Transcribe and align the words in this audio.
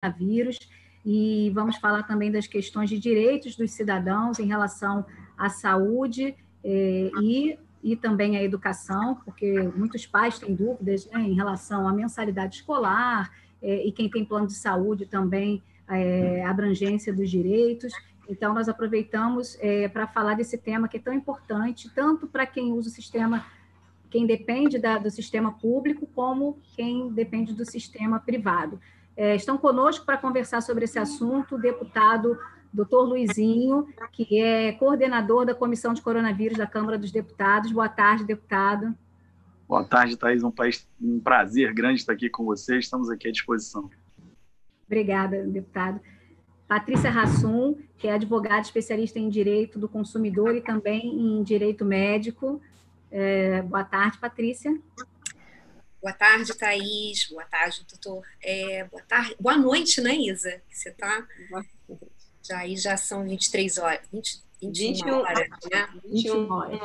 coronavírus 0.00 0.58
e 1.04 1.50
vamos 1.54 1.76
falar 1.76 2.02
também 2.04 2.32
das 2.32 2.46
questões 2.46 2.88
de 2.88 2.98
direitos 2.98 3.54
dos 3.54 3.70
cidadãos 3.72 4.38
em 4.38 4.46
relação 4.46 5.04
à 5.36 5.48
saúde 5.48 6.34
eh, 6.64 7.10
e, 7.22 7.58
e 7.82 7.96
também 7.96 8.36
à 8.36 8.42
educação, 8.42 9.16
porque 9.24 9.52
muitos 9.76 10.06
pais 10.06 10.38
têm 10.38 10.54
dúvidas 10.54 11.06
né, 11.10 11.20
em 11.20 11.34
relação 11.34 11.86
à 11.86 11.92
mensalidade 11.92 12.56
escolar 12.56 13.30
eh, 13.62 13.86
e 13.86 13.92
quem 13.92 14.08
tem 14.08 14.24
plano 14.24 14.46
de 14.46 14.54
saúde 14.54 15.06
também 15.06 15.62
eh, 15.88 16.42
abrangência 16.44 17.12
dos 17.12 17.30
direitos. 17.30 17.92
Então, 18.28 18.54
nós 18.54 18.68
aproveitamos 18.68 19.58
eh, 19.60 19.88
para 19.88 20.06
falar 20.06 20.34
desse 20.34 20.56
tema 20.56 20.88
que 20.88 20.98
é 20.98 21.00
tão 21.00 21.12
importante, 21.12 21.90
tanto 21.94 22.26
para 22.26 22.46
quem 22.46 22.72
usa 22.72 22.88
o 22.88 22.92
sistema, 22.92 23.44
quem 24.10 24.26
depende 24.26 24.78
da, 24.78 24.98
do 24.98 25.10
sistema 25.10 25.52
público, 25.52 26.06
como 26.14 26.58
quem 26.76 27.10
depende 27.10 27.54
do 27.54 27.64
sistema 27.64 28.20
privado. 28.20 28.78
É, 29.20 29.36
estão 29.36 29.58
conosco 29.58 30.06
para 30.06 30.16
conversar 30.16 30.62
sobre 30.62 30.86
esse 30.86 30.98
assunto 30.98 31.56
o 31.56 31.60
deputado 31.60 32.38
doutor 32.72 33.02
Luizinho, 33.02 33.86
que 34.12 34.40
é 34.40 34.72
coordenador 34.72 35.44
da 35.44 35.54
Comissão 35.54 35.92
de 35.92 36.00
Coronavírus 36.00 36.56
da 36.56 36.66
Câmara 36.66 36.96
dos 36.96 37.12
Deputados. 37.12 37.70
Boa 37.70 37.86
tarde, 37.86 38.24
deputado. 38.24 38.94
Boa 39.68 39.84
tarde, 39.84 40.16
Thaís. 40.16 40.42
Um, 40.42 40.50
um 41.02 41.20
prazer 41.20 41.74
grande 41.74 42.00
estar 42.00 42.14
aqui 42.14 42.30
com 42.30 42.46
vocês. 42.46 42.86
Estamos 42.86 43.10
aqui 43.10 43.28
à 43.28 43.30
disposição. 43.30 43.90
Obrigada, 44.86 45.46
deputado. 45.46 46.00
Patrícia 46.66 47.10
Rassum, 47.10 47.76
que 47.98 48.08
é 48.08 48.14
advogada 48.14 48.62
especialista 48.62 49.18
em 49.18 49.28
direito 49.28 49.78
do 49.78 49.86
consumidor 49.86 50.56
e 50.56 50.62
também 50.62 51.02
em 51.04 51.42
direito 51.42 51.84
médico. 51.84 52.58
É, 53.10 53.60
boa 53.60 53.84
tarde, 53.84 54.16
Patrícia. 54.16 54.80
Boa 56.00 56.14
tarde, 56.14 56.54
Thaís. 56.56 57.28
Boa 57.28 57.44
tarde, 57.44 57.84
doutor. 57.88 58.26
É, 58.42 58.84
boa 58.84 59.02
tarde. 59.02 59.36
Boa 59.38 59.56
noite, 59.56 60.00
né, 60.00 60.14
Isa? 60.14 60.62
Você 60.70 60.88
está. 60.88 61.26
Já 62.42 62.58
aí 62.58 62.76
já 62.76 62.96
são 62.96 63.22
23 63.24 63.76
horas. 63.76 64.00
20, 64.10 64.42
21, 64.62 64.94
21 64.94 65.14
horas, 65.18 65.48
né? 65.70 65.88
21 66.06 66.50
horas. 66.50 66.80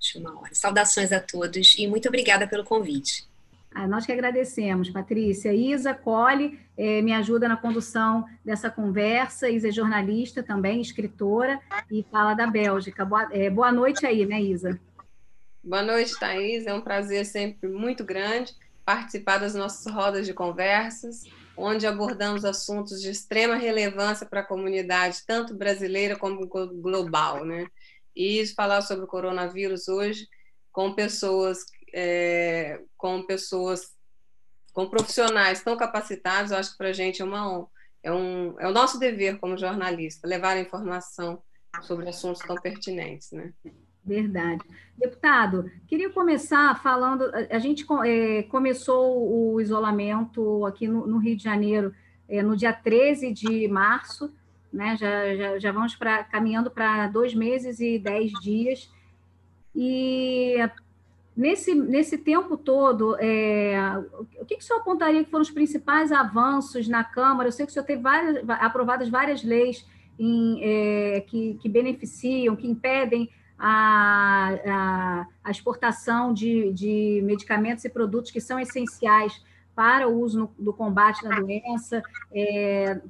21 0.00 0.38
horas. 0.38 0.58
Saudações 0.58 1.12
a 1.12 1.20
todos 1.20 1.74
e 1.76 1.86
muito 1.86 2.08
obrigada 2.08 2.46
pelo 2.46 2.64
convite. 2.64 3.28
Ah, 3.74 3.86
nós 3.86 4.04
que 4.06 4.12
agradecemos, 4.12 4.90
Patrícia. 4.90 5.52
Isa 5.52 5.94
Colli 5.94 6.58
eh, 6.76 7.00
me 7.02 7.12
ajuda 7.12 7.48
na 7.48 7.56
condução 7.56 8.26
dessa 8.44 8.70
conversa. 8.70 9.48
Isa 9.48 9.68
é 9.68 9.72
jornalista 9.72 10.42
também, 10.42 10.80
escritora, 10.80 11.60
e 11.90 12.04
fala 12.10 12.34
da 12.34 12.46
Bélgica. 12.46 13.04
Boa, 13.04 13.28
eh, 13.32 13.48
boa 13.48 13.72
noite 13.72 14.04
aí, 14.06 14.26
né, 14.26 14.40
Isa? 14.40 14.78
Boa 15.64 15.82
noite, 15.82 16.18
Thaís. 16.18 16.66
É 16.66 16.74
um 16.74 16.80
prazer 16.80 17.24
sempre 17.24 17.68
muito 17.68 18.04
grande 18.04 18.52
participar 18.84 19.38
das 19.38 19.54
nossas 19.54 19.92
rodas 19.92 20.26
de 20.26 20.34
conversas, 20.34 21.22
onde 21.56 21.86
abordamos 21.86 22.44
assuntos 22.44 23.00
de 23.00 23.10
extrema 23.10 23.54
relevância 23.54 24.26
para 24.26 24.40
a 24.40 24.44
comunidade, 24.44 25.22
tanto 25.24 25.54
brasileira 25.54 26.16
como 26.16 26.48
global. 26.48 27.44
Né? 27.44 27.68
E 28.14 28.44
falar 28.56 28.82
sobre 28.82 29.04
o 29.04 29.08
coronavírus 29.08 29.86
hoje 29.86 30.26
com 30.72 30.94
pessoas, 30.94 31.58
é, 31.94 32.80
com 32.96 33.22
pessoas, 33.22 33.92
com 34.72 34.90
profissionais 34.90 35.62
tão 35.62 35.76
capacitados, 35.76 36.50
eu 36.50 36.58
acho 36.58 36.72
que 36.72 36.78
para 36.78 36.88
a 36.88 36.92
gente 36.92 37.22
é 37.22 37.24
uma 37.24 37.48
honra. 37.48 37.68
É, 38.02 38.12
um, 38.12 38.58
é 38.58 38.66
o 38.66 38.72
nosso 38.72 38.98
dever 38.98 39.38
como 39.38 39.56
jornalista, 39.56 40.26
levar 40.26 40.56
a 40.56 40.60
informação 40.60 41.40
sobre 41.82 42.08
assuntos 42.08 42.42
tão 42.42 42.56
pertinentes. 42.56 43.30
Né? 43.30 43.52
Verdade. 44.04 44.62
Deputado, 44.98 45.70
queria 45.86 46.10
começar 46.10 46.80
falando. 46.82 47.30
A 47.50 47.58
gente 47.58 47.86
é, 48.04 48.42
começou 48.44 49.54
o 49.54 49.60
isolamento 49.60 50.66
aqui 50.66 50.88
no, 50.88 51.06
no 51.06 51.18
Rio 51.18 51.36
de 51.36 51.44
Janeiro 51.44 51.94
é, 52.28 52.42
no 52.42 52.56
dia 52.56 52.72
13 52.72 53.32
de 53.32 53.68
março, 53.68 54.34
né? 54.72 54.96
Já, 54.96 55.36
já, 55.36 55.58
já 55.58 55.72
vamos 55.72 55.94
pra, 55.94 56.24
caminhando 56.24 56.70
para 56.70 57.06
dois 57.06 57.32
meses 57.32 57.78
e 57.78 57.96
dez 57.96 58.32
dias. 58.40 58.90
E 59.74 60.56
nesse, 61.36 61.72
nesse 61.74 62.18
tempo 62.18 62.56
todo, 62.56 63.16
é, 63.20 63.76
o 64.40 64.44
que, 64.44 64.56
que 64.56 64.62
o 64.62 64.66
senhor 64.66 64.80
apontaria 64.80 65.22
que 65.22 65.30
foram 65.30 65.42
os 65.42 65.50
principais 65.50 66.10
avanços 66.10 66.88
na 66.88 67.04
Câmara? 67.04 67.48
Eu 67.48 67.52
sei 67.52 67.66
que 67.66 67.70
o 67.70 67.72
senhor 67.72 67.86
teve 67.86 68.02
várias, 68.02 68.44
aprovadas 68.48 69.08
várias 69.08 69.44
leis 69.44 69.86
em, 70.18 71.22
que, 71.28 71.54
que 71.54 71.68
beneficiam, 71.68 72.56
que 72.56 72.66
impedem 72.66 73.30
a, 73.58 74.54
a, 74.66 75.26
a 75.44 75.50
exportação 75.50 76.32
de, 76.32 76.72
de 76.72 77.20
medicamentos 77.24 77.84
e 77.84 77.88
produtos 77.88 78.30
que 78.30 78.40
são 78.40 78.58
essenciais 78.58 79.42
para 79.74 80.08
o 80.08 80.20
uso 80.20 80.38
no, 80.40 80.54
do 80.58 80.72
combate 80.72 81.22
da 81.22 81.40
doença. 81.40 82.02
É, 82.32 83.00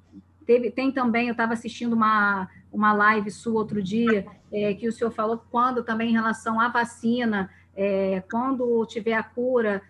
teve, 0.47 0.71
tem 0.71 0.93
também, 0.93 1.29
eu 1.29 1.33
estava 1.33 1.53
assistindo 1.53 1.93
uma, 1.95 2.49
uma 2.73 2.93
live 2.93 3.31
sua 3.31 3.61
outro 3.61 3.83
dia, 3.83 4.27
é, 4.53 4.75
que 4.75 4.87
o 4.87 4.93
senhor 4.93 5.11
falou 5.11 5.43
quando 5.51 5.83
também 5.83 6.11
em 6.11 6.15
relação 6.15 6.61
à 6.61 6.69
vacina, 6.69 7.51
é, 7.75 8.23
quando 8.31 8.85
tiver 8.87 9.15
a 9.15 9.23
cura, 9.23 9.83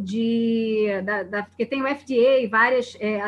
de, 0.00 0.86
da, 1.04 1.22
da, 1.22 1.42
porque 1.44 1.64
tem 1.64 1.82
o 1.82 1.86
FDA 1.86 2.40
e 2.40 2.46
várias 2.46 2.96
é, 2.98 3.20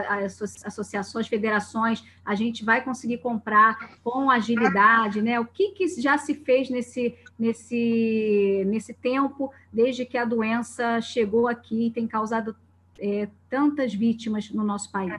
associações, 0.65 1.28
federações, 1.28 2.05
a 2.25 2.34
gente 2.34 2.65
vai 2.65 2.83
conseguir 2.83 3.19
comprar 3.19 3.99
com 4.03 4.31
agilidade, 4.31 5.23
né? 5.23 5.39
O 5.39 5.44
que, 5.44 5.71
que 5.71 5.87
já 6.00 6.19
se 6.19 6.34
fez 6.34 6.69
nesse, 6.69 7.15
nesse, 7.39 8.65
nesse 8.67 8.93
tempo, 8.94 9.53
desde 9.73 10.05
que 10.05 10.19
a 10.19 10.25
doença 10.25 11.00
chegou 11.00 11.47
aqui 11.47 11.87
e 11.87 11.91
tem 11.91 12.06
causado 12.06 12.56
é, 12.99 13.28
tantas 13.49 13.94
vítimas 13.94 14.50
no 14.50 14.65
nosso 14.65 14.91
país? 14.91 15.12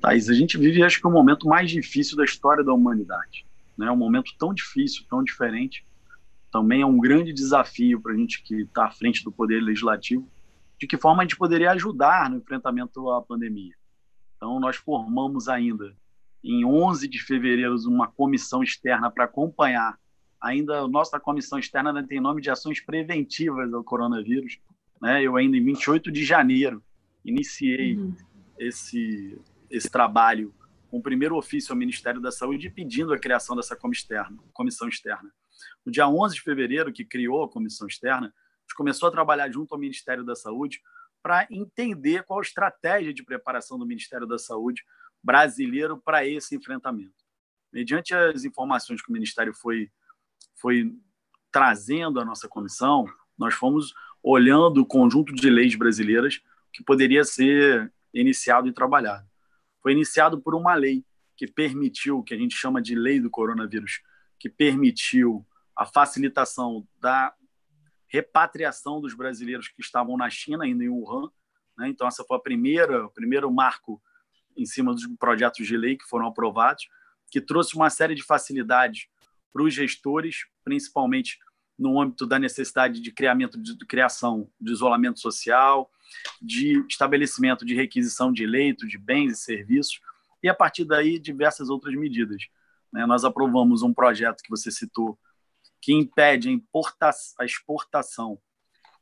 Thais, 0.00 0.28
a 0.28 0.34
gente 0.34 0.58
vive, 0.58 0.82
acho 0.82 1.00
que, 1.00 1.06
o 1.06 1.10
momento 1.10 1.48
mais 1.48 1.70
difícil 1.70 2.16
da 2.16 2.24
história 2.24 2.62
da 2.62 2.74
humanidade. 2.74 3.46
Né? 3.76 3.90
Um 3.90 3.96
momento 3.96 4.32
tão 4.38 4.52
difícil, 4.52 5.04
tão 5.08 5.24
diferente, 5.24 5.84
também 6.54 6.82
é 6.82 6.86
um 6.86 7.00
grande 7.00 7.32
desafio 7.32 8.00
para 8.00 8.12
a 8.12 8.16
gente 8.16 8.40
que 8.40 8.60
está 8.60 8.86
à 8.86 8.90
frente 8.92 9.24
do 9.24 9.32
Poder 9.32 9.60
Legislativo, 9.60 10.30
de 10.78 10.86
que 10.86 10.96
forma 10.96 11.20
a 11.20 11.24
gente 11.24 11.36
poderia 11.36 11.72
ajudar 11.72 12.30
no 12.30 12.36
enfrentamento 12.36 13.10
à 13.10 13.20
pandemia. 13.20 13.74
Então, 14.36 14.60
nós 14.60 14.76
formamos 14.76 15.48
ainda, 15.48 15.96
em 16.44 16.64
11 16.64 17.08
de 17.08 17.20
fevereiro, 17.20 17.74
uma 17.88 18.06
comissão 18.06 18.62
externa 18.62 19.10
para 19.10 19.24
acompanhar. 19.24 19.98
Ainda 20.40 20.82
a 20.82 20.86
nossa 20.86 21.18
comissão 21.18 21.58
externa 21.58 22.06
tem 22.06 22.20
nome 22.20 22.40
de 22.40 22.50
ações 22.50 22.80
preventivas 22.80 23.74
ao 23.74 23.82
coronavírus. 23.82 24.60
Né? 25.02 25.24
Eu 25.24 25.34
ainda, 25.34 25.56
em 25.56 25.64
28 25.64 26.12
de 26.12 26.22
janeiro, 26.22 26.80
iniciei 27.24 27.96
uhum. 27.96 28.14
esse, 28.60 29.36
esse 29.68 29.90
trabalho 29.90 30.54
com 30.88 30.98
o 30.98 31.02
primeiro 31.02 31.36
ofício 31.36 31.72
ao 31.72 31.76
Ministério 31.76 32.20
da 32.20 32.30
Saúde 32.30 32.70
pedindo 32.70 33.12
a 33.12 33.18
criação 33.18 33.56
dessa 33.56 33.76
comissão 34.52 34.88
externa. 34.88 35.32
No 35.84 35.92
dia 35.92 36.08
11 36.08 36.34
de 36.34 36.42
fevereiro, 36.42 36.92
que 36.92 37.04
criou 37.04 37.44
a 37.44 37.50
comissão 37.50 37.86
externa, 37.86 38.28
a 38.28 38.60
gente 38.62 38.74
começou 38.76 39.08
a 39.08 39.12
trabalhar 39.12 39.50
junto 39.50 39.74
ao 39.74 39.80
Ministério 39.80 40.24
da 40.24 40.34
Saúde 40.34 40.80
para 41.22 41.46
entender 41.50 42.22
qual 42.24 42.38
a 42.38 42.42
estratégia 42.42 43.12
de 43.12 43.24
preparação 43.24 43.78
do 43.78 43.86
Ministério 43.86 44.26
da 44.26 44.38
Saúde 44.38 44.82
brasileiro 45.22 45.98
para 45.98 46.26
esse 46.26 46.54
enfrentamento. 46.54 47.24
Mediante 47.72 48.14
as 48.14 48.44
informações 48.44 49.02
que 49.02 49.08
o 49.08 49.12
Ministério 49.12 49.54
foi, 49.54 49.90
foi 50.54 50.94
trazendo 51.50 52.20
à 52.20 52.24
nossa 52.24 52.46
comissão, 52.46 53.06
nós 53.38 53.54
fomos 53.54 53.94
olhando 54.22 54.82
o 54.82 54.86
conjunto 54.86 55.34
de 55.34 55.50
leis 55.50 55.74
brasileiras 55.74 56.40
que 56.72 56.84
poderia 56.84 57.24
ser 57.24 57.92
iniciado 58.12 58.68
e 58.68 58.72
trabalhado. 58.72 59.26
Foi 59.82 59.92
iniciado 59.92 60.40
por 60.40 60.54
uma 60.54 60.74
lei 60.74 61.04
que 61.36 61.46
permitiu, 61.46 62.22
que 62.22 62.34
a 62.34 62.38
gente 62.38 62.54
chama 62.54 62.80
de 62.80 62.94
lei 62.94 63.20
do 63.20 63.30
coronavírus, 63.30 64.00
que 64.38 64.48
permitiu 64.48 65.44
a 65.76 65.84
facilitação 65.84 66.86
da 67.00 67.34
repatriação 68.06 69.00
dos 69.00 69.14
brasileiros 69.14 69.68
que 69.68 69.80
estavam 69.80 70.16
na 70.16 70.30
China, 70.30 70.64
ainda 70.64 70.84
em 70.84 70.88
Wuhan. 70.88 71.30
Né? 71.76 71.88
Então, 71.88 72.06
essa 72.06 72.24
foi 72.24 72.36
a 72.36 72.40
primeira, 72.40 73.06
o 73.06 73.10
primeiro 73.10 73.50
marco 73.50 74.00
em 74.56 74.64
cima 74.64 74.92
dos 74.92 75.06
projetos 75.18 75.66
de 75.66 75.76
lei 75.76 75.96
que 75.96 76.04
foram 76.04 76.26
aprovados, 76.26 76.86
que 77.30 77.40
trouxe 77.40 77.74
uma 77.74 77.90
série 77.90 78.14
de 78.14 78.22
facilidades 78.22 79.08
para 79.52 79.62
os 79.62 79.74
gestores, 79.74 80.46
principalmente 80.62 81.38
no 81.76 82.00
âmbito 82.00 82.26
da 82.26 82.38
necessidade 82.38 83.00
de 83.00 83.10
criamento 83.10 83.60
de, 83.60 83.76
de 83.76 83.86
criação 83.86 84.48
de 84.60 84.72
isolamento 84.72 85.18
social, 85.18 85.90
de 86.40 86.84
estabelecimento 86.88 87.64
de 87.64 87.74
requisição 87.74 88.32
de 88.32 88.46
leitos, 88.46 88.88
de 88.88 88.98
bens 88.98 89.32
e 89.32 89.36
serviços, 89.36 90.00
e 90.42 90.48
a 90.48 90.54
partir 90.54 90.84
daí 90.84 91.18
diversas 91.18 91.68
outras 91.68 91.94
medidas. 91.94 92.42
Né? 92.92 93.06
Nós 93.06 93.24
aprovamos 93.24 93.82
um 93.82 93.92
projeto 93.92 94.42
que 94.42 94.50
você 94.50 94.70
citou, 94.70 95.18
que 95.84 95.92
impede 95.92 96.48
a, 96.48 96.52
importa 96.52 97.10
a 97.38 97.44
exportação 97.44 98.40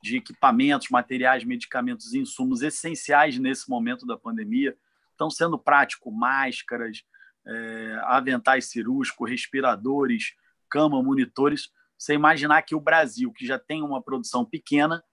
de 0.03 0.17
equipamentos, 0.17 0.89
materiais, 0.91 1.45
medicamentos 1.45 2.13
e 2.13 2.19
insumos 2.19 2.61
essenciais 2.61 3.39
nesse 3.39 3.71
momento 3.71 4.05
da 4.05 4.19
pandemia. 4.19 4.77
Estão 5.13 5.31
sendo 5.31 5.57
prático 5.57 6.11
máscaras, 6.11 7.05
é, 7.47 8.01
aventais 8.03 8.65
cirúrgicos, 8.65 9.31
respiradores, 9.31 10.35
cama, 10.69 11.01
monitores. 11.01 11.69
Você 11.97 12.15
imaginar 12.15 12.63
que 12.63 12.75
o 12.75 12.81
Brasil, 12.81 13.33
que 13.33 13.47
já 13.47 13.61
tem 13.61 13.81
uma 13.81 14.03
produção 14.03 14.45
pequena, 14.45 15.05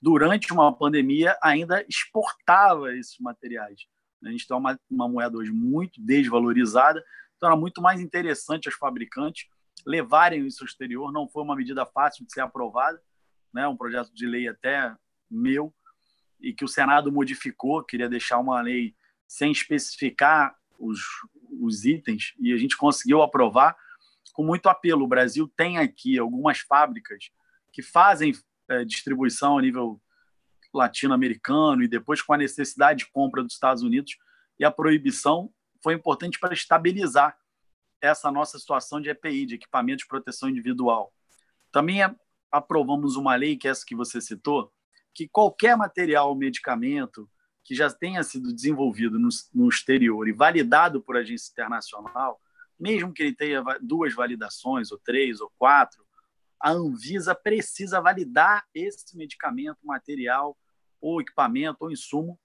durante 0.00 0.52
uma 0.52 0.72
pandemia, 0.72 1.36
ainda 1.42 1.84
exportava 1.88 2.94
esses 2.94 3.18
materiais. 3.18 3.80
A 4.24 4.30
gente 4.30 4.46
tem 4.46 4.56
uma, 4.56 4.78
uma 4.88 5.08
moeda 5.08 5.38
hoje 5.38 5.50
muito 5.50 6.00
desvalorizada, 6.00 7.02
então 7.36 7.48
era 7.48 7.58
muito 7.58 7.82
mais 7.82 8.00
interessante 8.00 8.68
os 8.68 8.76
fabricantes 8.76 9.48
levarem 9.86 10.46
isso 10.46 10.64
ao 10.64 10.66
exterior. 10.66 11.12
Não 11.12 11.28
foi 11.28 11.42
uma 11.42 11.56
medida 11.56 11.86
fácil 11.86 12.26
de 12.26 12.32
ser 12.32 12.40
aprovada, 12.40 13.00
né? 13.54 13.66
um 13.68 13.76
projeto 13.76 14.12
de 14.12 14.26
lei 14.26 14.48
até 14.48 14.94
meu, 15.30 15.72
e 16.40 16.52
que 16.52 16.64
o 16.64 16.68
Senado 16.68 17.10
modificou, 17.10 17.82
queria 17.82 18.08
deixar 18.08 18.38
uma 18.38 18.60
lei 18.60 18.94
sem 19.26 19.50
especificar 19.50 20.56
os, 20.78 21.00
os 21.60 21.84
itens, 21.84 22.34
e 22.38 22.52
a 22.52 22.56
gente 22.56 22.76
conseguiu 22.76 23.22
aprovar 23.22 23.76
com 24.32 24.44
muito 24.44 24.68
apelo. 24.68 25.04
O 25.04 25.08
Brasil 25.08 25.50
tem 25.56 25.78
aqui 25.78 26.18
algumas 26.18 26.58
fábricas 26.58 27.30
que 27.72 27.82
fazem 27.82 28.34
é, 28.68 28.84
distribuição 28.84 29.58
a 29.58 29.62
nível 29.62 30.00
latino-americano 30.74 31.82
e 31.82 31.88
depois 31.88 32.20
com 32.20 32.34
a 32.34 32.36
necessidade 32.36 33.00
de 33.00 33.10
compra 33.10 33.42
dos 33.42 33.54
Estados 33.54 33.82
Unidos 33.82 34.16
e 34.58 34.64
a 34.64 34.70
proibição 34.70 35.50
foi 35.82 35.94
importante 35.94 36.38
para 36.38 36.54
estabilizar 36.54 37.36
essa 38.00 38.30
nossa 38.30 38.58
situação 38.58 39.00
de 39.00 39.10
EPI, 39.10 39.46
de 39.46 39.54
equipamento 39.56 39.98
de 39.98 40.08
proteção 40.08 40.48
individual. 40.48 41.12
Também 41.72 42.00
aprovamos 42.50 43.16
uma 43.16 43.34
lei, 43.34 43.56
que 43.56 43.68
é 43.68 43.70
essa 43.70 43.84
que 43.84 43.94
você 43.94 44.20
citou, 44.20 44.72
que 45.14 45.28
qualquer 45.28 45.76
material 45.76 46.28
ou 46.28 46.34
medicamento 46.34 47.28
que 47.64 47.74
já 47.74 47.90
tenha 47.90 48.22
sido 48.22 48.54
desenvolvido 48.54 49.18
no, 49.18 49.28
no 49.52 49.68
exterior 49.68 50.28
e 50.28 50.32
validado 50.32 51.02
por 51.02 51.16
agência 51.16 51.50
internacional, 51.50 52.40
mesmo 52.78 53.12
que 53.12 53.22
ele 53.22 53.34
tenha 53.34 53.62
duas 53.80 54.14
validações, 54.14 54.92
ou 54.92 54.98
três, 54.98 55.40
ou 55.40 55.50
quatro, 55.58 56.06
a 56.60 56.70
Anvisa 56.70 57.34
precisa 57.34 58.00
validar 58.00 58.64
esse 58.74 59.16
medicamento, 59.16 59.78
material, 59.82 60.56
ou 61.00 61.20
equipamento, 61.20 61.78
ou 61.80 61.90
insumo 61.90 62.38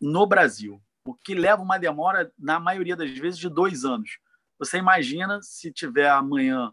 no 0.00 0.26
Brasil, 0.26 0.80
o 1.04 1.14
que 1.14 1.34
leva 1.34 1.62
uma 1.62 1.78
demora, 1.78 2.32
na 2.38 2.60
maioria 2.60 2.94
das 2.94 3.10
vezes, 3.10 3.38
de 3.38 3.48
dois 3.48 3.84
anos. 3.84 4.18
Você 4.58 4.78
imagina 4.78 5.40
se 5.42 5.72
tiver 5.72 6.08
amanhã, 6.10 6.72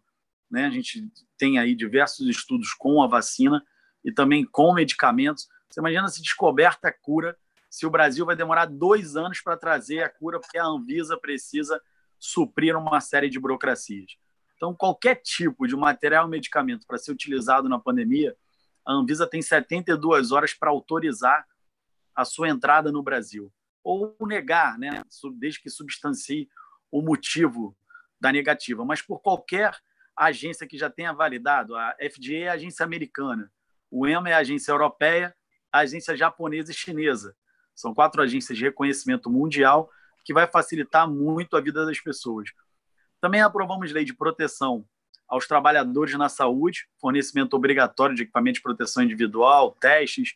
né, 0.49 0.65
a 0.65 0.69
gente 0.69 1.07
tem 1.37 1.59
aí 1.59 1.75
diversos 1.75 2.27
estudos 2.27 2.73
com 2.73 3.01
a 3.03 3.07
vacina 3.07 3.63
e 4.03 4.11
também 4.11 4.45
com 4.45 4.73
medicamentos. 4.73 5.47
Você 5.69 5.79
imagina 5.79 6.07
se 6.07 6.21
descoberta 6.21 6.87
a 6.87 6.93
cura, 6.93 7.37
se 7.69 7.85
o 7.85 7.89
Brasil 7.89 8.25
vai 8.25 8.35
demorar 8.35 8.65
dois 8.65 9.15
anos 9.15 9.41
para 9.41 9.57
trazer 9.57 10.01
a 10.01 10.09
cura, 10.09 10.39
porque 10.39 10.57
a 10.57 10.65
Anvisa 10.65 11.17
precisa 11.17 11.81
suprir 12.17 12.75
uma 12.77 13.01
série 13.01 13.29
de 13.29 13.39
burocracias. 13.39 14.17
Então, 14.55 14.73
qualquer 14.73 15.15
tipo 15.15 15.67
de 15.67 15.75
material 15.75 16.23
ou 16.23 16.29
medicamento 16.29 16.87
para 16.87 16.97
ser 16.97 17.11
utilizado 17.11 17.67
na 17.67 17.77
pandemia, 17.77 18.35
a 18.85 18.93
Anvisa 18.93 19.27
tem 19.27 19.41
72 19.41 20.31
horas 20.31 20.53
para 20.53 20.69
autorizar 20.69 21.45
a 22.15 22.23
sua 22.23 22.47
entrada 22.47 22.91
no 22.91 23.03
Brasil. 23.03 23.51
Ou 23.83 24.15
negar, 24.21 24.79
né, 24.79 25.03
desde 25.37 25.61
que 25.61 25.69
substancie 25.69 26.47
o 26.91 27.01
motivo 27.01 27.75
da 28.19 28.31
negativa. 28.31 28.85
Mas 28.85 29.01
por 29.01 29.21
qualquer 29.21 29.75
agência 30.15 30.67
que 30.67 30.77
já 30.77 30.89
tenha 30.89 31.13
validado, 31.13 31.75
a 31.75 31.95
FDA 31.99 32.35
é 32.35 32.47
a 32.49 32.53
agência 32.53 32.85
americana, 32.85 33.51
o 33.91 34.07
EMA 34.07 34.29
é 34.29 34.33
a 34.33 34.39
agência 34.39 34.71
europeia, 34.71 35.35
a 35.71 35.79
agência 35.79 36.15
japonesa 36.15 36.71
e 36.71 36.73
chinesa. 36.73 37.35
São 37.75 37.93
quatro 37.93 38.21
agências 38.21 38.57
de 38.57 38.63
reconhecimento 38.63 39.29
mundial 39.29 39.89
que 40.23 40.33
vai 40.33 40.47
facilitar 40.47 41.09
muito 41.09 41.55
a 41.57 41.61
vida 41.61 41.85
das 41.85 41.99
pessoas. 41.99 42.49
Também 43.19 43.41
aprovamos 43.41 43.91
lei 43.91 44.05
de 44.05 44.13
proteção 44.13 44.87
aos 45.27 45.47
trabalhadores 45.47 46.15
na 46.15 46.29
saúde, 46.29 46.87
fornecimento 46.99 47.55
obrigatório 47.55 48.15
de 48.15 48.23
equipamento 48.23 48.55
de 48.55 48.61
proteção 48.61 49.03
individual, 49.03 49.71
testes, 49.79 50.35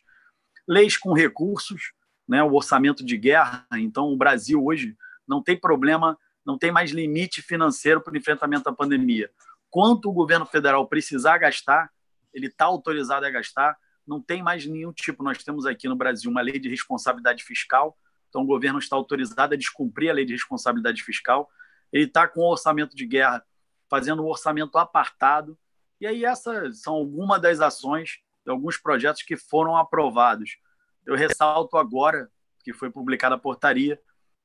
leis 0.66 0.96
com 0.96 1.12
recursos, 1.12 1.92
né, 2.28 2.42
o 2.42 2.54
orçamento 2.54 3.04
de 3.04 3.16
guerra. 3.16 3.66
Então, 3.74 4.06
o 4.12 4.16
Brasil 4.16 4.64
hoje 4.64 4.96
não 5.26 5.42
tem 5.42 5.58
problema, 5.58 6.18
não 6.44 6.58
tem 6.58 6.70
mais 6.70 6.90
limite 6.90 7.42
financeiro 7.42 8.00
para 8.00 8.14
o 8.14 8.16
enfrentamento 8.16 8.64
da 8.64 8.72
pandemia. 8.72 9.30
Quanto 9.70 10.08
o 10.08 10.12
governo 10.12 10.46
federal 10.46 10.86
precisar 10.86 11.38
gastar, 11.38 11.90
ele 12.32 12.46
está 12.46 12.64
autorizado 12.64 13.26
a 13.26 13.30
gastar. 13.30 13.76
Não 14.06 14.20
tem 14.20 14.42
mais 14.42 14.66
nenhum 14.66 14.92
tipo. 14.92 15.22
Nós 15.22 15.42
temos 15.42 15.66
aqui 15.66 15.88
no 15.88 15.96
Brasil 15.96 16.30
uma 16.30 16.40
lei 16.40 16.58
de 16.58 16.68
responsabilidade 16.68 17.44
fiscal. 17.44 17.96
Então, 18.28 18.42
o 18.42 18.46
governo 18.46 18.78
está 18.78 18.96
autorizado 18.96 19.54
a 19.54 19.56
descumprir 19.56 20.10
a 20.10 20.14
lei 20.14 20.24
de 20.24 20.32
responsabilidade 20.32 21.02
fiscal. 21.02 21.48
Ele 21.92 22.04
está 22.04 22.26
com 22.26 22.40
o 22.40 22.50
orçamento 22.50 22.96
de 22.96 23.06
guerra 23.06 23.44
fazendo 23.88 24.22
um 24.22 24.26
orçamento 24.26 24.78
apartado. 24.78 25.58
E 26.00 26.06
aí, 26.06 26.24
essas 26.24 26.80
são 26.80 26.94
algumas 26.94 27.40
das 27.40 27.60
ações 27.60 28.20
de 28.44 28.50
alguns 28.50 28.76
projetos 28.76 29.22
que 29.22 29.36
foram 29.36 29.76
aprovados. 29.76 30.56
Eu 31.04 31.14
ressalto 31.14 31.76
agora 31.76 32.30
que 32.64 32.72
foi 32.72 32.90
publicada 32.90 33.34
a 33.34 33.38
portaria 33.38 34.00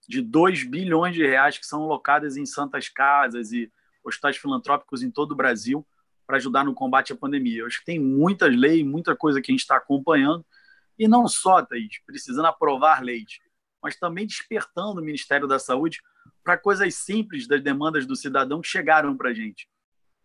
de 0.08 0.22
2 0.22 0.64
bilhões 0.64 1.16
de 1.16 1.26
reais 1.26 1.58
que 1.58 1.66
são 1.66 1.84
alocadas 1.84 2.38
em 2.38 2.46
santas 2.46 2.90
casas 2.90 3.52
e 3.52 3.72
hospitais 4.04 4.38
filantrópicos 4.38 5.02
em 5.02 5.12
todo 5.12 5.32
o 5.32 5.36
Brasil 5.36 5.86
para 6.26 6.38
ajudar 6.38 6.64
no 6.64 6.74
combate 6.74 7.14
à 7.14 7.16
pandemia. 7.16 7.62
Eu 7.62 7.68
acho 7.68 7.80
que 7.80 7.86
tem 7.86 8.00
muitas 8.00 8.56
leis, 8.56 8.86
muita 8.86 9.16
coisa 9.16 9.42
que 9.42 9.52
a 9.52 9.54
gente 9.54 9.62
está 9.62 9.78
acompanhando, 9.78 10.46
e 10.98 11.08
não 11.08 11.28
só, 11.28 11.62
Thaís, 11.64 12.00
precisando 12.06 12.46
aprovar 12.46 13.04
leis, 13.04 13.40
mas 13.82 13.98
também 13.98 14.26
despertando 14.26 15.02
o 15.02 15.04
Ministério 15.04 15.48
da 15.48 15.60
Saúde 15.60 16.02
para 16.44 16.58
coisas 16.58 16.96
simples 16.96 17.48
das 17.48 17.62
demandas 17.62 18.06
do 18.06 18.16
cidadão 18.16 18.62
que 18.62 18.68
chegaram 18.68 19.16
para 19.16 19.30
a 19.30 19.34
gente. 19.34 19.70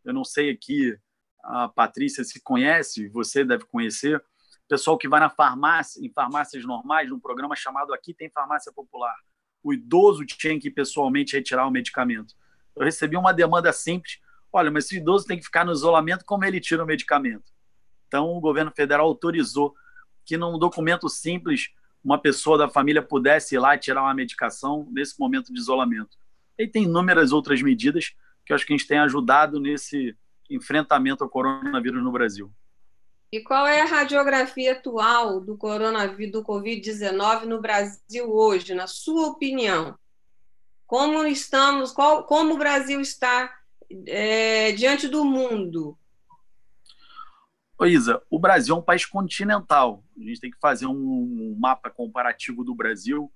Eu 0.05 0.15
não 0.15 0.25
sei 0.25 0.50
aqui, 0.50 0.97
a 1.43 1.69
Patrícia 1.69 2.23
se 2.25 2.41
conhece, 2.43 3.09
você 3.09 3.44
deve 3.44 3.65
conhecer, 3.65 4.23
pessoal 4.69 4.97
que 4.97 5.09
vai 5.09 5.19
na 5.19 5.29
farmácia, 5.29 6.00
em 6.00 6.11
farmácias 6.12 6.65
normais, 6.65 7.11
num 7.11 7.19
programa 7.19 7.56
chamado 7.56 7.93
Aqui 7.93 8.15
Tem 8.15 8.31
Farmácia 8.31 8.73
Popular. 8.73 9.17
O 9.62 9.73
idoso 9.73 10.25
tinha 10.25 10.59
que 10.59 10.71
pessoalmente 10.71 11.37
retirar 11.37 11.67
o 11.67 11.71
medicamento. 11.71 12.35
Eu 12.75 12.85
recebi 12.85 13.17
uma 13.17 13.33
demanda 13.33 13.73
simples: 13.73 14.19
olha, 14.53 14.71
mas 14.71 14.87
se 14.87 14.97
o 14.97 14.99
idoso 14.99 15.27
tem 15.27 15.39
que 15.39 15.45
ficar 15.45 15.65
no 15.65 15.73
isolamento, 15.73 16.25
como 16.25 16.45
ele 16.45 16.61
tira 16.61 16.83
o 16.83 16.87
medicamento? 16.87 17.53
Então, 18.07 18.29
o 18.29 18.41
governo 18.41 18.73
federal 18.75 19.07
autorizou 19.07 19.75
que, 20.25 20.37
num 20.37 20.59
documento 20.59 21.09
simples, 21.09 21.71
uma 22.03 22.19
pessoa 22.19 22.57
da 22.57 22.69
família 22.69 23.03
pudesse 23.03 23.55
ir 23.55 23.59
lá 23.59 23.77
tirar 23.77 24.03
uma 24.03 24.15
medicação 24.15 24.89
nesse 24.91 25.19
momento 25.19 25.53
de 25.53 25.61
isolamento. 25.61 26.17
E 26.59 26.67
tem 26.67 26.85
inúmeras 26.85 27.33
outras 27.33 27.62
medidas 27.62 28.15
que 28.45 28.53
eu 28.53 28.57
acho 28.57 28.67
que 28.67 28.73
a 28.73 28.77
gente 28.77 28.89
tem 28.89 28.99
ajudado 28.99 29.61
nesse 29.61 30.17
enfrentamento 30.49 31.23
ao 31.23 31.31
coronavírus 31.31 32.03
no 32.03 32.11
Brasil. 32.11 32.53
E 33.32 33.41
qual 33.41 33.65
é 33.65 33.81
a 33.81 33.85
radiografia 33.85 34.73
atual 34.73 35.41
do 35.41 35.56
coronavírus, 35.56 36.32
do 36.32 36.44
Covid-19 36.44 37.44
no 37.44 37.61
Brasil 37.61 38.29
hoje, 38.29 38.75
na 38.75 38.88
sua 38.88 39.29
opinião? 39.29 39.97
Como 40.85 41.25
estamos, 41.25 41.93
qual, 41.93 42.25
como 42.25 42.55
o 42.55 42.59
Brasil 42.59 43.00
está 43.00 43.55
é, 44.07 44.73
diante 44.73 45.07
do 45.07 45.25
mundo? 45.25 45.97
Ô 47.78 47.87
Isa, 47.87 48.21
o 48.28 48.38
Brasil 48.38 48.75
é 48.75 48.78
um 48.78 48.83
país 48.83 49.07
continental. 49.07 50.02
A 50.19 50.23
gente 50.25 50.40
tem 50.40 50.50
que 50.50 50.59
fazer 50.59 50.87
um 50.87 51.57
mapa 51.59 51.88
comparativo 51.88 52.64
do 52.64 52.75
Brasil. 52.75 53.33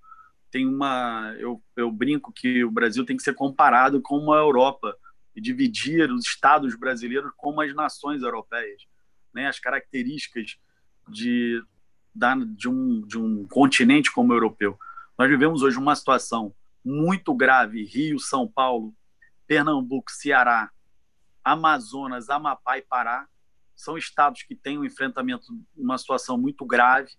Tem 0.51 0.67
uma, 0.67 1.35
eu, 1.39 1.63
eu 1.77 1.91
brinco 1.91 2.33
que 2.33 2.65
o 2.65 2.71
Brasil 2.71 3.07
tem 3.07 3.17
que 3.17 3.23
ser 3.23 3.35
comparado 3.35 4.03
com 4.03 4.33
a 4.33 4.39
Europa 4.39 4.97
e 5.37 5.41
dividir 5.41 6.11
os 6.11 6.27
estados 6.27 6.77
brasileiros 6.77 7.33
como 7.37 7.61
as 7.61 7.73
nações 7.75 8.23
europeias, 8.23 8.83
né? 9.35 9.49
As 9.49 9.59
características 9.59 10.59
de 11.09 11.63
da, 12.15 12.35
de 12.35 12.69
um 12.69 13.03
de 13.07 13.19
um 13.19 13.45
continente 13.49 14.13
como 14.13 14.33
o 14.33 14.37
europeu. 14.37 14.79
Nós 15.19 15.29
vivemos 15.29 15.63
hoje 15.63 15.79
uma 15.79 15.97
situação 15.97 16.55
muito 16.85 17.35
grave, 17.35 17.85
Rio, 17.85 18.19
São 18.19 18.47
Paulo, 18.47 18.95
Pernambuco, 19.47 20.11
Ceará, 20.11 20.71
Amazonas, 21.43 22.31
Amapá 22.31 22.79
e 22.79 22.83
Pará 22.83 23.27
são 23.77 23.99
estados 23.99 24.43
que 24.43 24.55
têm 24.55 24.79
um 24.79 24.85
enfrentamento, 24.85 25.47
uma 25.77 25.99
situação 25.99 26.39
muito 26.39 26.65
grave. 26.65 27.11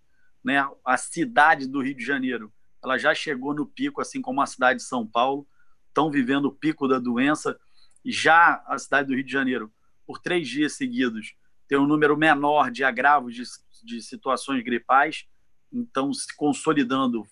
Né? 0.43 0.65
A 0.85 0.97
cidade 0.97 1.67
do 1.67 1.81
Rio 1.81 1.95
de 1.95 2.03
Janeiro 2.03 2.51
ela 2.85 2.99
já 2.99 3.15
chegou 3.15 3.53
no 3.53 3.65
pico, 3.65 3.99
assim 3.99 4.21
como 4.21 4.41
a 4.41 4.45
cidade 4.45 4.79
de 4.79 4.85
São 4.85 5.07
Paulo, 5.07 5.47
estão 5.87 6.11
vivendo 6.11 6.45
o 6.45 6.51
pico 6.51 6.87
da 6.87 6.99
doença. 6.99 7.59
Já 8.05 8.63
a 8.67 8.77
cidade 8.77 9.07
do 9.07 9.15
Rio 9.15 9.23
de 9.23 9.31
Janeiro, 9.31 9.73
por 10.05 10.19
três 10.19 10.47
dias 10.47 10.73
seguidos, 10.73 11.35
tem 11.67 11.77
um 11.77 11.87
número 11.87 12.17
menor 12.17 12.71
de 12.71 12.83
agravos 12.83 13.35
de, 13.35 13.43
de 13.83 14.01
situações 14.01 14.63
gripais, 14.63 15.27
então 15.71 16.13
se 16.13 16.35
consolidando, 16.35 17.25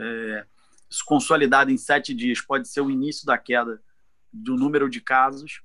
é, 0.00 0.46
se 0.90 1.04
consolidado 1.04 1.70
em 1.70 1.76
sete 1.76 2.14
dias, 2.14 2.40
pode 2.40 2.68
ser 2.68 2.80
o 2.80 2.90
início 2.90 3.26
da 3.26 3.36
queda 3.36 3.82
do 4.32 4.56
número 4.56 4.88
de 4.88 5.00
casos. 5.00 5.62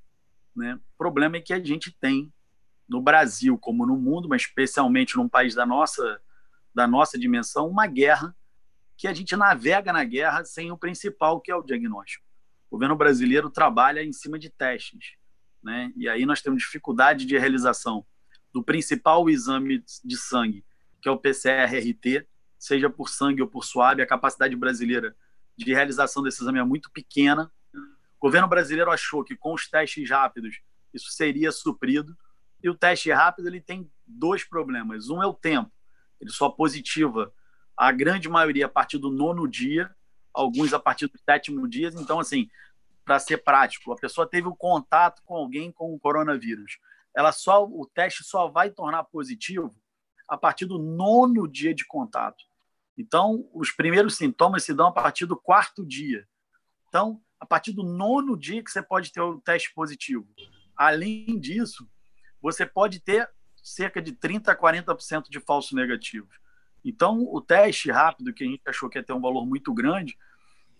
Né? 0.55 0.75
O 0.75 0.98
problema 0.98 1.38
é 1.38 1.41
que 1.41 1.53
a 1.53 1.63
gente 1.63 1.91
tem 1.91 2.31
no 2.88 3.01
Brasil 3.01 3.58
como 3.58 3.86
no 3.86 3.98
mundo, 3.98 4.27
mas 4.27 4.43
especialmente 4.43 5.15
num 5.15 5.29
país 5.29 5.55
da 5.55 5.65
nossa 5.65 6.22
da 6.74 6.88
nossa 6.88 7.20
dimensão, 7.20 7.67
uma 7.67 7.86
guerra 7.86 8.36
que 8.96 9.08
a 9.08 9.13
gente 9.13 9.36
navega 9.36 9.91
na 9.91 10.03
guerra 10.03 10.46
sem 10.46 10.72
o 10.72 10.77
principal, 10.77 11.41
que 11.41 11.51
é 11.51 11.55
o 11.55 11.63
diagnóstico. 11.63 12.25
O 12.70 12.75
governo 12.75 12.96
brasileiro 12.96 13.50
trabalha 13.50 14.03
em 14.03 14.13
cima 14.13 14.39
de 14.39 14.50
testes, 14.50 15.15
né? 15.63 15.91
E 15.96 16.08
aí 16.08 16.25
nós 16.25 16.41
temos 16.41 16.63
dificuldade 16.63 17.25
de 17.25 17.38
realização 17.38 18.06
do 18.53 18.63
principal 18.63 19.30
exame 19.30 19.84
de 20.03 20.18
sangue, 20.18 20.65
que 21.01 21.08
é 21.08 21.12
o 21.12 21.18
PCR-RT, 21.18 22.27
seja 22.60 22.89
por 22.89 23.10
sangue 23.10 23.41
ou 23.41 23.48
por 23.48 23.63
suave, 23.63 24.01
a 24.01 24.08
capacidade 24.08 24.56
brasileira 24.56 25.15
de 25.58 25.74
realização 25.74 26.22
desse 26.22 26.41
exame 26.41 26.60
é 26.60 26.63
muito 26.63 26.91
pequena. 26.91 27.51
O 27.74 28.27
governo 28.27 28.48
brasileiro 28.48 28.91
achou 28.91 29.24
que 29.24 29.36
com 29.36 29.53
os 29.53 29.68
testes 29.68 30.10
rápidos 30.10 30.62
isso 30.94 31.10
seria 31.12 31.51
suprido, 31.51 32.15
e 32.63 32.70
o 32.70 32.75
teste 32.75 33.12
rápido 33.12 33.48
ele 33.48 33.62
tem 33.62 33.89
dois 34.06 34.44
problemas. 34.44 35.10
Um 35.10 35.24
é 35.24 35.25
o 35.25 35.34
tempo, 35.34 35.72
ele 36.20 36.30
só 36.30 36.50
positiva 36.50 37.34
a 37.75 37.91
grande 37.91 38.30
maioria 38.30 38.68
a 38.68 38.70
partir 38.70 39.00
do 39.00 39.10
nono 39.10 39.48
dia, 39.48 39.89
alguns 40.34 40.74
a 40.74 40.80
partir 40.80 41.08
do 41.08 41.18
sétimo 41.18 41.68
dia. 41.68 41.89
Então, 41.96 42.20
assim, 42.20 42.50
para 43.12 43.20
ser 43.20 43.44
prático, 43.44 43.91
a 43.91 43.98
pessoa 43.98 44.25
teve 44.25 44.48
um 44.48 44.56
contato 44.56 45.22
com 45.25 45.36
alguém 45.36 45.70
com 45.70 45.94
o 45.94 46.00
coronavírus. 46.00 46.80
Ela 47.13 47.34
só 47.34 47.65
o 47.65 47.86
teste 47.86 48.24
só 48.24 48.48
vai 48.48 48.70
tornar 48.70 49.03
positivo 49.03 49.75
a 50.25 50.38
partir 50.38 50.65
do 50.65 50.80
nono 50.80 51.46
dia 51.46 51.75
de 51.75 51.86
contato. 51.86 52.41
Então, 52.98 53.50
os 53.53 53.70
primeiros 53.70 54.15
sintomas 54.15 54.63
se 54.63 54.74
dão 54.74 54.88
a 54.88 54.91
partir 54.94 55.25
do 55.25 55.36
quarto 55.36 55.86
dia. 55.86 56.25
Então, 56.88 57.22
a 57.38 57.46
partir 57.46 57.74
do 57.74 57.84
nono 57.84 58.38
dia 58.38 58.63
que 58.63 58.72
você 58.72 58.82
pode 58.82 59.12
ter 59.12 59.20
o 59.20 59.41
teste 59.41 59.74
positivo. 59.74 60.25
Além 60.74 61.38
disso, 61.38 61.86
você 62.41 62.65
pode 62.65 63.01
ter 63.01 63.30
cerca 63.62 64.01
de 64.01 64.13
30 64.13 64.53
a 64.53 64.56
40% 64.56 65.25
de 65.30 65.41
falso 65.41 65.75
negativos. 65.75 66.34
Então, 66.82 67.27
o 67.30 67.41
teste 67.41 67.91
rápido, 67.91 68.34
que 68.34 68.46
a 68.46 68.48
gente 68.48 68.62
achou 68.65 68.89
que 68.89 68.98
ia 68.98 69.03
ter 69.03 69.12
um 69.12 69.20
valor 69.20 69.46
muito 69.46 69.74
grande, 69.74 70.18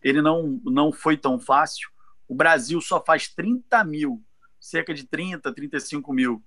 ele 0.02 0.22
não, 0.22 0.62
não 0.64 0.94
foi 0.94 1.18
tão 1.18 1.38
fácil. 1.38 1.92
O 2.32 2.34
Brasil 2.34 2.80
só 2.80 3.04
faz 3.04 3.28
30 3.28 3.84
mil, 3.84 4.24
cerca 4.58 4.94
de 4.94 5.06
30, 5.06 5.54
35 5.54 6.14
mil 6.14 6.42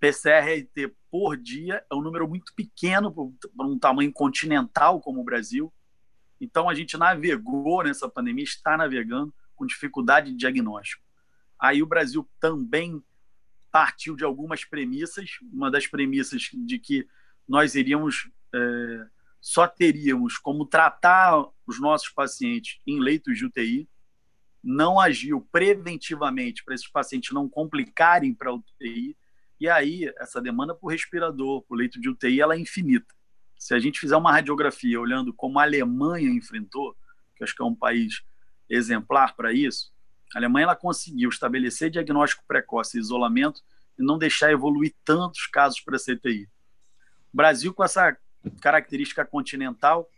PCR-RT 0.00 0.96
por 1.10 1.36
dia. 1.36 1.84
É 1.90 1.94
um 1.94 2.00
número 2.00 2.26
muito 2.26 2.54
pequeno 2.54 3.12
para 3.54 3.66
um 3.66 3.78
tamanho 3.78 4.10
continental 4.10 5.02
como 5.02 5.20
o 5.20 5.24
Brasil. 5.24 5.70
Então, 6.40 6.66
a 6.66 6.72
gente 6.72 6.96
navegou 6.96 7.84
nessa 7.84 8.08
pandemia, 8.08 8.42
está 8.42 8.74
navegando 8.74 9.30
com 9.54 9.66
dificuldade 9.66 10.30
de 10.30 10.36
diagnóstico. 10.38 11.04
Aí 11.60 11.82
o 11.82 11.86
Brasil 11.86 12.26
também 12.40 13.04
partiu 13.70 14.16
de 14.16 14.24
algumas 14.24 14.64
premissas. 14.64 15.32
Uma 15.52 15.70
das 15.70 15.86
premissas 15.86 16.48
de 16.54 16.78
que 16.78 17.06
nós 17.46 17.74
iríamos 17.74 18.30
é, 18.54 19.06
só 19.42 19.68
teríamos 19.68 20.38
como 20.38 20.64
tratar 20.64 21.44
os 21.66 21.78
nossos 21.78 22.08
pacientes 22.08 22.80
em 22.86 22.98
leitos 22.98 23.36
de 23.36 23.44
UTI, 23.44 23.86
não 24.62 24.98
agiu 24.98 25.46
preventivamente 25.52 26.64
para 26.64 26.74
esses 26.74 26.88
pacientes 26.88 27.32
não 27.32 27.48
complicarem 27.48 28.34
para 28.34 28.50
a 28.50 28.54
UTI, 28.54 29.16
e 29.60 29.68
aí 29.68 30.12
essa 30.18 30.40
demanda 30.40 30.74
por 30.74 30.88
respirador, 30.88 31.62
por 31.62 31.76
leito 31.76 32.00
de 32.00 32.08
UTI, 32.08 32.40
ela 32.40 32.54
é 32.54 32.58
infinita. 32.58 33.14
Se 33.58 33.74
a 33.74 33.78
gente 33.78 33.98
fizer 33.98 34.16
uma 34.16 34.32
radiografia 34.32 35.00
olhando 35.00 35.32
como 35.32 35.58
a 35.58 35.64
Alemanha 35.64 36.30
enfrentou, 36.30 36.96
que 37.36 37.42
acho 37.42 37.54
que 37.54 37.62
é 37.62 37.64
um 37.64 37.74
país 37.74 38.22
exemplar 38.68 39.34
para 39.34 39.52
isso, 39.52 39.92
a 40.34 40.38
Alemanha 40.38 40.64
ela 40.64 40.76
conseguiu 40.76 41.28
estabelecer 41.28 41.90
diagnóstico 41.90 42.44
precoce 42.46 42.96
e 42.96 43.00
isolamento 43.00 43.62
e 43.98 44.02
não 44.02 44.18
deixar 44.18 44.52
evoluir 44.52 44.94
tantos 45.04 45.46
casos 45.46 45.80
para 45.80 45.96
a 45.96 45.98
CTI. 45.98 46.48
O 47.32 47.36
Brasil, 47.36 47.74
com 47.74 47.82
essa 47.82 48.16
característica 48.60 49.24
continental, 49.24 50.08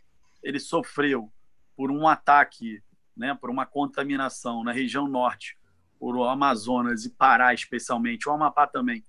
ele 0.43 0.59
sofreu 0.59 1.33
por 1.77 1.91
um 1.91 2.07
ataque, 2.07 2.83
né, 3.21 3.37
por 3.39 3.51
uma 3.51 3.67
contaminação 3.67 4.65
na 4.65 4.73
região 4.73 5.07
norte, 5.07 5.59
por 5.99 6.17
o 6.17 6.25
Amazonas 6.25 7.05
e 7.05 7.11
Pará 7.11 7.53
especialmente, 7.53 8.27
o 8.27 8.33
Amapá 8.33 8.67
também, 8.67 9.05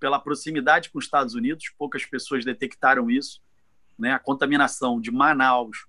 pela 0.00 0.18
proximidade 0.18 0.88
com 0.88 0.98
os 0.98 1.04
Estados 1.04 1.34
Unidos, 1.34 1.70
poucas 1.76 2.06
pessoas 2.06 2.42
detectaram 2.42 3.10
isso, 3.10 3.42
né, 3.98 4.12
a 4.14 4.18
contaminação 4.18 4.98
de 4.98 5.10
Manaus, 5.10 5.86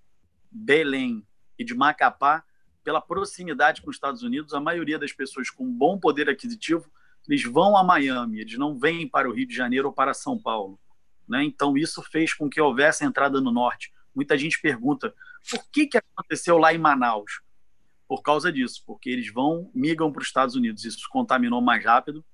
Belém 0.51 1.25
e 1.57 1.63
de 1.63 1.73
Macapá, 1.73 2.43
pela 2.83 2.99
proximidade 2.99 3.81
com 3.81 3.89
os 3.89 3.95
Estados 3.95 4.21
Unidos, 4.21 4.53
a 4.53 4.59
maioria 4.59 4.99
das 4.99 5.13
pessoas 5.13 5.49
com 5.49 5.65
bom 5.71 5.97
poder 5.97 6.29
aquisitivo, 6.29 6.91
eles 7.25 7.43
vão 7.45 7.77
a 7.77 7.83
Miami, 7.85 8.41
eles 8.41 8.57
não 8.57 8.77
vêm 8.77 9.07
para 9.07 9.29
o 9.29 9.33
Rio 9.33 9.47
de 9.47 9.55
Janeiro 9.55 9.87
ou 9.87 9.93
para 9.93 10.13
São 10.13 10.37
Paulo. 10.37 10.77
Né? 11.25 11.41
Então, 11.45 11.77
isso 11.77 12.03
fez 12.03 12.33
com 12.33 12.49
que 12.49 12.59
houvesse 12.59 13.05
entrada 13.05 13.39
no 13.39 13.49
norte. 13.49 13.93
Muita 14.13 14.37
gente 14.37 14.59
pergunta 14.59 15.15
por 15.49 15.63
que, 15.71 15.87
que 15.87 15.97
aconteceu 15.97 16.57
lá 16.57 16.73
em 16.73 16.77
Manaus? 16.77 17.41
Por 18.11 18.21
causa 18.21 18.51
disso, 18.51 18.83
porque 18.85 19.09
eles 19.09 19.31
vão, 19.31 19.71
migram 19.73 20.11
para 20.11 20.19
os 20.19 20.27
Estados 20.27 20.53
Unidos. 20.53 20.83
Isso 20.83 21.07
contaminou 21.09 21.61
mais 21.61 21.81
rápido. 21.81 22.25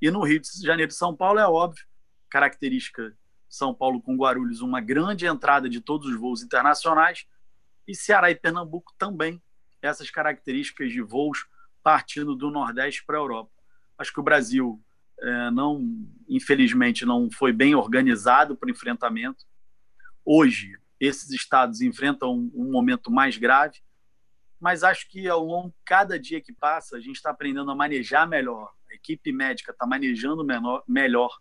E 0.00 0.08
no 0.08 0.22
Rio 0.22 0.38
de 0.38 0.48
Janeiro 0.62 0.92
e 0.92 0.94
São 0.94 1.16
Paulo 1.16 1.40
é 1.40 1.48
óbvio, 1.48 1.84
característica 2.28 3.12
São 3.48 3.74
Paulo 3.74 4.00
com 4.00 4.16
Guarulhos, 4.16 4.60
uma 4.60 4.80
grande 4.80 5.26
entrada 5.26 5.68
de 5.68 5.80
todos 5.80 6.06
os 6.06 6.14
voos 6.14 6.44
internacionais. 6.44 7.26
E 7.88 7.92
Ceará 7.92 8.30
e 8.30 8.36
Pernambuco 8.36 8.94
também, 8.96 9.42
essas 9.82 10.08
características 10.12 10.92
de 10.92 11.02
voos 11.02 11.44
partindo 11.82 12.36
do 12.36 12.48
Nordeste 12.48 13.04
para 13.04 13.16
a 13.16 13.20
Europa. 13.20 13.50
Acho 13.98 14.12
que 14.12 14.20
o 14.20 14.22
Brasil 14.22 14.80
é, 15.18 15.50
não, 15.50 16.06
infelizmente, 16.28 17.04
não 17.04 17.28
foi 17.32 17.52
bem 17.52 17.74
organizado 17.74 18.54
para 18.54 18.68
o 18.68 18.70
enfrentamento. 18.70 19.44
Hoje, 20.24 20.78
esses 21.00 21.30
estados 21.30 21.80
enfrentam 21.80 22.48
um 22.54 22.70
momento 22.70 23.10
mais 23.10 23.36
grave, 23.36 23.80
mas 24.60 24.82
acho 24.84 25.08
que 25.08 25.26
ao 25.26 25.42
longo 25.42 25.74
cada 25.84 26.18
dia 26.18 26.40
que 26.40 26.52
passa, 26.52 26.96
a 26.96 27.00
gente 27.00 27.16
está 27.16 27.30
aprendendo 27.30 27.70
a 27.70 27.74
manejar 27.74 28.28
melhor. 28.28 28.70
A 28.90 28.94
equipe 28.94 29.32
médica 29.32 29.72
está 29.72 29.86
manejando 29.86 30.44
menor, 30.44 30.84
melhor 30.86 31.34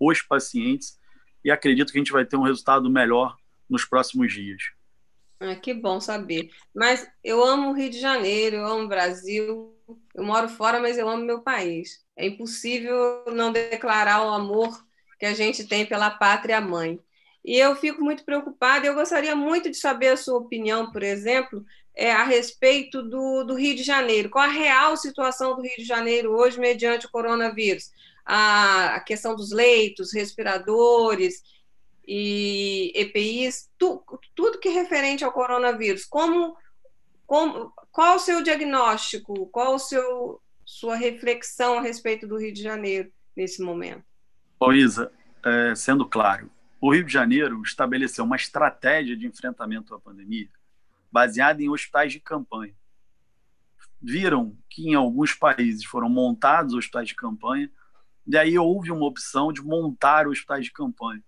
os 0.00 0.22
pacientes 0.22 0.98
e 1.44 1.50
acredito 1.50 1.92
que 1.92 1.98
a 1.98 2.00
gente 2.00 2.12
vai 2.12 2.24
ter 2.24 2.36
um 2.36 2.42
resultado 2.42 2.88
melhor 2.88 3.36
nos 3.68 3.84
próximos 3.84 4.32
dias. 4.32 4.62
Ah, 5.40 5.56
que 5.56 5.74
bom 5.74 6.00
saber. 6.00 6.50
Mas 6.74 7.06
eu 7.22 7.44
amo 7.44 7.70
o 7.70 7.72
Rio 7.72 7.90
de 7.90 8.00
Janeiro, 8.00 8.56
eu 8.56 8.66
amo 8.66 8.84
o 8.84 8.88
Brasil, 8.88 9.76
eu 10.14 10.24
moro 10.24 10.48
fora, 10.48 10.80
mas 10.80 10.96
eu 10.96 11.08
amo 11.08 11.24
meu 11.24 11.42
país. 11.42 12.04
É 12.16 12.26
impossível 12.26 13.24
não 13.34 13.50
declarar 13.50 14.24
o 14.24 14.30
amor 14.30 14.84
que 15.18 15.26
a 15.26 15.34
gente 15.34 15.66
tem 15.66 15.84
pela 15.84 16.10
pátria 16.10 16.60
mãe. 16.60 17.00
E 17.44 17.58
eu 17.58 17.74
fico 17.74 18.04
muito 18.04 18.24
preocupada, 18.24 18.86
eu 18.86 18.94
gostaria 18.94 19.34
muito 19.34 19.68
de 19.68 19.76
saber 19.76 20.08
a 20.08 20.16
sua 20.16 20.38
opinião, 20.38 20.92
por 20.92 21.02
exemplo, 21.02 21.64
é, 21.94 22.12
a 22.12 22.24
respeito 22.24 23.02
do, 23.02 23.44
do 23.44 23.54
Rio 23.54 23.74
de 23.74 23.82
Janeiro. 23.82 24.30
Qual 24.30 24.44
a 24.44 24.48
real 24.48 24.96
situação 24.96 25.54
do 25.54 25.62
Rio 25.62 25.76
de 25.76 25.84
Janeiro 25.84 26.32
hoje 26.32 26.58
mediante 26.58 27.06
o 27.06 27.10
coronavírus? 27.10 27.90
A, 28.24 28.96
a 28.96 29.00
questão 29.00 29.34
dos 29.34 29.52
leitos, 29.52 30.12
respiradores 30.12 31.42
e 32.06 32.92
EPIs, 32.94 33.68
tu, 33.78 34.02
tudo 34.34 34.58
que 34.58 34.68
é 34.68 34.72
referente 34.72 35.24
ao 35.24 35.32
coronavírus. 35.32 36.04
Como, 36.04 36.56
como, 37.26 37.72
qual 37.90 38.16
o 38.16 38.20
seu 38.20 38.42
diagnóstico? 38.42 39.46
Qual 39.46 39.74
o 39.74 39.78
seu 39.78 40.40
sua 40.64 40.96
reflexão 40.96 41.78
a 41.78 41.82
respeito 41.82 42.26
do 42.26 42.38
Rio 42.38 42.52
de 42.52 42.62
Janeiro 42.62 43.12
nesse 43.36 43.62
momento. 43.62 44.04
Ô 44.58 44.72
Isa, 44.72 45.12
é, 45.44 45.74
sendo 45.74 46.06
claro, 46.06 46.50
o 46.80 46.92
Rio 46.92 47.04
de 47.04 47.12
Janeiro 47.12 47.60
estabeleceu 47.62 48.24
uma 48.24 48.36
estratégia 48.36 49.16
de 49.16 49.26
enfrentamento 49.26 49.94
à 49.94 50.00
pandemia 50.00 50.48
baseada 51.12 51.62
em 51.62 51.68
hospitais 51.68 52.12
de 52.12 52.20
campanha. 52.20 52.74
Viram 54.00 54.56
que 54.68 54.88
em 54.88 54.94
alguns 54.94 55.34
países 55.34 55.84
foram 55.84 56.08
montados 56.08 56.74
hospitais 56.74 57.08
de 57.08 57.14
campanha, 57.14 57.70
e 58.26 58.36
aí 58.36 58.58
houve 58.58 58.90
uma 58.90 59.06
opção 59.06 59.52
de 59.52 59.60
montar 59.60 60.26
hospitais 60.26 60.64
de 60.64 60.72
campanha. 60.72 61.22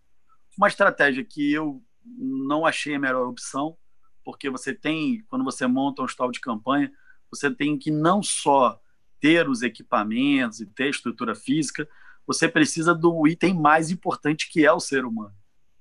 Uma 0.57 0.69
estratégia 0.69 1.25
que 1.25 1.53
eu 1.53 1.83
não 2.05 2.65
achei 2.65 2.95
a 2.95 2.99
melhor 2.99 3.27
opção, 3.27 3.77
porque 4.25 4.49
você 4.49 4.75
tem, 4.75 5.23
quando 5.29 5.45
você 5.45 5.67
monta 5.67 6.01
um 6.01 6.05
hospital 6.05 6.31
de 6.31 6.41
campanha, 6.41 6.91
você 7.31 7.51
tem 7.51 7.77
que 7.79 7.91
não 7.91 8.23
só 8.23 8.81
ter 9.21 9.49
os 9.49 9.63
equipamentos 9.63 10.61
e 10.61 10.67
ter 10.67 10.91
estrutura 10.91 11.35
física, 11.35 11.89
você 12.27 12.49
precisa 12.49 12.95
do 12.95 13.27
item 13.27 13.55
mais 13.55 13.91
importante 13.91 14.51
que 14.51 14.65
é 14.65 14.73
o 14.73 14.81
ser 14.81 15.05
humano. 15.05 15.35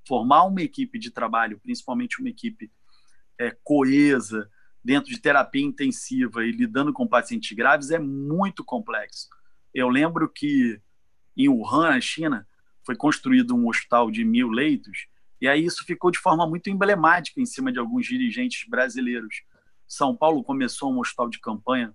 Formar 0.07 0.43
uma 0.43 0.61
equipe 0.61 0.99
de 0.99 1.11
trabalho, 1.11 1.59
principalmente 1.59 2.19
uma 2.19 2.29
equipe 2.29 2.71
é, 3.39 3.55
coesa, 3.63 4.49
dentro 4.83 5.09
de 5.09 5.19
terapia 5.19 5.63
intensiva 5.63 6.43
e 6.45 6.51
lidando 6.51 6.91
com 6.91 7.07
pacientes 7.07 7.55
graves, 7.55 7.91
é 7.91 7.99
muito 7.99 8.63
complexo. 8.63 9.29
Eu 9.73 9.89
lembro 9.89 10.29
que 10.29 10.81
em 11.35 11.49
Wuhan, 11.49 11.89
na 11.89 12.01
China, 12.01 12.47
foi 12.85 12.95
construído 12.95 13.55
um 13.55 13.67
hospital 13.67 14.11
de 14.11 14.23
mil 14.23 14.49
leitos, 14.49 15.07
e 15.41 15.47
aí 15.47 15.65
isso 15.65 15.83
ficou 15.85 16.11
de 16.11 16.19
forma 16.19 16.47
muito 16.47 16.69
emblemática 16.69 17.41
em 17.41 17.45
cima 17.45 17.71
de 17.71 17.79
alguns 17.79 18.05
dirigentes 18.05 18.67
brasileiros. 18.67 19.43
São 19.87 20.15
Paulo 20.15 20.43
começou 20.43 20.93
um 20.93 20.99
hospital 20.99 21.29
de 21.29 21.39
campanha 21.39 21.93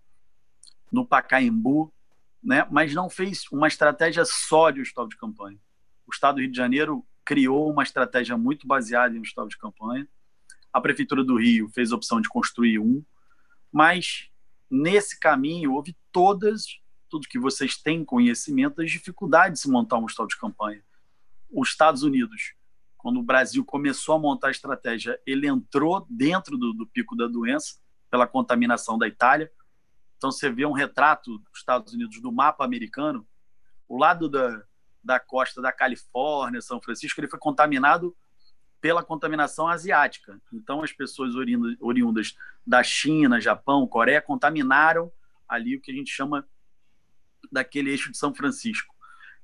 no 0.91 1.07
Pacaembu, 1.07 1.93
né? 2.43 2.67
mas 2.71 2.95
não 2.95 3.09
fez 3.09 3.45
uma 3.53 3.69
estratégia 3.69 4.25
só 4.25 4.71
de 4.71 4.81
hospital 4.81 5.09
de 5.09 5.17
campanha. 5.17 5.59
O 6.07 6.11
Estado 6.13 6.37
do 6.37 6.41
Rio 6.41 6.51
de 6.51 6.57
Janeiro 6.57 7.05
criou 7.25 7.71
uma 7.71 7.83
estratégia 7.83 8.37
muito 8.37 8.67
baseada 8.67 9.15
em 9.15 9.21
hospital 9.21 9.49
de 9.49 9.59
campanha. 9.59 10.09
A 10.73 10.81
Prefeitura 10.81 11.25
do 11.25 11.37
Rio 11.37 11.69
fez 11.69 11.93
a 11.93 11.97
opção 11.97 12.21
de 12.21 12.29
construir 12.29 12.79
um, 12.79 13.05
mas 13.73 14.31
nesse 14.71 15.19
caminho 15.19 15.73
houve 15.73 15.97
todas, 16.13 16.81
tudo 17.09 17.29
que 17.29 17.39
vocês 17.39 17.77
têm 17.77 18.05
conhecimento, 18.05 18.77
das 18.77 18.91
dificuldades 18.91 19.61
de 19.61 19.63
se 19.63 19.71
montar 19.71 19.99
um 19.99 20.05
hospital 20.05 20.27
de 20.27 20.39
campanha. 20.39 20.83
Os 21.51 21.71
Estados 21.71 22.03
Unidos 22.03 22.59
quando 22.99 23.21
o 23.21 23.23
Brasil 23.23 23.65
começou 23.65 24.17
a 24.17 24.19
montar 24.19 24.49
a 24.49 24.51
estratégia, 24.51 25.19
ele 25.25 25.47
entrou 25.47 26.05
dentro 26.11 26.59
do, 26.59 26.73
do 26.73 26.87
pico 26.87 27.17
da 27.17 27.29
doença 27.29 27.77
pela 28.11 28.27
contaminação 28.27 28.99
da 28.99 29.07
Itália. 29.07 29.51
Então, 30.17 30.33
você 30.33 30.51
vê 30.51 30.67
um 30.67 30.73
retrato 30.73 31.39
dos 31.39 31.59
Estados 31.59 31.95
Unidos 31.95 32.21
do 32.21 32.33
mapa 32.33 32.65
americano, 32.65 33.27
o 33.89 33.97
lado 33.97 34.29
da, 34.29 34.63
da 35.03 35.21
costa 35.21 35.63
da 35.63 35.73
Califórnia, 35.73 36.61
São 36.61 36.83
Francisco, 36.83 37.21
ele 37.21 37.29
foi 37.29 37.39
contaminado 37.39 38.15
pela 38.81 39.03
contaminação 39.03 39.67
asiática. 39.67 40.41
Então, 40.53 40.83
as 40.83 40.93
pessoas 40.93 41.35
oriundas 41.81 42.37
da 42.67 42.83
China, 42.83 43.41
Japão, 43.41 43.87
Coreia, 43.87 44.23
contaminaram 44.23 45.11
ali 45.49 45.77
o 45.77 45.81
que 45.81 45.91
a 45.91 45.95
gente 45.95 46.11
chama 46.11 46.47
daquele 47.51 47.91
eixo 47.91 48.11
de 48.11 48.19
São 48.19 48.35
Francisco. 48.35 48.95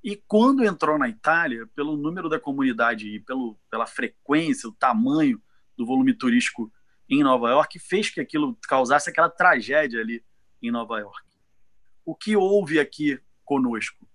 E 0.02 0.16
quando 0.28 0.62
entrou 0.62 0.98
na 0.98 1.08
Itália, 1.08 1.66
pelo 1.74 1.96
número 1.96 2.28
da 2.28 2.38
comunidade 2.38 3.08
e 3.08 3.20
pelo, 3.20 3.58
pela 3.70 3.86
frequência, 3.86 4.68
o 4.68 4.72
tamanho 4.72 5.40
do 5.76 5.86
volume 5.86 6.12
turístico 6.12 6.70
em 7.08 7.22
Nova 7.22 7.48
York, 7.50 7.78
fez 7.78 8.10
que 8.10 8.20
aquilo 8.20 8.56
causasse 8.68 9.08
aquela 9.08 9.30
tragédia 9.30 10.00
ali 10.00 10.22
em 10.62 10.70
Nova 10.70 10.98
York. 10.98 11.26
O 12.04 12.14
que 12.14 12.36
houve 12.36 12.78
aqui 12.78 13.18
conosco? 13.44 14.06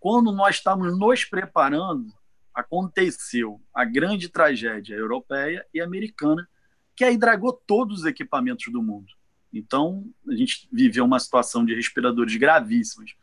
Quando 0.00 0.32
nós 0.32 0.56
estávamos 0.56 0.98
nos 0.98 1.24
preparando, 1.24 2.12
aconteceu 2.54 3.60
a 3.74 3.84
grande 3.84 4.28
tragédia 4.28 4.94
europeia 4.94 5.66
e 5.74 5.80
americana, 5.80 6.48
que 6.94 7.04
aí 7.04 7.16
dragou 7.16 7.52
todos 7.52 8.00
os 8.00 8.06
equipamentos 8.06 8.72
do 8.72 8.82
mundo. 8.82 9.12
Então, 9.52 10.04
a 10.28 10.34
gente 10.34 10.68
viveu 10.72 11.04
uma 11.04 11.18
situação 11.18 11.64
de 11.64 11.74
respiradores 11.74 12.36
gravíssimos, 12.36 13.14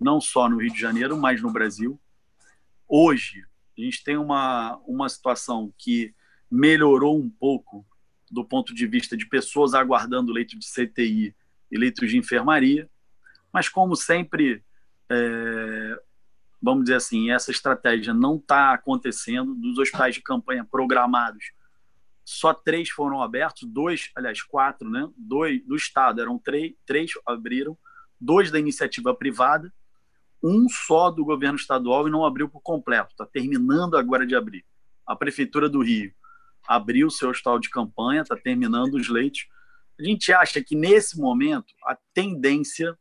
não 0.00 0.20
só 0.20 0.48
no 0.48 0.58
Rio 0.58 0.72
de 0.72 0.80
Janeiro, 0.80 1.16
mas 1.16 1.42
no 1.42 1.50
Brasil. 1.50 2.00
Hoje, 2.86 3.44
a 3.76 3.80
gente 3.80 4.02
tem 4.02 4.16
uma, 4.16 4.76
uma 4.86 5.08
situação 5.08 5.72
que 5.76 6.14
melhorou 6.50 7.18
um 7.18 7.28
pouco 7.28 7.86
do 8.30 8.44
ponto 8.44 8.74
de 8.74 8.86
vista 8.86 9.16
de 9.16 9.26
pessoas 9.26 9.74
aguardando 9.74 10.32
leito 10.32 10.58
de 10.58 10.66
CTI 10.66 11.34
e 11.70 11.78
leitos 11.78 12.08
de 12.10 12.18
enfermaria, 12.18 12.88
mas 13.52 13.68
como 13.68 13.96
sempre, 13.96 14.62
é, 15.10 16.02
vamos 16.60 16.84
dizer 16.84 16.96
assim, 16.96 17.30
essa 17.30 17.50
estratégia 17.50 18.12
não 18.12 18.36
está 18.36 18.72
acontecendo. 18.72 19.54
Dos 19.54 19.78
hospitais 19.78 20.14
de 20.14 20.22
campanha 20.22 20.66
programados, 20.68 21.52
só 22.24 22.52
três 22.52 22.90
foram 22.90 23.22
abertos, 23.22 23.64
dois, 23.64 24.10
aliás, 24.14 24.42
quatro, 24.42 24.90
né? 24.90 25.08
Dois 25.16 25.64
do 25.64 25.76
Estado, 25.76 26.20
eram 26.20 26.38
três, 26.38 26.74
três 26.84 27.12
abriram, 27.26 27.76
dois 28.20 28.50
da 28.50 28.58
iniciativa 28.58 29.14
privada 29.14 29.72
um 30.42 30.68
só 30.68 31.10
do 31.10 31.24
governo 31.24 31.56
estadual 31.56 32.06
e 32.06 32.10
não 32.10 32.24
abriu 32.24 32.48
por 32.48 32.60
completo. 32.60 33.10
Está 33.10 33.26
terminando 33.26 33.96
agora 33.96 34.26
de 34.26 34.34
abrir. 34.34 34.64
A 35.06 35.16
Prefeitura 35.16 35.68
do 35.68 35.82
Rio 35.82 36.12
abriu 36.66 37.10
seu 37.10 37.30
hospital 37.30 37.58
de 37.58 37.70
campanha, 37.70 38.22
está 38.22 38.36
terminando 38.36 38.94
os 38.94 39.08
leitos. 39.08 39.46
A 39.98 40.02
gente 40.02 40.32
acha 40.32 40.62
que, 40.62 40.76
nesse 40.76 41.18
momento, 41.18 41.74
a 41.84 41.96
tendência 42.14 42.96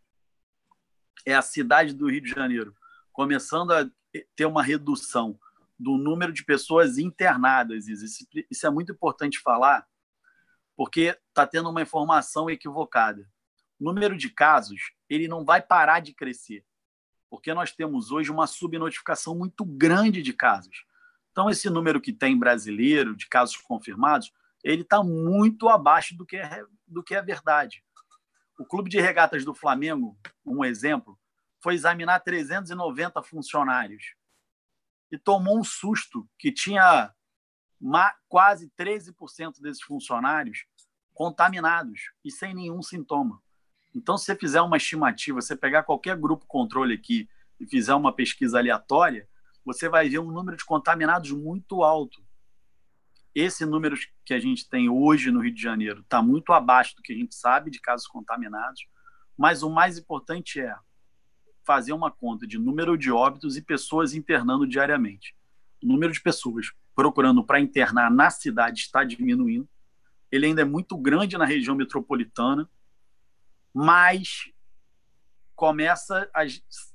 é 1.26 1.36
a 1.36 1.42
cidade 1.42 1.94
do 1.94 2.10
Rio 2.10 2.22
de 2.22 2.30
Janeiro 2.30 2.74
começando 3.18 3.72
a 3.72 3.90
ter 4.36 4.46
uma 4.46 4.62
redução 4.62 5.40
do 5.80 5.98
número 5.98 6.32
de 6.32 6.46
pessoas 6.46 7.00
internadas. 7.00 7.88
Isso, 7.88 8.68
é 8.68 8.70
muito 8.70 8.92
importante 8.92 9.40
falar, 9.40 9.88
porque 10.76 11.18
está 11.28 11.48
tendo 11.48 11.68
uma 11.68 11.82
informação 11.82 12.48
equivocada. 12.48 13.28
O 13.80 13.86
número 13.86 14.16
de 14.16 14.30
casos 14.30 14.94
ele 15.10 15.28
não 15.28 15.44
vai 15.44 15.64
parar 15.64 16.00
de 16.00 16.14
crescer 16.14 16.64
porque 17.28 17.54
nós 17.56 17.72
temos 17.72 18.12
hoje 18.12 18.32
uma 18.32 18.48
subnotificação 18.48 19.36
muito 19.36 19.66
grande 19.66 20.22
de 20.22 20.32
casos. 20.32 20.86
Então, 21.32 21.50
esse 21.50 21.70
número 21.70 22.00
que 22.00 22.14
tem 22.14 22.38
brasileiro 22.38 23.18
de 23.18 23.28
casos 23.28 23.58
confirmados, 23.58 24.32
ele 24.64 24.84
está 24.84 25.04
muito 25.04 25.68
abaixo 25.68 26.16
do 26.16 26.26
que, 26.26 26.38
é, 26.38 26.64
do 26.88 27.04
que 27.04 27.16
é 27.16 27.22
verdade. 27.22 27.84
O 28.58 28.64
Clube 28.64 28.90
de 28.90 29.02
Regatas 29.02 29.44
do 29.44 29.54
Flamengo, 29.54 30.18
um 30.46 30.64
exemplo, 30.64 31.20
foi 31.60 31.74
examinar 31.74 32.20
390 32.20 33.22
funcionários 33.24 34.16
e 35.12 35.18
tomou 35.18 35.60
um 35.60 35.64
susto 35.64 36.30
que 36.38 36.52
tinha 36.52 37.14
quase 38.28 38.72
13% 38.78 39.62
desses 39.62 39.82
funcionários 39.82 40.66
contaminados 41.14 42.12
e 42.24 42.32
sem 42.32 42.54
nenhum 42.54 42.82
sintoma. 42.82 43.42
Então, 43.96 44.18
se 44.18 44.26
você 44.26 44.36
fizer 44.36 44.62
uma 44.62 44.78
estimativa, 44.78 45.42
você 45.42 45.56
pegar 45.56 45.84
qualquer 45.84 46.16
grupo 46.18 46.46
controle 46.46 46.94
aqui 46.94 47.28
e 47.60 47.66
fizer 47.66 47.96
uma 47.96 48.14
pesquisa 48.14 48.60
aleatória, 48.60 49.28
você 49.66 49.90
vai 49.90 50.08
ver 50.08 50.20
um 50.20 50.32
número 50.32 50.56
de 50.56 50.64
contaminados 50.64 51.32
muito 51.32 51.84
alto. 51.84 52.24
Esse 53.34 53.66
número 53.66 53.96
que 54.26 54.34
a 54.34 54.40
gente 54.40 54.68
tem 54.70 54.90
hoje 54.90 55.32
no 55.32 55.42
Rio 55.42 55.54
de 55.54 55.62
Janeiro 55.62 56.02
está 56.02 56.22
muito 56.22 56.54
abaixo 56.54 56.96
do 56.96 57.02
que 57.02 57.14
a 57.14 57.16
gente 57.16 57.36
sabe 57.36 57.72
de 57.72 57.80
casos 57.80 58.08
contaminados, 58.08 58.88
mas 59.38 59.64
o 59.64 59.70
mais 59.70 59.98
importante 59.98 60.60
é 60.60 60.76
fazer 61.68 61.92
uma 61.92 62.10
conta 62.10 62.48
de 62.48 62.58
número 62.58 62.98
de 62.98 63.12
óbitos 63.12 63.58
e 63.58 63.62
pessoas 63.62 64.14
internando 64.14 64.66
diariamente. 64.66 65.36
O 65.84 65.86
número 65.86 66.14
de 66.14 66.22
pessoas 66.22 66.72
procurando 66.96 67.44
para 67.44 67.60
internar 67.60 68.10
na 68.10 68.30
cidade 68.30 68.80
está 68.80 69.04
diminuindo. 69.04 69.68
Ele 70.32 70.46
ainda 70.46 70.62
é 70.62 70.66
muito 70.66 70.98
grande 70.98 71.38
na 71.38 71.44
região 71.44 71.76
metropolitana, 71.76 72.70
mas 73.74 74.50
começa 75.58 76.30
a 76.34 76.46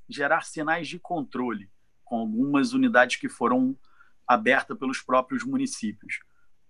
gerar 0.08 0.40
sinais 0.40 0.88
de 0.88 0.98
controle 0.98 1.70
com 2.02 2.20
algumas 2.20 2.72
unidades 2.72 3.16
que 3.16 3.28
foram 3.28 3.76
abertas 4.26 4.78
pelos 4.78 5.02
próprios 5.02 5.44
municípios. 5.44 6.20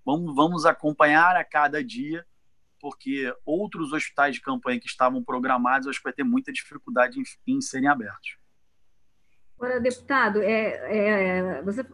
Vamos, 0.05 0.35
vamos 0.35 0.67
acompanhar 0.67 1.37
a 1.37 1.45
cada 1.45 1.85
dia, 1.85 2.27
porque 2.83 3.33
outros 3.47 3.93
hospitais 3.93 4.35
de 4.35 4.43
campanha 4.43 4.81
que 4.81 4.89
estavam 4.89 5.23
programados, 5.23 5.87
acho 5.87 6.01
que 6.01 6.05
vai 6.05 6.13
ter 6.13 6.25
muita 6.25 6.53
dificuldade 6.53 7.21
em, 7.21 7.23
em 7.47 7.61
serem 7.61 7.89
abertos. 7.89 8.37
Agora, 9.57 9.79
deputado, 9.79 10.43
é, 10.43 10.49
é, 10.49 11.63
você, 11.63 11.87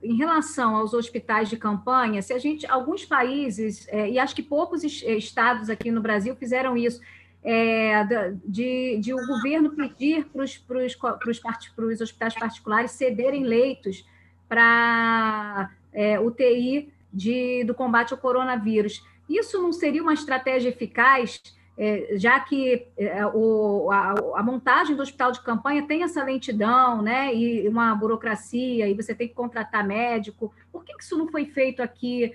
em 0.00 0.16
relação 0.16 0.76
aos 0.76 0.94
hospitais 0.94 1.50
de 1.50 1.56
campanha, 1.56 2.22
se 2.22 2.32
a 2.32 2.38
gente, 2.38 2.64
alguns 2.66 3.04
países, 3.04 3.88
é, 3.88 4.08
e 4.08 4.16
acho 4.16 4.36
que 4.36 4.44
poucos 4.44 4.84
estados 4.84 5.68
aqui 5.68 5.90
no 5.90 6.00
Brasil 6.00 6.36
fizeram 6.36 6.76
isso, 6.76 7.00
é, 7.42 8.04
de, 8.44 8.98
de, 9.00 9.12
o 9.12 9.26
governo 9.26 9.70
pedir 9.70 10.26
para 10.26 10.44
os 10.44 12.00
hospitais 12.00 12.34
particulares 12.34 12.92
cederem 12.92 13.42
leitos 13.42 14.06
para 14.48 15.72
é, 15.92 16.20
UTI 16.20 16.92
de, 17.12 17.64
do 17.64 17.74
combate 17.74 18.12
ao 18.12 18.18
coronavírus. 18.18 19.02
Isso 19.28 19.60
não 19.60 19.72
seria 19.72 20.02
uma 20.02 20.14
estratégia 20.14 20.68
eficaz, 20.68 21.42
é, 21.76 22.16
já 22.16 22.38
que 22.40 22.86
é, 22.96 23.20
a, 23.20 24.42
montagem 24.42 24.96
do 24.96 25.02
hospital 25.02 25.32
de 25.32 25.42
campanha 25.42 25.86
tem 25.86 26.02
essa 26.02 26.22
lentidão, 26.22 27.02
né, 27.02 27.34
e 27.34 27.68
uma 27.68 27.94
burocracia, 27.94 28.88
e 28.88 28.94
você 28.94 29.14
tem 29.14 29.28
que 29.28 29.34
contratar 29.34 29.86
médico. 29.86 30.52
Por 30.72 30.84
que, 30.84 30.94
que 30.94 31.02
isso 31.02 31.18
não 31.18 31.28
foi 31.28 31.44
feito 31.44 31.82
aqui 31.82 32.34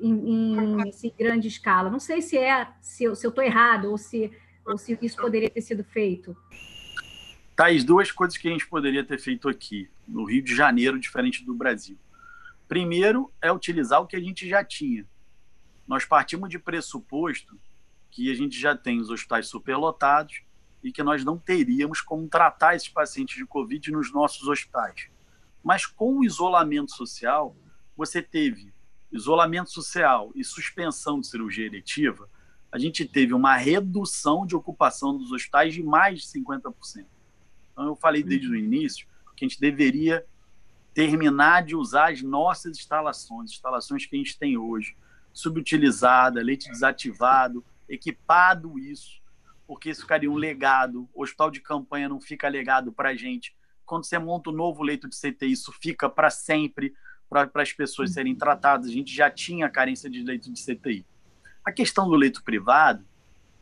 em, 0.00 0.12
em, 0.12 0.80
em 0.80 1.12
grande 1.18 1.48
escala? 1.48 1.88
Não 1.90 2.00
sei 2.00 2.20
se 2.20 2.36
é 2.36 2.68
se 2.80 3.04
eu 3.04 3.12
estou 3.12 3.42
errado 3.42 3.90
ou 3.90 3.96
se 3.96 4.30
ou 4.64 4.78
se 4.78 4.98
isso 5.02 5.16
poderia 5.16 5.50
ter 5.50 5.60
sido 5.60 5.84
feito? 5.84 6.36
Tais, 7.54 7.84
duas 7.84 8.10
coisas 8.10 8.36
que 8.36 8.48
a 8.48 8.50
gente 8.50 8.66
poderia 8.66 9.04
ter 9.04 9.18
feito 9.18 9.48
aqui, 9.48 9.88
no 10.06 10.24
Rio 10.24 10.42
de 10.42 10.54
Janeiro, 10.54 10.98
diferente 10.98 11.44
do 11.44 11.54
Brasil. 11.54 11.98
Primeiro 12.66 13.30
é 13.40 13.52
utilizar 13.52 14.00
o 14.00 14.06
que 14.06 14.16
a 14.16 14.20
gente 14.20 14.48
já 14.48 14.64
tinha. 14.64 15.06
Nós 15.86 16.04
partimos 16.04 16.48
de 16.48 16.58
pressuposto 16.58 17.58
que 18.10 18.30
a 18.30 18.34
gente 18.34 18.58
já 18.58 18.76
tem 18.76 19.00
os 19.00 19.10
hospitais 19.10 19.48
superlotados 19.48 20.42
e 20.82 20.92
que 20.92 21.02
nós 21.02 21.24
não 21.24 21.38
teríamos 21.38 22.00
como 22.00 22.28
tratar 22.28 22.74
esses 22.74 22.88
pacientes 22.88 23.36
de 23.36 23.46
Covid 23.46 23.90
nos 23.90 24.12
nossos 24.12 24.48
hospitais. 24.48 25.08
Mas 25.62 25.86
com 25.86 26.18
o 26.18 26.24
isolamento 26.24 26.92
social, 26.92 27.56
você 27.96 28.20
teve 28.20 28.72
isolamento 29.12 29.70
social 29.70 30.32
e 30.34 30.42
suspensão 30.42 31.20
de 31.20 31.26
cirurgia 31.26 31.66
eletiva, 31.66 32.28
a 32.70 32.78
gente 32.78 33.04
teve 33.04 33.34
uma 33.34 33.54
redução 33.56 34.46
de 34.46 34.56
ocupação 34.56 35.16
dos 35.16 35.30
hospitais 35.30 35.74
de 35.74 35.82
mais 35.82 36.22
de 36.22 36.40
50%. 36.40 37.06
Então, 37.70 37.86
eu 37.86 37.94
falei 37.94 38.22
desde 38.22 38.48
o 38.48 38.56
início 38.56 39.06
que 39.36 39.44
a 39.44 39.48
gente 39.48 39.60
deveria 39.60 40.24
terminar 40.94 41.64
de 41.64 41.76
usar 41.76 42.12
as 42.12 42.22
nossas 42.22 42.78
instalações, 42.78 43.50
instalações 43.50 44.06
que 44.06 44.16
a 44.16 44.18
gente 44.18 44.38
tem 44.38 44.56
hoje, 44.56 44.96
subutilizada, 45.32 46.42
leite 46.42 46.70
desativado, 46.70 47.64
equipado 47.88 48.78
isso, 48.78 49.20
porque 49.66 49.90
isso 49.90 50.02
ficaria 50.02 50.30
um 50.30 50.36
legado. 50.36 51.08
O 51.14 51.22
hospital 51.22 51.50
de 51.50 51.60
campanha 51.60 52.08
não 52.08 52.20
fica 52.20 52.48
legado 52.48 52.92
para 52.92 53.10
a 53.10 53.14
gente. 53.14 53.54
Quando 53.84 54.04
você 54.04 54.18
monta 54.18 54.50
um 54.50 54.54
novo 54.54 54.82
leito 54.82 55.08
de 55.08 55.16
CTI, 55.16 55.52
isso 55.52 55.72
fica 55.72 56.08
para 56.08 56.30
sempre 56.30 56.94
para 57.28 57.62
as 57.62 57.72
pessoas 57.72 58.12
serem 58.12 58.34
tratadas. 58.34 58.88
A 58.88 58.92
gente 58.92 59.14
já 59.14 59.30
tinha 59.30 59.68
carência 59.68 60.10
de 60.10 60.22
leito 60.22 60.52
de 60.52 60.62
CTI. 60.62 61.06
A 61.64 61.72
questão 61.72 62.08
do 62.08 62.14
leito 62.14 62.42
privado, 62.42 63.04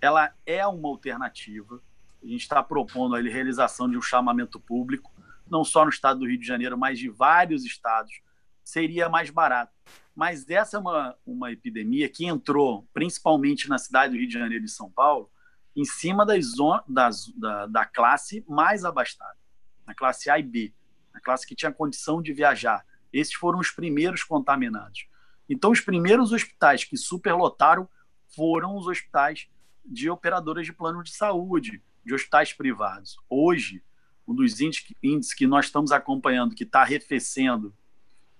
ela 0.00 0.32
é 0.44 0.66
uma 0.66 0.88
alternativa. 0.88 1.80
A 2.22 2.26
gente 2.26 2.42
está 2.42 2.62
propondo 2.62 3.14
a 3.14 3.20
realização 3.20 3.88
de 3.88 3.96
um 3.96 4.02
chamamento 4.02 4.58
público, 4.58 5.12
não 5.48 5.64
só 5.64 5.84
no 5.84 5.90
estado 5.90 6.20
do 6.20 6.26
Rio 6.26 6.38
de 6.38 6.46
Janeiro, 6.46 6.76
mas 6.76 6.98
de 6.98 7.08
vários 7.08 7.64
estados 7.64 8.20
seria 8.64 9.08
mais 9.08 9.30
barato. 9.30 9.72
Mas 10.20 10.46
essa 10.50 10.76
é 10.76 10.80
uma, 10.80 11.16
uma 11.24 11.50
epidemia 11.50 12.06
que 12.06 12.26
entrou 12.26 12.86
principalmente 12.92 13.70
na 13.70 13.78
cidade 13.78 14.12
do 14.12 14.18
Rio 14.18 14.28
de 14.28 14.34
Janeiro 14.34 14.66
e 14.66 14.68
São 14.68 14.90
Paulo, 14.90 15.30
em 15.74 15.82
cima 15.82 16.26
das, 16.26 16.52
das, 16.86 17.32
da, 17.38 17.64
da 17.64 17.86
classe 17.86 18.44
mais 18.46 18.84
abastada, 18.84 19.38
na 19.86 19.94
classe 19.94 20.28
A 20.28 20.38
e 20.38 20.42
B, 20.42 20.74
na 21.14 21.22
classe 21.22 21.46
que 21.46 21.54
tinha 21.54 21.72
condição 21.72 22.20
de 22.20 22.34
viajar. 22.34 22.84
Esses 23.10 23.32
foram 23.32 23.60
os 23.60 23.70
primeiros 23.70 24.22
contaminados. 24.22 25.06
Então, 25.48 25.70
os 25.70 25.80
primeiros 25.80 26.32
hospitais 26.32 26.84
que 26.84 26.98
superlotaram 26.98 27.88
foram 28.26 28.76
os 28.76 28.86
hospitais 28.88 29.48
de 29.82 30.10
operadoras 30.10 30.66
de 30.66 30.72
plano 30.74 31.02
de 31.02 31.14
saúde, 31.14 31.82
de 32.04 32.12
hospitais 32.12 32.52
privados. 32.52 33.16
Hoje, 33.26 33.82
um 34.28 34.34
dos 34.34 34.60
índices 34.60 35.32
que 35.32 35.46
nós 35.46 35.64
estamos 35.64 35.90
acompanhando, 35.90 36.54
que 36.54 36.64
está 36.64 36.82
arrefecendo 36.82 37.74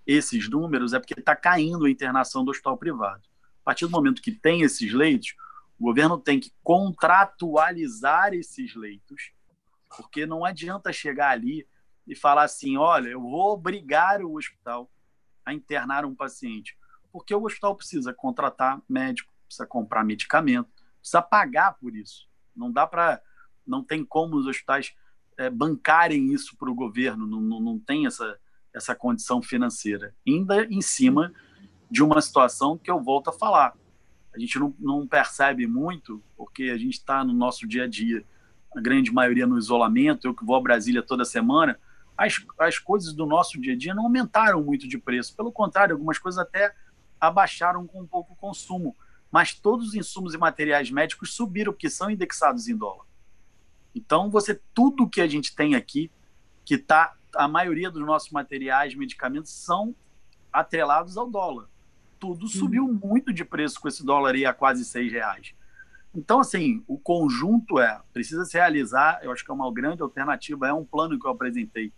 esses 0.07 0.49
números, 0.49 0.93
é 0.93 0.99
porque 0.99 1.19
está 1.19 1.37
caindo 1.37 1.85
a 1.85 1.91
internação 1.91 2.45
do 2.45 2.51
hospital 2.51 2.77
privado. 2.77 3.23
A 3.63 3.65
partir 3.65 3.87
do 3.87 3.91
momento 3.91 4.23
que 4.23 4.33
tem 4.33 4.63
esses 4.63 4.93
leitos, 4.93 5.35
o 5.79 5.85
governo 5.85 6.19
tem 6.19 6.39
que 6.39 6.53
contratualizar 6.63 8.35
esses 8.35 8.75
leitos, 8.75 9.33
porque 9.97 10.27
não 10.27 10.45
adianta 10.45 10.93
chegar 10.93 11.31
ali 11.31 11.67
e 12.07 12.15
falar 12.15 12.45
assim: 12.45 12.77
olha, 12.77 13.09
eu 13.09 13.21
vou 13.21 13.53
obrigar 13.53 14.23
o 14.23 14.37
hospital 14.37 14.91
a 15.45 15.55
internar 15.55 16.05
um 16.05 16.15
paciente, 16.15 16.77
porque 17.13 17.35
o 17.35 17.45
hospital 17.45 17.75
precisa 17.75 18.13
contratar 18.13 18.81
médico, 18.89 19.33
precisa 19.47 19.67
comprar 19.67 20.05
medicamento, 20.05 20.71
precisa 20.99 21.23
pagar 21.23 21.75
por 21.75 21.97
isso. 21.97 22.29
Não 22.55 22.71
dá 22.71 22.87
para, 22.87 23.23
não 23.67 23.83
tem 23.83 24.05
como 24.05 24.37
os 24.37 24.47
hospitais 24.47 24.95
é, 25.39 25.49
bancarem 25.49 26.33
isso 26.33 26.57
para 26.57 26.71
o 26.71 26.75
governo, 26.75 27.27
não, 27.27 27.41
não, 27.41 27.61
não 27.61 27.79
tem 27.79 28.07
essa, 28.07 28.39
essa 28.75 28.95
condição 28.95 29.43
financeira. 29.43 30.15
Ainda 30.27 30.65
em 30.65 30.81
cima 30.81 31.33
de 31.91 32.03
uma 32.03 32.21
situação 32.21 32.79
que 32.79 32.91
eu 32.91 33.01
volto 33.01 33.31
a 33.31 33.33
falar. 33.33 33.77
A 34.33 34.39
gente 34.39 34.59
não, 34.59 34.75
não 34.79 35.07
percebe 35.07 35.67
muito, 35.67 36.23
porque 36.37 36.65
a 36.65 36.79
gente 36.79 36.95
está 36.95 37.25
no 37.25 37.33
nosso 37.33 37.67
dia 37.67 37.85
a 37.85 37.89
dia, 37.89 38.25
a 38.75 38.81
grande 38.81 39.13
maioria 39.13 39.47
no 39.47 39.59
isolamento. 39.59 40.27
Eu 40.27 40.35
que 40.35 40.45
vou 40.45 40.57
a 40.57 40.61
Brasília 40.61 41.03
toda 41.03 41.25
semana, 41.25 41.79
as, 42.17 42.37
as 42.59 42.79
coisas 42.79 43.13
do 43.13 43.27
nosso 43.27 43.61
dia 43.61 43.75
a 43.75 43.77
dia 43.77 43.95
não 43.95 44.05
aumentaram 44.05 44.63
muito 44.63 44.87
de 44.87 44.99
preço. 44.99 45.35
Pelo 45.35 45.51
contrário, 45.51 45.95
algumas 45.95 46.19
coisas 46.19 46.39
até 46.39 46.75
abaixaram 47.21 47.87
com 47.87 48.03
um 48.03 48.07
pouco 48.07 48.35
o 48.35 48.37
consumo. 48.37 48.97
Mas 49.33 49.55
todos 49.55 49.89
os 49.89 49.95
insumos 49.95 50.35
e 50.35 50.39
materiais 50.39 50.91
médicos 50.91 51.35
subiram, 51.35 51.73
porque 51.73 51.89
são 51.89 52.11
indexados 52.11 52.69
em 52.69 52.77
dólar. 52.77 53.07
Então, 53.95 54.31
você 54.31 54.61
tudo 54.75 55.09
que 55.09 55.21
a 55.21 55.27
gente 55.27 55.55
tem 55.55 55.75
aqui, 55.75 56.11
que 56.65 56.75
está 56.75 57.17
a 57.35 57.49
maioria 57.49 57.91
dos 57.91 58.05
nossos 58.05 58.31
materiais, 58.31 58.95
medicamentos 58.95 59.53
são 59.53 59.95
atrelados 60.53 61.17
ao 61.17 61.29
dólar. 61.29 61.69
Tudo 62.19 62.43
uhum. 62.43 62.49
subiu 62.49 62.89
muito 62.89 63.33
de 63.33 63.45
preço 63.45 63.81
com 63.81 63.89
esse 63.89 64.05
dólar 64.05 64.35
aí 64.35 64.45
a 64.45 64.53
quase 64.53 64.85
seis 64.85 65.11
reais. 65.11 65.55
Então, 66.15 66.41
assim, 66.41 66.83
o 66.89 66.99
conjunto 66.99 67.79
é, 67.79 68.01
precisa 68.13 68.45
se 68.45 68.59
realizar, 68.59 69.21
eu 69.23 69.31
acho 69.31 69.45
que 69.45 69.51
é 69.51 69.55
uma 69.55 69.73
grande 69.73 70.03
alternativa, 70.03 70.67
é 70.67 70.73
um 70.73 70.85
plano 70.85 71.19
que 71.19 71.27
eu 71.27 71.31
apresentei 71.31 71.93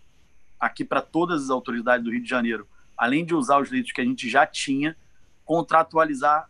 aqui 0.60 0.84
para 0.84 1.00
todas 1.00 1.44
as 1.44 1.50
autoridades 1.50 2.04
do 2.04 2.12
Rio 2.12 2.22
de 2.22 2.28
Janeiro, 2.28 2.68
além 2.96 3.24
de 3.24 3.34
usar 3.34 3.60
os 3.60 3.70
leitos 3.70 3.90
que 3.90 4.00
a 4.00 4.04
gente 4.04 4.28
já 4.28 4.46
tinha, 4.46 4.96
contratualizar 5.44 6.48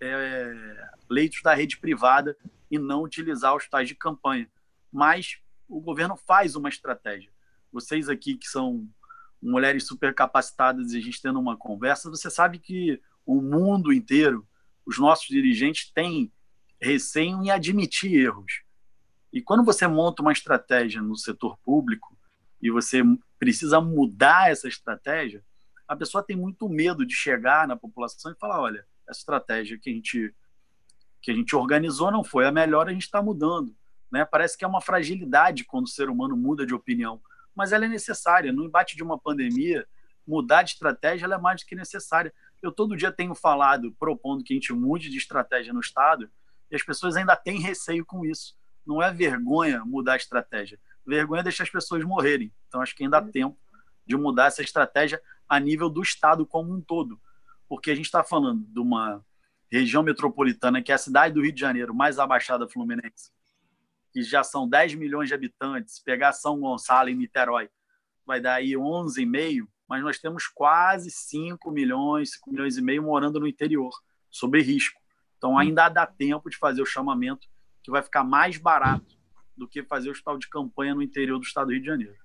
é, 0.00 0.88
leitos 1.08 1.42
da 1.42 1.54
rede 1.54 1.76
privada 1.76 2.36
e 2.70 2.78
não 2.78 3.02
utilizar 3.02 3.54
os 3.54 3.68
tais 3.68 3.86
de 3.86 3.94
campanha 3.94 4.48
mas 4.92 5.38
o 5.66 5.80
governo 5.80 6.16
faz 6.16 6.54
uma 6.54 6.68
estratégia. 6.68 7.31
Vocês 7.72 8.08
aqui 8.08 8.36
que 8.36 8.46
são 8.46 8.88
mulheres 9.40 9.86
super 9.86 10.14
capacitadas 10.14 10.92
e 10.92 10.98
a 10.98 11.00
gente 11.00 11.20
tendo 11.20 11.40
uma 11.40 11.56
conversa, 11.56 12.10
você 12.10 12.30
sabe 12.30 12.58
que 12.58 13.00
o 13.26 13.40
mundo 13.40 13.92
inteiro, 13.92 14.46
os 14.86 14.98
nossos 14.98 15.26
dirigentes 15.26 15.90
têm 15.90 16.32
receio 16.80 17.42
em 17.42 17.50
admitir 17.50 18.12
erros. 18.12 18.62
E 19.32 19.40
quando 19.40 19.64
você 19.64 19.86
monta 19.86 20.22
uma 20.22 20.32
estratégia 20.32 21.00
no 21.00 21.16
setor 21.16 21.56
público 21.58 22.16
e 22.60 22.70
você 22.70 23.02
precisa 23.38 23.80
mudar 23.80 24.50
essa 24.50 24.68
estratégia, 24.68 25.44
a 25.88 25.96
pessoa 25.96 26.22
tem 26.22 26.36
muito 26.36 26.68
medo 26.68 27.06
de 27.06 27.14
chegar 27.14 27.66
na 27.66 27.76
população 27.76 28.32
e 28.32 28.36
falar, 28.36 28.60
olha, 28.60 28.86
essa 29.08 29.20
estratégia 29.20 29.78
que 29.78 29.90
a 29.90 29.92
gente 29.92 30.34
que 31.20 31.30
a 31.30 31.34
gente 31.34 31.54
organizou 31.54 32.10
não 32.10 32.24
foi 32.24 32.46
a 32.46 32.50
melhor, 32.50 32.88
a 32.88 32.92
gente 32.92 33.04
está 33.04 33.22
mudando. 33.22 33.76
Né? 34.10 34.24
Parece 34.24 34.58
que 34.58 34.64
é 34.64 34.68
uma 34.68 34.80
fragilidade 34.80 35.64
quando 35.64 35.84
o 35.84 35.88
ser 35.88 36.10
humano 36.10 36.36
muda 36.36 36.66
de 36.66 36.74
opinião, 36.74 37.22
mas 37.54 37.72
ela 37.72 37.84
é 37.84 37.88
necessária. 37.88 38.52
No 38.52 38.64
embate 38.64 38.96
de 38.96 39.02
uma 39.02 39.18
pandemia, 39.18 39.86
mudar 40.26 40.62
de 40.62 40.70
estratégia 40.72 41.26
é 41.26 41.38
mais 41.38 41.62
do 41.62 41.66
que 41.66 41.74
necessária. 41.74 42.32
Eu 42.60 42.70
todo 42.70 42.96
dia 42.96 43.12
tenho 43.12 43.34
falado, 43.34 43.92
propondo 43.98 44.44
que 44.44 44.52
a 44.52 44.56
gente 44.56 44.72
mude 44.72 45.08
de 45.08 45.18
estratégia 45.18 45.72
no 45.72 45.80
Estado, 45.80 46.30
e 46.70 46.76
as 46.76 46.82
pessoas 46.82 47.16
ainda 47.16 47.36
têm 47.36 47.60
receio 47.60 48.04
com 48.04 48.24
isso. 48.24 48.56
Não 48.86 49.02
é 49.02 49.12
vergonha 49.12 49.84
mudar 49.84 50.14
a 50.14 50.16
estratégia. 50.16 50.78
Vergonha 51.06 51.40
é 51.40 51.44
deixar 51.44 51.64
as 51.64 51.70
pessoas 51.70 52.04
morrerem. 52.04 52.52
Então, 52.68 52.80
acho 52.80 52.94
que 52.94 53.04
ainda 53.04 53.18
há 53.18 53.22
tempo 53.22 53.58
de 54.06 54.16
mudar 54.16 54.46
essa 54.46 54.62
estratégia 54.62 55.20
a 55.48 55.60
nível 55.60 55.90
do 55.90 56.02
Estado 56.02 56.46
como 56.46 56.72
um 56.72 56.80
todo. 56.80 57.20
Porque 57.68 57.90
a 57.90 57.94
gente 57.94 58.06
está 58.06 58.24
falando 58.24 58.64
de 58.66 58.80
uma 58.80 59.24
região 59.70 60.02
metropolitana, 60.02 60.82
que 60.82 60.92
é 60.92 60.94
a 60.94 60.98
cidade 60.98 61.34
do 61.34 61.42
Rio 61.42 61.52
de 61.52 61.60
Janeiro, 61.60 61.94
mais 61.94 62.18
abaixada 62.18 62.68
fluminense, 62.68 63.30
que 64.12 64.22
já 64.22 64.44
são 64.44 64.68
10 64.68 64.94
milhões 64.94 65.28
de 65.28 65.34
habitantes, 65.34 65.98
pegar 65.98 66.32
São 66.32 66.60
Gonçalo 66.60 67.08
e 67.08 67.14
Niterói, 67.14 67.68
vai 68.26 68.40
dar 68.40 68.54
aí 68.54 68.72
11,5, 68.72 69.66
mas 69.88 70.02
nós 70.02 70.18
temos 70.18 70.46
quase 70.46 71.10
5 71.10 71.70
milhões, 71.70 72.32
5 72.32 72.50
milhões 72.50 72.76
e 72.76 72.82
meio 72.82 73.02
morando 73.02 73.40
no 73.40 73.46
interior, 73.46 73.90
sob 74.30 74.60
risco. 74.60 75.00
Então 75.38 75.58
ainda 75.58 75.88
dá 75.88 76.06
tempo 76.06 76.48
de 76.48 76.56
fazer 76.56 76.82
o 76.82 76.86
chamamento, 76.86 77.48
que 77.82 77.90
vai 77.90 78.02
ficar 78.02 78.22
mais 78.22 78.58
barato 78.58 79.16
do 79.56 79.66
que 79.66 79.82
fazer 79.82 80.08
o 80.08 80.12
hospital 80.12 80.38
de 80.38 80.48
campanha 80.48 80.94
no 80.94 81.02
interior 81.02 81.38
do 81.38 81.44
estado 81.44 81.66
do 81.66 81.72
Rio 81.72 81.80
de 81.80 81.86
Janeiro. 81.86 82.22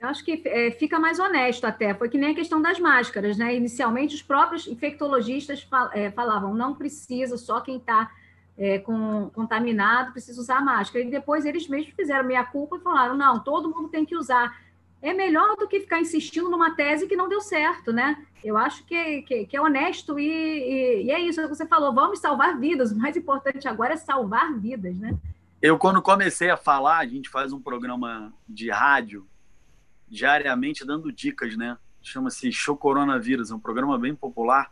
Eu 0.00 0.08
acho 0.08 0.24
que 0.24 0.42
é, 0.46 0.70
fica 0.70 0.98
mais 0.98 1.18
honesto 1.18 1.64
até. 1.64 1.92
Foi 1.92 2.08
que 2.08 2.16
nem 2.16 2.30
a 2.30 2.34
questão 2.34 2.62
das 2.62 2.78
máscaras, 2.78 3.36
né? 3.36 3.54
Inicialmente, 3.56 4.14
os 4.14 4.22
próprios 4.22 4.66
infectologistas 4.66 5.66
é, 5.92 6.10
falavam 6.12 6.54
não 6.54 6.74
precisa, 6.74 7.36
só 7.36 7.60
quem 7.60 7.78
está 7.78 8.10
é, 8.58 8.78
com, 8.80 9.30
contaminado 9.30 10.12
precisa 10.12 10.40
usar 10.40 10.60
máscara. 10.60 11.04
E 11.04 11.10
depois 11.10 11.46
eles 11.46 11.68
mesmos 11.68 11.94
fizeram 11.94 12.26
meia 12.26 12.44
culpa 12.44 12.76
e 12.76 12.80
falaram: 12.80 13.16
não, 13.16 13.38
todo 13.38 13.70
mundo 13.70 13.88
tem 13.88 14.04
que 14.04 14.16
usar. 14.16 14.58
É 15.00 15.14
melhor 15.14 15.56
do 15.56 15.68
que 15.68 15.78
ficar 15.78 16.00
insistindo 16.00 16.50
numa 16.50 16.72
tese 16.72 17.06
que 17.06 17.14
não 17.14 17.28
deu 17.28 17.40
certo, 17.40 17.92
né? 17.92 18.26
Eu 18.42 18.56
acho 18.56 18.84
que, 18.84 19.22
que, 19.22 19.46
que 19.46 19.56
é 19.56 19.60
honesto 19.60 20.18
e, 20.18 20.28
e, 20.28 21.04
e, 21.04 21.10
é 21.12 21.20
isso 21.20 21.40
que 21.40 21.48
você 21.48 21.66
falou: 21.66 21.94
vamos 21.94 22.18
salvar 22.18 22.58
vidas. 22.58 22.90
O 22.90 22.98
mais 22.98 23.16
importante 23.16 23.68
agora 23.68 23.94
é 23.94 23.96
salvar 23.96 24.52
vidas, 24.58 24.98
né? 24.98 25.16
Eu, 25.62 25.78
quando 25.78 26.02
comecei 26.02 26.50
a 26.50 26.56
falar, 26.56 26.98
a 26.98 27.06
gente 27.06 27.28
faz 27.28 27.52
um 27.52 27.60
programa 27.60 28.32
de 28.48 28.70
rádio 28.70 29.26
diariamente 30.08 30.84
dando 30.84 31.12
dicas, 31.12 31.56
né? 31.56 31.78
Chama-se 32.02 32.50
Show 32.50 32.76
Coronavírus, 32.76 33.50
é 33.50 33.54
um 33.54 33.60
programa 33.60 33.98
bem 33.98 34.14
popular 34.14 34.70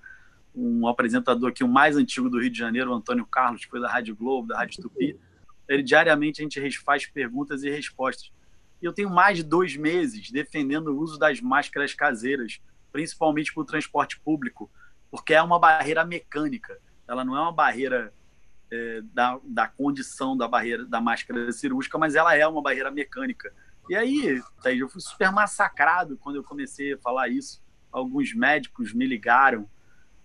um 0.56 0.86
apresentador 0.88 1.50
aqui, 1.50 1.62
o 1.62 1.68
mais 1.68 1.96
antigo 1.96 2.30
do 2.30 2.40
Rio 2.40 2.50
de 2.50 2.58
Janeiro, 2.58 2.90
o 2.90 2.94
Antônio 2.94 3.26
Carlos, 3.26 3.64
que 3.64 3.70
foi 3.70 3.80
da 3.80 3.90
Rádio 3.90 4.16
Globo, 4.16 4.48
da 4.48 4.58
Rádio 4.58 4.82
Tupi. 4.82 5.18
Ele 5.68 5.82
diariamente 5.82 6.40
a 6.40 6.62
gente 6.62 6.78
faz 6.78 7.06
perguntas 7.06 7.62
e 7.62 7.70
respostas. 7.70 8.32
E 8.80 8.86
eu 8.86 8.92
tenho 8.92 9.10
mais 9.10 9.38
de 9.38 9.42
dois 9.42 9.76
meses 9.76 10.30
defendendo 10.30 10.88
o 10.88 10.98
uso 10.98 11.18
das 11.18 11.40
máscaras 11.40 11.92
caseiras, 11.94 12.60
principalmente 12.90 13.52
para 13.52 13.62
o 13.62 13.66
transporte 13.66 14.18
público, 14.20 14.70
porque 15.10 15.34
é 15.34 15.42
uma 15.42 15.58
barreira 15.58 16.04
mecânica. 16.04 16.78
Ela 17.06 17.24
não 17.24 17.36
é 17.36 17.40
uma 17.40 17.52
barreira 17.52 18.12
é, 18.70 19.02
da, 19.12 19.38
da 19.44 19.68
condição 19.68 20.36
da 20.36 20.48
barreira 20.48 20.84
da 20.84 21.00
máscara 21.00 21.52
cirúrgica, 21.52 21.98
mas 21.98 22.14
ela 22.14 22.34
é 22.34 22.46
uma 22.46 22.62
barreira 22.62 22.90
mecânica. 22.90 23.52
E 23.88 23.94
aí, 23.94 24.42
eu 24.64 24.88
fui 24.88 25.00
super 25.00 25.30
massacrado 25.30 26.16
quando 26.16 26.36
eu 26.36 26.42
comecei 26.42 26.94
a 26.94 26.98
falar 26.98 27.28
isso. 27.28 27.62
Alguns 27.92 28.34
médicos 28.34 28.92
me 28.92 29.06
ligaram 29.06 29.68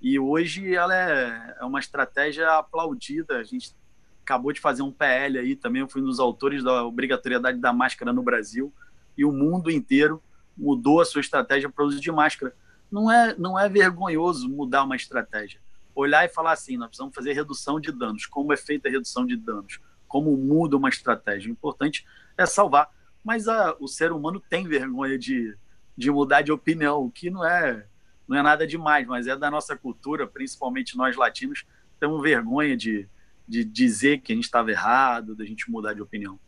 e 0.02 0.18
hoje 0.18 0.74
ela 0.76 0.96
é, 0.96 1.58
é 1.60 1.64
uma 1.64 1.80
estratégia 1.80 2.58
aplaudida. 2.58 3.38
A 3.38 3.44
gente 3.44 3.76
acabou 4.24 4.52
de 4.52 4.60
fazer 4.60 4.82
um 4.82 4.92
PL 4.92 5.38
aí 5.38 5.56
também, 5.56 5.82
eu 5.82 5.88
fui 5.88 6.02
um 6.02 6.06
dos 6.06 6.20
autores 6.20 6.64
da 6.64 6.84
obrigatoriedade 6.84 7.60
da 7.60 7.72
máscara 7.72 8.12
no 8.12 8.24
Brasil, 8.24 8.74
e 9.18 9.26
o 9.26 9.32
mundo 9.32 9.70
inteiro 9.70 10.22
mudou 10.58 11.02
a 11.02 11.06
sua 11.06 11.22
estratégia 11.22 11.70
para 11.70 11.84
o 11.84 11.88
uso 11.88 12.00
de 12.00 12.12
máscara. 12.12 12.56
Não 12.92 13.12
é, 13.12 13.36
não 13.38 13.58
é 13.58 13.70
vergonhoso 13.70 14.50
mudar 14.50 14.84
uma 14.84 14.96
estratégia. 14.96 15.60
Olhar 15.94 16.26
e 16.26 16.30
falar 16.30 16.54
assim, 16.54 16.78
nós 16.78 16.88
precisamos 16.88 17.14
fazer 17.14 17.34
redução 17.34 17.80
de 17.80 17.92
danos. 17.92 18.26
Como 18.26 18.52
é 18.54 18.58
feita 18.58 18.88
a 18.88 18.92
redução 18.92 19.26
de 19.26 19.36
danos? 19.36 19.80
Como 20.08 20.36
muda 20.36 20.78
uma 20.78 20.90
estratégia? 20.90 21.50
O 21.50 21.52
importante 21.52 22.06
é 22.38 22.46
salvar. 22.46 22.90
Mas 23.24 23.48
a, 23.48 23.76
o 23.80 23.88
ser 23.88 24.12
humano 24.12 24.40
tem 24.40 24.68
vergonha 24.68 25.18
de, 25.18 25.56
de 25.96 26.10
mudar 26.12 26.42
de 26.42 26.52
opinião, 26.52 27.06
o 27.06 27.12
que 27.12 27.30
não 27.30 27.46
é 27.46 27.86
não 28.32 28.40
é 28.40 28.42
nada 28.42 28.66
demais, 28.66 29.06
mas 29.06 29.28
é 29.28 29.36
da 29.36 29.52
nossa 29.52 29.76
cultura, 29.76 30.26
principalmente 30.26 30.96
nós 30.96 31.18
latinos, 31.18 31.66
temos 32.00 32.22
vergonha 32.22 32.78
de, 32.78 33.06
de 33.46 33.66
dizer 33.66 34.22
que 34.22 34.32
a 34.32 34.36
gente 34.36 34.46
estava 34.46 34.72
errado, 34.72 35.36
da 35.36 35.44
gente 35.44 35.70
mudar 35.70 35.94
de 35.94 36.02
opinião. 36.02 36.40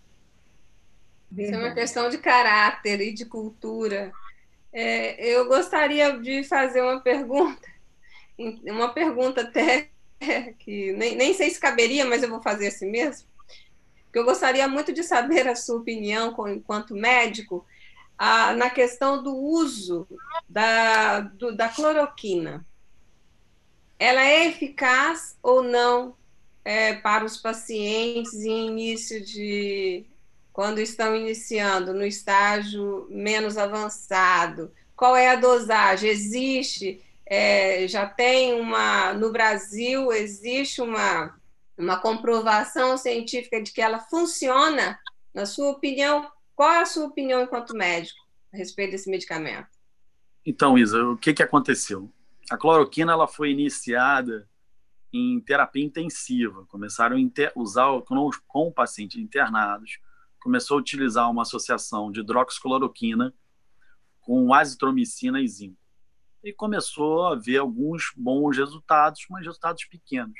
Isso 1.37 1.53
é 1.53 1.57
uma 1.57 1.73
questão 1.73 2.09
de 2.09 2.19
caráter 2.19 3.01
e 3.01 3.11
de 3.11 3.25
cultura. 3.25 4.13
É, 4.71 5.35
eu 5.35 5.45
gostaria 5.45 6.17
de 6.17 6.45
fazer 6.45 6.81
uma 6.81 7.01
pergunta, 7.01 7.67
uma 8.63 8.93
pergunta 8.93 9.41
até 9.41 9.89
que 10.59 10.93
nem, 10.93 11.17
nem 11.17 11.33
sei 11.33 11.49
se 11.49 11.59
caberia, 11.59 12.05
mas 12.05 12.23
eu 12.23 12.29
vou 12.29 12.41
fazer 12.41 12.67
assim 12.67 12.89
mesmo. 12.89 13.27
Que 14.09 14.19
eu 14.19 14.23
gostaria 14.23 14.69
muito 14.69 14.93
de 14.93 15.03
saber 15.03 15.49
a 15.49 15.55
sua 15.55 15.79
opinião, 15.79 16.33
enquanto 16.47 16.95
médico, 16.95 17.65
a, 18.17 18.53
na 18.53 18.69
questão 18.69 19.21
do 19.21 19.35
uso 19.35 20.07
da, 20.47 21.21
do, 21.21 21.55
da 21.55 21.69
cloroquina. 21.69 22.65
Ela 23.99 24.21
é 24.21 24.47
eficaz 24.47 25.37
ou 25.41 25.63
não 25.63 26.15
é, 26.65 26.93
para 26.93 27.25
os 27.25 27.37
pacientes 27.37 28.33
em 28.33 28.67
início 28.67 29.23
de 29.23 30.05
quando 30.51 30.79
estão 30.79 31.15
iniciando 31.15 31.93
no 31.93 32.05
estágio 32.05 33.07
menos 33.09 33.57
avançado? 33.57 34.71
Qual 34.95 35.15
é 35.15 35.29
a 35.29 35.35
dosagem? 35.35 36.09
Existe, 36.09 37.01
é, 37.25 37.87
já 37.87 38.05
tem 38.05 38.53
uma, 38.59 39.13
no 39.13 39.31
Brasil, 39.31 40.11
existe 40.11 40.81
uma, 40.81 41.35
uma 41.77 41.99
comprovação 41.99 42.97
científica 42.97 43.61
de 43.61 43.71
que 43.71 43.81
ela 43.81 43.99
funciona? 43.99 44.99
Na 45.33 45.47
sua 45.47 45.71
opinião, 45.71 46.29
qual 46.55 46.71
é 46.71 46.81
a 46.81 46.85
sua 46.85 47.05
opinião 47.05 47.41
enquanto 47.41 47.75
médico 47.75 48.19
a 48.53 48.57
respeito 48.57 48.91
desse 48.91 49.09
medicamento? 49.09 49.67
Então, 50.45 50.77
Isa, 50.77 51.03
o 51.05 51.17
que, 51.17 51.33
que 51.33 51.43
aconteceu? 51.43 52.11
A 52.49 52.57
cloroquina 52.57 53.13
ela 53.13 53.27
foi 53.27 53.51
iniciada 53.51 54.47
em 55.11 55.39
terapia 55.39 55.83
intensiva. 55.83 56.65
Começaram 56.65 57.15
a 57.17 57.59
usar 57.59 58.01
com, 58.01 58.29
com 58.47 58.71
pacientes 58.71 59.19
internados 59.21 59.99
começou 60.43 60.77
a 60.77 60.81
utilizar 60.81 61.31
uma 61.31 61.43
associação 61.43 62.11
de 62.11 62.19
hidroxicloroquina 62.19 63.33
com 64.19 64.53
azitromicina 64.53 65.41
e 65.41 65.47
zinco. 65.47 65.81
E 66.43 66.51
começou 66.51 67.27
a 67.27 67.35
ver 67.35 67.59
alguns 67.59 68.11
bons 68.13 68.57
resultados, 68.57 69.25
mas 69.29 69.45
resultados 69.45 69.85
pequenos. 69.85 70.37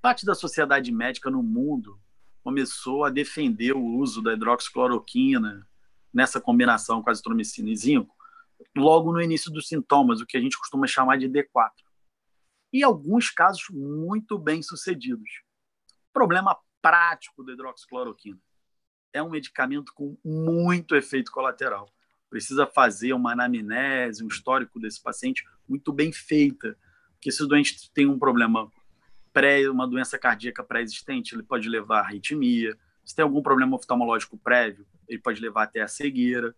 Parte 0.00 0.24
da 0.24 0.34
sociedade 0.34 0.90
médica 0.90 1.30
no 1.30 1.42
mundo 1.42 2.00
começou 2.46 3.04
a 3.04 3.10
defender 3.10 3.72
o 3.72 3.84
uso 3.84 4.22
da 4.22 4.32
hidroxicloroquina 4.32 5.66
nessa 6.14 6.40
combinação 6.40 7.02
com 7.02 7.10
azitromicina 7.10 7.70
e 7.70 7.76
zinco, 7.76 8.14
logo 8.76 9.12
no 9.12 9.20
início 9.20 9.50
dos 9.50 9.66
sintomas, 9.66 10.20
o 10.20 10.26
que 10.26 10.36
a 10.36 10.40
gente 10.40 10.56
costuma 10.56 10.86
chamar 10.86 11.18
de 11.18 11.28
D4. 11.28 11.72
E 12.72 12.84
alguns 12.84 13.32
casos 13.32 13.64
muito 13.72 14.38
bem 14.38 14.62
sucedidos. 14.62 15.28
Problema 16.12 16.56
prático 16.80 17.42
da 17.42 17.52
hidroxicloroquina 17.52 18.38
é 19.12 19.20
um 19.20 19.30
medicamento 19.30 19.92
com 19.92 20.16
muito 20.24 20.94
efeito 20.94 21.32
colateral. 21.32 21.92
Precisa 22.30 22.64
fazer 22.64 23.12
uma 23.12 23.32
anamnese, 23.32 24.22
um 24.22 24.28
histórico 24.28 24.78
desse 24.78 25.02
paciente 25.02 25.42
muito 25.68 25.92
bem 25.92 26.12
feita, 26.12 26.78
porque 27.14 27.32
se 27.32 27.42
o 27.42 27.48
doente 27.48 27.90
tem 27.92 28.06
um 28.06 28.20
problema 28.20 28.70
pré, 29.36 29.68
uma 29.68 29.86
doença 29.86 30.18
cardíaca 30.18 30.64
pré-existente, 30.64 31.34
ele 31.34 31.42
pode 31.42 31.68
levar 31.68 31.98
a 31.98 32.04
arritmia. 32.04 32.74
Se 33.04 33.14
tem 33.14 33.22
algum 33.22 33.42
problema 33.42 33.76
oftalmológico 33.76 34.38
prévio, 34.38 34.86
ele 35.06 35.18
pode 35.18 35.42
levar 35.42 35.64
até 35.64 35.82
a 35.82 35.86
cegueira. 35.86 36.56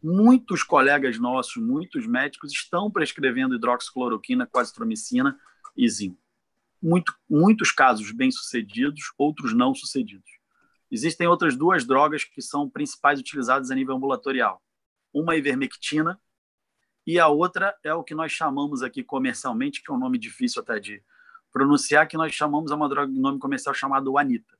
Muitos 0.00 0.62
colegas 0.62 1.18
nossos, 1.18 1.56
muitos 1.56 2.06
médicos 2.06 2.52
estão 2.52 2.88
prescrevendo 2.88 3.56
hidroxicloroquina, 3.56 4.46
quasitromicina 4.46 5.36
e 5.76 5.88
zinco. 5.88 6.22
Muito, 6.80 7.12
muitos 7.28 7.72
casos 7.72 8.12
bem-sucedidos, 8.12 9.12
outros 9.18 9.52
não 9.52 9.74
sucedidos. 9.74 10.30
Existem 10.92 11.26
outras 11.26 11.56
duas 11.56 11.84
drogas 11.84 12.22
que 12.22 12.40
são 12.40 12.70
principais 12.70 13.18
utilizadas 13.18 13.72
a 13.72 13.74
nível 13.74 13.96
ambulatorial. 13.96 14.62
Uma 15.12 15.34
é 15.34 15.38
ivermectina 15.38 16.20
e 17.04 17.18
a 17.18 17.26
outra 17.26 17.76
é 17.82 17.92
o 17.92 18.04
que 18.04 18.14
nós 18.14 18.30
chamamos 18.30 18.84
aqui 18.84 19.02
comercialmente, 19.02 19.82
que 19.82 19.90
é 19.90 19.94
um 19.94 19.98
nome 19.98 20.16
difícil 20.16 20.62
até 20.62 20.78
de 20.78 21.02
pronunciar, 21.54 22.08
que 22.08 22.16
nós 22.16 22.34
chamamos 22.34 22.72
é 22.72 22.74
uma 22.74 22.88
droga 22.88 23.12
de 23.12 23.20
nome 23.20 23.38
comercial 23.38 23.72
chamado 23.72 24.18
Anita. 24.18 24.58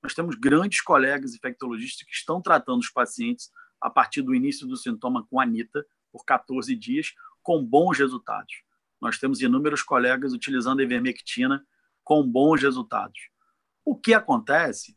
Nós 0.00 0.14
temos 0.14 0.36
grandes 0.36 0.80
colegas 0.80 1.34
infectologistas 1.34 2.06
que 2.06 2.14
estão 2.14 2.40
tratando 2.40 2.78
os 2.78 2.88
pacientes 2.88 3.50
a 3.80 3.90
partir 3.90 4.22
do 4.22 4.32
início 4.32 4.64
do 4.64 4.76
sintoma 4.76 5.26
com 5.26 5.40
Anita 5.40 5.84
por 6.12 6.24
14 6.24 6.76
dias, 6.76 7.12
com 7.42 7.64
bons 7.64 7.98
resultados. 7.98 8.62
Nós 9.00 9.18
temos 9.18 9.40
inúmeros 9.40 9.82
colegas 9.82 10.32
utilizando 10.32 10.78
a 10.78 10.84
ivermectina 10.84 11.66
com 12.04 12.22
bons 12.24 12.62
resultados. 12.62 13.18
O 13.84 13.96
que 13.96 14.14
acontece 14.14 14.96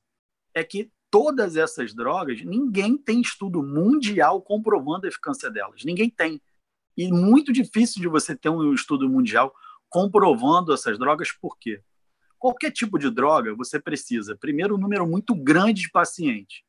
é 0.53 0.63
que 0.63 0.91
todas 1.09 1.55
essas 1.55 1.91
drogas, 1.91 2.43
ninguém 2.43 2.95
tem 2.99 3.19
estudo 3.19 3.63
mundial 3.63 4.43
comprovando 4.43 5.07
a 5.07 5.09
eficácia 5.09 5.49
delas. 5.49 5.83
Ninguém 5.83 6.07
tem. 6.07 6.39
E 6.95 7.11
muito 7.11 7.51
difícil 7.51 7.99
de 7.99 8.07
você 8.07 8.35
ter 8.35 8.49
um 8.49 8.73
estudo 8.73 9.09
mundial 9.09 9.55
comprovando 9.95 10.73
essas 10.73 10.99
drogas, 10.99 11.31
por 11.31 11.57
quê? 11.57 11.81
Qualquer 12.37 12.69
tipo 12.69 12.99
de 12.99 13.09
droga, 13.09 13.55
você 13.55 13.79
precisa, 13.79 14.35
primeiro, 14.35 14.75
um 14.75 14.77
número 14.77 15.07
muito 15.07 15.33
grande 15.33 15.83
de 15.83 15.89
pacientes, 15.89 16.63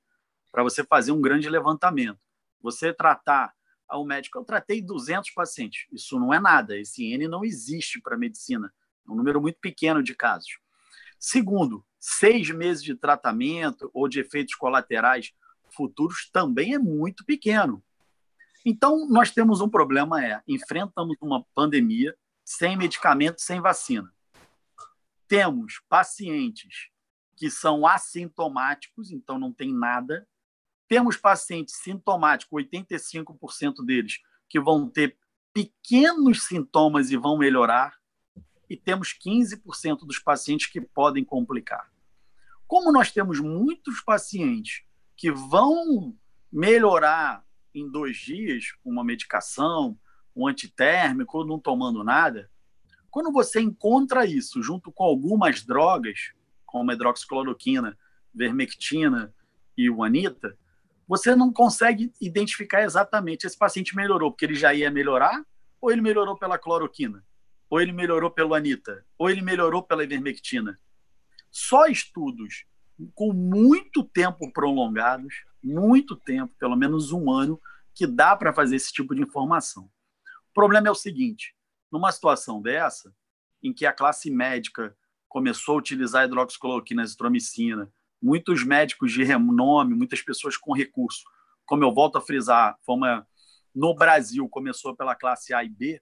para 0.53 0.63
você 0.63 0.85
fazer 0.85 1.11
um 1.11 1.21
grande 1.21 1.49
levantamento. 1.49 2.21
Você 2.63 2.93
tratar, 2.95 3.53
ao 3.89 4.07
médico, 4.07 4.39
eu 4.39 4.45
tratei 4.45 4.81
200 4.81 5.33
pacientes. 5.33 5.87
Isso 5.91 6.21
não 6.21 6.33
é 6.33 6.39
nada, 6.39 6.79
esse 6.79 7.05
N 7.05 7.27
não 7.27 7.45
existe 7.45 8.01
para 8.01 8.15
a 8.15 8.19
medicina. 8.19 8.73
É 9.05 9.11
um 9.11 9.17
número 9.17 9.41
muito 9.41 9.59
pequeno 9.61 10.05
de 10.05 10.15
casos. 10.15 10.61
Segundo, 11.19 11.85
seis 11.99 12.49
meses 12.51 12.81
de 12.81 12.95
tratamento 12.95 13.91
ou 13.93 14.09
de 14.09 14.21
efeitos 14.21 14.55
colaterais 14.55 15.33
futuros 15.75 16.31
também 16.33 16.75
é 16.75 16.79
muito 16.79 17.25
pequeno. 17.25 17.83
Então, 18.65 19.09
nós 19.09 19.33
temos 19.33 19.61
um 19.61 19.69
problema, 19.69 20.25
é, 20.25 20.41
enfrentamos 20.47 21.17
uma 21.21 21.45
pandemia 21.57 22.17
sem 22.47 22.77
medicamento, 22.77 23.41
sem 23.41 23.61
vacina. 23.61 24.15
Temos 25.27 25.83
pacientes 25.89 26.91
que 27.35 27.51
são 27.51 27.85
assintomáticos, 27.85 29.11
então 29.11 29.37
não 29.37 29.53
tem 29.53 29.75
nada. 29.75 30.29
Temos 30.87 31.17
pacientes 31.17 31.75
sintomáticos, 31.83 32.65
85% 32.65 33.85
deles, 33.85 34.21
que 34.49 34.61
vão 34.61 34.89
ter 34.89 35.19
pequenos 35.53 36.47
sintomas 36.47 37.11
e 37.11 37.17
vão 37.17 37.37
melhorar. 37.37 37.99
E 38.71 38.77
temos 38.77 39.13
15% 39.13 40.07
dos 40.07 40.21
pacientes 40.21 40.69
que 40.69 40.81
podem 40.81 41.25
complicar. 41.25 41.93
Como 42.69 42.93
nós 42.93 43.11
temos 43.11 43.41
muitos 43.41 44.01
pacientes 44.01 44.85
que 45.17 45.33
vão 45.33 46.17
melhorar 46.53 47.45
em 47.75 47.91
dois 47.91 48.17
dias 48.17 48.71
com 48.83 48.91
uma 48.91 49.05
medicação, 49.05 49.99
um 50.37 50.47
antitérmico, 50.47 51.39
ou 51.39 51.47
não 51.47 51.59
tomando 51.59 52.05
nada, 52.05 52.51
quando 53.11 53.33
você 53.33 53.61
encontra 53.61 54.27
isso 54.27 54.63
junto 54.63 54.93
com 54.93 55.03
algumas 55.03 55.65
drogas, 55.65 56.33
como 56.67 56.91
a 56.91 56.95
hidroxicloroquina, 56.95 57.97
vermectina 58.35 59.33
e 59.77 59.89
o 59.89 60.05
anita, 60.05 60.59
você 61.09 61.35
não 61.35 61.51
consegue 61.51 62.13
identificar 62.21 62.83
exatamente 62.83 63.47
esse 63.47 63.57
paciente 63.57 63.97
melhorou 63.97 64.31
porque 64.31 64.45
ele 64.45 64.55
já 64.55 64.75
ia 64.75 64.91
melhorar, 64.91 65.43
ou 65.81 65.91
ele 65.91 66.03
melhorou 66.03 66.37
pela 66.37 66.59
cloroquina, 66.59 67.25
ou 67.71 67.81
ele 67.81 67.93
melhorou 67.93 68.31
pelo 68.31 68.55
anita, 68.55 69.05
ou 69.17 69.31
ele 69.31 69.41
melhorou 69.41 69.83
pela 69.83 70.05
ivermectina. 70.05 70.79
Só 71.51 71.87
estudos 71.87 72.67
com 73.15 73.33
muito 73.33 74.05
tempo 74.05 74.53
prolongados, 74.53 75.45
muito 75.63 76.17
tempo, 76.17 76.55
pelo 76.59 76.77
menos 76.77 77.13
um 77.13 77.31
ano, 77.31 77.61
que 77.95 78.07
dá 78.07 78.37
para 78.37 78.53
fazer 78.53 78.77
esse 78.77 78.93
tipo 78.93 79.15
de 79.15 79.23
informação. 79.23 79.89
O 80.57 80.59
problema 80.59 80.89
é 80.89 80.91
o 80.91 80.95
seguinte: 80.95 81.55
numa 81.93 82.11
situação 82.11 82.63
dessa, 82.63 83.15
em 83.63 83.75
que 83.75 83.85
a 83.85 83.93
classe 83.93 84.31
médica 84.31 84.97
começou 85.29 85.75
a 85.75 85.79
utilizar 85.79 86.25
hidroxicloroquina, 86.25 87.03
azitromicina, 87.03 87.93
muitos 88.23 88.65
médicos 88.65 89.13
de 89.13 89.23
renome, 89.23 89.95
muitas 89.95 90.23
pessoas 90.23 90.57
com 90.57 90.73
recurso, 90.73 91.25
como 91.67 91.85
eu 91.85 91.93
volto 91.93 92.17
a 92.17 92.23
frisar, 92.23 92.79
uma, 92.89 93.29
no 93.75 93.95
Brasil 93.95 94.49
começou 94.49 94.97
pela 94.97 95.15
classe 95.15 95.53
A 95.53 95.63
e 95.63 95.69
B, 95.69 96.01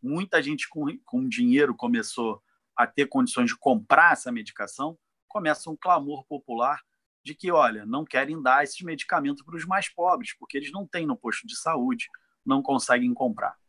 muita 0.00 0.40
gente 0.40 0.68
com, 0.68 0.86
com 1.04 1.28
dinheiro 1.28 1.74
começou 1.74 2.40
a 2.76 2.86
ter 2.86 3.06
condições 3.06 3.50
de 3.50 3.58
comprar 3.58 4.12
essa 4.12 4.30
medicação, 4.30 4.96
começa 5.26 5.68
um 5.68 5.76
clamor 5.76 6.24
popular 6.28 6.80
de 7.24 7.34
que, 7.34 7.50
olha, 7.50 7.84
não 7.84 8.04
querem 8.04 8.40
dar 8.40 8.62
esses 8.62 8.80
medicamentos 8.82 9.42
para 9.42 9.56
os 9.56 9.66
mais 9.66 9.88
pobres, 9.88 10.36
porque 10.38 10.56
eles 10.56 10.70
não 10.70 10.86
têm 10.86 11.04
no 11.04 11.16
posto 11.16 11.48
de 11.48 11.56
saúde, 11.56 12.06
não 12.46 12.62
conseguem 12.62 13.12
comprar. 13.12 13.60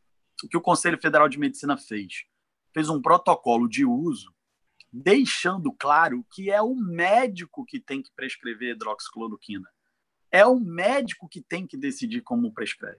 O 0.44 0.48
que 0.50 0.58
o 0.58 0.62
Conselho 0.62 1.00
Federal 1.02 1.30
de 1.30 1.40
Medicina 1.40 1.78
fez? 1.78 2.26
Fez 2.74 2.90
um 2.90 3.02
protocolo 3.02 3.68
de 3.68 3.86
uso, 3.86 4.34
deixando 4.92 5.72
claro 5.72 6.26
que 6.32 6.52
é 6.52 6.62
o 6.62 6.76
médico 6.76 7.66
que 7.66 7.80
tem 7.80 8.02
que 8.02 8.12
prescrever 8.16 8.76
hidroxicloroquina. 8.76 9.70
É 10.32 10.46
o 10.46 10.60
médico 10.60 11.30
que 11.30 11.42
tem 11.42 11.66
que 11.66 11.78
decidir 11.78 12.22
como 12.22 12.54
prescreve. 12.54 12.98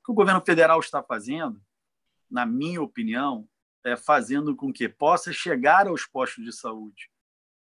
O 0.00 0.06
que 0.06 0.12
o 0.12 0.14
governo 0.14 0.42
federal 0.44 0.80
está 0.80 1.02
fazendo, 1.02 1.62
na 2.30 2.44
minha 2.44 2.82
opinião, 2.82 3.48
é, 3.84 3.96
fazendo 3.96 4.56
com 4.56 4.72
que 4.72 4.88
possa 4.88 5.32
chegar 5.32 5.86
aos 5.86 6.06
postos 6.06 6.44
de 6.44 6.52
saúde 6.52 7.10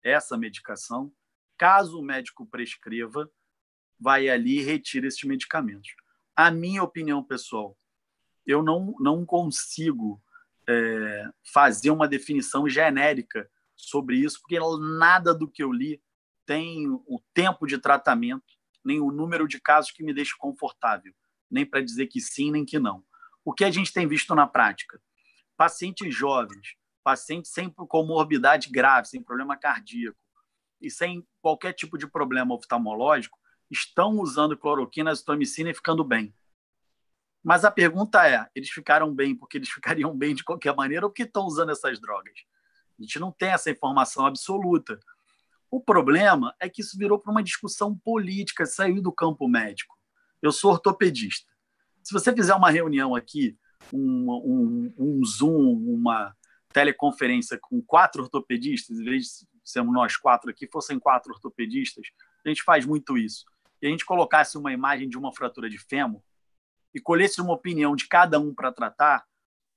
essa 0.03 0.37
medicação. 0.37 1.13
Caso 1.57 1.99
o 1.99 2.03
médico 2.03 2.45
prescreva, 2.45 3.29
vai 3.99 4.29
ali 4.29 4.59
e 4.59 4.63
retira 4.63 5.07
esses 5.07 5.23
medicamentos. 5.23 5.93
a 6.35 6.49
minha 6.49 6.81
opinião 6.81 7.23
pessoal, 7.23 7.77
eu 8.45 8.63
não, 8.63 8.95
não 8.99 9.25
consigo 9.25 10.21
é, 10.67 11.29
fazer 11.53 11.91
uma 11.91 12.07
definição 12.07 12.67
genérica 12.67 13.49
sobre 13.75 14.17
isso, 14.17 14.39
porque 14.41 14.59
nada 14.79 15.33
do 15.33 15.47
que 15.47 15.63
eu 15.63 15.71
li 15.71 16.01
tem 16.45 16.87
o 16.89 17.21
tempo 17.33 17.65
de 17.65 17.77
tratamento, 17.77 18.43
nem 18.83 18.99
o 18.99 19.11
número 19.11 19.47
de 19.47 19.59
casos 19.59 19.91
que 19.91 20.03
me 20.03 20.13
deixa 20.13 20.35
confortável, 20.37 21.13
nem 21.49 21.65
para 21.65 21.81
dizer 21.81 22.07
que 22.07 22.19
sim, 22.19 22.51
nem 22.51 22.65
que 22.65 22.79
não. 22.79 23.03
O 23.43 23.53
que 23.53 23.63
a 23.63 23.71
gente 23.71 23.93
tem 23.93 24.07
visto 24.07 24.35
na 24.35 24.47
prática? 24.47 25.01
Pacientes 25.57 26.13
jovens, 26.13 26.75
pacientes 27.03 27.51
sem 27.51 27.69
comorbidade 27.69 28.69
grave, 28.69 29.07
sem 29.07 29.21
problema 29.21 29.57
cardíaco 29.57 30.17
e 30.79 30.89
sem 30.89 31.25
qualquer 31.41 31.73
tipo 31.73 31.97
de 31.97 32.07
problema 32.07 32.55
oftalmológico, 32.55 33.37
estão 33.69 34.19
usando 34.19 34.57
cloroquina, 34.57 35.11
azitromicina 35.11 35.69
e 35.69 35.73
ficando 35.73 36.03
bem. 36.03 36.33
Mas 37.43 37.65
a 37.65 37.71
pergunta 37.71 38.27
é: 38.27 38.47
eles 38.53 38.69
ficaram 38.69 39.13
bem 39.13 39.35
porque 39.35 39.57
eles 39.57 39.69
ficariam 39.71 40.15
bem 40.15 40.35
de 40.35 40.43
qualquer 40.43 40.75
maneira 40.75 41.05
ou 41.05 41.09
porque 41.09 41.23
estão 41.23 41.45
usando 41.45 41.71
essas 41.71 41.99
drogas? 41.99 42.33
A 42.99 43.01
gente 43.01 43.19
não 43.19 43.31
tem 43.31 43.49
essa 43.49 43.71
informação 43.71 44.25
absoluta. 44.25 44.99
O 45.69 45.79
problema 45.79 46.53
é 46.59 46.69
que 46.69 46.81
isso 46.81 46.97
virou 46.97 47.17
para 47.17 47.31
uma 47.31 47.41
discussão 47.41 47.97
política, 47.97 48.65
saiu 48.65 49.01
do 49.01 49.11
campo 49.11 49.47
médico. 49.47 49.97
Eu 50.41 50.51
sou 50.51 50.71
ortopedista. 50.71 51.49
Se 52.03 52.13
você 52.13 52.33
fizer 52.33 52.53
uma 52.53 52.69
reunião 52.69 53.15
aqui, 53.15 53.57
um, 53.91 54.31
um, 54.31 54.93
um 54.97 55.25
Zoom, 55.25 55.93
uma 55.93 56.35
teleconferência 56.73 57.57
com 57.59 57.81
quatro 57.81 58.23
ortopedistas, 58.23 58.99
em 58.99 59.03
vez 59.03 59.23
de 59.23 59.47
sermos 59.63 59.93
nós 59.93 60.17
quatro 60.17 60.49
aqui, 60.49 60.67
fossem 60.67 60.99
quatro 60.99 61.33
ortopedistas, 61.33 62.05
a 62.45 62.49
gente 62.49 62.63
faz 62.63 62.85
muito 62.85 63.17
isso. 63.17 63.45
E 63.81 63.87
a 63.87 63.89
gente 63.89 64.05
colocasse 64.05 64.57
uma 64.57 64.73
imagem 64.73 65.07
de 65.07 65.17
uma 65.17 65.33
fratura 65.33 65.69
de 65.69 65.77
fêmur 65.77 66.21
e 66.93 66.99
colhesse 66.99 67.41
uma 67.41 67.53
opinião 67.53 67.95
de 67.95 68.07
cada 68.07 68.39
um 68.39 68.53
para 68.53 68.71
tratar, 68.71 69.25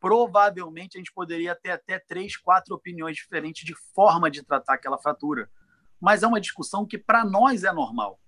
provavelmente 0.01 0.97
a 0.97 0.99
gente 0.99 1.13
poderia 1.13 1.55
ter 1.55 1.71
até 1.71 1.99
três, 1.99 2.37
quatro 2.37 2.75
opiniões 2.75 3.17
diferentes 3.17 3.65
de 3.65 3.75
forma 3.95 4.31
de 4.31 4.43
tratar 4.43 4.75
aquela 4.75 4.99
fratura. 4.99 5.51
Mas 6.01 6.23
é 6.23 6.27
uma 6.27 6.41
discussão 6.41 6.85
que 6.85 6.99
para 6.99 7.25
nós 7.25 7.65
é 7.65 7.73
normal. 7.73 8.21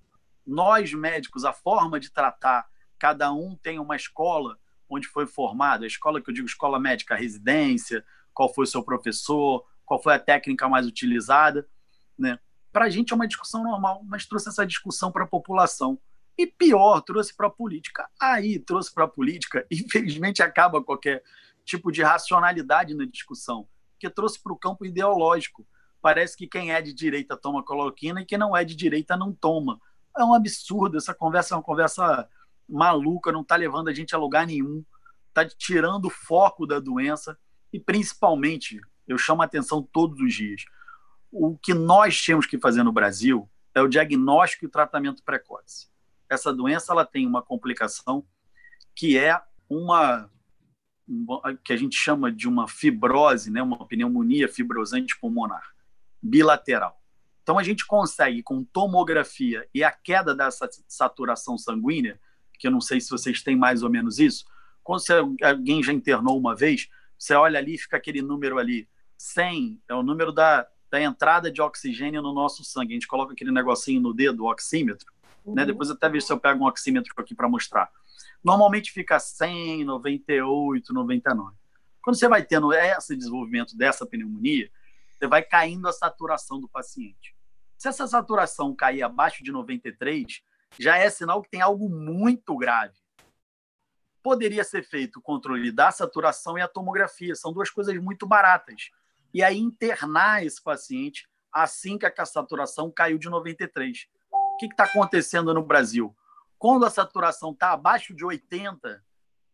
Nós 0.47 0.95
médicos, 0.95 1.45
a 1.45 1.53
forma 1.53 2.01
de 2.01 2.11
tratar, 2.11 2.67
cada 2.99 3.33
um 3.33 3.57
tem 3.57 3.79
uma 3.79 3.97
escola 3.97 4.59
onde 4.89 5.09
foi 5.09 5.27
formado, 5.27 5.85
a 5.85 5.87
escola 5.87 6.21
que 6.21 6.31
eu 6.31 6.35
digo 6.35 6.47
escola 6.47 6.79
médica, 6.79 7.15
a 7.15 7.19
residência, 7.19 8.05
qual 8.33 8.53
foi 8.53 8.65
o 8.65 8.69
seu 8.69 8.83
professor, 8.83 9.67
qual 9.85 10.01
foi 10.03 10.15
a 10.15 10.19
técnica 10.19 10.69
mais 10.69 10.87
utilizada, 10.87 11.69
né? 12.19 12.39
Para 12.73 12.85
a 12.85 12.91
gente 12.91 13.13
é 13.13 13.17
uma 13.17 13.27
discussão 13.27 13.63
normal, 13.65 14.03
mas 14.05 14.27
trouxe 14.27 14.49
essa 14.49 14.67
discussão 14.67 15.11
para 15.11 15.25
a 15.25 15.29
população. 15.29 15.99
E 16.39 16.47
pior, 16.47 17.01
trouxe 17.01 17.35
para 17.35 17.47
a 17.47 17.51
política. 17.51 18.07
Aí 18.21 18.59
trouxe 18.59 18.93
para 18.93 19.05
a 19.05 19.09
política, 19.09 19.67
infelizmente 19.73 20.43
acaba 20.43 20.83
qualquer 20.83 21.23
tipo 21.65 21.91
de 21.91 22.03
racionalidade 22.03 22.95
na 22.95 23.07
discussão, 23.07 23.67
porque 23.93 24.11
trouxe 24.11 24.41
para 24.41 24.53
o 24.53 24.59
campo 24.59 24.85
ideológico. 24.85 25.67
Parece 26.01 26.37
que 26.37 26.47
quem 26.47 26.73
é 26.73 26.81
de 26.81 26.93
direita 26.93 27.37
toma 27.37 27.65
cloroquina 27.65 28.21
e 28.21 28.27
quem 28.27 28.39
não 28.39 28.57
é 28.57 28.65
de 28.65 28.77
direita 28.77 29.17
não 29.17 29.33
toma. 29.33 29.81
É 30.17 30.23
um 30.23 30.35
absurdo, 30.35 30.99
essa 30.99 31.15
conversa 31.15 31.55
é 31.55 31.57
uma 31.57 31.63
conversa 31.63 32.29
maluca, 32.69 33.33
não 33.33 33.41
está 33.41 33.57
levando 33.57 33.89
a 33.89 33.95
gente 33.95 34.15
a 34.15 34.19
lugar 34.19 34.47
nenhum, 34.47 34.85
está 35.29 35.45
tirando 35.45 36.07
o 36.07 36.11
foco 36.11 36.67
da 36.67 36.79
doença 36.79 37.39
e 37.73 37.81
principalmente, 37.81 38.81
eu 39.09 39.19
chamo 39.19 39.43
a 39.43 39.45
atenção 39.47 39.83
todos 39.83 40.21
os 40.21 40.35
dias, 40.35 40.65
o 41.33 41.57
que 41.57 41.75
nós 41.75 42.25
temos 42.25 42.47
que 42.47 42.59
fazer 42.59 42.83
no 42.83 42.93
Brasil 42.93 43.49
é 43.75 43.83
o 43.83 43.89
diagnóstico 43.89 44.65
e 44.65 44.69
tratamento 44.69 45.23
precoce 45.23 45.89
essa 46.31 46.53
doença 46.53 46.93
ela 46.93 47.05
tem 47.05 47.27
uma 47.27 47.43
complicação 47.43 48.27
que 48.95 49.19
é 49.19 49.41
uma 49.69 50.31
que 51.65 51.73
a 51.73 51.77
gente 51.77 51.97
chama 51.97 52.33
de 52.33 52.49
uma 52.49 52.67
fibrose, 52.67 53.49
né, 53.49 53.63
uma 53.63 53.87
pneumonia 53.87 54.49
fibrosante 54.49 55.17
pulmonar 55.21 55.63
bilateral. 56.21 57.01
Então 57.43 57.59
a 57.59 57.63
gente 57.63 57.87
consegue 57.87 58.43
com 58.43 58.65
tomografia 58.65 59.69
e 59.73 59.85
a 59.85 59.93
queda 59.93 60.35
dessa 60.35 60.69
saturação 60.89 61.57
sanguínea, 61.57 62.19
que 62.59 62.67
eu 62.67 62.73
não 62.73 62.81
sei 62.81 63.01
se 63.01 63.09
vocês 63.09 63.41
têm 63.41 63.55
mais 63.55 63.85
ou 63.85 63.91
menos 63.91 64.19
isso, 64.19 64.45
quando 64.83 65.01
você, 65.01 65.13
alguém 65.43 65.83
já 65.83 65.93
internou 65.93 66.37
uma 66.37 66.57
vez, 66.57 66.89
você 67.19 67.35
olha 67.35 67.59
ali, 67.59 67.79
fica 67.79 67.97
aquele 67.97 68.21
número 68.21 68.59
ali, 68.59 68.89
100, 69.17 69.81
é 69.89 69.95
o 69.95 70.03
número 70.03 70.33
da, 70.33 70.67
da 70.91 71.01
entrada 71.01 71.51
de 71.51 71.61
oxigênio 71.61 72.23
no 72.23 72.33
nosso 72.33 72.65
sangue. 72.65 72.93
A 72.93 72.95
gente 72.95 73.07
coloca 73.07 73.33
aquele 73.33 73.51
negocinho 73.51 74.01
no 74.01 74.13
dedo, 74.13 74.45
o 74.45 74.51
oxímetro? 74.51 75.13
Uhum. 75.47 75.55
Né? 75.55 75.65
Depois 75.65 75.91
até 75.91 76.09
ver 76.09 76.21
se 76.21 76.33
eu 76.33 76.39
pego 76.39 76.65
um 76.65 76.67
oxímetro 76.67 77.13
aqui 77.17 77.35
para 77.35 77.49
mostrar. 77.49 77.91
Normalmente 78.45 78.93
fica 78.93 79.19
100, 79.19 79.85
98, 79.85 80.93
99. 80.93 81.57
Quando 82.03 82.17
você 82.17 82.29
vai 82.29 82.45
tendo 82.45 82.73
esse 82.73 83.17
desenvolvimento 83.17 83.77
dessa 83.77 84.05
pneumonia, 84.05 84.71
você 85.19 85.27
vai 85.27 85.43
caindo 85.43 85.89
a 85.89 85.93
saturação 85.93 86.61
do 86.61 86.69
paciente. 86.69 87.35
Se 87.77 87.89
essa 87.89 88.07
saturação 88.07 88.75
cair 88.75 89.03
abaixo 89.03 89.43
de 89.43 89.51
93, 89.51 90.43
já 90.79 90.97
é 90.97 91.09
sinal 91.11 91.43
que 91.43 91.51
tem 91.51 91.61
algo 91.61 91.89
muito 91.89 92.57
grave. 92.57 92.95
Poderia 94.23 94.65
ser 94.65 94.83
feito 94.83 95.19
o 95.19 95.23
controle 95.23 95.71
da 95.71 95.91
saturação 95.91 96.59
e 96.59 96.63
a 96.63 96.69
tomografia, 96.69 97.35
são 97.35 97.53
duas 97.53 97.71
coisas 97.71 97.97
muito 97.97 98.27
baratas. 98.27 98.91
E 99.33 99.43
aí 99.43 99.59
internar 99.59 100.45
esse 100.45 100.63
paciente 100.63 101.29
assim 101.53 101.97
que 101.99 102.07
a 102.07 102.27
saturação 102.27 102.91
caiu 102.91 103.19
de 103.19 103.29
93. 103.29 104.09
O 104.57 104.59
que 104.59 104.65
está 104.65 104.85
acontecendo 104.85 105.53
no 105.53 105.63
Brasil? 105.63 106.17
Quando 106.59 106.87
a 106.87 106.91
saturação 106.91 107.51
está 107.51 107.73
abaixo 107.73 108.15
de 108.15 108.25
80, 108.25 109.05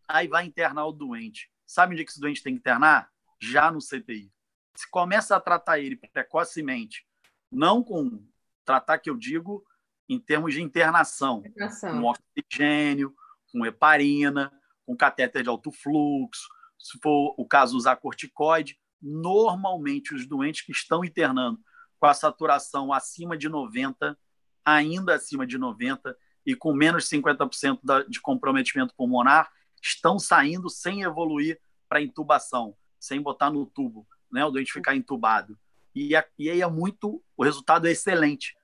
aí 0.07 0.29
vai 0.29 0.45
internar 0.47 0.87
o 0.87 0.93
doente. 0.93 1.51
Sabe 1.67 1.93
onde 1.93 2.03
é 2.03 2.05
que 2.05 2.13
esse 2.13 2.21
doente 2.21 2.41
tem 2.41 2.55
que 2.55 2.61
internar? 2.61 3.11
Já 3.41 3.69
no 3.73 3.81
CTI. 3.81 4.33
Se 4.77 4.89
começa 4.89 5.35
a 5.35 5.41
tratar 5.41 5.81
ele 5.81 5.97
precocemente, 5.97 7.05
não 7.51 7.83
com 7.83 8.25
tratar 8.65 9.01
que 9.01 9.11
eu 9.11 9.17
digo 9.17 9.67
em 10.09 10.21
termos 10.21 10.55
de 10.55 10.63
internação, 10.63 11.43
internação. 11.45 12.01
com 12.01 12.09
oxigênio, 12.09 13.13
com 13.51 13.67
heparina, 13.67 14.53
com 14.87 14.97
catéter 14.97 15.43
de 15.43 15.49
alto 15.49 15.73
fluxo, 15.73 16.47
se 16.79 16.97
for 17.01 17.35
o 17.37 17.45
caso 17.45 17.77
usar 17.77 17.97
corticoide, 17.97 18.79
normalmente 19.01 20.15
os 20.15 20.29
doentes 20.29 20.65
que 20.65 20.71
estão 20.71 21.05
internando 21.05 21.59
com 21.99 22.07
a 22.07 22.15
saturação 22.15 22.93
acima 22.93 23.37
de 23.37 23.49
90 23.49 24.17
ainda 24.65 25.15
acima 25.15 25.47
de 25.47 25.59
90% 25.59 26.15
e 26.45 26.55
com 26.55 26.73
menos 26.73 27.09
de 27.09 27.17
50% 27.17 28.09
de 28.09 28.21
comprometimento 28.21 28.95
pulmonar, 28.97 29.51
estão 29.81 30.19
saindo 30.19 30.69
sem 30.69 31.03
evoluir 31.03 31.61
para 31.89 32.03
intubação, 32.03 32.77
sem 32.99 33.21
botar 33.21 33.51
no 33.51 33.67
tubo, 33.67 34.07
né, 34.31 34.45
o 34.45 34.51
doente 34.51 34.73
ficar 34.73 34.97
entubado. 34.97 35.59
E, 35.95 36.13
e 36.39 36.51
aí 36.51 36.61
é 36.61 36.67
muito, 36.67 37.23
o 37.37 37.45
resultado 37.45 37.87
é 37.87 37.91
excelente. 37.91 38.57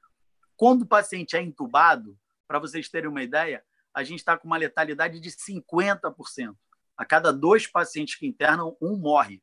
Quando 0.56 0.82
o 0.82 0.87
paciente 0.87 1.37
é 1.37 1.42
entubado, 1.42 2.18
para 2.46 2.58
vocês 2.58 2.88
terem 2.88 3.11
uma 3.11 3.22
ideia, 3.22 3.62
a 3.94 4.02
gente 4.02 4.18
está 4.18 4.37
com 4.37 4.46
uma 4.46 4.56
letalidade 4.56 5.20
de 5.20 5.30
50%. 5.30 6.56
A 6.96 7.04
cada 7.04 7.32
dois 7.32 7.66
pacientes 7.66 8.16
que 8.16 8.26
internam, 8.26 8.76
um 8.80 8.96
morre, 8.96 9.42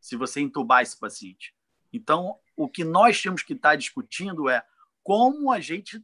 se 0.00 0.16
você 0.16 0.40
entubar 0.40 0.82
esse 0.82 0.98
paciente. 0.98 1.54
Então, 1.92 2.38
o 2.56 2.68
que 2.68 2.84
nós 2.84 3.20
temos 3.20 3.42
que 3.42 3.52
estar 3.52 3.70
tá 3.70 3.76
discutindo 3.76 4.48
é 4.48 4.64
como 5.02 5.50
a 5.52 5.60
gente 5.60 6.02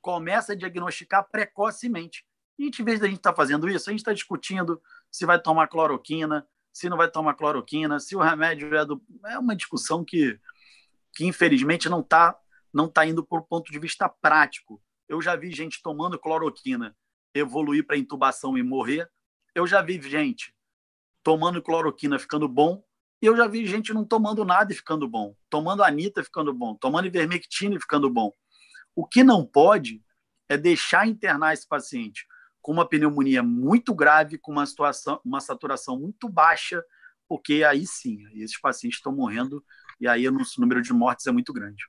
começa 0.00 0.52
a 0.52 0.56
diagnosticar 0.56 1.28
precocemente. 1.30 2.24
E 2.58 2.68
em 2.68 2.84
vez 2.84 3.00
da 3.00 3.06
gente 3.06 3.18
estar 3.18 3.32
tá 3.32 3.36
fazendo 3.36 3.68
isso, 3.68 3.88
a 3.88 3.92
gente 3.92 4.00
está 4.00 4.12
discutindo 4.12 4.80
se 5.10 5.26
vai 5.26 5.40
tomar 5.40 5.66
cloroquina, 5.68 6.46
se 6.72 6.88
não 6.88 6.96
vai 6.96 7.10
tomar 7.10 7.34
cloroquina, 7.34 7.98
se 7.98 8.14
o 8.14 8.20
remédio 8.20 8.74
é 8.74 8.84
do. 8.84 9.02
É 9.26 9.38
uma 9.38 9.56
discussão 9.56 10.04
que, 10.04 10.38
que 11.12 11.26
infelizmente, 11.26 11.88
não 11.88 12.00
está 12.00 12.38
não 12.72 12.88
tá 12.88 13.06
indo 13.06 13.24
por 13.24 13.42
ponto 13.42 13.72
de 13.72 13.78
vista 13.78 14.08
prático. 14.08 14.82
Eu 15.08 15.22
já 15.22 15.34
vi 15.34 15.50
gente 15.50 15.80
tomando 15.82 16.18
cloroquina 16.18 16.94
evoluir 17.34 17.86
para 17.86 17.96
intubação 17.96 18.56
e 18.58 18.62
morrer. 18.62 19.10
Eu 19.54 19.66
já 19.66 19.80
vi 19.80 20.00
gente 20.02 20.54
tomando 21.22 21.62
cloroquina 21.62 22.18
ficando 22.18 22.46
bom. 22.46 22.84
E 23.22 23.26
eu 23.26 23.34
já 23.34 23.46
vi 23.46 23.66
gente 23.66 23.94
não 23.94 24.04
tomando 24.04 24.44
nada 24.44 24.72
e 24.72 24.76
ficando 24.76 25.08
bom, 25.08 25.34
tomando 25.48 25.82
anita 25.82 26.22
ficando 26.22 26.52
bom, 26.52 26.74
tomando 26.74 27.06
ivermectina 27.06 27.74
e 27.74 27.80
ficando 27.80 28.10
bom. 28.10 28.30
O 28.96 29.06
que 29.06 29.22
não 29.22 29.46
pode 29.46 30.02
é 30.48 30.56
deixar 30.56 31.06
internar 31.06 31.52
esse 31.52 31.68
paciente 31.68 32.26
com 32.60 32.72
uma 32.72 32.88
pneumonia 32.88 33.44
muito 33.44 33.94
grave, 33.94 34.38
com 34.38 34.50
uma 34.50 34.66
situação, 34.66 35.20
uma 35.24 35.40
saturação 35.40 36.00
muito 36.00 36.28
baixa, 36.28 36.82
porque 37.28 37.62
aí 37.62 37.86
sim, 37.86 38.24
esses 38.34 38.58
pacientes 38.58 38.98
estão 38.98 39.14
morrendo 39.14 39.64
e 40.00 40.08
aí 40.08 40.28
o 40.28 40.36
número 40.58 40.82
de 40.82 40.92
mortes 40.92 41.26
é 41.28 41.30
muito 41.30 41.52
grande 41.52 41.84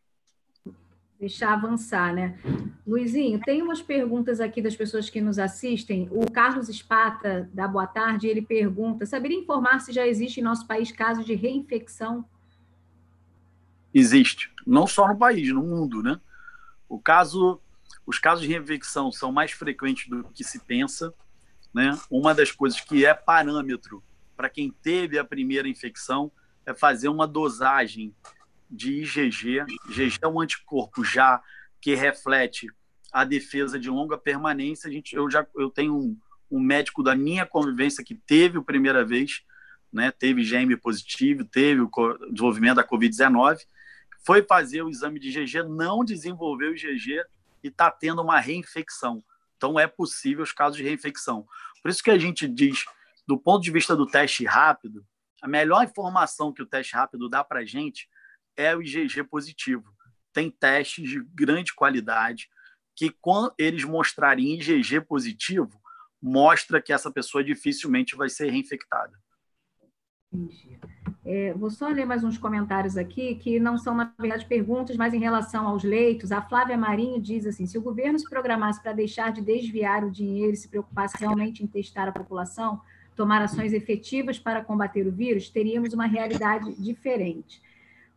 deixar 1.19 1.53
avançar, 1.53 2.13
né? 2.13 2.37
Luizinho, 2.85 3.39
tem 3.39 3.61
umas 3.61 3.81
perguntas 3.81 4.39
aqui 4.39 4.61
das 4.61 4.75
pessoas 4.75 5.09
que 5.09 5.19
nos 5.19 5.39
assistem. 5.39 6.07
O 6.11 6.29
Carlos 6.31 6.69
Espata, 6.69 7.49
da 7.53 7.67
Boa 7.67 7.87
Tarde, 7.87 8.27
ele 8.27 8.41
pergunta: 8.41 9.05
saberia 9.05 9.37
informar 9.37 9.79
se 9.79 9.91
já 9.91 10.07
existe 10.07 10.39
em 10.39 10.43
nosso 10.43 10.67
país 10.67 10.91
casos 10.91 11.25
de 11.25 11.33
reinfecção? 11.33 12.23
Existe. 13.93 14.51
Não 14.65 14.85
só 14.85 15.07
no 15.07 15.17
país, 15.17 15.51
no 15.51 15.63
mundo, 15.63 16.03
né? 16.03 16.19
O 16.87 16.99
caso 16.99 17.61
os 18.05 18.19
casos 18.19 18.45
de 18.45 18.51
reinfecção 18.51 19.11
são 19.11 19.31
mais 19.31 19.51
frequentes 19.51 20.07
do 20.07 20.23
que 20.23 20.43
se 20.43 20.59
pensa. 20.59 21.13
Né? 21.73 21.97
Uma 22.09 22.33
das 22.33 22.51
coisas 22.51 22.79
que 22.79 23.05
é 23.05 23.13
parâmetro 23.13 24.01
para 24.35 24.49
quem 24.49 24.71
teve 24.71 25.19
a 25.19 25.25
primeira 25.25 25.67
infecção 25.67 26.31
é 26.65 26.73
fazer 26.73 27.09
uma 27.09 27.27
dosagem 27.27 28.15
de 28.69 29.01
IgG. 29.01 29.65
IgG 29.89 30.19
é 30.21 30.27
um 30.27 30.39
anticorpo 30.39 31.03
já 31.03 31.41
que 31.81 31.95
reflete 31.95 32.67
a 33.11 33.23
defesa 33.23 33.79
de 33.79 33.89
longa 33.89 34.17
permanência. 34.17 34.89
A 34.89 34.91
gente, 34.91 35.15
eu 35.15 35.29
já 35.29 35.45
eu 35.55 35.69
tenho 35.69 35.95
um, 35.95 36.17
um 36.49 36.59
médico 36.59 37.03
da 37.03 37.15
minha 37.15 37.45
convivência 37.45 38.03
que 38.03 38.15
teve 38.15 38.57
a 38.57 38.63
primeira 38.63 39.03
vez, 39.03 39.43
né, 39.91 40.11
teve 40.11 40.43
GM 40.43 40.75
positivo, 40.77 41.43
teve 41.43 41.81
o 41.81 41.89
desenvolvimento 42.31 42.75
da 42.75 42.87
Covid-19, 42.87 43.59
foi 44.25 44.43
fazer 44.43 44.81
o 44.81 44.89
exame 44.89 45.19
de 45.19 45.29
IgG, 45.29 45.63
não 45.63 46.03
desenvolveu 46.03 46.71
o 46.71 46.75
IgG 46.75 47.23
e 47.63 47.67
está 47.67 47.89
tendo 47.89 48.21
uma 48.21 48.39
reinfecção. 48.39 49.23
Então, 49.55 49.79
é 49.79 49.87
possível 49.87 50.43
os 50.43 50.51
casos 50.51 50.77
de 50.77 50.83
reinfecção. 50.83 51.47
Por 51.81 51.89
isso 51.89 52.03
que 52.03 52.11
a 52.11 52.17
gente 52.17 52.47
diz, 52.47 52.85
do 53.27 53.37
ponto 53.37 53.63
de 53.63 53.71
vista 53.71 53.95
do 53.95 54.05
teste 54.05 54.45
rápido, 54.45 55.05
a 55.41 55.47
melhor 55.47 55.83
informação 55.83 56.53
que 56.53 56.61
o 56.61 56.65
teste 56.65 56.95
rápido 56.95 57.29
dá 57.29 57.43
para 57.43 57.59
a 57.59 57.65
gente 57.65 58.09
é 58.55 58.75
o 58.75 58.81
IgG 58.81 59.23
positivo. 59.23 59.95
Tem 60.33 60.49
testes 60.49 61.09
de 61.09 61.23
grande 61.33 61.73
qualidade 61.73 62.49
que, 62.95 63.11
quando 63.21 63.53
eles 63.57 63.83
mostrarem 63.83 64.53
IgG 64.53 65.01
positivo, 65.01 65.81
mostra 66.21 66.81
que 66.81 66.91
essa 66.91 67.11
pessoa 67.11 67.43
dificilmente 67.43 68.15
vai 68.15 68.29
ser 68.29 68.49
reinfectada. 68.49 69.13
Entendi. 70.31 70.79
É, 71.29 71.53
vou 71.53 71.69
só 71.69 71.89
ler 71.89 72.05
mais 72.05 72.23
uns 72.23 72.37
comentários 72.37 72.95
aqui, 72.95 73.35
que 73.35 73.59
não 73.59 73.77
são, 73.77 73.93
na 73.93 74.13
verdade, 74.17 74.45
perguntas, 74.45 74.95
mas 74.95 75.13
em 75.13 75.19
relação 75.19 75.67
aos 75.67 75.83
leitos. 75.83 76.31
A 76.31 76.41
Flávia 76.41 76.77
Marinho 76.77 77.19
diz 77.19 77.45
assim: 77.45 77.65
se 77.65 77.77
o 77.77 77.81
governo 77.81 78.17
se 78.17 78.29
programasse 78.29 78.81
para 78.81 78.93
deixar 78.93 79.33
de 79.33 79.41
desviar 79.41 80.05
o 80.05 80.09
dinheiro 80.09 80.53
e 80.53 80.55
se 80.55 80.69
preocupasse 80.69 81.17
realmente 81.19 81.61
em 81.61 81.67
testar 81.67 82.07
a 82.07 82.13
população, 82.13 82.79
tomar 83.13 83.41
ações 83.41 83.73
efetivas 83.73 84.39
para 84.39 84.63
combater 84.63 85.05
o 85.05 85.11
vírus, 85.11 85.49
teríamos 85.49 85.91
uma 85.91 86.05
realidade 86.05 86.73
diferente. 86.81 87.61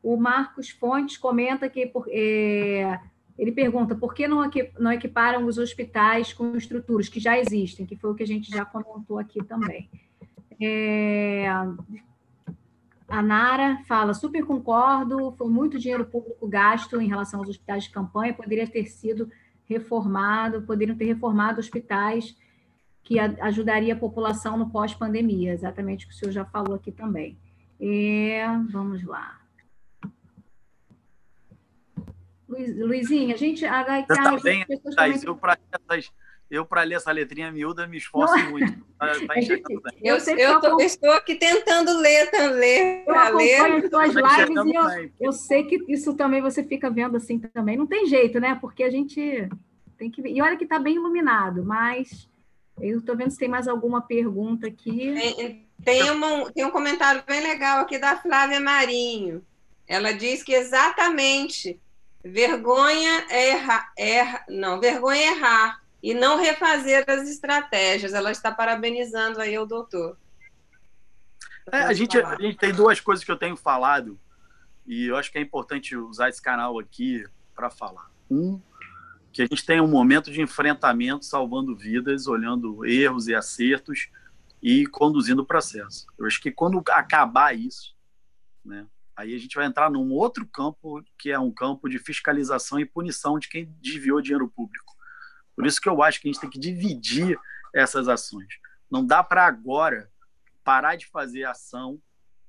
O 0.00 0.16
Marcos 0.16 0.70
Fontes 0.70 1.18
comenta 1.18 1.68
que 1.68 1.90
é, 2.10 3.00
ele 3.36 3.50
pergunta 3.50 3.96
por 3.96 4.14
que 4.14 4.28
não, 4.28 4.44
equiparam 4.92 5.46
os 5.46 5.58
hospitais 5.58 6.32
com 6.32 6.56
estruturas 6.56 7.08
que 7.08 7.18
já 7.18 7.36
existem, 7.36 7.84
que 7.84 7.96
foi 7.96 8.12
o 8.12 8.14
que 8.14 8.22
a 8.22 8.26
gente 8.26 8.52
já 8.52 8.64
comentou 8.64 9.18
aqui 9.18 9.42
também. 9.42 9.90
É, 10.60 11.48
a 13.10 13.22
Nara 13.22 13.82
fala, 13.86 14.14
super 14.14 14.44
concordo, 14.44 15.32
foi 15.36 15.48
muito 15.48 15.78
dinheiro 15.78 16.04
público 16.04 16.46
gasto 16.46 17.00
em 17.00 17.08
relação 17.08 17.40
aos 17.40 17.48
hospitais 17.48 17.84
de 17.84 17.90
campanha, 17.90 18.32
poderia 18.32 18.66
ter 18.66 18.86
sido 18.86 19.30
reformado, 19.64 20.62
poderiam 20.62 20.96
ter 20.96 21.06
reformado 21.06 21.60
hospitais 21.60 22.36
que 23.02 23.18
ajudaria 23.18 23.94
a 23.94 23.98
população 23.98 24.56
no 24.56 24.70
pós-pandemia, 24.70 25.52
exatamente 25.52 26.04
o 26.04 26.08
que 26.08 26.14
o 26.14 26.16
senhor 26.16 26.32
já 26.32 26.44
falou 26.44 26.76
aqui 26.76 26.92
também. 26.92 27.36
É, 27.80 28.46
vamos 28.70 29.02
lá. 29.04 29.40
Luiz, 32.48 32.76
Luizinha, 32.76 33.34
a 33.34 33.38
gente. 33.38 33.64
A, 33.64 33.80
a, 33.80 34.00
eu 34.00 34.06
também, 34.06 34.66
Thais, 34.94 35.22
eu 35.24 35.36
para 35.36 35.56
essas, 35.72 36.12
eu 36.50 36.66
para 36.66 36.82
ler 36.82 36.96
essa 36.96 37.12
letrinha 37.12 37.52
miúda 37.52 37.86
me 37.86 37.96
esforço 37.96 38.36
não. 38.36 38.50
muito. 38.50 38.84
Tá, 38.98 39.06
tá 39.26 39.34
eu, 40.02 40.16
eu, 40.16 40.36
eu 40.36 40.60
tô, 40.60 40.80
estou 40.80 41.12
aqui 41.12 41.36
tentando 41.36 41.96
ler, 41.98 42.28
ler 42.52 43.04
eu 43.06 43.14
acompanho 43.14 43.74
ler. 43.74 43.84
as 43.84 43.90
suas 43.90 44.14
lives 44.14 44.66
e 44.66 44.74
eu, 44.74 45.10
eu 45.20 45.32
sei 45.32 45.64
que 45.64 45.78
isso 45.88 46.14
também 46.14 46.42
você 46.42 46.64
fica 46.64 46.90
vendo 46.90 47.16
assim 47.16 47.38
também. 47.38 47.76
Não 47.76 47.86
tem 47.86 48.06
jeito, 48.06 48.40
né? 48.40 48.58
Porque 48.60 48.82
a 48.82 48.90
gente 48.90 49.48
tem 49.96 50.10
que 50.10 50.20
E 50.22 50.42
olha 50.42 50.56
que 50.56 50.64
está 50.64 50.78
bem 50.78 50.96
iluminado, 50.96 51.64
mas 51.64 52.28
eu 52.80 52.98
estou 52.98 53.16
vendo 53.16 53.30
se 53.30 53.38
tem 53.38 53.48
mais 53.48 53.68
alguma 53.68 54.02
pergunta 54.02 54.66
aqui. 54.66 55.14
Tem, 55.14 55.66
tem, 55.84 56.10
uma, 56.10 56.50
tem 56.50 56.64
um 56.64 56.70
comentário 56.70 57.22
bem 57.26 57.40
legal 57.42 57.80
aqui 57.80 57.96
da 57.96 58.16
Flávia 58.16 58.58
Marinho. 58.58 59.42
Ela 59.86 60.12
diz 60.12 60.42
que 60.42 60.52
exatamente 60.52 61.80
Vergonha 62.22 63.24
é 63.30 63.52
errar, 63.52 63.92
erra, 63.96 64.44
não, 64.46 64.78
vergonha 64.78 65.20
é 65.20 65.26
errar 65.28 65.79
e 66.02 66.14
não 66.14 66.38
refazer 66.38 67.04
as 67.08 67.28
estratégias. 67.28 68.14
Ela 68.14 68.30
está 68.30 68.52
parabenizando 68.52 69.40
aí 69.40 69.58
o 69.58 69.66
doutor. 69.66 70.16
É, 71.70 71.82
a, 71.82 71.92
gente, 71.92 72.18
a 72.18 72.36
gente 72.40 72.58
tem 72.58 72.72
duas 72.72 73.00
coisas 73.00 73.24
que 73.24 73.30
eu 73.30 73.36
tenho 73.36 73.56
falado 73.56 74.18
e 74.86 75.06
eu 75.06 75.16
acho 75.16 75.30
que 75.30 75.38
é 75.38 75.40
importante 75.40 75.96
usar 75.96 76.28
esse 76.28 76.42
canal 76.42 76.78
aqui 76.78 77.24
para 77.54 77.70
falar. 77.70 78.10
Um, 78.30 78.60
que 79.32 79.42
a 79.42 79.46
gente 79.46 79.64
tem 79.64 79.80
um 79.80 79.86
momento 79.86 80.30
de 80.30 80.40
enfrentamento, 80.40 81.24
salvando 81.24 81.76
vidas, 81.76 82.26
olhando 82.26 82.84
erros 82.84 83.28
e 83.28 83.34
acertos 83.34 84.08
e 84.62 84.86
conduzindo 84.86 85.42
o 85.42 85.46
processo. 85.46 86.06
Eu 86.18 86.26
acho 86.26 86.40
que 86.40 86.50
quando 86.50 86.82
acabar 86.88 87.56
isso, 87.56 87.94
né, 88.64 88.86
Aí 89.20 89.34
a 89.34 89.38
gente 89.38 89.54
vai 89.54 89.66
entrar 89.66 89.90
num 89.90 90.12
outro 90.12 90.46
campo, 90.46 91.04
que 91.18 91.30
é 91.30 91.38
um 91.38 91.52
campo 91.52 91.90
de 91.90 91.98
fiscalização 91.98 92.80
e 92.80 92.86
punição 92.86 93.38
de 93.38 93.50
quem 93.50 93.70
desviou 93.78 94.22
dinheiro 94.22 94.48
público. 94.48 94.96
Por 95.60 95.66
isso 95.66 95.78
que 95.78 95.90
eu 95.90 96.02
acho 96.02 96.18
que 96.22 96.26
a 96.26 96.32
gente 96.32 96.40
tem 96.40 96.48
que 96.48 96.58
dividir 96.58 97.38
essas 97.74 98.08
ações. 98.08 98.48
Não 98.90 99.04
dá 99.04 99.22
para 99.22 99.44
agora 99.44 100.10
parar 100.64 100.96
de 100.96 101.06
fazer 101.06 101.44
ação, 101.44 102.00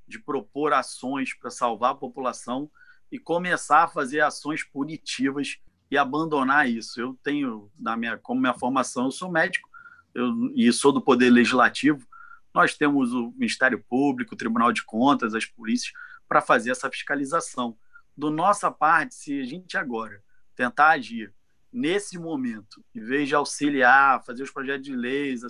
de 0.07 0.17
propor 0.17 0.71
ações 0.71 1.33
para 1.33 1.49
salvar 1.49 1.91
a 1.91 1.95
população 1.95 2.71
e 3.11 3.19
começar 3.19 3.83
a 3.83 3.87
fazer 3.89 4.21
ações 4.21 4.63
punitivas 4.63 5.57
e 5.91 5.97
abandonar 5.97 6.69
isso. 6.69 7.01
Eu 7.01 7.19
tenho, 7.21 7.69
na 7.77 7.97
minha, 7.97 8.17
como 8.17 8.39
minha 8.39 8.53
formação, 8.53 9.07
eu 9.07 9.11
sou 9.11 9.29
médico 9.29 9.69
eu, 10.15 10.31
e 10.55 10.71
sou 10.71 10.93
do 10.93 11.01
Poder 11.01 11.29
Legislativo. 11.29 12.07
Nós 12.53 12.77
temos 12.77 13.11
o 13.11 13.33
Ministério 13.35 13.83
Público, 13.89 14.35
o 14.35 14.37
Tribunal 14.37 14.71
de 14.71 14.85
Contas, 14.85 15.35
as 15.35 15.45
polícias 15.45 15.91
para 16.29 16.39
fazer 16.39 16.71
essa 16.71 16.89
fiscalização. 16.89 17.77
Do 18.15 18.31
nossa 18.31 18.71
parte, 18.71 19.15
se 19.15 19.41
a 19.41 19.43
gente 19.43 19.75
agora 19.75 20.23
tentar 20.55 20.91
agir 20.91 21.33
nesse 21.71 22.17
momento, 22.17 22.83
em 22.93 23.01
vez 23.01 23.27
de 23.27 23.35
auxiliar, 23.35 24.23
fazer 24.23 24.43
os 24.43 24.51
projetos 24.51 24.85
de 24.85 24.95
leis, 24.95 25.41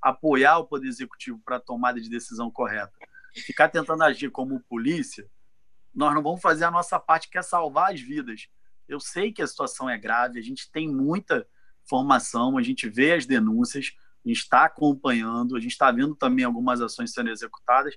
apoiar 0.00 0.58
o 0.58 0.66
Poder 0.66 0.88
Executivo 0.88 1.40
para 1.44 1.56
a 1.56 1.60
tomada 1.60 2.00
de 2.00 2.08
decisão 2.08 2.50
correta, 2.50 2.92
ficar 3.34 3.68
tentando 3.68 4.02
agir 4.02 4.30
como 4.30 4.60
polícia, 4.60 5.28
nós 5.94 6.14
não 6.14 6.22
vamos 6.22 6.40
fazer 6.40 6.64
a 6.64 6.70
nossa 6.70 6.98
parte, 6.98 7.28
que 7.28 7.38
é 7.38 7.42
salvar 7.42 7.92
as 7.92 8.00
vidas. 8.00 8.48
Eu 8.88 8.98
sei 8.98 9.30
que 9.30 9.42
a 9.42 9.46
situação 9.46 9.88
é 9.88 9.98
grave, 9.98 10.38
a 10.38 10.42
gente 10.42 10.70
tem 10.70 10.88
muita 10.88 11.46
formação, 11.84 12.56
a 12.56 12.62
gente 12.62 12.88
vê 12.88 13.12
as 13.12 13.26
denúncias, 13.26 13.92
a 14.24 14.28
gente 14.28 14.38
está 14.38 14.64
acompanhando, 14.64 15.56
a 15.56 15.60
gente 15.60 15.72
está 15.72 15.90
vendo 15.90 16.14
também 16.14 16.44
algumas 16.44 16.80
ações 16.80 17.12
sendo 17.12 17.30
executadas, 17.30 17.94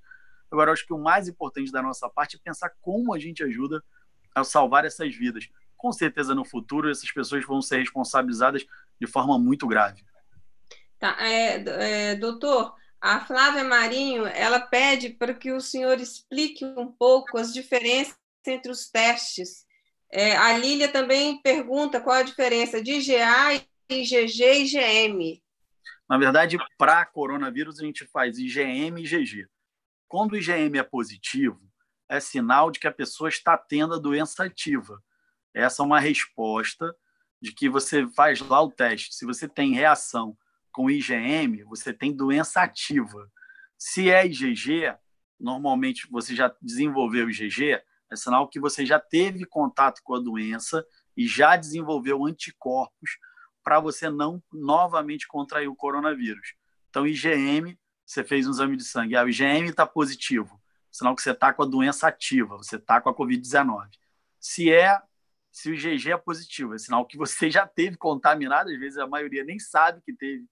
Agora, 0.56 0.72
acho 0.72 0.86
que 0.86 0.94
o 0.94 0.98
mais 0.98 1.28
importante 1.28 1.72
da 1.72 1.82
nossa 1.82 2.10
parte 2.10 2.38
é 2.38 2.40
pensar 2.42 2.72
como 2.82 3.14
a 3.14 3.20
gente 3.20 3.44
ajuda 3.44 3.84
a 4.34 4.44
salvar 4.44 4.86
essas 4.86 5.14
vidas. 5.14 5.50
Com 5.86 5.92
certeza, 5.92 6.34
no 6.34 6.44
futuro, 6.44 6.90
essas 6.90 7.12
pessoas 7.12 7.46
vão 7.46 7.62
ser 7.62 7.78
responsabilizadas 7.78 8.66
de 9.00 9.06
forma 9.06 9.38
muito 9.38 9.68
grave. 9.68 10.04
Tá, 10.98 11.16
é, 11.20 11.64
é, 12.10 12.16
doutor, 12.16 12.74
a 13.00 13.20
Flávia 13.20 13.64
Marinho, 13.64 14.26
ela 14.26 14.60
pede 14.60 15.12
para 15.12 15.32
que 15.32 15.52
o 15.52 15.62
senhor 15.62 16.00
explique 16.00 16.66
um 16.66 16.92
pouco 16.92 17.38
as 17.38 17.54
diferenças 17.54 18.18
entre 18.48 18.72
os 18.72 18.90
testes. 18.90 19.64
É, 20.12 20.36
a 20.36 20.58
Lília 20.58 20.88
também 20.88 21.40
pergunta 21.44 22.02
qual 22.02 22.16
a 22.16 22.24
diferença 22.24 22.82
de 22.82 22.94
IgA, 22.94 23.64
IgG 23.88 24.44
e 24.44 24.64
IgM. 24.64 25.44
Na 26.10 26.18
verdade, 26.18 26.58
para 26.80 27.06
coronavírus, 27.06 27.80
a 27.80 27.86
gente 27.86 28.08
faz 28.08 28.40
IgM 28.40 28.98
e 28.98 29.04
IgG. 29.04 29.48
Quando 30.08 30.32
o 30.32 30.36
IgM 30.36 30.80
é 30.80 30.84
positivo, 30.84 31.62
é 32.10 32.20
sinal 32.20 32.72
de 32.72 32.80
que 32.80 32.88
a 32.88 32.92
pessoa 32.92 33.30
está 33.30 33.56
tendo 33.56 33.94
a 33.94 34.00
doença 34.00 34.46
ativa. 34.46 35.00
Essa 35.56 35.82
é 35.82 35.86
uma 35.86 36.00
resposta 36.00 36.96
de 37.42 37.54
que 37.54 37.70
você 37.70 38.06
faz 38.08 38.42
lá 38.42 38.62
o 38.62 38.72
teste. 38.72 39.16
Se 39.16 39.26
você 39.26 39.48
tem 39.48 39.74
reação 39.74 40.38
com 40.72 40.90
IgM, 40.90 41.64
você 41.64 41.94
tem 41.94 42.14
doença 42.14 42.62
ativa. 42.62 43.32
Se 43.78 44.10
é 44.10 44.26
IgG, 44.26 44.94
normalmente 45.40 46.08
você 46.12 46.36
já 46.36 46.54
desenvolveu 46.62 47.30
IgG, 47.30 47.82
é 48.12 48.16
sinal 48.16 48.48
que 48.48 48.60
você 48.60 48.86
já 48.86 49.00
teve 49.00 49.46
contato 49.46 50.02
com 50.04 50.16
a 50.16 50.20
doença 50.20 50.86
e 51.16 51.26
já 51.28 51.56
desenvolveu 51.56 52.26
anticorpos 52.26 53.18
para 53.64 53.80
você 53.80 54.10
não 54.10 54.44
novamente 54.52 55.28
contrair 55.28 55.68
o 55.68 55.76
coronavírus. 55.76 56.54
Então, 56.90 57.08
IgM 57.08 57.78
você 58.06 58.24
fez 58.24 58.48
um 58.48 58.52
exame 58.52 58.78
de 58.78 58.84
sangue, 58.84 59.16
ah, 59.16 59.24
o 59.24 59.30
IgM 59.30 59.66
está 59.70 59.86
positivo, 59.86 60.62
sinal 60.92 61.16
que 61.16 61.22
você 61.22 61.32
está 61.32 61.52
com 61.52 61.64
a 61.64 61.66
doença 61.66 62.08
ativa, 62.08 62.56
você 62.56 62.76
está 62.76 63.02
com 63.02 63.10
a 63.10 63.16
Covid-19. 63.16 63.90
Se 64.40 64.72
é, 64.72 65.02
se 65.56 65.70
o 65.70 65.74
IgG 65.74 66.12
é 66.12 66.18
positivo, 66.18 66.76
é 66.76 66.78
sinal 66.78 67.06
que 67.06 67.18
você 67.18 67.50
já 67.50 67.66
teve 67.66 67.96
contaminado, 67.96 68.70
às 68.70 68.78
vezes 68.78 68.98
a 68.98 69.08
maioria 69.08 69.42
nem 69.42 69.58
sabe 69.58 70.02
que 70.02 70.12
teve 70.12 70.46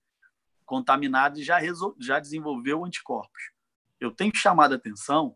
contaminado 0.65 1.37
e 1.37 1.43
já, 1.43 1.57
resol... 1.57 1.93
já 1.99 2.21
desenvolveu 2.21 2.85
anticorpos. 2.85 3.51
Eu 3.99 4.11
tenho 4.11 4.33
chamado 4.33 4.71
a 4.71 4.77
atenção 4.77 5.35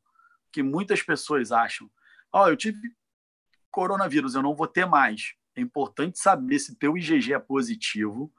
que 0.54 0.64
muitas 0.64 1.04
pessoas 1.04 1.52
acham, 1.52 1.92
ó, 2.32 2.46
oh, 2.46 2.48
eu 2.48 2.56
tive 2.56 2.80
coronavírus, 3.70 4.36
eu 4.36 4.42
não 4.42 4.56
vou 4.56 4.68
ter 4.68 4.86
mais. 4.86 5.34
é 5.54 5.60
importante 5.60 6.18
saber 6.18 6.60
se 6.60 6.78
teu 6.78 6.98
IgG 6.98 7.34
é 7.34 7.40
positivo 7.40 8.34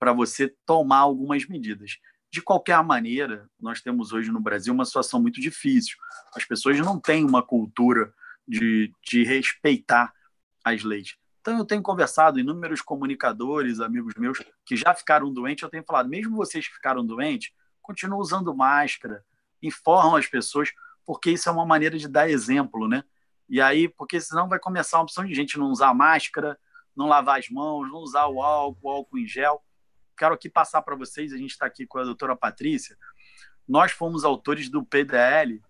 para 0.00 0.12
você 0.12 0.52
tomar 0.66 0.98
algumas 0.98 1.46
medidas. 1.46 1.98
De 2.28 2.42
qualquer 2.42 2.82
maneira, 2.82 3.48
nós 3.60 3.80
temos 3.80 4.12
hoje 4.12 4.32
no 4.32 4.40
Brasil 4.40 4.74
uma 4.74 4.84
situação 4.84 5.22
muito 5.22 5.40
difícil. 5.40 5.96
As 6.34 6.44
pessoas 6.44 6.76
não 6.80 6.98
têm 6.98 7.24
uma 7.24 7.42
cultura 7.42 8.12
de, 8.48 8.92
de 9.04 9.22
respeitar 9.22 10.12
as 10.64 10.82
leis. 10.82 11.16
Então, 11.40 11.58
eu 11.58 11.64
tenho 11.64 11.82
conversado 11.82 12.38
inúmeros 12.38 12.80
comunicadores, 12.80 13.80
amigos 13.80 14.14
meus, 14.14 14.38
que 14.64 14.76
já 14.76 14.94
ficaram 14.94 15.32
doentes. 15.32 15.62
Eu 15.62 15.68
tenho 15.68 15.82
falado, 15.82 16.08
mesmo 16.08 16.36
vocês 16.36 16.68
que 16.68 16.74
ficaram 16.74 17.04
doentes, 17.04 17.52
continuem 17.82 18.20
usando 18.20 18.54
máscara, 18.54 19.24
informam 19.60 20.14
as 20.14 20.26
pessoas, 20.26 20.72
porque 21.04 21.32
isso 21.32 21.48
é 21.48 21.52
uma 21.52 21.66
maneira 21.66 21.98
de 21.98 22.06
dar 22.06 22.30
exemplo, 22.30 22.86
né? 22.86 23.02
E 23.48 23.60
aí, 23.60 23.88
porque 23.88 24.20
senão 24.20 24.48
vai 24.48 24.60
começar 24.60 24.98
uma 24.98 25.02
opção 25.02 25.24
de 25.24 25.34
gente 25.34 25.58
não 25.58 25.66
usar 25.66 25.92
máscara, 25.92 26.56
não 26.96 27.06
lavar 27.08 27.40
as 27.40 27.48
mãos, 27.48 27.90
não 27.90 27.98
usar 27.98 28.26
o 28.28 28.40
álcool, 28.40 28.78
o 28.80 28.88
álcool 28.90 29.18
em 29.18 29.26
gel. 29.26 29.62
Quero 30.16 30.34
aqui 30.34 30.48
passar 30.48 30.80
para 30.82 30.94
vocês, 30.94 31.32
a 31.32 31.36
gente 31.36 31.50
está 31.50 31.66
aqui 31.66 31.86
com 31.86 31.98
a 31.98 32.04
doutora 32.04 32.36
Patrícia. 32.36 32.96
Nós 33.66 33.90
fomos 33.90 34.24
autores 34.24 34.68
do 34.68 34.84
PDL, 34.84 35.60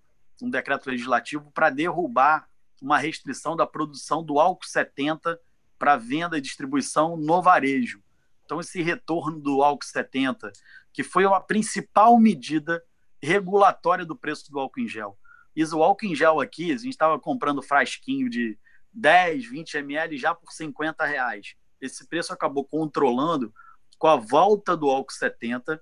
um 0.43 0.51
decreto 0.51 0.91
legislativo, 0.91 1.51
para 1.53 1.71
derrubar 1.71 2.47
uma 2.83 2.99
restrição 2.99 3.55
da 3.55 3.65
produção 3.67 4.25
do 4.25 4.41
álcool 4.41 4.67
70 4.67 5.39
para 5.79 5.97
venda 5.97 6.37
e 6.37 6.41
distribuição 6.41 7.17
no 7.17 7.41
varejo. 7.41 8.03
Então, 8.45 8.61
esse 8.61 8.83
retorno 8.83 9.39
do 9.39 9.63
álcool 9.63 9.87
70, 9.87 10.53
que 10.93 11.05
foi 11.05 11.25
a 11.25 11.41
principal 11.41 12.19
medida 12.19 12.83
regulatória 13.23 14.05
do 14.05 14.17
preço 14.17 14.51
do 14.51 14.59
álcool 14.59 14.81
em 14.81 14.89
gel. 14.89 15.17
Isso, 15.55 15.79
o 15.79 15.83
álcool 15.83 16.07
em 16.07 16.15
gel 16.15 16.41
aqui, 16.41 16.73
a 16.73 16.77
gente 16.77 16.91
estava 16.91 17.19
comprando 17.21 17.63
frasquinho 17.63 18.29
de 18.29 18.59
10, 18.93 19.47
20 19.47 19.75
ml 19.79 20.19
já 20.19 20.35
por 20.35 20.53
50 20.53 21.05
reais. 21.07 21.55
Esse 21.81 22.07
preço 22.07 22.33
acabou 22.33 22.65
controlando 22.65 23.55
com 23.97 24.09
a 24.09 24.17
volta 24.17 24.77
do 24.77 24.91
álcool 24.91 25.13
70, 25.13 25.81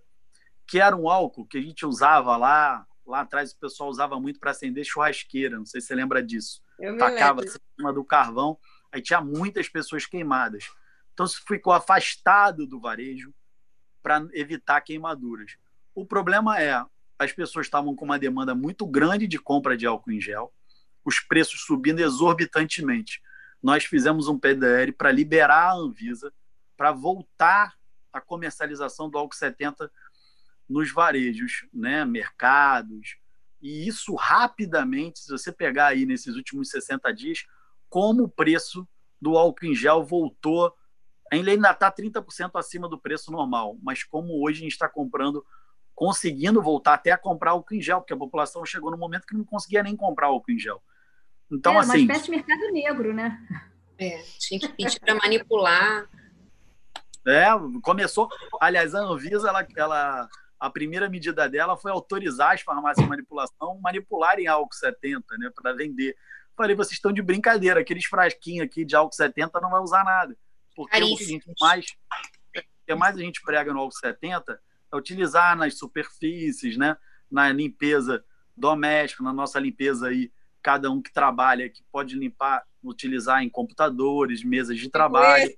que 0.67 0.79
era 0.79 0.95
um 0.95 1.09
álcool 1.09 1.47
que 1.47 1.57
a 1.57 1.63
gente 1.63 1.87
usava 1.87 2.37
lá, 2.37 2.87
lá 3.07 3.23
atrás 3.23 3.53
o 3.53 3.59
pessoal 3.59 3.89
usava 3.89 4.21
muito 4.21 4.39
para 4.39 4.51
acender 4.51 4.85
churrasqueira, 4.85 5.59
não 5.59 5.67
sei 5.67 5.81
se 5.81 5.89
você 5.89 5.95
lembra 5.95 6.23
disso. 6.23 6.63
Eu 6.81 6.97
Tacava 6.97 7.45
em 7.45 7.49
cima 7.49 7.93
do 7.93 8.05
carvão, 8.05 8.59
aí 8.91 9.03
tinha 9.03 9.21
muitas 9.21 9.69
pessoas 9.69 10.07
queimadas. 10.07 10.71
Então 11.13 11.27
isso 11.27 11.43
ficou 11.47 11.73
afastado 11.73 12.67
do 12.67 12.81
varejo 12.81 13.33
para 14.03 14.27
evitar 14.33 14.81
queimaduras. 14.81 15.57
O 15.95 16.07
problema 16.07 16.61
é, 16.61 16.83
as 17.19 17.33
pessoas 17.33 17.67
estavam 17.67 17.95
com 17.95 18.05
uma 18.05 18.19
demanda 18.19 18.55
muito 18.55 18.87
grande 18.87 19.27
de 19.27 19.39
compra 19.39 19.77
de 19.77 19.87
álcool 19.87 20.13
em 20.13 20.21
gel, 20.21 20.53
os 21.05 21.21
preços 21.21 21.61
subindo 21.61 22.01
exorbitantemente. 22.01 23.21
Nós 23.63 23.85
fizemos 23.85 24.27
um 24.29 24.39
PDR 24.39 24.93
para 24.97 25.13
liberar 25.13 25.71
a 25.71 25.75
Anvisa 25.75 26.33
para 26.77 26.93
voltar 26.93 27.75
a 28.13 28.21
comercialização 28.21 29.11
do 29.11 29.19
álcool 29.19 29.37
70 29.37 29.91
nos 30.69 30.91
varejos, 30.91 31.67
né, 31.73 32.05
mercados. 32.05 33.17
E 33.61 33.87
isso 33.87 34.15
rapidamente, 34.15 35.21
se 35.21 35.31
você 35.31 35.53
pegar 35.53 35.89
aí 35.89 36.07
nesses 36.07 36.37
últimos 36.37 36.71
60 36.71 37.13
dias, 37.13 37.45
como 37.89 38.25
o 38.25 38.29
preço 38.29 38.87
do 39.21 39.37
álcool 39.37 39.67
em 39.67 39.75
gel 39.75 40.03
voltou. 40.03 40.75
Ele 41.31 41.51
ainda 41.51 41.71
está 41.71 41.93
30% 41.93 42.51
acima 42.55 42.89
do 42.89 42.99
preço 42.99 43.31
normal, 43.31 43.77
mas 43.83 44.03
como 44.03 44.43
hoje 44.43 44.61
a 44.61 44.63
gente 44.63 44.73
está 44.73 44.89
comprando 44.89 45.45
conseguindo 45.95 46.63
voltar 46.63 46.95
até 46.95 47.11
a 47.11 47.19
comprar 47.19 47.51
álcool 47.51 47.75
em 47.75 47.83
gel, 47.83 47.99
porque 48.01 48.15
a 48.15 48.17
população 48.17 48.65
chegou 48.65 48.91
no 48.91 48.97
momento 48.97 49.27
que 49.27 49.37
não 49.37 49.45
conseguia 49.45 49.83
nem 49.83 49.95
comprar 49.95 50.29
álcool 50.29 50.51
em 50.51 50.59
gel. 50.59 50.83
Então, 51.53 51.75
é, 51.75 51.79
assim. 51.79 51.91
Uma 51.91 51.99
espécie 51.99 52.25
de 52.25 52.31
mercado 52.31 52.73
negro, 52.73 53.13
né? 53.13 53.39
É, 53.99 54.23
tinha 54.39 54.59
que 54.59 54.69
pedir 54.71 54.99
para 54.99 55.15
manipular. 55.17 56.09
É, 57.27 57.49
começou. 57.83 58.31
Aliás, 58.59 58.95
a 58.95 59.01
Anvisa, 59.01 59.51
ela, 59.51 59.67
ela, 59.77 60.29
a 60.61 60.71
primeira 60.71 61.09
medida 61.09 61.49
dela 61.49 61.77
foi 61.77 61.91
autorizar 61.91 62.53
as 62.53 62.61
farmácias 62.61 63.03
de 63.03 63.09
manipulação 63.09 63.81
manipularem 63.83 64.47
álcool 64.47 64.75
70, 64.75 65.25
né, 65.39 65.51
para 65.55 65.73
vender. 65.73 66.15
Falei, 66.57 66.77
vocês 66.77 66.93
estão 66.93 67.13
de 67.13 67.23
brincadeira, 67.23 67.81
aqueles 67.81 68.05
frasquinhos 68.05 68.67
aqui 68.67 68.85
de 68.85 68.95
álcool 68.95 69.15
70 69.15 69.59
não 69.61 69.71
vai 69.71 69.81
usar 69.81 70.05
nada. 70.05 70.37
Porque 70.77 71.03
o 71.03 71.17
que 71.17 71.41
mais, 71.61 71.87
o 72.57 72.63
que 72.87 72.95
mais 72.95 73.17
a 73.17 73.21
gente 73.21 73.41
prega 73.43 73.73
no 73.73 73.81
álcool 73.81 73.97
70 73.97 74.61
é 74.93 74.97
utilizar 74.97 75.57
nas 75.57 75.79
superfícies, 75.79 76.77
né? 76.77 76.97
na 77.31 77.51
limpeza 77.53 78.25
doméstica, 78.57 79.23
na 79.23 79.33
nossa 79.33 79.59
limpeza 79.59 80.09
aí, 80.09 80.33
cada 80.63 80.91
um 80.91 81.01
que 81.01 81.13
trabalha, 81.13 81.71
que 81.71 81.83
pode 81.91 82.17
limpar, 82.17 82.65
utilizar 82.83 83.43
em 83.43 83.49
computadores, 83.49 84.43
mesas 84.43 84.79
de 84.79 84.91
trabalho. 84.91 85.51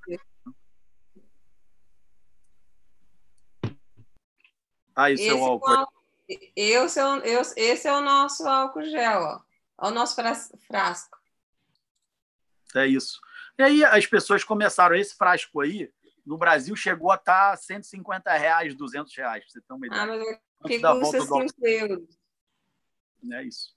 Ah, 4.95 5.11
isso 5.11 5.23
esse 5.23 5.31
é 5.31 5.35
o 5.35 5.45
álcool. 5.45 5.89
Esse 6.57 6.99
é 6.99 7.05
o, 7.05 7.23
esse 7.57 7.89
é 7.89 7.93
o 7.93 8.01
nosso 8.01 8.47
álcool 8.47 8.85
gel, 8.85 9.21
ó. 9.21 9.41
É 9.83 9.89
o 9.89 9.91
nosso 9.91 10.15
frasco. 10.15 11.19
É 12.75 12.87
isso. 12.87 13.21
E 13.59 13.63
aí 13.63 13.85
as 13.85 14.07
pessoas 14.07 14.45
começaram, 14.45 14.97
esse 14.97 15.15
frasco 15.17 15.61
aí, 15.61 15.93
no 16.25 16.39
Brasil 16.39 16.75
chegou 16.77 17.11
a 17.11 17.17
estar 17.17 17.51
tá 17.51 17.57
150 17.57 18.33
reais, 18.33 18.75
200 18.75 19.15
reais, 19.15 19.45
você 19.47 19.61
ter 19.61 19.73
uma 19.73 19.87
ideia. 19.87 20.03
Ah, 20.03 20.07
mas 20.07 20.71
que 20.71 20.81
custa 20.81 21.21
5 21.21 21.67
euros. 21.67 22.19
É 23.31 23.43
isso. 23.43 23.75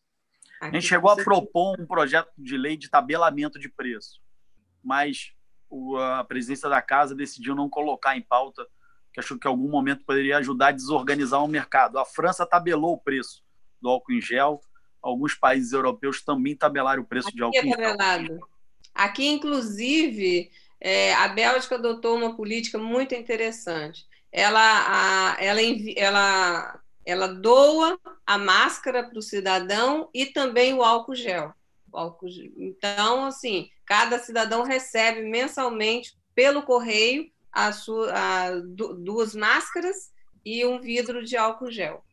Aqui 0.61 0.77
a 0.77 0.79
gente 0.79 0.87
chegou 0.87 1.11
a 1.11 1.15
propor 1.15 1.79
um 1.79 1.85
projeto 1.85 2.31
de 2.37 2.57
lei 2.57 2.77
de 2.77 2.89
tabelamento 2.89 3.59
de 3.59 3.69
preço, 3.69 4.21
mas 4.81 5.33
a 5.99 6.23
presidência 6.23 6.69
da 6.69 6.81
casa 6.81 7.13
decidiu 7.13 7.53
não 7.53 7.69
colocar 7.69 8.15
em 8.15 8.21
pauta, 8.21 8.65
que 9.15 9.21
achou 9.21 9.39
que 9.39 9.47
em 9.47 9.49
algum 9.49 9.69
momento 9.69 10.03
poderia 10.03 10.37
ajudar 10.39 10.67
a 10.67 10.71
desorganizar 10.71 11.41
o 11.41 11.47
mercado. 11.47 11.97
A 11.97 12.03
França 12.03 12.45
tabelou 12.45 12.95
o 12.95 12.97
preço 12.97 13.41
do 13.81 13.87
álcool 13.87 14.11
em 14.11 14.21
gel, 14.21 14.59
alguns 15.01 15.33
países 15.33 15.71
europeus 15.71 16.21
também 16.21 16.53
tabelaram 16.53 17.01
o 17.01 17.05
preço 17.05 17.29
Aqui 17.29 17.37
de 17.37 17.43
álcool 17.43 17.57
é 17.57 17.61
em 17.61 18.25
gel. 18.25 18.39
Aqui, 18.93 19.25
inclusive, 19.27 20.51
é, 20.81 21.13
a 21.13 21.29
Bélgica 21.29 21.75
adotou 21.75 22.17
uma 22.17 22.35
política 22.35 22.77
muito 22.77 23.15
interessante. 23.15 24.05
Ela, 24.33 24.59
a, 24.59 25.41
ela, 25.41 25.61
ela, 25.95 26.79
ela 27.05 27.27
doa 27.27 27.97
a 28.27 28.37
máscara 28.37 29.01
para 29.01 29.17
o 29.17 29.21
cidadão 29.21 30.09
e 30.13 30.25
também 30.25 30.73
o 30.73 30.83
álcool 30.83 31.15
gel. 31.15 31.53
O 31.89 31.97
álcool 31.97 32.27
gel. 32.27 32.51
Então, 32.57 33.23
assim, 33.23 33.69
cada 33.85 34.19
cidadão 34.19 34.63
recebe 34.63 35.21
mensalmente 35.21 36.17
pelo 36.33 36.63
correio 36.63 37.31
a 37.55 37.71
sua, 37.71 38.11
a, 38.13 38.51
duas 38.59 39.33
máscaras 39.33 40.11
e 40.43 40.65
um 40.65 40.79
vidro 40.81 41.23
de 41.23 41.37
álcool 41.37 41.71
gel. 41.71 42.03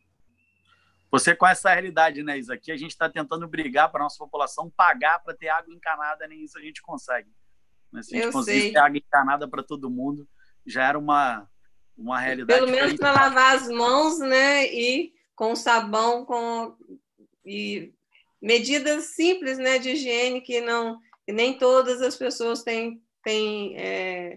Você 1.11 1.35
conhece 1.35 1.61
essa 1.61 1.73
realidade, 1.73 2.23
né, 2.23 2.39
Isa? 2.39 2.55
Aqui 2.55 2.71
a 2.71 2.77
gente 2.77 2.93
está 2.93 3.11
tentando 3.11 3.47
brigar 3.49 3.91
para 3.91 4.01
a 4.01 4.05
nossa 4.05 4.17
população 4.17 4.71
pagar 4.71 5.19
para 5.19 5.35
ter 5.35 5.49
água 5.49 5.75
encanada, 5.75 6.29
nem 6.29 6.45
isso 6.45 6.57
a 6.57 6.63
gente 6.63 6.81
consegue. 6.81 7.29
Né? 7.93 8.03
Se 8.03 8.15
a 8.15 8.19
gente 8.19 8.27
Eu 8.27 8.33
conseguisse 8.33 8.63
sei. 8.63 8.73
ter 8.73 8.79
água 8.79 8.97
encanada 8.97 9.49
para 9.49 9.65
todo 9.65 9.91
mundo, 9.91 10.27
já 10.65 10.87
era 10.87 10.99
uma, 10.99 11.47
uma 11.99 12.19
realidade. 12.21 12.61
Pelo 12.61 12.71
menos 12.71 12.95
para 12.95 13.13
lavar 13.13 13.57
as 13.57 13.69
mãos, 13.69 14.21
né? 14.21 14.73
E 14.73 15.13
com 15.35 15.57
sabão, 15.57 16.25
com 16.25 16.77
e 17.45 17.93
medidas 18.41 19.07
simples, 19.17 19.59
né, 19.59 19.79
de 19.79 19.91
higiene 19.91 20.41
que 20.41 20.61
não 20.61 20.99
nem 21.29 21.57
todas 21.59 22.01
as 22.01 22.17
pessoas 22.17 22.63
têm, 22.63 23.03
têm 23.23 23.77
é, 23.77 24.35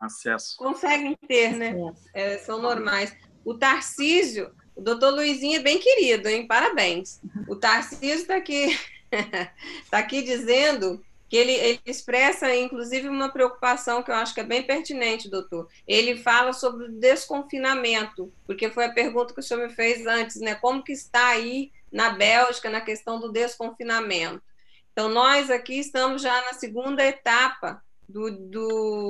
acesso. 0.00 0.56
Conseguem 0.56 1.16
ter, 1.26 1.56
né? 1.56 1.74
É, 2.14 2.38
são 2.38 2.60
normais. 2.60 3.14
O 3.44 3.54
Tarcísio, 3.54 4.54
o 4.74 4.80
doutor 4.80 5.14
Luizinho 5.14 5.58
é 5.58 5.62
bem 5.62 5.78
querido, 5.78 6.28
hein? 6.28 6.46
Parabéns. 6.46 7.20
O 7.48 7.56
Tarcísio 7.56 8.22
está 8.22 8.36
aqui, 8.36 8.78
tá 9.90 9.98
aqui 9.98 10.22
dizendo 10.22 11.02
que 11.28 11.36
ele, 11.36 11.52
ele, 11.52 11.80
expressa, 11.84 12.54
inclusive, 12.54 13.08
uma 13.08 13.28
preocupação 13.28 14.02
que 14.02 14.10
eu 14.10 14.14
acho 14.14 14.32
que 14.32 14.40
é 14.40 14.44
bem 14.44 14.62
pertinente, 14.62 15.28
doutor. 15.28 15.68
Ele 15.86 16.16
fala 16.16 16.52
sobre 16.52 16.86
o 16.86 16.92
desconfinamento, 16.92 18.32
porque 18.46 18.70
foi 18.70 18.84
a 18.84 18.92
pergunta 18.92 19.34
que 19.34 19.40
o 19.40 19.42
senhor 19.42 19.66
me 19.66 19.74
fez 19.74 20.06
antes, 20.06 20.40
né? 20.40 20.54
Como 20.54 20.84
que 20.84 20.92
está 20.92 21.28
aí 21.28 21.72
na 21.90 22.10
Bélgica 22.10 22.70
na 22.70 22.80
questão 22.80 23.18
do 23.18 23.32
desconfinamento? 23.32 24.42
Então, 24.92 25.08
nós 25.08 25.50
aqui 25.50 25.78
estamos 25.78 26.22
já 26.22 26.42
na 26.42 26.52
segunda 26.52 27.04
etapa 27.04 27.82
do, 28.08 28.30
do, 28.30 29.08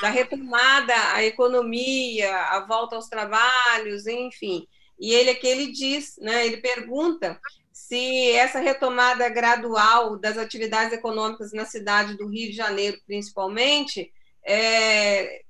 da 0.00 0.08
retomada 0.08 0.94
à 1.12 1.22
economia, 1.24 2.34
a 2.34 2.64
volta 2.66 2.96
aos 2.96 3.08
trabalhos, 3.08 4.06
enfim. 4.06 4.66
E 4.98 5.12
ele 5.12 5.30
aqui 5.30 5.46
ele 5.46 5.70
diz, 5.70 6.16
né? 6.20 6.46
Ele 6.46 6.56
pergunta 6.56 7.38
se 7.72 8.32
essa 8.32 8.58
retomada 8.58 9.28
gradual 9.28 10.18
das 10.18 10.36
atividades 10.36 10.92
econômicas 10.92 11.52
na 11.52 11.64
cidade 11.64 12.16
do 12.16 12.26
Rio 12.26 12.50
de 12.50 12.56
Janeiro, 12.56 13.00
principalmente, 13.06 14.12
é, 14.44 15.42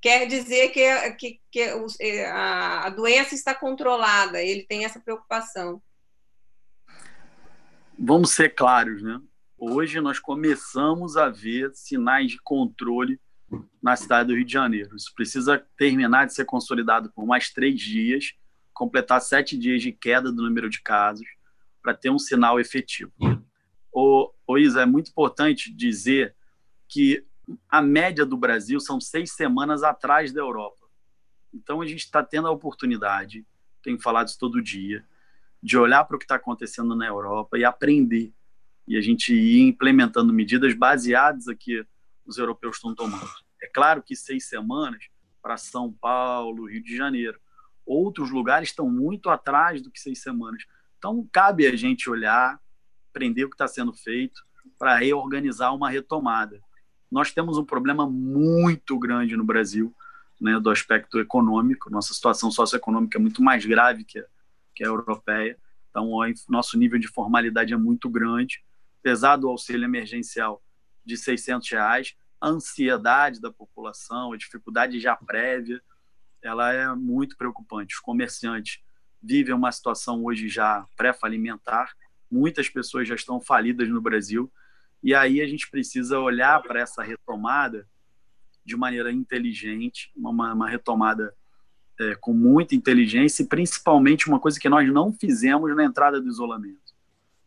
quer 0.00 0.26
dizer 0.26 0.68
que, 0.70 1.10
que, 1.12 1.40
que 1.50 1.60
é, 2.00 2.26
a, 2.26 2.86
a 2.86 2.90
doença 2.90 3.34
está 3.34 3.54
controlada, 3.54 4.42
ele 4.42 4.64
tem 4.64 4.84
essa 4.84 5.00
preocupação. 5.00 5.82
Vamos 7.98 8.30
ser 8.30 8.54
claros, 8.54 9.02
né? 9.02 9.20
Hoje 9.60 10.00
nós 10.00 10.18
começamos 10.18 11.18
a 11.18 11.28
ver 11.28 11.70
sinais 11.74 12.30
de 12.30 12.38
controle 12.40 13.20
na 13.82 13.94
cidade 13.94 14.28
do 14.28 14.34
Rio 14.34 14.44
de 14.44 14.52
Janeiro. 14.52 14.96
Isso 14.96 15.12
precisa 15.14 15.62
terminar 15.76 16.26
de 16.26 16.34
ser 16.34 16.46
consolidado 16.46 17.12
por 17.12 17.26
mais 17.26 17.50
três 17.50 17.78
dias, 17.78 18.32
completar 18.72 19.20
sete 19.20 19.58
dias 19.58 19.82
de 19.82 19.92
queda 19.92 20.32
do 20.32 20.42
número 20.42 20.70
de 20.70 20.80
casos, 20.80 21.26
para 21.82 21.92
ter 21.92 22.10
um 22.10 22.18
sinal 22.18 22.58
efetivo. 22.58 23.12
O, 23.92 24.32
o 24.46 24.58
Isa, 24.58 24.82
é 24.82 24.86
muito 24.86 25.10
importante 25.10 25.72
dizer 25.74 26.34
que 26.88 27.24
a 27.68 27.82
média 27.82 28.24
do 28.24 28.36
Brasil 28.36 28.80
são 28.80 29.00
seis 29.00 29.32
semanas 29.32 29.82
atrás 29.82 30.32
da 30.32 30.40
Europa. 30.40 30.86
Então 31.52 31.80
a 31.80 31.86
gente 31.86 32.04
está 32.04 32.22
tendo 32.22 32.48
a 32.48 32.52
oportunidade, 32.52 33.44
tenho 33.82 34.00
falado 34.00 34.28
isso 34.28 34.38
todo 34.38 34.62
dia, 34.62 35.04
de 35.62 35.76
olhar 35.76 36.04
para 36.04 36.16
o 36.16 36.18
que 36.18 36.24
está 36.24 36.36
acontecendo 36.36 36.94
na 36.94 37.06
Europa 37.06 37.58
e 37.58 37.64
aprender. 37.64 38.32
E 38.86 38.96
a 38.96 39.00
gente 39.00 39.34
ir 39.34 39.60
implementando 39.60 40.32
medidas 40.32 40.74
baseadas 40.74 41.48
aqui 41.48 41.84
os 42.26 42.38
europeus 42.38 42.76
estão 42.76 42.94
tomando. 42.94 43.30
É 43.62 43.66
claro 43.66 44.02
que 44.02 44.16
seis 44.16 44.48
semanas 44.48 45.04
para 45.42 45.56
São 45.56 45.92
Paulo, 45.92 46.68
Rio 46.68 46.82
de 46.82 46.96
Janeiro. 46.96 47.38
Outros 47.84 48.30
lugares 48.30 48.68
estão 48.68 48.88
muito 48.88 49.30
atrás 49.30 49.82
do 49.82 49.90
que 49.90 50.00
seis 50.00 50.20
semanas. 50.22 50.64
Então, 50.98 51.26
cabe 51.32 51.66
a 51.66 51.74
gente 51.74 52.08
olhar, 52.08 52.60
aprender 53.10 53.44
o 53.44 53.48
que 53.48 53.54
está 53.54 53.66
sendo 53.66 53.92
feito 53.92 54.42
para 54.78 54.96
reorganizar 54.96 55.74
uma 55.74 55.90
retomada. 55.90 56.60
Nós 57.10 57.32
temos 57.32 57.58
um 57.58 57.64
problema 57.64 58.08
muito 58.08 58.98
grande 58.98 59.36
no 59.36 59.44
Brasil, 59.44 59.94
né, 60.40 60.58
do 60.60 60.70
aspecto 60.70 61.18
econômico. 61.18 61.90
Nossa 61.90 62.14
situação 62.14 62.50
socioeconômica 62.50 63.18
é 63.18 63.20
muito 63.20 63.42
mais 63.42 63.64
grave 63.66 64.04
que 64.04 64.18
a, 64.18 64.24
que 64.74 64.84
a 64.84 64.86
europeia. 64.86 65.58
Então, 65.90 66.10
o 66.10 66.24
nosso 66.48 66.78
nível 66.78 66.98
de 66.98 67.08
formalidade 67.08 67.72
é 67.72 67.76
muito 67.76 68.08
grande. 68.08 68.62
Apesar 69.00 69.36
do 69.36 69.48
auxílio 69.48 69.84
emergencial 69.84 70.62
de 71.04 71.16
600 71.16 71.68
reais, 71.70 72.14
a 72.40 72.48
ansiedade 72.48 73.40
da 73.40 73.52
população, 73.52 74.32
a 74.32 74.36
dificuldade 74.36 75.00
já 75.00 75.16
prévia, 75.16 75.82
ela 76.42 76.72
é 76.72 76.94
muito 76.94 77.36
preocupante. 77.36 77.94
Os 77.94 78.00
comerciantes 78.00 78.80
vivem 79.22 79.54
uma 79.54 79.70
situação 79.70 80.24
hoje 80.24 80.48
já 80.48 80.86
pré-falimentar, 80.96 81.94
muitas 82.30 82.68
pessoas 82.68 83.06
já 83.06 83.14
estão 83.14 83.40
falidas 83.40 83.88
no 83.88 84.00
Brasil, 84.00 84.50
e 85.02 85.14
aí 85.14 85.40
a 85.40 85.46
gente 85.46 85.70
precisa 85.70 86.18
olhar 86.18 86.62
para 86.62 86.80
essa 86.80 87.02
retomada 87.02 87.86
de 88.64 88.76
maneira 88.76 89.10
inteligente, 89.10 90.12
uma, 90.14 90.52
uma 90.52 90.68
retomada 90.68 91.34
é, 91.98 92.14
com 92.14 92.32
muita 92.32 92.74
inteligência 92.74 93.42
e 93.42 93.46
principalmente 93.46 94.28
uma 94.28 94.38
coisa 94.38 94.58
que 94.58 94.68
nós 94.68 94.90
não 94.90 95.12
fizemos 95.12 95.74
na 95.74 95.84
entrada 95.84 96.20
do 96.20 96.28
isolamento. 96.28 96.89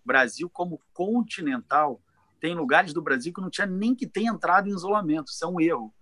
Brasil, 0.05 0.49
como 0.49 0.81
continental, 0.93 2.01
tem 2.39 2.55
lugares 2.55 2.93
do 2.93 3.01
Brasil 3.01 3.33
que 3.33 3.41
não 3.41 3.49
tinha 3.49 3.67
nem 3.67 3.95
que 3.95 4.05
ter 4.05 4.23
entrado 4.23 4.67
em 4.67 4.73
isolamento. 4.73 5.31
Isso 5.31 5.45
é 5.45 5.47
um 5.47 5.61
erro. 5.61 5.93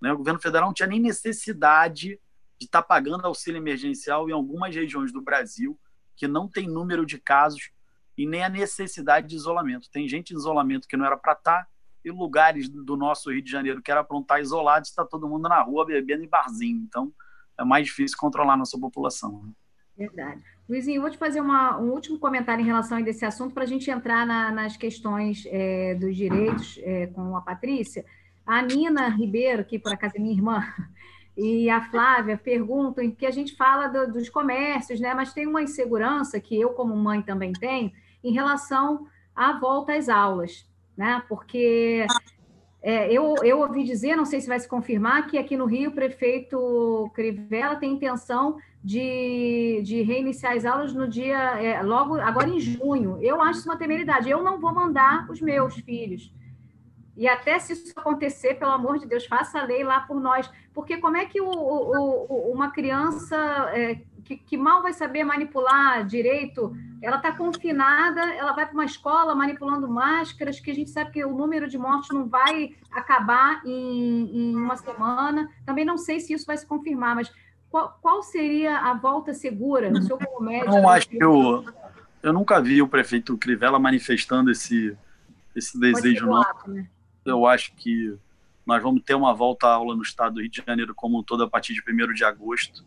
Né? 0.00 0.12
O 0.12 0.18
governo 0.18 0.40
federal 0.40 0.68
não 0.68 0.74
tinha 0.74 0.88
nem 0.88 1.00
necessidade 1.00 2.18
de 2.58 2.66
estar 2.66 2.82
tá 2.82 2.88
pagando 2.88 3.26
auxílio 3.26 3.58
emergencial 3.58 4.28
em 4.28 4.32
algumas 4.32 4.74
regiões 4.74 5.12
do 5.12 5.20
Brasil 5.20 5.78
que 6.16 6.26
não 6.26 6.48
tem 6.48 6.68
número 6.68 7.04
de 7.04 7.18
casos 7.18 7.70
e 8.16 8.26
nem 8.26 8.44
a 8.44 8.48
necessidade 8.48 9.28
de 9.28 9.36
isolamento. 9.36 9.90
Tem 9.90 10.08
gente 10.08 10.32
em 10.32 10.36
isolamento 10.36 10.88
que 10.88 10.96
não 10.96 11.04
era 11.04 11.16
para 11.16 11.32
estar 11.32 11.64
tá, 11.64 11.68
e 12.04 12.10
lugares 12.10 12.68
do 12.68 12.96
nosso 12.96 13.30
Rio 13.30 13.42
de 13.42 13.50
Janeiro 13.50 13.80
que 13.80 13.90
era 13.90 14.02
para 14.02 14.18
estar 14.18 14.40
isolados, 14.40 14.88
está 14.88 15.04
todo 15.04 15.28
mundo 15.28 15.48
na 15.48 15.62
rua 15.62 15.86
bebendo 15.86 16.24
em 16.24 16.28
barzinho. 16.28 16.82
Então, 16.82 17.12
é 17.58 17.64
mais 17.64 17.86
difícil 17.86 18.16
controlar 18.18 18.54
a 18.54 18.56
nossa 18.56 18.78
população. 18.78 19.54
Verdade. 19.96 20.42
Luizinho, 20.68 21.00
vou 21.00 21.10
te 21.10 21.18
fazer 21.18 21.40
uma, 21.40 21.78
um 21.78 21.90
último 21.90 22.18
comentário 22.18 22.62
em 22.62 22.66
relação 22.66 22.98
a 22.98 23.00
esse 23.00 23.24
assunto 23.24 23.52
para 23.52 23.64
a 23.64 23.66
gente 23.66 23.90
entrar 23.90 24.26
na, 24.26 24.50
nas 24.50 24.76
questões 24.76 25.44
é, 25.46 25.94
dos 25.96 26.16
direitos 26.16 26.78
é, 26.82 27.08
com 27.08 27.36
a 27.36 27.40
Patrícia. 27.40 28.04
A 28.46 28.62
Nina 28.62 29.08
Ribeiro, 29.08 29.64
que 29.64 29.78
por 29.78 29.92
acaso 29.92 30.14
é 30.16 30.20
minha 30.20 30.34
irmã, 30.34 30.64
e 31.36 31.68
a 31.68 31.80
Flávia 31.90 32.36
perguntam 32.36 33.10
que 33.10 33.26
a 33.26 33.30
gente 33.30 33.56
fala 33.56 33.88
do, 33.88 34.12
dos 34.12 34.28
comércios, 34.28 35.00
né? 35.00 35.14
Mas 35.14 35.32
tem 35.32 35.46
uma 35.46 35.62
insegurança 35.62 36.40
que 36.40 36.58
eu, 36.58 36.70
como 36.70 36.96
mãe, 36.96 37.22
também 37.22 37.52
tenho 37.52 37.92
em 38.22 38.32
relação 38.32 39.06
à 39.34 39.58
volta 39.58 39.94
às 39.94 40.08
aulas, 40.08 40.68
né? 40.96 41.22
Porque 41.28 42.06
é, 42.80 43.12
eu, 43.12 43.34
eu 43.42 43.60
ouvi 43.60 43.84
dizer, 43.84 44.16
não 44.16 44.24
sei 44.24 44.40
se 44.40 44.48
vai 44.48 44.60
se 44.60 44.68
confirmar, 44.68 45.26
que 45.26 45.38
aqui 45.38 45.56
no 45.56 45.66
Rio 45.66 45.90
o 45.90 45.94
prefeito 45.94 47.10
Crivella 47.14 47.76
tem 47.76 47.92
intenção 47.92 48.58
de, 48.82 49.80
de 49.84 50.02
reiniciar 50.02 50.56
as 50.56 50.64
aulas 50.64 50.92
no 50.92 51.06
dia, 51.06 51.38
é, 51.60 51.80
logo 51.82 52.16
agora 52.16 52.48
em 52.48 52.58
junho. 52.58 53.18
Eu 53.22 53.40
acho 53.40 53.60
isso 53.60 53.68
uma 53.68 53.78
temeridade. 53.78 54.28
Eu 54.28 54.42
não 54.42 54.60
vou 54.60 54.74
mandar 54.74 55.30
os 55.30 55.40
meus 55.40 55.74
filhos. 55.76 56.32
E 57.16 57.28
até 57.28 57.58
se 57.58 57.74
isso 57.74 57.92
acontecer, 57.94 58.54
pelo 58.54 58.72
amor 58.72 58.98
de 58.98 59.06
Deus, 59.06 59.26
faça 59.26 59.60
a 59.60 59.64
lei 59.64 59.84
lá 59.84 60.00
por 60.00 60.18
nós. 60.18 60.50
Porque 60.72 60.96
como 60.96 61.16
é 61.16 61.26
que 61.26 61.40
o, 61.40 61.46
o, 61.46 62.52
uma 62.52 62.70
criança 62.70 63.36
é, 63.74 64.00
que, 64.24 64.36
que, 64.36 64.56
mal 64.56 64.82
vai 64.82 64.94
saber 64.94 65.22
manipular 65.22 66.06
direito, 66.06 66.74
ela 67.02 67.16
está 67.16 67.30
confinada, 67.30 68.22
ela 68.34 68.52
vai 68.52 68.64
para 68.64 68.72
uma 68.72 68.84
escola 68.84 69.34
manipulando 69.34 69.86
máscaras, 69.86 70.58
que 70.58 70.70
a 70.70 70.74
gente 70.74 70.90
sabe 70.90 71.10
que 71.10 71.24
o 71.24 71.34
número 71.34 71.68
de 71.68 71.76
mortes 71.76 72.08
não 72.10 72.26
vai 72.26 72.74
acabar 72.90 73.60
em, 73.66 74.50
em 74.50 74.56
uma 74.56 74.76
semana. 74.76 75.50
Também 75.66 75.84
não 75.84 75.98
sei 75.98 76.18
se 76.18 76.32
isso 76.32 76.46
vai 76.46 76.56
se 76.56 76.66
confirmar, 76.66 77.14
mas 77.14 77.30
qual, 77.72 77.98
qual 78.02 78.22
seria 78.22 78.76
a 78.76 78.92
volta 78.92 79.32
segura, 79.32 79.90
no 79.90 80.02
seu 80.02 80.18
como 80.18 80.44
médico? 80.46 80.70
Não 80.70 80.86
acho 80.86 81.08
que 81.08 81.16
eu, 81.16 81.64
eu 82.22 82.30
nunca 82.30 82.60
vi 82.60 82.82
o 82.82 82.86
prefeito 82.86 83.38
Crivella 83.38 83.78
manifestando 83.78 84.50
esse, 84.50 84.94
esse 85.56 85.80
desejo, 85.80 86.26
não. 86.26 86.44
Né? 86.66 86.86
Eu 87.24 87.46
acho 87.46 87.74
que 87.74 88.14
nós 88.66 88.82
vamos 88.82 89.02
ter 89.02 89.14
uma 89.14 89.32
volta 89.32 89.68
à 89.68 89.72
aula 89.72 89.96
no 89.96 90.02
estado 90.02 90.34
do 90.34 90.40
Rio 90.42 90.50
de 90.50 90.62
Janeiro 90.64 90.94
como 90.94 91.18
um 91.18 91.22
todo 91.22 91.44
a 91.44 91.48
partir 91.48 91.72
de 91.72 91.80
1 91.80 92.12
de 92.12 92.22
agosto. 92.22 92.84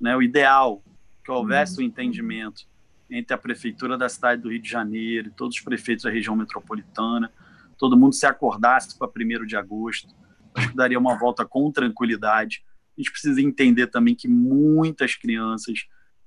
Né? 0.00 0.16
O 0.16 0.20
ideal 0.22 0.82
que 1.24 1.30
houvesse 1.30 1.76
o 1.76 1.78
uhum. 1.78 1.84
um 1.84 1.86
entendimento 1.86 2.66
entre 3.08 3.34
a 3.34 3.38
prefeitura 3.38 3.96
da 3.96 4.08
cidade 4.08 4.42
do 4.42 4.50
Rio 4.50 4.60
de 4.60 4.68
Janeiro 4.68 5.28
e 5.28 5.30
todos 5.30 5.56
os 5.56 5.62
prefeitos 5.62 6.02
da 6.02 6.10
região 6.10 6.34
metropolitana, 6.34 7.30
todo 7.78 7.96
mundo 7.96 8.14
se 8.14 8.26
acordasse 8.26 8.98
para 8.98 9.08
1 9.08 9.46
de 9.46 9.56
agosto. 9.56 10.12
Acho 10.56 10.70
que 10.70 10.76
daria 10.76 10.98
uma 10.98 11.16
volta 11.16 11.44
com 11.44 11.70
tranquilidade 11.70 12.64
a 12.96 13.00
gente 13.00 13.10
precisa 13.10 13.40
entender 13.40 13.88
também 13.88 14.14
que 14.14 14.28
muitas 14.28 15.14
crianças 15.14 15.86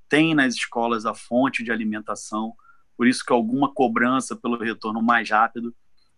têm 0.10 0.36
nas 0.36 0.56
escolas 0.56 1.06
a 1.06 1.14
fonte 1.14 1.64
de 1.64 1.72
alimentação, 1.72 2.54
por 2.96 3.08
isso 3.08 3.24
que 3.26 3.32
alguma 3.32 3.74
cobrança 3.74 4.36
pelo 4.36 4.58
retorno 4.58 5.02
mais 5.02 5.30
rápido, 5.30 5.76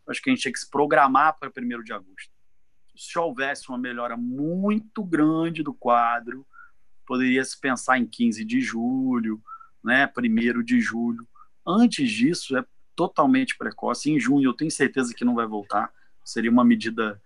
acho 0.08 0.22
que 0.22 0.30
a 0.30 0.34
gente 0.34 0.41
tinha 0.41 0.52
que 0.52 0.60
se 0.60 0.70
programar 0.70 1.38
para 1.39 1.50
1 1.50 1.84
de 1.84 1.93
agosto. 1.93 2.32
Se 2.95 3.18
houvesse 3.18 3.70
uma 3.70 3.78
melhora 3.78 4.18
muito 4.18 5.04
grande 5.04 5.64
do 5.64 5.74
quadro, 5.74 6.45
poderia 7.06 7.43
se 7.43 7.60
pensar 7.60 7.97
em 7.97 8.06
15 8.06 8.43
de 8.43 8.60
julho, 8.60 9.41
né, 9.84 10.08
1 10.08 10.64
de 10.64 10.80
julho. 10.82 11.28
Antes 11.66 12.10
disso, 12.10 12.58
é 12.58 12.66
totalmente 12.95 13.58
precoce. 13.58 14.12
Em 14.12 14.20
junho, 14.20 14.50
eu 14.50 14.54
tenho 14.54 14.72
certeza 14.72 15.14
que 15.14 15.24
não 15.24 15.36
vai 15.36 15.47
voltar. 15.47 15.91
Seria 16.26 16.52
uma 16.52 16.66
medida 16.66 17.22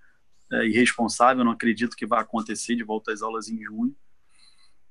é, 0.54 0.66
irresponsável, 0.68 1.44
não 1.44 1.52
acredito 1.52 1.96
que 1.96 2.06
vai 2.06 2.22
acontecer 2.22 2.76
de 2.76 2.84
volta 2.84 3.12
às 3.12 3.22
aulas 3.22 3.50
em 3.50 3.62
junho. 3.62 3.96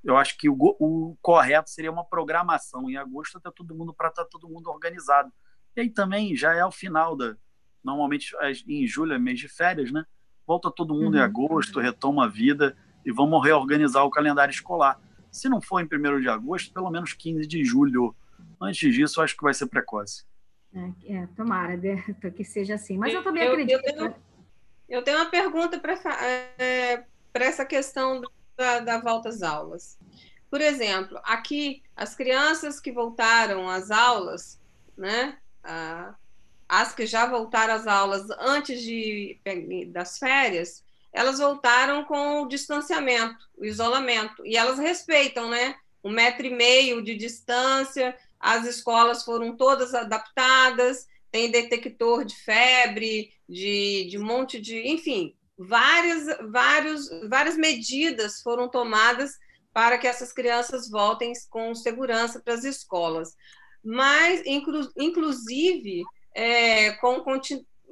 Eu 0.02 0.16
acho 0.16 0.36
que 0.36 0.48
o, 0.48 0.56
o 0.58 1.16
correto 1.22 1.70
seria 1.70 1.92
uma 1.92 2.04
programação 2.04 2.90
em 2.90 2.96
agosto 2.96 3.38
até 3.38 3.50
todo 3.50 3.74
mundo 3.74 3.94
para 3.94 4.08
estar 4.08 4.24
tá 4.24 4.28
todo 4.30 4.48
mundo 4.48 4.68
organizado. 4.68 5.32
E 5.76 5.80
aí 5.80 5.88
também 5.88 6.34
já 6.34 6.54
é 6.54 6.64
o 6.64 6.72
final 6.72 7.16
da 7.16 7.36
normalmente 7.84 8.34
em 8.68 8.86
julho 8.86 9.12
é 9.12 9.18
mês 9.18 9.38
de 9.40 9.48
férias, 9.48 9.90
né? 9.90 10.04
Volta 10.46 10.70
todo 10.70 10.94
mundo 10.94 11.14
uhum. 11.14 11.20
em 11.20 11.24
agosto, 11.24 11.80
retoma 11.80 12.24
a 12.24 12.28
vida 12.28 12.76
e 13.04 13.12
vamos 13.12 13.42
reorganizar 13.42 14.04
o 14.04 14.10
calendário 14.10 14.52
escolar. 14.52 15.00
Se 15.30 15.48
não 15.48 15.60
for 15.60 15.80
em 15.80 15.84
1 15.84 16.20
de 16.20 16.28
agosto, 16.28 16.72
pelo 16.72 16.90
menos 16.90 17.12
15 17.12 17.46
de 17.46 17.64
julho. 17.64 18.14
Antes 18.60 18.94
disso, 18.94 19.20
acho 19.20 19.36
que 19.36 19.42
vai 19.42 19.54
ser 19.54 19.66
precoce. 19.66 20.24
É, 20.74 21.14
é 21.14 21.26
tomara 21.28 21.76
que 22.36 22.44
seja 22.44 22.74
assim. 22.74 22.98
Mas 22.98 23.14
eu 23.14 23.22
também 23.22 23.44
eu, 23.44 23.52
acredito. 23.52 23.74
Eu 23.74 23.82
tenho, 23.82 24.14
eu 24.88 25.02
tenho 25.02 25.18
uma 25.18 25.30
pergunta 25.30 25.78
para 25.78 25.94
é, 26.58 27.04
essa 27.34 27.64
questão 27.64 28.22
da, 28.56 28.80
da 28.80 29.00
volta 29.00 29.28
às 29.28 29.42
aulas. 29.42 29.98
Por 30.50 30.60
exemplo, 30.60 31.18
aqui, 31.24 31.82
as 31.96 32.14
crianças 32.14 32.78
que 32.78 32.92
voltaram 32.92 33.68
às 33.68 33.90
aulas, 33.90 34.60
né, 34.96 35.38
as 36.68 36.94
que 36.94 37.06
já 37.06 37.26
voltaram 37.26 37.74
às 37.74 37.86
aulas 37.86 38.28
antes 38.38 38.82
de, 38.82 39.38
das 39.88 40.18
férias, 40.18 40.84
elas 41.12 41.38
voltaram 41.38 42.04
com 42.04 42.42
o 42.42 42.48
distanciamento, 42.48 43.48
o 43.56 43.64
isolamento, 43.64 44.44
e 44.46 44.56
elas 44.56 44.78
respeitam, 44.78 45.50
né? 45.50 45.74
Um 46.02 46.10
metro 46.10 46.46
e 46.46 46.50
meio 46.50 47.02
de 47.02 47.14
distância, 47.14 48.16
as 48.40 48.66
escolas 48.66 49.22
foram 49.22 49.56
todas 49.56 49.94
adaptadas, 49.94 51.06
tem 51.32 51.50
detector 51.50 52.24
de 52.24 52.36
febre, 52.36 53.32
de, 53.48 54.06
de 54.10 54.18
um 54.18 54.24
monte 54.24 54.60
de. 54.60 54.86
Enfim, 54.86 55.34
várias, 55.58 56.26
vários, 56.50 57.08
várias 57.28 57.56
medidas 57.56 58.42
foram 58.42 58.68
tomadas 58.68 59.32
para 59.72 59.96
que 59.96 60.06
essas 60.06 60.32
crianças 60.32 60.90
voltem 60.90 61.32
com 61.48 61.74
segurança 61.74 62.40
para 62.40 62.52
as 62.52 62.64
escolas. 62.64 63.34
Mas, 63.82 64.42
inclu, 64.44 64.86
inclusive, 64.96 66.02
é, 66.34 66.92
com 66.92 67.24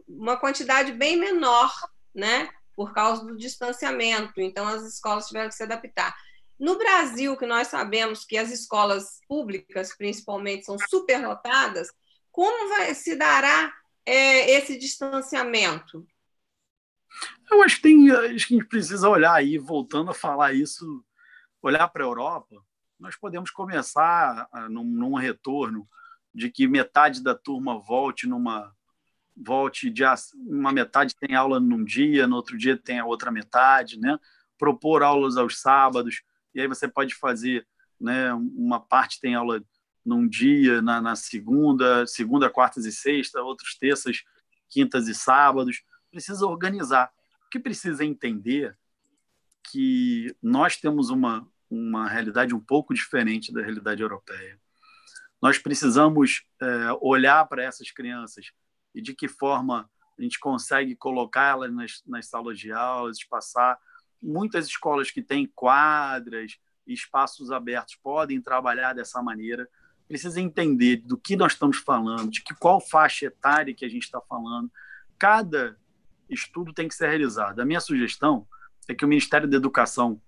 uma 0.06 0.36
quantidade 0.36 0.92
bem 0.92 1.16
menor, 1.16 1.72
né? 2.14 2.50
Por 2.76 2.92
causa 2.92 3.24
do 3.24 3.36
distanciamento. 3.36 4.38
Então, 4.40 4.68
as 4.68 4.82
escolas 4.82 5.26
tiveram 5.26 5.48
que 5.48 5.54
se 5.54 5.62
adaptar. 5.62 6.14
No 6.58 6.76
Brasil, 6.76 7.38
que 7.38 7.46
nós 7.46 7.68
sabemos 7.68 8.26
que 8.26 8.36
as 8.36 8.50
escolas 8.50 9.18
públicas, 9.26 9.96
principalmente, 9.96 10.66
são 10.66 10.76
superlotadas, 10.90 11.88
como 12.30 12.68
vai, 12.68 12.94
se 12.94 13.16
dará 13.16 13.72
é, 14.06 14.50
esse 14.52 14.78
distanciamento? 14.78 16.06
Eu 17.50 17.62
acho 17.62 17.76
que, 17.76 17.82
tem, 17.82 18.10
acho 18.10 18.46
que 18.46 18.54
a 18.54 18.58
gente 18.58 18.68
precisa 18.68 19.08
olhar 19.08 19.34
aí, 19.34 19.58
voltando 19.58 20.10
a 20.10 20.14
falar 20.14 20.52
isso, 20.52 21.04
olhar 21.60 21.88
para 21.88 22.04
a 22.04 22.06
Europa, 22.06 22.56
nós 22.98 23.16
podemos 23.16 23.50
começar 23.50 24.48
a, 24.52 24.68
num, 24.68 24.84
num, 24.84 25.14
retorno 25.14 25.88
de 26.32 26.50
que 26.50 26.68
metade 26.68 27.22
da 27.22 27.34
turma 27.34 27.78
volte 27.78 28.28
numa 28.28 28.72
volte 29.34 29.88
de 29.88 30.02
uma 30.46 30.70
metade 30.70 31.16
tem 31.16 31.34
aula 31.34 31.58
num 31.58 31.82
dia, 31.82 32.26
no 32.26 32.36
outro 32.36 32.58
dia 32.58 32.76
tem 32.76 32.98
a 32.98 33.06
outra 33.06 33.30
metade, 33.30 33.98
né? 33.98 34.18
Propor 34.58 35.02
aulas 35.02 35.36
aos 35.38 35.60
sábados 35.60 36.22
e 36.54 36.60
aí 36.60 36.68
você 36.68 36.86
pode 36.86 37.14
fazer, 37.14 37.66
né? 37.98 38.32
Uma 38.34 38.78
parte 38.78 39.18
tem 39.18 39.34
aula 39.34 39.62
num 40.10 40.28
dia, 40.28 40.82
na, 40.82 41.00
na 41.00 41.16
segunda, 41.16 42.06
segunda, 42.06 42.50
quartas 42.50 42.84
e 42.84 42.92
sexta, 42.92 43.40
outros 43.42 43.76
terças, 43.76 44.24
quintas 44.68 45.08
e 45.08 45.14
sábados. 45.14 45.82
Precisa 46.10 46.46
organizar. 46.46 47.10
O 47.46 47.50
que 47.50 47.58
precisa 47.58 48.04
entender 48.04 48.76
que 49.62 50.34
nós 50.42 50.76
temos 50.76 51.10
uma 51.10 51.46
uma 51.70 52.08
realidade 52.08 52.54
um 52.54 52.60
pouco 52.60 52.92
diferente 52.92 53.52
da 53.52 53.62
realidade 53.62 54.02
europeia. 54.02 54.58
Nós 55.40 55.56
precisamos 55.56 56.44
é, 56.60 56.66
olhar 57.00 57.46
para 57.46 57.62
essas 57.62 57.90
crianças 57.92 58.46
e 58.94 59.00
de 59.00 59.14
que 59.14 59.28
forma 59.28 59.88
a 60.18 60.22
gente 60.22 60.38
consegue 60.38 60.96
colocá-las 60.96 61.72
nas, 61.72 62.02
nas 62.04 62.26
salas 62.26 62.58
de 62.58 62.72
aulas, 62.72 63.24
passar. 63.24 63.78
Muitas 64.20 64.66
escolas 64.66 65.10
que 65.10 65.22
têm 65.22 65.46
quadras 65.46 66.58
espaços 66.86 67.52
abertos 67.52 67.94
podem 68.02 68.42
trabalhar 68.42 68.92
dessa 68.92 69.22
maneira. 69.22 69.68
Precisa 70.10 70.40
entender 70.40 70.96
do 70.96 71.16
que 71.16 71.36
nós 71.36 71.52
estamos 71.52 71.76
falando, 71.78 72.30
de 72.30 72.42
que 72.42 72.54
qual 72.54 72.80
faixa 72.80 73.26
etária 73.26 73.74
que 73.74 73.84
a 73.84 73.88
gente 73.88 74.02
está 74.02 74.20
falando. 74.20 74.68
Cada 75.16 75.78
estudo 76.28 76.72
tem 76.72 76.88
que 76.88 76.94
ser 76.94 77.08
realizado. 77.08 77.60
A 77.60 77.64
minha 77.64 77.80
sugestão 77.80 78.44
é 78.88 78.94
que 78.94 79.04
o 79.04 79.08
Ministério 79.08 79.48
da 79.48 79.56
Educação 79.56 80.20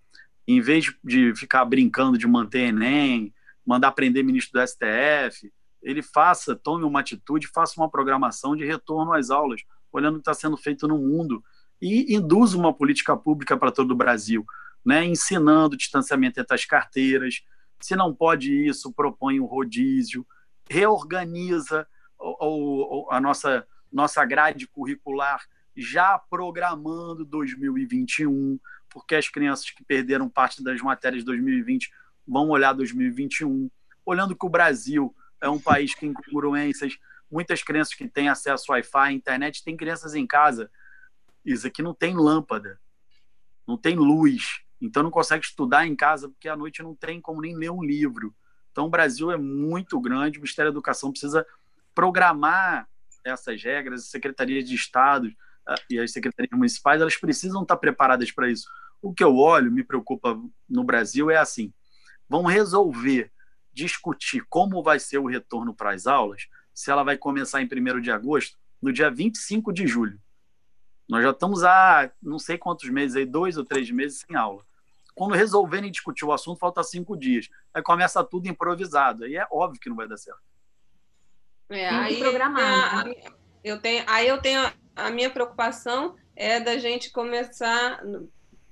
em 0.47 0.61
vez 0.61 0.93
de 1.03 1.35
ficar 1.35 1.65
brincando 1.65 2.19
de 2.19 2.27
manter 2.27 2.69
Enem, 2.69 3.33
mandar 3.65 3.93
prender 3.93 4.25
ministro 4.25 4.61
do 4.61 4.67
STF, 4.67 5.53
ele 5.83 6.03
faça, 6.03 6.55
tome 6.55 6.85
uma 6.85 7.01
atitude, 7.01 7.47
faça 7.49 7.81
uma 7.81 7.91
programação 7.91 8.57
de 8.57 8.65
retorno 8.65 9.13
às 9.13 9.31
aulas, 9.31 9.63
olhando 9.93 10.15
o 10.15 10.19
que 10.19 10.23
está 10.23 10.35
sendo 10.35 10.57
feito 10.57 10.89
no 10.89 10.99
mundo 10.99 11.43
e 11.81 12.15
induza 12.15 12.57
uma 12.57 12.73
política 12.73 13.17
pública 13.17 13.57
para 13.57 13.73
todo 13.73 13.91
o 13.91 13.97
Brasil, 13.97 14.45
né? 14.85 15.05
ensinando 15.05 15.77
distanciamento 15.77 16.41
entre 16.41 16.55
as 16.55 16.65
carteiras. 16.65 17.43
Se 17.83 17.97
não 17.97 18.15
pode 18.15 18.67
isso, 18.67 18.93
propõe 18.93 19.41
um 19.41 19.45
rodízio, 19.45 20.27
reorganiza 20.71 21.87
o, 22.19 23.07
o, 23.07 23.11
a 23.11 23.21
nossa, 23.21 23.67
nossa 23.91 24.25
grade 24.25 24.67
curricular 24.67 25.45
já 25.77 26.19
programando 26.19 27.25
2021, 27.25 28.59
porque 28.89 29.15
as 29.15 29.29
crianças 29.29 29.71
que 29.71 29.85
perderam 29.85 30.29
parte 30.29 30.63
das 30.63 30.81
matérias 30.81 31.23
de 31.23 31.27
2020 31.27 31.91
vão 32.27 32.51
olhar 32.51 32.73
2021, 32.73 33.71
olhando 34.05 34.37
que 34.37 34.47
o 34.47 34.51
Brasil 34.51 35.15
é 35.41 35.49
um 35.49 35.59
país 35.59 35.95
que 35.95 36.07
incongruências, 36.07 36.99
muitas 37.31 37.63
crianças 37.63 37.95
que 37.95 38.07
têm 38.07 38.29
acesso 38.29 38.71
ao 38.71 38.77
Wi-Fi, 38.77 39.13
internet, 39.13 39.65
tem 39.65 39.77
crianças 39.77 40.15
em 40.15 40.27
casa, 40.27 40.71
isso 41.45 41.67
aqui 41.67 41.83
não 41.83 41.95
tem 41.95 42.15
lâmpada, 42.15 42.79
não 43.67 43.77
tem 43.77 43.97
luz, 43.97 44.62
então 44.87 45.03
não 45.03 45.11
consegue 45.11 45.45
estudar 45.45 45.87
em 45.87 45.95
casa 45.95 46.29
porque 46.29 46.49
à 46.49 46.57
noite 46.57 46.83
não 46.83 46.95
tem 46.95 47.21
como 47.21 47.41
nem 47.41 47.57
ler 47.57 47.71
um 47.71 47.83
livro. 47.83 48.35
Então 48.71 48.87
o 48.87 48.91
Brasil 48.91 49.31
é 49.31 49.37
muito 49.37 50.01
grande, 50.01 50.39
o 50.39 50.43
Ministério 50.43 50.73
da 50.73 50.75
Educação 50.75 51.11
precisa 51.11 51.47
programar 51.95 52.89
essas 53.25 53.63
regras, 53.63 54.03
as 54.03 54.09
secretarias 54.09 54.69
de 54.69 54.75
Estado 54.75 55.33
ah, 55.67 55.77
e 55.89 55.99
as 55.99 56.11
secretarias 56.11 56.51
municipais, 56.53 57.01
elas 57.01 57.17
precisam 57.17 57.63
estar 57.63 57.77
preparadas 57.77 58.33
para 58.33 58.51
isso. 58.51 58.69
O 59.01 59.15
que 59.15 59.23
eu 59.23 59.37
olho, 59.37 59.71
me 59.71 59.85
preocupa 59.85 60.41
no 60.69 60.83
Brasil, 60.83 61.31
é 61.31 61.37
assim: 61.37 61.73
vão 62.29 62.45
resolver 62.45 63.31
discutir 63.73 64.45
como 64.49 64.83
vai 64.83 64.99
ser 64.99 65.19
o 65.19 65.27
retorno 65.27 65.75
para 65.75 65.93
as 65.93 66.07
aulas, 66.07 66.49
se 66.75 66.91
ela 66.91 67.03
vai 67.03 67.17
começar 67.17 67.63
em 67.63 67.67
1 67.67 68.01
de 68.01 68.11
agosto, 68.11 68.57
no 68.81 68.93
dia 68.93 69.11
25 69.11 69.73
de 69.73 69.87
julho. 69.87 70.21
Nós 71.09 71.23
já 71.23 71.31
estamos 71.31 71.63
há 71.63 72.11
não 72.23 72.39
sei 72.39 72.59
quantos 72.59 72.89
meses 72.91 73.17
aí, 73.17 73.27
dois 73.27 73.57
ou 73.57 73.65
três 73.65 73.91
meses 73.91 74.25
sem 74.27 74.35
aula. 74.37 74.65
Quando 75.15 75.35
resolverem 75.35 75.91
discutir 75.91 76.25
o 76.25 76.33
assunto, 76.33 76.59
falta 76.59 76.83
cinco 76.83 77.17
dias. 77.17 77.49
Aí 77.73 77.83
começa 77.83 78.25
tudo 78.25 78.49
improvisado. 78.49 79.25
Aí 79.25 79.37
é 79.37 79.47
óbvio 79.51 79.81
que 79.81 79.89
não 79.89 79.97
vai 79.97 80.09
dar 80.09 80.17
certo. 80.17 80.41
É, 81.69 81.89
aí, 81.89 82.19
programar. 82.19 83.07
Né? 83.07 83.15
Eu 83.63 83.81
tenho, 83.81 84.05
aí 84.07 84.29
eu 84.29 84.41
tenho 84.41 84.71
a 84.95 85.11
minha 85.11 85.31
preocupação 85.31 86.17
é 86.35 86.59
da 86.59 86.79
gente 86.79 87.11
começar 87.11 88.03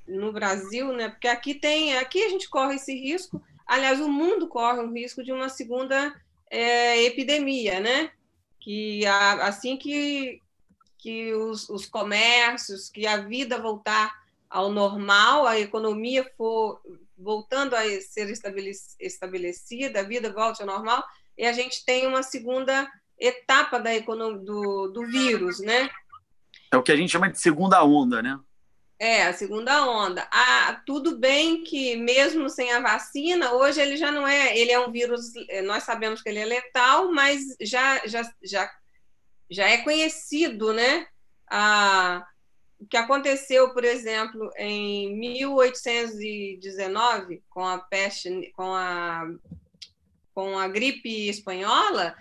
no 0.06 0.32
Brasil, 0.32 0.92
né? 0.92 1.08
Porque 1.08 1.28
aqui 1.28 1.54
tem, 1.54 1.96
aqui 1.96 2.24
a 2.24 2.28
gente 2.28 2.48
corre 2.48 2.76
esse 2.76 2.94
risco. 2.94 3.42
Aliás, 3.66 4.00
o 4.00 4.08
mundo 4.08 4.48
corre 4.48 4.80
o 4.80 4.92
risco 4.92 5.22
de 5.22 5.32
uma 5.32 5.48
segunda 5.48 6.14
é, 6.50 7.02
epidemia, 7.04 7.80
né? 7.80 8.10
Que 8.58 9.06
a, 9.06 9.46
assim 9.46 9.76
que 9.76 10.40
que 11.02 11.32
os, 11.32 11.68
os 11.70 11.86
comércios, 11.86 12.90
que 12.90 13.06
a 13.06 13.16
vida 13.16 13.58
voltar 13.58 14.14
ao 14.50 14.70
normal, 14.70 15.46
a 15.46 15.58
economia 15.58 16.28
for 16.36 16.82
voltando 17.16 17.74
a 17.74 17.82
ser 18.00 18.28
estabelecida, 18.98 20.00
a 20.00 20.02
vida 20.02 20.32
volte 20.32 20.60
ao 20.60 20.66
normal, 20.66 21.04
e 21.38 21.46
a 21.46 21.52
gente 21.52 21.84
tem 21.84 22.06
uma 22.06 22.22
segunda 22.22 22.90
etapa 23.18 23.78
da 23.78 23.94
economia, 23.94 24.38
do, 24.38 24.88
do 24.88 25.06
vírus, 25.06 25.60
né? 25.60 25.88
É 26.72 26.76
o 26.76 26.82
que 26.82 26.90
a 26.90 26.96
gente 26.96 27.10
chama 27.10 27.30
de 27.30 27.38
segunda 27.38 27.82
onda, 27.84 28.20
né? 28.20 28.38
É, 28.98 29.26
a 29.26 29.32
segunda 29.32 29.86
onda. 29.86 30.28
Ah, 30.30 30.82
tudo 30.84 31.16
bem 31.16 31.64
que 31.64 31.96
mesmo 31.96 32.50
sem 32.50 32.70
a 32.72 32.80
vacina, 32.80 33.52
hoje 33.52 33.80
ele 33.80 33.96
já 33.96 34.10
não 34.10 34.26
é, 34.28 34.56
ele 34.58 34.72
é 34.72 34.78
um 34.78 34.90
vírus, 34.90 35.32
é, 35.48 35.62
nós 35.62 35.84
sabemos 35.84 36.20
que 36.20 36.28
ele 36.28 36.38
é 36.38 36.44
letal, 36.44 37.10
mas 37.10 37.40
já 37.60 38.06
já 38.06 38.30
já, 38.44 38.70
já 39.50 39.68
é 39.68 39.78
conhecido, 39.78 40.74
né? 40.74 41.06
Ah, 41.50 42.26
o 42.80 42.86
que 42.86 42.96
aconteceu, 42.96 43.74
por 43.74 43.84
exemplo, 43.84 44.50
em 44.56 45.14
1819 45.16 47.42
com 47.50 47.66
a 47.66 47.78
peste, 47.78 48.50
com 48.56 48.74
a 48.74 49.28
com 50.32 50.56
a 50.58 50.68
gripe 50.68 51.28
espanhola, 51.28 52.16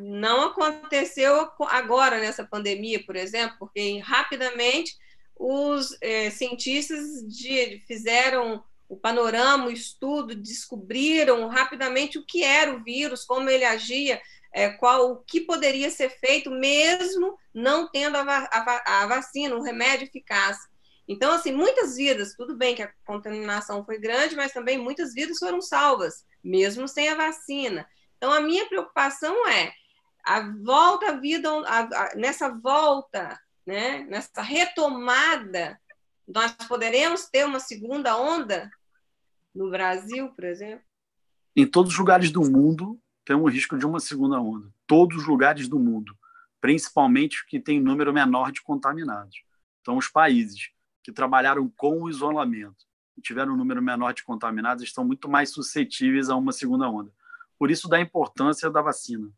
não 0.00 0.44
aconteceu 0.44 1.50
agora 1.68 2.18
nessa 2.18 2.44
pandemia, 2.44 3.04
por 3.04 3.16
exemplo, 3.16 3.56
porque 3.58 3.98
rapidamente 3.98 4.96
os 5.36 5.96
é, 6.00 6.30
cientistas 6.30 7.22
de, 7.26 7.82
fizeram 7.86 8.64
o 8.88 8.96
panorama, 8.96 9.66
o 9.66 9.70
estudo, 9.70 10.34
descobriram 10.34 11.46
rapidamente 11.48 12.18
o 12.18 12.24
que 12.24 12.42
era 12.42 12.74
o 12.74 12.82
vírus, 12.82 13.24
como 13.24 13.50
ele 13.50 13.64
agia, 13.64 14.20
é, 14.54 14.70
qual 14.70 15.10
o 15.10 15.16
que 15.16 15.40
poderia 15.40 15.90
ser 15.90 16.08
feito, 16.08 16.48
mesmo 16.48 17.36
não 17.52 17.90
tendo 17.90 18.16
a, 18.16 18.22
a, 18.22 19.02
a 19.02 19.06
vacina, 19.06 19.56
um 19.56 19.62
remédio 19.62 20.06
eficaz. 20.06 20.56
Então, 21.08 21.32
assim, 21.32 21.52
muitas 21.52 21.96
vidas, 21.96 22.34
tudo 22.34 22.56
bem 22.56 22.74
que 22.74 22.82
a 22.82 22.92
contaminação 23.04 23.84
foi 23.84 23.98
grande, 23.98 24.36
mas 24.36 24.52
também 24.52 24.78
muitas 24.78 25.12
vidas 25.12 25.38
foram 25.38 25.60
salvas, 25.60 26.24
mesmo 26.42 26.86
sem 26.86 27.08
a 27.08 27.16
vacina. 27.16 27.86
Então, 28.16 28.32
a 28.32 28.40
minha 28.40 28.66
preocupação 28.68 29.46
é 29.48 29.72
a 30.24 30.40
volta 30.62 31.08
à 31.08 31.12
vida, 31.12 31.50
a, 31.66 31.80
a, 31.80 32.14
nessa 32.14 32.48
volta 32.48 33.38
né, 33.66 34.06
nessa 34.08 34.40
retomada, 34.40 35.78
nós 36.26 36.52
poderemos 36.68 37.28
ter 37.28 37.44
uma 37.44 37.58
segunda 37.58 38.16
onda 38.16 38.70
no 39.54 39.70
Brasil, 39.70 40.28
por 40.30 40.44
exemplo? 40.44 40.84
Em 41.56 41.66
todos 41.66 41.92
os 41.92 41.98
lugares 41.98 42.30
do 42.30 42.42
mundo 42.42 43.00
tem 43.24 43.34
um 43.36 43.48
risco 43.48 43.78
de 43.78 43.86
uma 43.86 44.00
segunda 44.00 44.40
onda. 44.40 44.68
Todos 44.86 45.18
os 45.18 45.26
lugares 45.26 45.68
do 45.68 45.78
mundo, 45.78 46.16
principalmente 46.60 47.36
os 47.36 47.42
que 47.42 47.60
têm 47.60 47.80
número 47.80 48.12
menor 48.12 48.52
de 48.52 48.62
contaminados. 48.62 49.42
Então, 49.80 49.96
os 49.96 50.08
países 50.08 50.70
que 51.02 51.12
trabalharam 51.12 51.70
com 51.76 52.02
o 52.02 52.10
isolamento 52.10 52.86
e 53.16 53.20
tiveram 53.20 53.54
um 53.54 53.56
número 53.56 53.82
menor 53.82 54.12
de 54.12 54.24
contaminados 54.24 54.82
estão 54.82 55.04
muito 55.04 55.28
mais 55.28 55.50
suscetíveis 55.50 56.28
a 56.28 56.36
uma 56.36 56.52
segunda 56.52 56.88
onda. 56.88 57.12
Por 57.58 57.70
isso, 57.70 57.88
da 57.88 58.00
importância 58.00 58.70
da 58.70 58.82
vacina. 58.82 59.30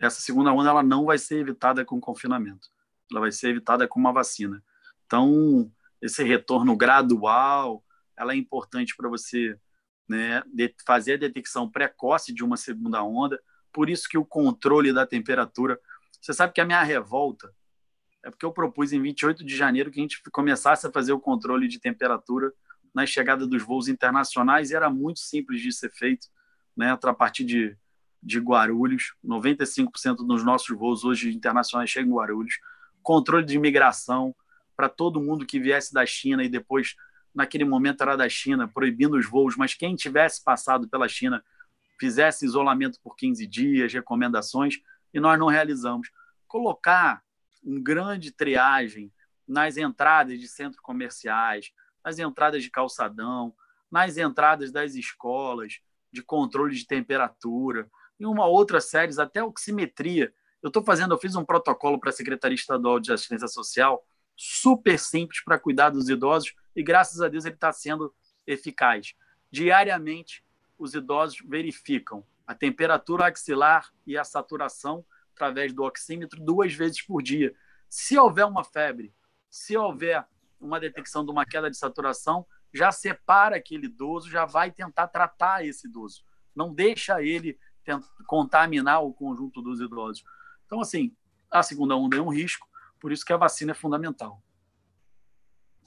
Essa 0.00 0.20
segunda 0.20 0.52
onda 0.52 0.70
ela 0.70 0.82
não 0.82 1.04
vai 1.04 1.18
ser 1.18 1.38
evitada 1.38 1.84
com 1.84 2.00
confinamento 2.00 2.68
ela 3.12 3.20
vai 3.20 3.32
ser 3.32 3.50
evitada 3.50 3.86
com 3.86 4.00
uma 4.00 4.12
vacina. 4.12 4.62
Então, 5.06 5.70
esse 6.00 6.24
retorno 6.24 6.76
gradual, 6.76 7.84
ela 8.16 8.32
é 8.32 8.36
importante 8.36 8.96
para 8.96 9.08
você 9.08 9.58
né, 10.12 10.42
fazer 10.86 11.14
a 11.14 11.18
detecção 11.18 11.68
precoce 11.68 12.32
de 12.32 12.44
uma 12.44 12.56
segunda 12.56 13.02
onda. 13.02 13.40
Por 13.72 13.88
isso 13.88 14.08
que 14.08 14.18
o 14.18 14.24
controle 14.24 14.92
da 14.92 15.06
temperatura 15.06 15.78
Você 16.20 16.32
sabe 16.32 16.52
que 16.52 16.60
a 16.60 16.64
minha 16.64 16.82
revolta 16.82 17.52
é 18.22 18.30
porque 18.30 18.46
eu 18.46 18.52
propus 18.52 18.92
em 18.92 19.02
28 19.02 19.44
de 19.44 19.56
janeiro 19.56 19.90
que 19.90 19.98
a 19.98 20.02
gente 20.02 20.22
começasse 20.30 20.86
a 20.86 20.92
fazer 20.92 21.12
o 21.12 21.20
controle 21.20 21.66
de 21.66 21.80
temperatura 21.80 22.52
na 22.94 23.04
chegada 23.04 23.46
dos 23.46 23.62
voos 23.62 23.88
internacionais 23.88 24.70
e 24.70 24.76
era 24.76 24.88
muito 24.88 25.18
simples 25.18 25.60
de 25.60 25.72
ser 25.72 25.90
feito, 25.90 26.28
né? 26.76 26.96
A 27.02 27.14
partir 27.14 27.44
de, 27.44 27.76
de 28.22 28.38
Guarulhos, 28.38 29.14
95% 29.24 30.16
dos 30.26 30.44
nossos 30.44 30.76
voos 30.76 31.04
hoje 31.04 31.34
internacionais 31.34 31.90
chegam 31.90 32.10
em 32.10 32.14
Guarulhos. 32.14 32.60
Controle 33.02 33.44
de 33.44 33.56
imigração 33.56 34.34
para 34.76 34.88
todo 34.88 35.20
mundo 35.20 35.46
que 35.46 35.58
viesse 35.58 35.92
da 35.92 36.06
China 36.06 36.44
e 36.44 36.48
depois, 36.48 36.94
naquele 37.34 37.64
momento, 37.64 38.02
era 38.02 38.16
da 38.16 38.28
China, 38.28 38.68
proibindo 38.68 39.16
os 39.16 39.28
voos, 39.28 39.56
mas 39.56 39.74
quem 39.74 39.94
tivesse 39.94 40.42
passado 40.42 40.88
pela 40.88 41.08
China 41.08 41.42
fizesse 41.98 42.44
isolamento 42.44 42.98
por 43.02 43.16
15 43.16 43.46
dias, 43.46 43.92
recomendações, 43.92 44.80
e 45.14 45.20
nós 45.20 45.38
não 45.38 45.46
realizamos. 45.46 46.10
Colocar 46.46 47.22
um 47.64 47.82
grande 47.82 48.32
triagem 48.32 49.12
nas 49.46 49.76
entradas 49.76 50.38
de 50.40 50.48
centros 50.48 50.80
comerciais, 50.80 51.72
nas 52.04 52.18
entradas 52.18 52.62
de 52.62 52.70
calçadão, 52.70 53.54
nas 53.90 54.16
entradas 54.16 54.72
das 54.72 54.94
escolas, 54.94 55.80
de 56.10 56.22
controle 56.22 56.74
de 56.74 56.86
temperatura, 56.86 57.88
e 58.18 58.26
uma 58.26 58.46
outra 58.46 58.80
série, 58.80 59.18
até 59.20 59.42
oximetria. 59.42 60.32
Eu 60.62 60.68
estou 60.68 60.82
fazendo, 60.82 61.14
eu 61.14 61.18
fiz 61.18 61.34
um 61.34 61.44
protocolo 61.44 61.98
para 61.98 62.10
a 62.10 62.12
Secretaria 62.12 62.54
Estadual 62.54 63.00
de 63.00 63.12
Assistência 63.12 63.48
Social, 63.48 64.04
super 64.36 64.98
simples 64.98 65.42
para 65.44 65.58
cuidar 65.58 65.90
dos 65.90 66.08
idosos, 66.08 66.54
e 66.74 66.82
graças 66.82 67.20
a 67.20 67.28
Deus 67.28 67.44
ele 67.44 67.54
está 67.54 67.72
sendo 67.72 68.14
eficaz. 68.46 69.14
Diariamente, 69.50 70.44
os 70.78 70.94
idosos 70.94 71.38
verificam 71.44 72.24
a 72.46 72.54
temperatura 72.54 73.26
axilar 73.26 73.92
e 74.06 74.16
a 74.16 74.24
saturação 74.24 75.04
através 75.34 75.72
do 75.72 75.82
oxímetro 75.82 76.40
duas 76.40 76.74
vezes 76.74 77.02
por 77.02 77.22
dia. 77.22 77.54
Se 77.88 78.18
houver 78.18 78.44
uma 78.46 78.64
febre, 78.64 79.14
se 79.48 79.76
houver 79.76 80.26
uma 80.60 80.80
detecção 80.80 81.24
de 81.24 81.30
uma 81.30 81.44
queda 81.44 81.70
de 81.70 81.76
saturação, 81.76 82.46
já 82.72 82.90
separa 82.90 83.56
aquele 83.56 83.86
idoso, 83.86 84.30
já 84.30 84.44
vai 84.44 84.70
tentar 84.70 85.08
tratar 85.08 85.64
esse 85.64 85.86
idoso. 85.86 86.24
Não 86.54 86.72
deixa 86.72 87.22
ele 87.22 87.58
contaminar 88.26 89.02
o 89.02 89.12
conjunto 89.12 89.60
dos 89.60 89.80
idosos. 89.80 90.24
Então, 90.66 90.80
assim, 90.80 91.14
a 91.50 91.62
segunda 91.62 91.96
onda 91.96 92.16
é 92.16 92.20
um 92.20 92.32
risco, 92.32 92.66
por 92.98 93.12
isso 93.12 93.24
que 93.24 93.32
a 93.32 93.36
vacina 93.36 93.72
é 93.72 93.74
fundamental. 93.74 94.42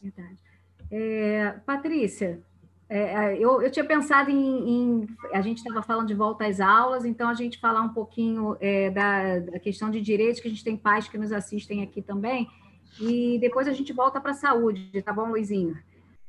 Verdade. 0.01 0.54
É, 0.91 1.55
Patrícia, 1.65 2.41
é, 2.87 2.99
é, 2.99 3.37
eu, 3.37 3.61
eu, 3.61 3.71
tinha 3.71 3.83
pensado 3.83 4.29
em, 4.29 4.69
em 4.69 5.07
a 5.33 5.41
gente 5.41 5.57
estava 5.57 5.81
falando 5.81 6.07
de 6.07 6.13
volta 6.13 6.45
às 6.45 6.59
aulas, 6.59 7.03
então 7.03 7.27
a 7.27 7.33
gente 7.33 7.59
falar 7.59 7.81
um 7.81 7.89
pouquinho 7.89 8.55
é, 8.59 8.91
da, 8.91 9.39
da, 9.39 9.59
questão 9.59 9.89
de 9.89 9.99
direitos, 9.99 10.39
que 10.39 10.47
a 10.47 10.51
gente 10.51 10.63
tem 10.63 10.77
pais 10.77 11.07
que 11.07 11.17
nos 11.17 11.31
assistem 11.31 11.81
aqui 11.81 12.01
também, 12.01 12.47
e 12.99 13.39
depois 13.39 13.67
a 13.67 13.73
gente 13.73 13.91
volta 13.91 14.21
para 14.21 14.31
a 14.31 14.35
saúde, 14.35 15.01
tá 15.01 15.11
bom, 15.11 15.29
Luizinho? 15.29 15.75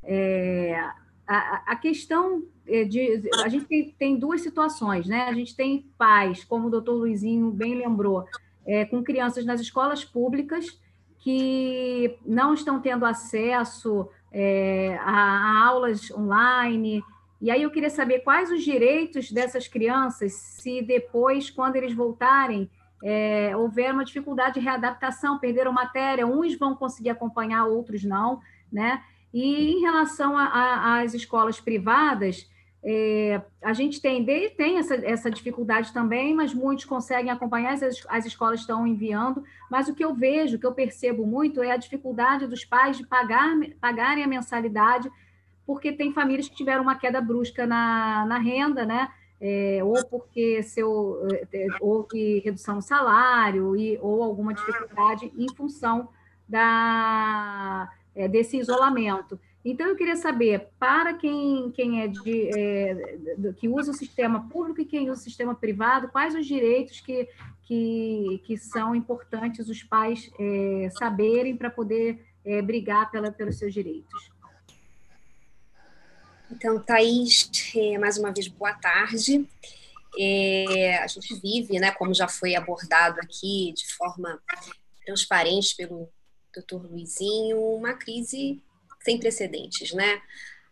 É, 0.03 0.81
a, 1.27 1.73
a, 1.73 1.77
questão 1.77 2.45
é, 2.67 2.85
de. 2.85 3.29
A 3.43 3.49
gente 3.49 3.67
tem, 3.67 3.95
tem, 3.99 4.19
duas 4.19 4.41
situações, 4.41 5.07
né? 5.07 5.23
A 5.29 5.33
gente 5.33 5.55
tem 5.55 5.91
pais, 5.99 6.43
como 6.45 6.69
o 6.69 6.71
doutor 6.71 6.95
Luizinho 6.95 7.51
bem 7.51 7.75
lembrou, 7.75 8.25
é, 8.65 8.85
com 8.85 9.03
crianças 9.03 9.45
nas 9.45 9.61
escolas 9.61 10.05
públicas 10.05 10.81
que 11.19 12.17
não 12.25 12.55
estão 12.55 12.81
tendo 12.81 13.05
acesso 13.05 14.09
é, 14.33 14.99
a, 15.03 15.11
a, 15.11 15.67
aulas 15.67 16.11
online. 16.11 17.03
E 17.41 17.51
aí 17.51 17.63
eu 17.63 17.71
queria 17.71 17.91
saber 17.91 18.21
quais 18.21 18.51
os 18.51 18.63
direitos 18.63 19.31
dessas 19.31 19.69
crianças, 19.69 20.33
se 20.33 20.83
depois, 20.83 21.51
quando 21.51 21.77
eles 21.77 21.95
voltarem, 21.95 22.71
é, 23.03 23.57
houver 23.57 23.93
uma 23.93 24.05
dificuldade 24.05 24.55
de 24.55 24.61
readaptação, 24.61 25.39
perderam 25.39 25.73
matéria, 25.73 26.27
uns 26.27 26.59
vão 26.59 26.75
conseguir 26.75 27.11
acompanhar, 27.11 27.67
outros 27.67 28.05
não, 28.05 28.41
né? 28.73 29.03
E 29.33 29.73
em 29.73 29.81
relação 29.81 30.35
às 30.37 31.13
escolas 31.13 31.61
privadas, 31.61 32.49
é, 32.89 33.43
a 33.61 33.73
gente 33.73 34.01
tem, 34.01 34.25
tem 34.25 34.79
essa, 34.79 34.95
essa 34.95 35.29
dificuldade 35.29 35.93
também, 35.93 36.33
mas 36.33 36.55
muitos 36.55 36.85
conseguem 36.85 37.33
acompanhar, 37.33 37.73
as, 37.73 38.07
as 38.09 38.25
escolas 38.25 38.61
estão 38.61 38.87
enviando, 38.87 39.43
mas 39.69 39.89
o 39.89 39.95
que 39.95 40.05
eu 40.05 40.15
vejo, 40.15 40.57
o 40.57 40.61
que 40.61 40.67
eu 40.67 40.73
percebo 40.73 41.27
muito 41.27 41.61
é 41.61 41.73
a 41.73 41.77
dificuldade 41.77 42.47
dos 42.47 42.65
pais 42.65 42.97
de 42.97 43.05
pagar, 43.05 43.57
pagarem 43.81 44.23
a 44.23 44.29
mensalidade, 44.29 45.11
porque 45.67 45.93
tem 45.93 46.13
famílias 46.13 46.49
que 46.49 46.55
tiveram 46.55 46.85
uma 46.85 46.95
queda 46.95 47.21
brusca 47.21 47.67
na, 47.67 48.25
na 48.25 48.39
renda, 48.39 48.87
né? 48.87 49.11
É, 49.41 49.81
ou 49.83 50.07
porque 50.07 50.63
seu, 50.63 51.27
é, 51.53 51.67
houve 51.81 52.39
redução 52.39 52.77
no 52.77 52.83
salário, 52.83 53.77
e, 53.77 53.99
ou 54.01 54.23
alguma 54.23 54.55
dificuldade 54.55 55.33
em 55.37 55.53
função 55.57 56.09
da, 56.49 57.91
é, 58.15 58.29
desse 58.29 58.57
isolamento. 58.57 59.41
Então, 59.69 59.89
eu 59.89 59.97
queria 59.97 60.15
saber, 60.15 60.69
para 60.79 61.15
quem, 61.15 61.73
quem 61.73 62.01
é 62.01 62.07
de, 62.07 62.51
é, 62.57 63.53
que 63.59 63.69
usa 63.69 63.91
o 63.91 63.95
sistema 63.95 64.49
público 64.49 64.81
e 64.81 64.85
quem 64.85 65.11
usa 65.11 65.21
o 65.21 65.25
sistema 65.25 65.57
privado, 65.57 66.07
quais 66.07 66.37
os 66.37 66.47
direitos 66.47 67.01
que, 67.01 67.29
que, 67.65 68.41
que 68.47 68.57
são 68.57 68.95
importantes 68.95 69.69
os 69.69 69.83
pais 69.83 70.31
é, 70.39 70.89
saberem 70.97 71.57
para 71.57 71.69
poder 71.69 72.25
é, 72.45 72.63
brigar 72.63 73.11
pela, 73.11 73.33
pelos 73.33 73.59
seus 73.59 73.75
direitos? 73.75 74.31
Então, 76.49 76.79
Thaís, 76.79 77.51
é, 77.75 77.99
mais 77.99 78.17
uma 78.19 78.33
vez, 78.33 78.47
boa 78.47 78.73
tarde. 78.73 79.49
É, 80.17 80.99
a 80.99 81.09
gente 81.09 81.35
vive, 81.41 81.81
né, 81.81 81.91
como 81.91 82.15
já 82.15 82.29
foi 82.29 82.55
abordado 82.55 83.19
aqui 83.19 83.75
de 83.77 83.93
forma 83.97 84.41
transparente 85.05 85.75
pelo 85.75 86.09
doutor 86.55 86.89
Luizinho, 86.89 87.61
uma 87.75 87.95
crise 87.95 88.63
sem 89.07 89.19
precedentes, 89.19 89.93
né? 89.93 90.21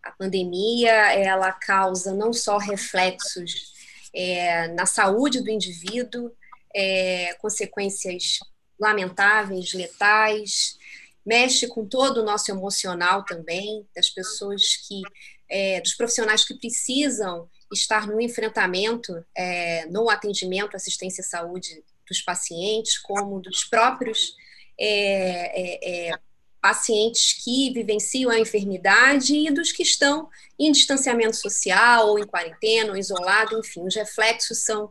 A 0.03 0.11
pandemia, 0.11 0.93
ela 1.13 1.53
causa 1.53 2.13
não 2.13 2.33
só 2.33 2.59
reflexos 2.59 3.73
é, 4.13 4.69
na 4.69 4.87
saúde 4.87 5.41
do 5.41 5.49
indivíduo, 5.49 6.33
é, 6.75 7.33
consequências 7.35 8.41
lamentáveis, 8.79 9.73
letais, 9.73 10.77
mexe 11.25 11.69
com 11.69 11.87
todo 11.87 12.21
o 12.21 12.25
nosso 12.25 12.51
emocional 12.51 13.25
também, 13.25 13.87
das 13.95 14.11
pessoas 14.11 14.77
que, 14.87 15.01
é, 15.49 15.81
dos 15.81 15.95
profissionais 15.95 16.45
que 16.45 16.55
precisam 16.55 17.49
estar 17.73 18.07
no 18.09 18.21
enfrentamento, 18.21 19.25
é, 19.35 19.87
no 19.87 20.11
atendimento, 20.11 20.77
assistência 20.77 21.23
à 21.23 21.25
saúde 21.25 21.83
dos 22.07 22.21
pacientes, 22.21 22.99
como 22.99 23.41
dos 23.41 23.65
próprios 23.65 24.35
é, 24.79 26.09
é, 26.09 26.09
é 26.11 26.19
pacientes 26.65 27.35
que 27.45 27.71
vivenciam 27.75 28.31
a 28.31 28.41
enfermidade 28.41 29.37
e 29.37 29.51
dos 29.51 29.71
que 29.71 29.83
estão 29.83 30.31
em 30.59 30.73
distanciamento 30.73 31.37
social, 31.37 32.09
ou 32.09 32.19
em 32.19 32.27
quarentena, 32.27 32.93
ou 32.93 32.97
isolado, 32.97 33.59
enfim, 33.59 33.83
os 33.87 33.95
reflexos 33.95 34.65
são 34.65 34.91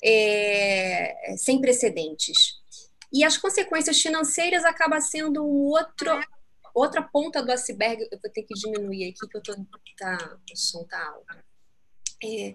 é, 0.00 1.34
sem 1.36 1.60
precedentes. 1.60 2.54
E 3.12 3.24
as 3.24 3.36
consequências 3.36 4.00
financeiras 4.00 4.64
acabam 4.64 5.00
sendo 5.00 5.44
um 5.44 5.70
outro, 5.70 6.20
outra 6.72 7.02
ponta 7.02 7.42
do 7.42 7.50
iceberg. 7.50 8.00
Eu 8.12 8.20
vou 8.22 8.30
ter 8.30 8.44
que 8.44 8.54
diminuir 8.54 9.08
aqui, 9.08 9.28
que 9.28 9.36
eu 9.36 9.42
tô, 9.42 9.56
tá, 9.98 10.38
o 10.52 10.56
som 10.56 10.82
está 10.82 11.04
alto. 11.04 11.36
É, 12.22 12.54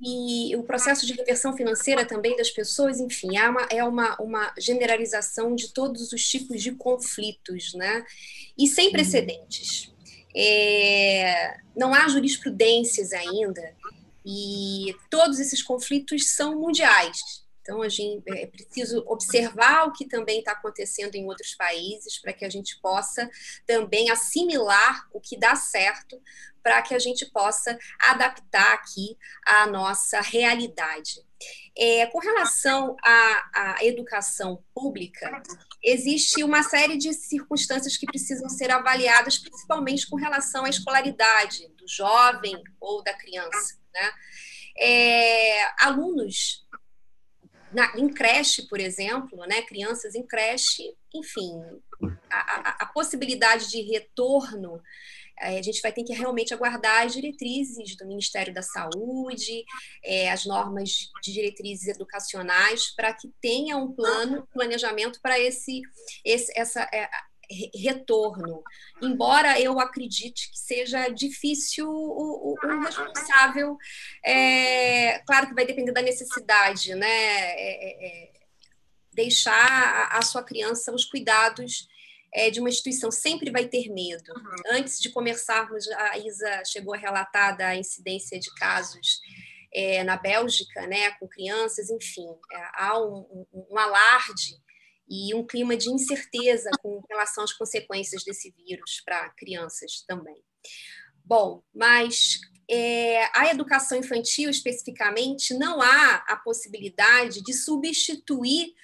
e 0.00 0.54
o 0.54 0.62
processo 0.62 1.04
de 1.04 1.12
reversão 1.12 1.56
financeira 1.56 2.04
também 2.04 2.36
das 2.36 2.50
pessoas, 2.50 3.00
enfim, 3.00 3.36
é 3.36 3.48
uma, 3.48 3.68
é 3.70 3.84
uma, 3.84 4.16
uma 4.20 4.54
generalização 4.58 5.54
de 5.54 5.72
todos 5.72 6.12
os 6.12 6.22
tipos 6.28 6.62
de 6.62 6.72
conflitos, 6.72 7.74
né? 7.74 8.04
E 8.56 8.68
sem 8.68 8.92
precedentes. 8.92 9.92
É, 10.36 11.56
não 11.76 11.92
há 11.92 12.06
jurisprudências 12.08 13.12
ainda, 13.12 13.74
e 14.24 14.94
todos 15.10 15.40
esses 15.40 15.62
conflitos 15.62 16.30
são 16.30 16.60
mundiais. 16.60 17.47
Então, 17.68 17.82
a 17.82 17.88
gente 17.90 18.22
é 18.26 18.46
preciso 18.46 19.04
observar 19.06 19.86
o 19.86 19.92
que 19.92 20.08
também 20.08 20.38
está 20.38 20.52
acontecendo 20.52 21.16
em 21.16 21.26
outros 21.26 21.54
países 21.54 22.18
para 22.18 22.32
que 22.32 22.46
a 22.46 22.48
gente 22.48 22.80
possa 22.80 23.28
também 23.66 24.10
assimilar 24.10 25.06
o 25.12 25.20
que 25.20 25.38
dá 25.38 25.54
certo 25.54 26.18
para 26.62 26.80
que 26.80 26.94
a 26.94 26.98
gente 26.98 27.26
possa 27.26 27.78
adaptar 28.00 28.72
aqui 28.72 29.18
a 29.46 29.66
nossa 29.66 30.22
realidade. 30.22 31.22
É, 31.76 32.06
com 32.06 32.18
relação 32.20 32.96
à, 33.04 33.50
à, 33.54 33.84
educação 33.84 34.64
pública, 34.74 35.42
existe 35.84 36.42
uma 36.42 36.62
série 36.62 36.96
de 36.96 37.12
circunstâncias 37.12 37.98
que 37.98 38.06
precisam 38.06 38.48
ser 38.48 38.70
avaliadas, 38.70 39.36
principalmente 39.36 40.08
com 40.08 40.16
relação 40.16 40.64
à 40.64 40.70
escolaridade 40.70 41.68
do 41.76 41.86
jovem 41.86 42.62
ou 42.80 43.02
da 43.02 43.12
criança. 43.12 43.78
Né? 43.92 44.12
É, 44.78 45.84
alunos 45.84 46.66
na, 47.72 47.92
em 47.96 48.08
creche, 48.08 48.62
por 48.68 48.80
exemplo, 48.80 49.38
né, 49.46 49.62
crianças 49.62 50.14
em 50.14 50.22
creche, 50.26 50.94
enfim, 51.14 51.62
a, 52.30 52.36
a, 52.36 52.76
a 52.80 52.86
possibilidade 52.86 53.70
de 53.70 53.82
retorno 53.82 54.80
a 55.40 55.62
gente 55.62 55.80
vai 55.80 55.92
ter 55.92 56.02
que 56.02 56.12
realmente 56.12 56.52
aguardar 56.52 57.06
as 57.06 57.12
diretrizes 57.12 57.96
do 57.96 58.06
Ministério 58.06 58.52
da 58.52 58.62
Saúde, 58.62 59.64
é, 60.04 60.30
as 60.30 60.44
normas 60.44 61.10
de 61.22 61.32
diretrizes 61.32 61.88
educacionais, 61.88 62.90
para 62.94 63.12
que 63.12 63.30
tenha 63.40 63.76
um 63.76 63.92
plano, 63.92 64.46
planejamento 64.52 65.20
para 65.22 65.38
esse, 65.38 65.82
esse, 66.24 66.52
essa, 66.58 66.82
é, 66.92 67.08
retorno. 67.74 68.62
Embora 69.02 69.60
eu 69.60 69.80
acredite 69.80 70.50
que 70.50 70.58
seja 70.58 71.08
difícil 71.08 71.88
o, 71.88 71.92
o, 71.92 72.54
o 72.62 72.80
responsável, 72.80 73.76
é, 74.24 75.20
claro 75.20 75.48
que 75.48 75.54
vai 75.54 75.66
depender 75.66 75.92
da 75.92 76.02
necessidade, 76.02 76.94
né? 76.94 77.08
É, 77.08 77.86
é, 77.86 78.24
é 78.24 78.38
deixar 79.12 79.52
a, 79.52 80.18
a, 80.18 80.22
sua 80.22 80.44
criança 80.44 80.94
os 80.94 81.04
cuidados 81.04 81.88
é, 82.32 82.50
de 82.50 82.60
uma 82.60 82.68
instituição 82.68 83.10
sempre 83.10 83.50
vai 83.50 83.66
ter 83.66 83.88
medo. 83.88 84.32
Uhum. 84.32 84.76
Antes 84.78 85.00
de 85.00 85.10
começarmos, 85.10 85.88
a 85.88 86.18
Isa 86.18 86.62
chegou 86.64 86.94
a 86.94 86.98
relatar 86.98 87.56
da 87.56 87.74
incidência 87.74 88.38
de 88.38 88.54
casos 88.54 89.20
é, 89.74 90.04
na 90.04 90.16
Bélgica, 90.16 90.86
né, 90.86 91.10
com 91.12 91.26
crianças, 91.26 91.90
enfim, 91.90 92.26
há 92.74 92.98
um, 92.98 93.46
um, 93.52 93.66
um 93.70 93.78
alarde 93.78 94.56
e 95.08 95.34
um 95.34 95.46
clima 95.46 95.76
de 95.76 95.90
incerteza 95.90 96.70
com 96.80 97.00
relação 97.08 97.44
às 97.44 97.52
consequências 97.52 98.22
desse 98.24 98.52
vírus 98.56 99.02
para 99.04 99.30
crianças 99.30 100.04
também. 100.06 100.42
Bom, 101.24 101.62
mas 101.74 102.40
é, 102.70 103.24
a 103.38 103.50
educação 103.50 103.98
infantil, 103.98 104.50
especificamente, 104.50 105.54
não 105.54 105.80
há 105.80 106.24
a 106.28 106.36
possibilidade 106.36 107.42
de 107.42 107.52
substituir 107.52 108.74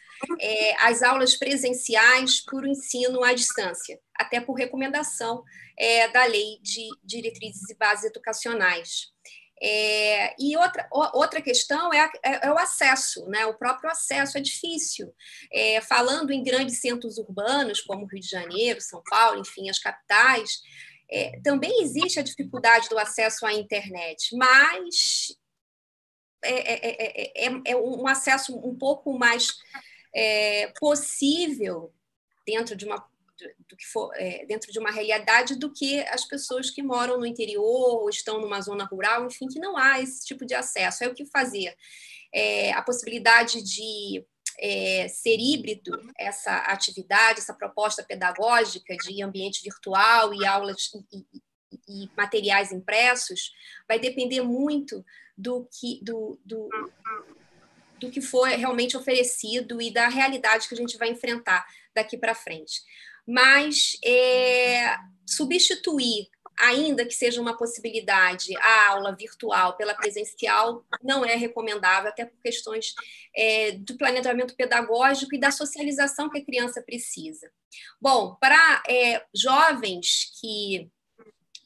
é, 0.41 0.87
as 0.87 1.03
aulas 1.03 1.37
presenciais 1.37 2.41
por 2.41 2.67
ensino 2.67 3.23
à 3.23 3.35
distância, 3.35 3.99
até 4.15 4.41
por 4.41 4.55
recomendação 4.55 5.43
é, 5.79 6.09
da 6.09 6.25
Lei 6.25 6.59
de 6.63 6.89
Diretrizes 7.03 7.69
e 7.71 7.75
Bases 7.77 8.07
Educacionais. 8.07 9.13
É, 9.67 10.37
e 10.39 10.55
outra, 10.59 10.87
outra 10.93 11.41
questão 11.41 11.91
é, 11.91 12.11
é, 12.23 12.49
é, 12.49 12.53
o 12.53 12.59
acesso, 12.59 13.27
né? 13.31 13.47
o 13.47 13.55
próprio 13.55 13.91
acesso 13.91 14.37
é 14.37 14.41
difícil. 14.43 15.11
É, 15.51 15.81
falando 15.81 16.31
em 16.31 16.43
grandes 16.43 16.83
centros 16.83 17.17
urbanos, 17.17 17.81
como 17.81 18.05
Rio 18.05 18.21
de 18.21 18.29
Janeiro, 18.29 18.79
São 18.83 19.03
Paulo, 19.09 19.41
enfim, 19.41 19.71
as 19.71 19.79
capitais, 19.79 20.61
é, 21.11 21.41
também 21.43 21.83
existe 21.83 22.21
a 22.21 22.23
dificuldade 22.23 22.91
do 22.91 22.99
acesso 22.99 23.47
à 23.47 23.55
internet, 23.55 24.37
mas 24.37 25.35
é, 26.45 27.47
é, 27.47 27.63
é 27.65 27.75
um 27.75 28.07
acesso 28.07 28.55
um 28.59 28.77
pouco 28.77 29.19
mais 29.19 29.49
possível 30.79 31.91
dentro 32.47 32.77
de 32.77 32.85
uma 32.85 33.01
do 33.69 33.77
que 33.77 33.85
for 33.87 34.13
é, 34.15 34.45
dentro 34.47 34.71
de 34.73 34.79
uma 34.79 34.91
realidade 34.91 35.57
do 35.57 35.73
que 35.73 36.01
as 36.09 36.25
pessoas 36.25 36.71
que 36.71 36.83
moram 36.83 37.19
no 37.19 37.27
interior 37.27 38.03
ou 38.03 38.09
estão 38.09 38.41
numa 38.41 38.61
zona 38.61 38.85
rural, 38.85 39.27
enfim, 39.27 39.47
que 39.49 39.59
não 39.59 39.77
há 39.77 40.01
esse 40.01 40.25
tipo 40.25 40.45
de 40.45 40.55
acesso. 40.55 41.05
É 41.05 41.09
o 41.09 41.15
que 41.15 41.27
fazer. 41.27 41.75
É, 42.33 42.73
a 42.73 42.83
possibilidade 42.83 43.63
de 43.63 44.25
é, 44.59 45.09
ser 45.09 45.37
híbrido 45.39 46.01
essa 46.19 46.57
atividade, 46.57 47.41
essa 47.41 47.55
proposta 47.55 48.03
pedagógica 48.03 48.97
de 48.97 49.23
ambiente 49.23 49.63
virtual 49.63 50.33
e 50.33 50.47
aulas 50.47 50.91
e, 51.13 51.19
e, 51.19 52.05
e 52.05 52.11
materiais 52.17 52.73
impressos, 52.73 53.53
vai 53.89 53.99
depender 53.99 54.43
muito 54.43 55.05
do 55.37 55.69
que 55.73 56.01
do, 56.03 56.39
do, 56.45 56.69
do 57.99 58.11
que 58.11 58.21
for 58.21 58.49
realmente 58.49 58.97
oferecido 58.97 59.83
e 59.83 59.93
da 59.93 60.09
realidade 60.09 60.69
que 60.69 60.75
a 60.75 60.79
gente 60.79 60.97
vai 60.97 61.09
enfrentar 61.09 61.67
daqui 61.93 62.17
para 62.17 62.35
frente 62.35 62.83
mas 63.27 63.99
é, 64.05 64.97
substituir, 65.27 66.29
ainda 66.59 67.05
que 67.05 67.15
seja 67.15 67.41
uma 67.41 67.57
possibilidade, 67.57 68.57
a 68.59 68.89
aula 68.91 69.17
virtual 69.17 69.77
pela 69.77 69.95
presencial 69.95 70.85
não 71.03 71.25
é 71.25 71.35
recomendável, 71.35 72.11
até 72.11 72.25
por 72.25 72.41
questões 72.41 72.95
é, 73.37 73.73
do 73.73 73.97
planejamento 73.97 74.55
pedagógico 74.55 75.35
e 75.35 75.41
da 75.41 75.51
socialização 75.51 76.31
que 76.31 76.39
a 76.39 76.45
criança 76.45 76.83
precisa. 76.83 77.51
Bom, 78.01 78.37
para 78.41 78.83
é, 78.89 79.25
jovens 79.35 80.31
que 80.41 80.91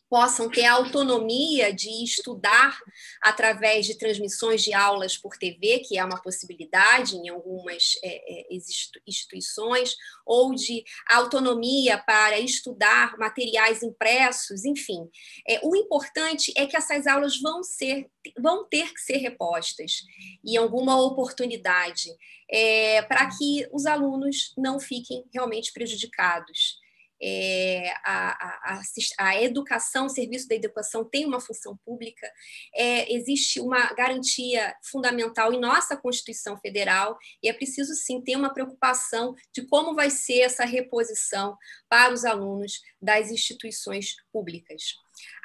possam 0.09 0.49
ter 0.49 0.65
a 0.65 0.73
autonomia 0.73 1.73
de 1.73 2.03
estudar 2.03 2.79
através 3.23 3.87
de 3.87 3.97
transmissões 3.97 4.63
de 4.63 4.73
aulas 4.73 5.17
por 5.17 5.37
TV, 5.37 5.81
que 5.81 5.99
é 5.99 6.05
uma 6.05 6.21
possibilidade 6.23 7.17
em 7.17 7.29
algumas 7.29 7.99
é, 8.03 8.41
é 8.41 8.59
instituições, 9.07 9.95
ou 10.25 10.55
de 10.55 10.83
autonomia 11.11 11.99
para 11.99 12.39
estudar 12.39 13.17
materiais 13.19 13.83
impressos, 13.83 14.65
enfim. 14.65 15.09
É, 15.47 15.61
o 15.63 15.77
importante 15.77 16.53
é 16.57 16.67
que 16.67 16.77
essas 16.77 17.07
aulas 17.07 17.39
vão 17.41 17.63
ser, 17.63 18.11
vão 18.39 18.65
ter 18.65 18.93
que 18.95 19.01
ser 19.01 19.19
repostas 19.19 20.03
em 20.45 20.57
alguma 20.57 21.01
oportunidade, 21.01 22.09
é, 22.51 23.03
para 23.03 23.29
que 23.37 23.69
os 23.73 23.85
alunos 23.85 24.55
não 24.57 24.81
fiquem 24.81 25.25
realmente 25.33 25.73
prejudicados 25.73 26.79
é, 27.21 27.93
a, 28.05 28.75
a, 28.75 28.83
a, 29.19 29.43
educação, 29.43 30.07
o 30.07 30.11
serviço 30.11 30.49
da 30.49 30.55
educação 30.55 31.05
tem 31.05 31.25
uma 31.27 31.41
função 31.41 31.77
pública, 31.85 32.31
é, 32.75 33.13
existe 33.13 33.61
uma 33.61 33.93
garantia 33.95 34.75
fundamental 34.83 35.53
em 35.53 35.61
nossa 35.61 35.97
Constituição 35.97 36.57
Federal 36.59 37.19
e 37.43 37.49
é 37.49 37.53
preciso 37.53 37.95
sim 37.95 38.21
ter 38.21 38.37
uma 38.37 38.53
preocupação 38.53 39.35
de 39.53 39.67
como 39.67 39.95
vai 39.95 40.11
ser 40.11 40.41
essa 40.41 40.65
reposição 40.65 41.57
para 41.89 42.13
os 42.13 42.25
alunos 42.25 42.81
das 43.01 43.31
instituições 43.31 44.17
públicas. 44.33 44.95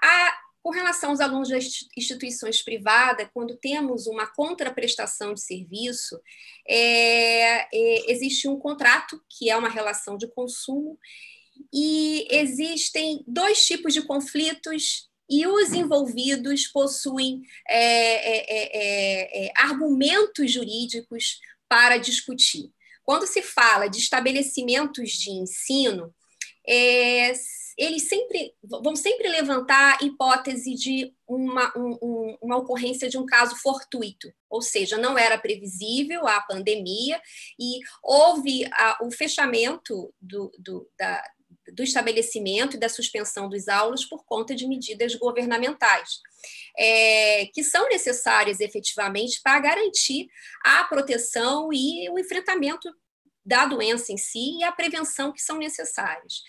A, 0.03 0.37
com 0.63 0.69
relação 0.69 1.09
aos 1.09 1.19
alunos 1.19 1.49
das 1.49 1.65
instituições 1.97 2.63
privadas, 2.63 3.27
quando 3.33 3.57
temos 3.57 4.07
uma 4.07 4.25
contraprestação 4.27 5.33
de 5.33 5.41
serviço, 5.41 6.17
é, 6.65 7.63
é, 7.63 8.11
existe 8.11 8.47
um 8.47 8.57
contrato, 8.57 9.21
que 9.29 9.49
é 9.49 9.57
uma 9.57 9.67
relação 9.67 10.15
de 10.17 10.25
consumo, 10.27 10.97
e 11.73 12.27
existem 12.29 13.23
dois 13.27 13.65
tipos 13.65 13.93
de 13.93 14.03
conflitos 14.03 15.09
e 15.27 15.47
os 15.47 15.73
envolvidos 15.73 16.67
possuem 16.67 17.41
é, 17.67 17.77
é, 17.77 18.45
é, 18.47 19.45
é, 19.45 19.47
é 19.47 19.51
argumentos 19.55 20.51
jurídicos 20.51 21.39
para 21.67 21.97
discutir. 21.97 22.71
Quando 23.03 23.25
se 23.25 23.41
fala 23.41 23.87
de 23.87 23.97
estabelecimentos 23.97 25.11
de 25.11 25.31
ensino, 25.31 26.13
é, 26.67 27.33
eles 27.77 28.07
sempre 28.07 28.53
vão 28.63 28.95
sempre 28.95 29.27
levantar 29.27 29.97
a 29.99 30.05
hipótese 30.05 30.75
de 30.75 31.13
uma, 31.27 31.73
um, 31.75 32.37
uma 32.41 32.57
ocorrência 32.57 33.09
de 33.09 33.17
um 33.17 33.25
caso 33.25 33.55
fortuito, 33.55 34.31
ou 34.49 34.61
seja, 34.61 34.97
não 34.97 35.17
era 35.17 35.37
previsível 35.37 36.27
a 36.27 36.39
pandemia 36.41 37.19
e 37.59 37.79
houve 38.03 38.65
a, 38.71 38.99
o 39.01 39.11
fechamento 39.11 40.13
do, 40.21 40.51
do, 40.59 40.87
da, 40.97 41.23
do 41.71 41.83
estabelecimento 41.83 42.75
e 42.75 42.79
da 42.79 42.89
suspensão 42.89 43.47
dos 43.47 43.67
aulas 43.67 44.03
por 44.05 44.25
conta 44.25 44.55
de 44.55 44.67
medidas 44.67 45.15
governamentais, 45.15 46.19
é, 46.77 47.45
que 47.53 47.63
são 47.63 47.87
necessárias 47.89 48.59
efetivamente 48.59 49.39
para 49.41 49.59
garantir 49.59 50.27
a 50.65 50.83
proteção 50.85 51.69
e 51.71 52.09
o 52.09 52.19
enfrentamento 52.19 52.89
da 53.45 53.65
doença 53.65 54.11
em 54.11 54.17
si 54.17 54.57
e 54.59 54.63
a 54.63 54.71
prevenção 54.71 55.31
que 55.31 55.41
são 55.41 55.57
necessárias. 55.57 56.41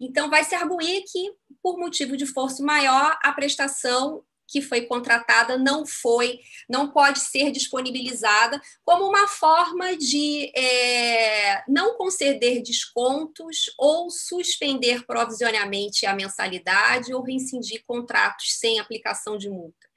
Então, 0.00 0.28
vai 0.28 0.44
se 0.44 0.54
arguir 0.54 1.04
que, 1.10 1.32
por 1.62 1.78
motivo 1.78 2.16
de 2.16 2.26
força 2.26 2.62
maior, 2.62 3.16
a 3.22 3.32
prestação 3.32 4.24
que 4.50 4.60
foi 4.60 4.82
contratada 4.82 5.56
não 5.56 5.86
foi, 5.86 6.40
não 6.68 6.90
pode 6.90 7.20
ser 7.20 7.52
disponibilizada 7.52 8.60
como 8.84 9.06
uma 9.06 9.28
forma 9.28 9.96
de 9.96 10.50
é, 10.56 11.62
não 11.68 11.96
conceder 11.96 12.62
descontos 12.62 13.72
ou 13.78 14.10
suspender 14.10 15.06
provisoriamente 15.06 16.04
a 16.04 16.14
mensalidade 16.14 17.14
ou 17.14 17.22
rescindir 17.22 17.84
contratos 17.86 18.58
sem 18.58 18.80
aplicação 18.80 19.38
de 19.38 19.48
multa. 19.48 19.89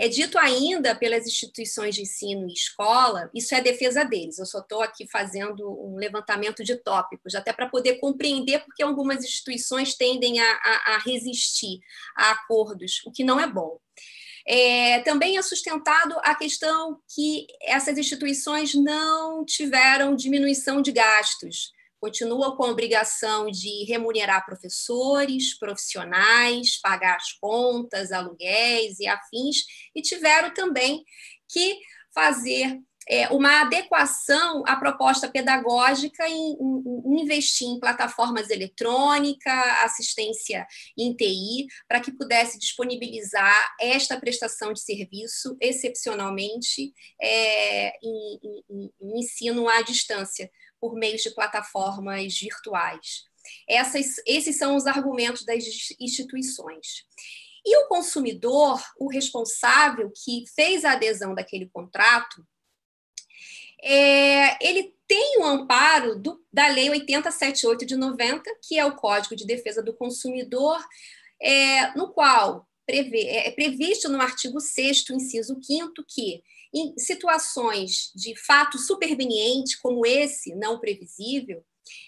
É 0.00 0.06
dito 0.06 0.38
ainda 0.38 0.94
pelas 0.94 1.26
instituições 1.26 1.96
de 1.96 2.02
ensino 2.02 2.48
e 2.48 2.52
escola, 2.52 3.28
isso 3.34 3.52
é 3.52 3.60
defesa 3.60 4.04
deles, 4.04 4.38
eu 4.38 4.46
só 4.46 4.60
estou 4.60 4.80
aqui 4.80 5.08
fazendo 5.10 5.68
um 5.68 5.96
levantamento 5.96 6.62
de 6.62 6.76
tópicos, 6.76 7.34
até 7.34 7.52
para 7.52 7.68
poder 7.68 7.96
compreender 7.96 8.60
porque 8.60 8.80
algumas 8.80 9.24
instituições 9.24 9.96
tendem 9.96 10.38
a, 10.38 10.52
a, 10.52 10.94
a 10.94 10.98
resistir 10.98 11.80
a 12.16 12.30
acordos, 12.30 13.02
o 13.04 13.10
que 13.10 13.24
não 13.24 13.40
é 13.40 13.46
bom. 13.48 13.80
É, 14.46 15.00
também 15.00 15.36
é 15.36 15.42
sustentado 15.42 16.14
a 16.22 16.32
questão 16.36 17.00
que 17.12 17.48
essas 17.60 17.98
instituições 17.98 18.74
não 18.74 19.44
tiveram 19.44 20.14
diminuição 20.14 20.80
de 20.80 20.92
gastos 20.92 21.72
continuam 22.00 22.56
com 22.56 22.64
a 22.64 22.70
obrigação 22.70 23.50
de 23.50 23.84
remunerar 23.84 24.44
professores, 24.44 25.58
profissionais, 25.58 26.80
pagar 26.80 27.16
as 27.16 27.32
contas, 27.40 28.12
aluguéis 28.12 28.98
e 29.00 29.06
afins, 29.06 29.64
e 29.94 30.02
tiveram 30.02 30.52
também 30.52 31.04
que 31.48 31.78
fazer 32.14 32.78
é, 33.08 33.26
uma 33.28 33.62
adequação 33.62 34.62
à 34.66 34.76
proposta 34.76 35.28
pedagógica 35.30 36.28
em, 36.28 36.52
em, 36.52 36.82
em 37.06 37.22
investir 37.22 37.66
em 37.66 37.80
plataformas 37.80 38.50
eletrônicas, 38.50 39.82
assistência 39.82 40.66
em 40.96 41.14
TI, 41.16 41.66
para 41.88 42.00
que 42.00 42.12
pudesse 42.12 42.58
disponibilizar 42.58 43.74
esta 43.80 44.20
prestação 44.20 44.74
de 44.74 44.80
serviço 44.80 45.56
excepcionalmente 45.60 46.92
é, 47.20 47.96
em, 48.02 48.40
em, 48.70 48.92
em 49.00 49.18
ensino 49.20 49.68
à 49.68 49.80
distância, 49.80 50.50
por 50.80 50.94
meio 50.94 51.16
de 51.16 51.30
plataformas 51.30 52.38
virtuais. 52.38 53.24
Essas, 53.68 54.16
esses 54.26 54.56
são 54.56 54.76
os 54.76 54.86
argumentos 54.86 55.44
das 55.44 55.64
instituições. 55.98 57.04
E 57.64 57.76
o 57.78 57.88
consumidor, 57.88 58.82
o 58.98 59.08
responsável 59.08 60.10
que 60.24 60.44
fez 60.54 60.84
a 60.84 60.92
adesão 60.92 61.34
daquele 61.34 61.68
contrato, 61.68 62.46
é, 63.82 64.66
ele 64.66 64.94
tem 65.06 65.38
o 65.38 65.44
amparo 65.44 66.18
do, 66.18 66.44
da 66.52 66.68
Lei 66.68 66.90
8078 66.90 67.86
de 67.86 67.96
90, 67.96 68.50
que 68.62 68.78
é 68.78 68.84
o 68.84 68.96
Código 68.96 69.36
de 69.36 69.46
Defesa 69.46 69.82
do 69.82 69.94
Consumidor, 69.94 70.78
é, 71.40 71.96
no 71.96 72.12
qual 72.12 72.66
prevê, 72.84 73.22
é, 73.24 73.48
é 73.48 73.50
previsto 73.50 74.08
no 74.08 74.20
artigo 74.20 74.60
6 74.60 75.10
inciso 75.10 75.58
5 75.62 75.92
que 76.06 76.42
em 76.74 76.96
situações 76.98 78.12
de 78.14 78.36
fato 78.36 78.78
superveniente, 78.78 79.80
como 79.80 80.06
esse, 80.06 80.54
não 80.54 80.78
previsível, 80.78 81.64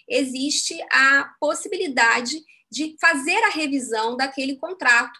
existe 0.09 0.81
a 0.93 1.35
possibilidade 1.41 2.43
de 2.71 2.97
fazer 3.01 3.39
a 3.45 3.51
revisão 3.51 4.17
daquele 4.17 4.57
contrato, 4.57 5.19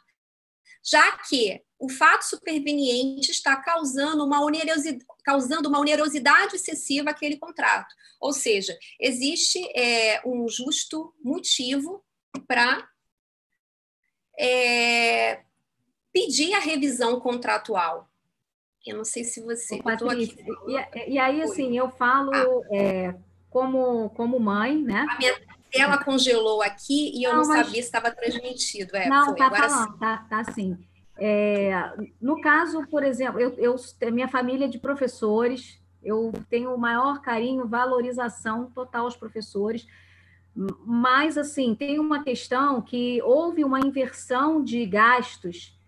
já 0.85 1.17
que 1.19 1.63
o 1.79 1.89
fato 1.89 2.23
superveniente 2.23 3.31
está 3.31 3.57
causando 3.57 4.25
uma 4.25 4.45
onerosidade, 4.45 5.05
causando 5.25 5.69
uma 5.69 5.81
onerosidade 5.81 6.57
excessiva 6.57 7.11
àquele 7.11 7.39
contrato. 7.39 7.95
Ou 8.21 8.33
seja, 8.33 8.79
existe 9.01 9.59
é, 9.75 10.21
um 10.27 10.47
justo 10.49 11.15
motivo 11.23 12.05
para 12.47 12.87
é, 14.39 15.43
pedir 16.13 16.53
a 16.55 16.59
revisão 16.59 17.19
contratual. 17.19 18.10
Eu 18.87 18.97
não 18.97 19.05
sei 19.05 19.25
se 19.25 19.43
você. 19.43 19.77
Ô, 19.77 19.83
Patrícia, 19.83 20.43
e, 20.67 21.13
e, 21.13 21.19
aí, 21.19 21.43
assim, 21.43 21.77
eu 21.77 21.91
falo 21.91 22.33
ah. 22.35 22.77
é, 22.77 23.15
como, 23.51 24.11
como 24.11 24.41
mãe, 24.41 24.81
né? 24.83 25.07
A 25.09 25.19
minha 25.19 25.35
tela 25.71 26.03
congelou 26.03 26.63
aqui 26.63 27.13
e 27.15 27.25
eu 27.25 27.33
não, 27.33 27.43
não 27.43 27.49
mas... 27.49 27.67
sabia 27.67 27.83
se 27.83 27.89
estava 27.89 28.11
transmitido. 28.11 28.97
É, 28.97 29.09
não, 29.09 29.27
foi. 29.27 29.37
tá 29.37 29.47
Agora 29.47 29.69
falando, 29.69 29.93
sim. 29.93 29.99
tá, 29.99 30.27
tá 30.29 30.45
sim. 30.53 30.79
É, 31.19 31.93
no 32.21 32.41
caso, 32.41 32.87
por 32.87 33.03
exemplo, 33.03 33.39
eu, 33.39 33.51
eu, 33.59 33.77
minha 34.11 34.29
família 34.29 34.65
é 34.65 34.69
de 34.69 34.79
professores, 34.79 35.79
eu 36.03 36.33
tenho 36.49 36.75
o 36.75 36.79
maior 36.79 37.21
carinho, 37.21 37.69
valorização 37.69 38.71
total 38.71 39.05
aos 39.05 39.17
professores, 39.17 39.87
mas, 40.55 41.39
assim, 41.39 41.75
tem 41.75 41.99
uma 41.99 42.25
questão 42.25 42.81
que 42.81 43.23
houve 43.23 43.65
uma 43.65 43.81
inversão 43.81 44.65
de 44.65 44.85
gastos 44.87 45.79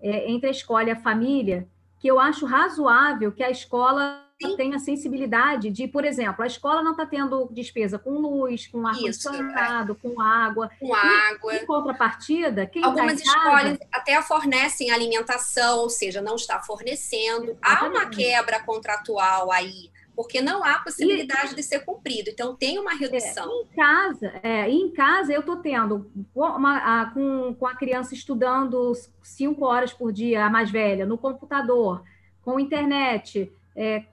é, 0.00 0.30
entre 0.30 0.48
a 0.48 0.50
escola 0.50 0.84
e 0.84 0.90
a 0.90 1.00
família, 1.00 1.68
que 2.00 2.08
eu 2.08 2.18
acho 2.18 2.46
razoável 2.46 3.30
que 3.30 3.42
a 3.42 3.50
escola 3.50 4.24
Sim. 4.42 4.56
tenha 4.56 4.78
sensibilidade 4.78 5.68
de, 5.68 5.86
por 5.86 6.02
exemplo, 6.02 6.42
a 6.42 6.46
escola 6.46 6.82
não 6.82 6.92
está 6.92 7.04
tendo 7.04 7.46
despesa 7.52 7.98
com 7.98 8.12
luz, 8.12 8.66
com 8.66 8.86
ar-condicionado, 8.86 9.92
é. 9.92 10.08
com 10.08 10.18
água. 10.18 10.70
Com 10.80 10.94
água. 10.94 11.54
Em 11.54 11.66
contrapartida, 11.66 12.66
quem 12.66 12.80
tá 12.80 12.88
Algumas 12.88 13.20
tá 13.20 13.22
escolas 13.22 13.78
até 13.92 14.22
fornecem 14.22 14.90
alimentação, 14.90 15.80
ou 15.80 15.90
seja, 15.90 16.22
não 16.22 16.36
está 16.36 16.58
fornecendo. 16.60 17.50
Exatamente. 17.50 17.60
Há 17.62 17.84
uma 17.84 18.08
quebra 18.08 18.60
contratual 18.60 19.52
aí 19.52 19.90
porque 20.14 20.40
não 20.40 20.64
há 20.64 20.78
possibilidade 20.78 21.52
e, 21.52 21.56
de 21.56 21.62
ser 21.62 21.80
cumprido. 21.80 22.30
Então, 22.30 22.54
tem 22.54 22.78
uma 22.78 22.94
redução. 22.94 23.50
É, 23.50 23.62
em 23.62 23.66
casa, 23.76 24.40
é, 24.42 24.70
em 24.70 24.90
casa 24.90 25.32
eu 25.32 25.40
estou 25.40 25.56
tendo 25.56 26.10
uma, 26.34 27.02
a, 27.02 27.06
com, 27.06 27.54
com 27.54 27.66
a 27.66 27.74
criança 27.74 28.14
estudando 28.14 28.92
cinco 29.22 29.64
horas 29.64 29.92
por 29.92 30.12
dia, 30.12 30.44
a 30.44 30.50
mais 30.50 30.70
velha, 30.70 31.06
no 31.06 31.18
computador, 31.18 32.02
com 32.42 32.60
internet, 32.60 33.52
é, 33.76 34.04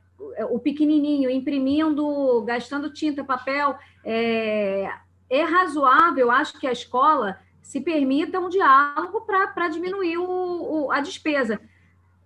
o 0.50 0.60
pequenininho 0.60 1.30
imprimindo, 1.30 2.42
gastando 2.44 2.92
tinta, 2.92 3.24
papel. 3.24 3.76
É, 4.04 4.90
é 5.30 5.44
razoável, 5.44 6.32
acho 6.32 6.60
que 6.60 6.68
a 6.68 6.72
escola 6.72 7.40
se 7.62 7.82
permita 7.82 8.40
um 8.40 8.48
diálogo 8.48 9.22
para 9.22 9.68
diminuir 9.68 10.18
o, 10.18 10.86
o, 10.86 10.92
a 10.92 11.02
despesa. 11.02 11.60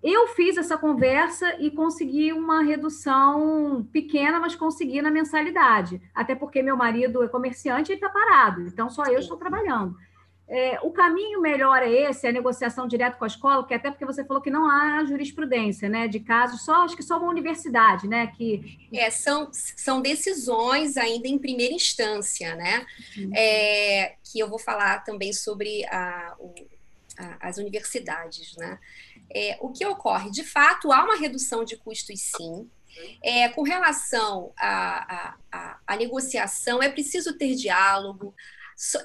Eu 0.04 0.30
fiz 0.30 0.58
essa 0.58 0.78
conversa 0.78 1.56
e 1.60 1.70
consegui 1.70 2.34
uma 2.34 2.64
redução 2.64 3.88
pequena, 3.92 4.40
mas 4.40 4.56
consegui 4.56 5.02
na 5.02 5.12
mensalidade. 5.12 6.02
Até 6.14 6.34
porque 6.34 6.64
meu 6.64 6.76
marido 6.76 7.24
é 7.24 7.28
comerciante 7.28 7.92
e 7.92 7.96
está 7.96 8.10
parado, 8.10 8.62
então 8.62 8.90
só 8.90 9.06
eu 9.06 9.20
estou 9.20 9.38
trabalhando. 9.38 9.96
É, 10.54 10.78
o 10.82 10.92
caminho 10.92 11.40
melhor 11.40 11.82
é 11.82 11.90
esse, 11.90 12.28
a 12.28 12.32
negociação 12.32 12.86
direto 12.86 13.18
com 13.18 13.24
a 13.24 13.28
escola, 13.28 13.66
que 13.66 13.74
até 13.74 13.90
porque 13.90 14.06
você 14.06 14.22
falou 14.26 14.44
que 14.44 14.50
não 14.50 14.70
há 14.70 15.02
jurisprudência, 15.06 15.88
né, 15.88 16.10
de 16.10 16.20
casos, 16.20 16.66
só 16.66 16.84
acho 16.84 16.94
que 16.94 17.04
só 17.04 17.18
uma 17.18 17.30
universidade, 17.30 18.06
né, 18.06 18.28
que 18.36 18.90
é, 18.92 19.10
são, 19.10 19.50
são 19.54 20.02
decisões 20.02 20.98
ainda 20.98 21.26
em 21.26 21.40
primeira 21.40 21.74
instância, 21.74 22.54
né, 22.56 22.86
uhum. 23.18 23.32
é, 23.34 24.16
que 24.26 24.40
eu 24.40 24.50
vou 24.50 24.60
falar 24.60 25.06
também 25.06 25.32
sobre 25.32 25.86
a, 25.86 26.36
o, 26.38 26.54
a, 27.18 27.48
as 27.48 27.58
universidades, 27.58 28.58
né. 28.58 28.78
É, 29.34 29.58
o 29.62 29.72
que 29.72 29.86
ocorre? 29.86 30.30
De 30.32 30.44
fato, 30.44 30.92
há 30.92 31.04
uma 31.04 31.18
redução 31.18 31.64
de 31.64 31.78
custos, 31.78 32.20
sim. 32.36 32.70
É, 33.24 33.50
com 33.50 33.62
relação 33.62 34.52
à, 34.58 35.36
à, 35.52 35.80
à, 35.88 35.98
negociação, 35.98 36.84
é 36.84 36.90
preciso 36.90 37.38
ter 37.38 37.56
diálogo, 37.56 38.36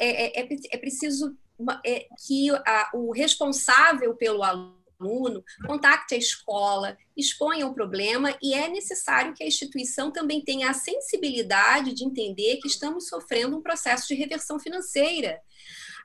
é, 0.00 0.40
é, 0.40 0.42
é, 0.42 0.48
é 0.72 0.76
preciso 0.76 1.36
é, 1.84 2.06
que 2.26 2.50
a, 2.50 2.90
o 2.94 3.12
responsável 3.12 4.14
pelo 4.14 4.42
aluno 4.42 5.44
contacte 5.66 6.14
a 6.14 6.18
escola, 6.18 6.96
exponha 7.16 7.66
o 7.66 7.74
problema 7.74 8.36
e 8.42 8.54
é 8.54 8.68
necessário 8.68 9.34
que 9.34 9.44
a 9.44 9.46
instituição 9.46 10.10
também 10.10 10.42
tenha 10.42 10.70
a 10.70 10.74
sensibilidade 10.74 11.92
de 11.92 12.04
entender 12.04 12.56
que 12.56 12.68
estamos 12.68 13.08
sofrendo 13.08 13.56
um 13.56 13.62
processo 13.62 14.08
de 14.08 14.14
reversão 14.14 14.58
financeira 14.58 15.40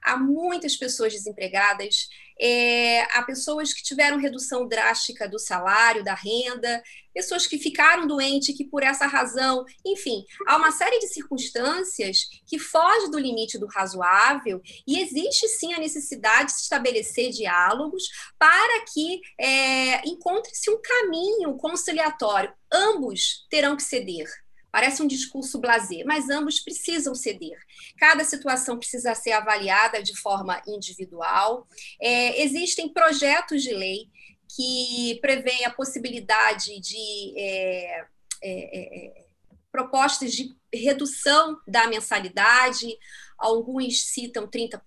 há 0.03 0.17
muitas 0.17 0.75
pessoas 0.75 1.13
desempregadas, 1.13 2.07
é, 2.39 3.01
há 3.15 3.21
pessoas 3.21 3.71
que 3.71 3.83
tiveram 3.83 4.17
redução 4.17 4.67
drástica 4.67 5.29
do 5.29 5.37
salário, 5.37 6.03
da 6.03 6.15
renda, 6.15 6.81
pessoas 7.13 7.45
que 7.45 7.59
ficaram 7.59 8.07
doentes, 8.07 8.57
que 8.57 8.65
por 8.65 8.81
essa 8.81 9.05
razão, 9.05 9.63
enfim, 9.85 10.23
há 10.47 10.57
uma 10.57 10.71
série 10.71 10.97
de 10.99 11.07
circunstâncias 11.07 12.27
que 12.47 12.57
foge 12.57 13.11
do 13.11 13.19
limite 13.19 13.59
do 13.59 13.67
razoável 13.67 14.59
e 14.87 14.99
existe 14.99 15.47
sim 15.49 15.73
a 15.73 15.79
necessidade 15.79 16.47
de 16.47 16.53
se 16.53 16.63
estabelecer 16.63 17.29
diálogos 17.29 18.03
para 18.39 18.85
que 18.91 19.21
é, 19.39 20.07
encontre-se 20.07 20.71
um 20.71 20.81
caminho 20.81 21.55
conciliatório. 21.57 22.51
Ambos 22.73 23.45
terão 23.49 23.75
que 23.75 23.83
ceder. 23.83 24.27
Parece 24.71 25.01
um 25.01 25.07
discurso 25.07 25.59
blasé, 25.59 26.03
mas 26.05 26.29
ambos 26.29 26.59
precisam 26.59 27.13
ceder. 27.13 27.57
Cada 27.97 28.23
situação 28.23 28.77
precisa 28.77 29.13
ser 29.13 29.33
avaliada 29.33 30.01
de 30.01 30.15
forma 30.15 30.61
individual. 30.67 31.67
É, 32.01 32.41
existem 32.41 32.87
projetos 32.87 33.61
de 33.61 33.73
lei 33.73 34.09
que 34.55 35.19
prevêem 35.21 35.65
a 35.65 35.71
possibilidade 35.71 36.79
de 36.79 37.33
é, 37.37 38.05
é, 38.43 39.07
é 39.17 39.31
propostas 39.71 40.33
de 40.33 40.53
redução 40.73 41.57
da 41.65 41.87
mensalidade. 41.87 42.87
Alguns 43.37 44.05
citam 44.07 44.47
30%, 44.47 44.79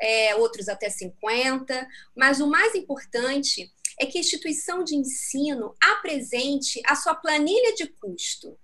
é, 0.00 0.34
outros 0.36 0.68
até 0.68 0.88
50%, 0.88 1.86
mas 2.16 2.40
o 2.40 2.48
mais 2.48 2.74
importante 2.74 3.72
é 4.00 4.06
que 4.06 4.18
a 4.18 4.20
instituição 4.20 4.84
de 4.84 4.94
ensino 4.94 5.74
apresente 5.80 6.80
a 6.86 6.94
sua 6.94 7.14
planilha 7.14 7.74
de 7.74 7.86
custo. 7.86 8.58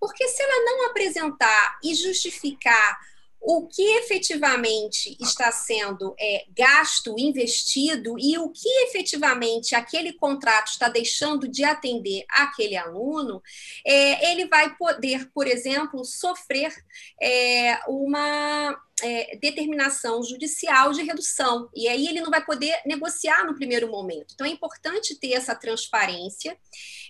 Porque 0.00 0.26
se 0.28 0.42
ela 0.42 0.64
não 0.64 0.86
apresentar 0.86 1.78
e 1.82 1.94
justificar 1.94 2.98
o 3.40 3.66
que 3.66 3.82
efetivamente 3.98 5.16
está 5.20 5.50
sendo 5.52 6.14
é, 6.18 6.44
gasto, 6.56 7.14
investido 7.18 8.16
e 8.18 8.36
o 8.36 8.50
que 8.50 8.68
efetivamente 8.86 9.74
aquele 9.74 10.12
contrato 10.12 10.68
está 10.68 10.88
deixando 10.88 11.46
de 11.46 11.64
atender 11.64 12.24
aquele 12.28 12.76
aluno, 12.76 13.42
é, 13.86 14.32
ele 14.32 14.46
vai 14.48 14.74
poder, 14.76 15.30
por 15.32 15.46
exemplo, 15.46 16.04
sofrer 16.04 16.74
é, 17.22 17.78
uma 17.86 18.76
é, 19.02 19.36
determinação 19.36 20.22
judicial 20.22 20.92
de 20.92 21.02
redução. 21.02 21.68
E 21.74 21.88
aí 21.88 22.06
ele 22.06 22.20
não 22.20 22.30
vai 22.30 22.44
poder 22.44 22.80
negociar 22.86 23.44
no 23.44 23.54
primeiro 23.54 23.88
momento. 23.88 24.34
Então 24.34 24.46
é 24.46 24.50
importante 24.50 25.18
ter 25.18 25.32
essa 25.32 25.54
transparência, 25.54 26.56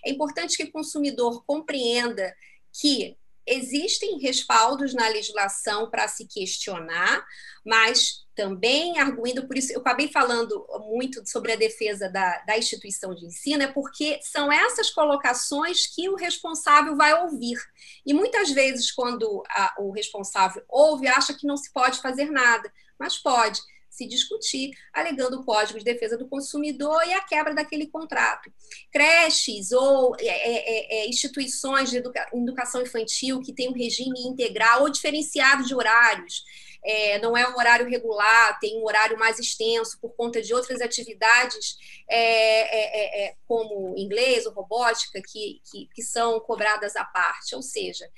é 0.05 0.09
importante 0.09 0.57
que 0.57 0.63
o 0.63 0.71
consumidor 0.71 1.43
compreenda 1.45 2.33
que 2.73 3.17
existem 3.49 4.19
respaldos 4.19 4.93
na 4.93 5.07
legislação 5.09 5.89
para 5.89 6.07
se 6.07 6.27
questionar, 6.27 7.25
mas 7.65 8.25
também 8.35 8.97
arguindo, 8.99 9.45
por 9.45 9.57
isso 9.57 9.73
eu 9.73 9.81
acabei 9.81 10.07
falando 10.07 10.65
muito 10.87 11.27
sobre 11.29 11.51
a 11.51 11.57
defesa 11.57 12.09
da, 12.09 12.39
da 12.39 12.57
instituição 12.57 13.13
de 13.13 13.25
ensino, 13.25 13.63
é 13.63 13.67
porque 13.67 14.19
são 14.21 14.49
essas 14.49 14.89
colocações 14.89 15.87
que 15.87 16.07
o 16.07 16.15
responsável 16.15 16.95
vai 16.95 17.13
ouvir. 17.21 17.57
E 18.05 18.13
muitas 18.13 18.51
vezes, 18.51 18.91
quando 18.91 19.43
a, 19.49 19.75
o 19.79 19.91
responsável 19.91 20.63
ouve, 20.69 21.07
acha 21.07 21.33
que 21.33 21.45
não 21.45 21.57
se 21.57 21.73
pode 21.73 21.99
fazer 21.99 22.31
nada, 22.31 22.71
mas 22.97 23.17
pode 23.17 23.59
se 23.99 24.07
discutir, 24.07 24.71
alegando 24.93 25.41
o 25.41 25.43
Código 25.43 25.77
de 25.77 25.83
Defesa 25.83 26.17
do 26.17 26.27
Consumidor 26.27 27.05
e 27.05 27.13
a 27.13 27.21
quebra 27.21 27.53
daquele 27.53 27.87
contrato. 27.87 28.49
Creches 28.91 29.73
ou 29.73 30.15
é, 30.17 30.25
é, 30.25 30.29
é, 30.29 30.99
é 30.99 31.09
instituições 31.09 31.89
de 31.89 31.97
educa 31.97 32.25
educação 32.33 32.81
infantil 32.81 33.41
que 33.41 33.53
têm 33.53 33.67
um 33.67 33.73
regime 33.73 34.21
integral 34.21 34.83
ou 34.83 34.89
diferenciado 34.89 35.65
de 35.65 35.75
horários. 35.75 36.43
É, 36.81 37.19
não 37.19 37.35
é 37.35 37.45
um 37.49 37.57
horário 37.57 37.89
regular, 37.89 38.57
tem 38.61 38.77
um 38.77 38.85
horário 38.85 39.19
mais 39.19 39.37
extenso 39.37 39.99
por 39.99 40.15
conta 40.15 40.41
de 40.41 40.53
outras 40.53 40.79
atividades, 40.79 41.77
é, 42.09 43.27
é, 43.27 43.35
como 43.45 43.97
inglês 43.97 44.45
ou 44.45 44.53
robótica, 44.53 45.21
que, 45.21 45.61
que, 45.69 45.89
que, 45.93 46.01
são 46.01 46.39
cobradas 46.39 46.95
à 46.95 47.03
parte, 47.03 47.53
ou 47.53 47.61
seja, 47.61 48.09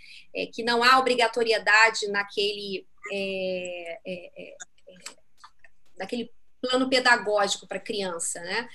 que 0.53 0.62
não 0.64 0.84
há 0.84 0.99
obrigatoriedade 0.99 2.08
naquele 2.10 2.86
daquele 6.02 6.32
plano 6.60 6.90
pedagógico 6.90 7.68
para 7.68 7.78
a 7.78 7.82
criança, 7.82 8.40
né? 8.41 8.68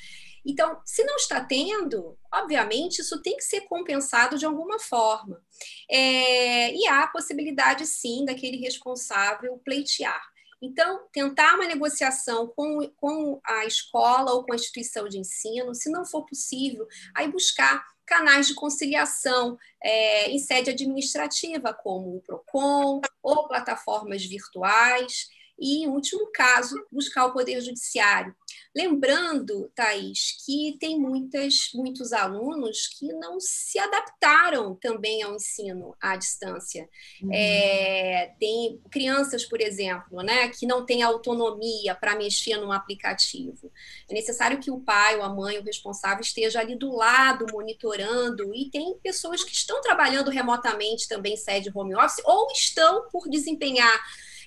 Então, 0.45 0.81
se 0.85 1.03
não 1.03 1.17
está 1.17 1.45
tendo, 1.45 2.17
obviamente, 2.33 3.01
isso 3.01 3.21
tem 3.21 3.37
que 3.37 3.43
ser 3.43 3.63
compensado 3.63 4.39
de 4.39 4.47
alguma 4.47 4.79
forma. 4.79 5.43
É, 5.91 6.73
e 6.73 6.87
há 6.87 7.03
a 7.03 7.09
possibilidade, 7.09 7.85
sim, 7.85 8.25
daquele 8.25 8.57
responsável 8.59 9.61
pleitear. 9.65 10.23
Então, 10.63 11.07
tentar 11.13 11.57
uma 11.57 11.67
negociação 11.67 12.47
com, 12.47 12.79
com 12.97 13.41
a 13.45 13.67
escola 13.67 14.33
ou 14.33 14.45
com 14.45 14.53
a 14.53 14.57
instituição 14.57 15.09
de 15.09 15.19
ensino, 15.19 15.75
se 15.75 15.91
não 15.91 16.05
for 16.05 16.25
possível, 16.25 16.87
aí 17.15 17.29
buscar 17.29 17.85
canais 18.07 18.47
de 18.47 18.55
conciliação 18.55 19.59
é, 19.83 20.31
em 20.31 20.39
sede 20.39 20.71
administrativa, 20.71 21.75
como 21.75 22.17
o 22.17 22.23
PROCON 22.23 23.01
ou 23.21 23.49
plataformas 23.49 24.25
virtuais 24.25 25.29
e, 25.59 25.85
em 25.85 25.89
último 25.89 26.31
caso, 26.33 26.77
buscar 26.91 27.27
o 27.27 27.33
Poder 27.33 27.61
Judiciário. 27.61 28.35
Lembrando, 28.75 29.71
Thaís, 29.75 30.37
que 30.45 30.77
tem 30.79 31.01
muitas, 31.01 31.71
muitos 31.75 32.13
alunos 32.13 32.89
que 32.89 33.07
não 33.15 33.41
se 33.41 33.79
adaptaram 33.79 34.75
também 34.75 35.23
ao 35.23 35.35
ensino 35.35 35.97
à 35.99 36.15
distância. 36.15 36.87
Uhum. 37.23 37.31
É, 37.33 38.35
tem 38.39 38.79
crianças, 38.91 39.47
por 39.47 39.63
exemplo, 39.63 40.23
né, 40.23 40.49
que 40.51 40.67
não 40.67 40.85
têm 40.85 41.03
autonomia 41.03 41.95
para 41.95 42.17
mexer 42.17 42.59
num 42.59 42.71
aplicativo. 42.71 43.73
É 44.11 44.13
necessário 44.13 44.61
que 44.61 44.71
o 44.71 44.81
pai 44.81 45.17
ou 45.17 45.23
a 45.23 45.35
mãe, 45.35 45.59
o 45.59 45.65
responsável, 45.65 46.21
esteja 46.21 46.61
ali 46.61 46.77
do 46.77 46.95
lado, 46.95 47.47
monitorando, 47.51 48.55
e 48.55 48.71
tem 48.71 48.95
pessoas 49.03 49.43
que 49.43 49.55
estão 49.55 49.81
trabalhando 49.81 50.31
remotamente 50.31 51.09
também 51.09 51.37
sede 51.37 51.71
home 51.75 51.95
office, 51.95 52.23
ou 52.27 52.47
estão 52.53 53.09
por 53.11 53.27
desempenhar 53.29 53.99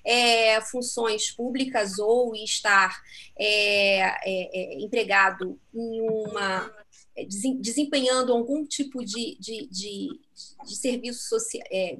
é, 0.06 0.60
funções 0.62 1.32
públicas 1.32 2.00
ou 2.00 2.36
estar 2.36 3.02
é, 3.38 4.00
é, 4.00 4.18
é 4.26 4.82
empregado 4.82 5.60
em 5.74 6.02
uma 6.02 6.72
é, 7.16 7.26
desempenhando 7.60 8.32
algum 8.32 8.66
tipo 8.66 9.04
de, 9.04 9.38
de, 9.40 9.68
de, 9.68 10.10
de 10.66 10.76
serviço 10.76 11.28
social, 11.28 11.64
é, 11.72 11.98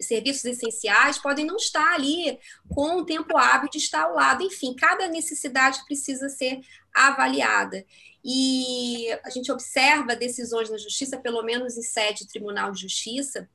serviços 0.00 0.44
essenciais 0.44 1.18
podem 1.18 1.44
não 1.44 1.56
estar 1.56 1.94
ali 1.94 2.38
com 2.68 2.98
o 2.98 3.04
tempo 3.04 3.36
hábil 3.36 3.68
de 3.70 3.78
estar 3.78 4.04
ao 4.04 4.14
lado. 4.14 4.42
Enfim, 4.42 4.74
cada 4.74 5.08
necessidade 5.08 5.84
precisa 5.84 6.28
ser 6.28 6.60
avaliada. 6.94 7.84
E 8.24 9.08
a 9.24 9.30
gente 9.30 9.50
observa 9.50 10.14
decisões 10.14 10.70
na 10.70 10.78
justiça, 10.78 11.18
pelo 11.18 11.42
menos 11.42 11.76
em 11.76 11.82
sede 11.82 12.20
de 12.20 12.28
Tribunal 12.28 12.70
de 12.70 12.82
Justiça, 12.82 13.48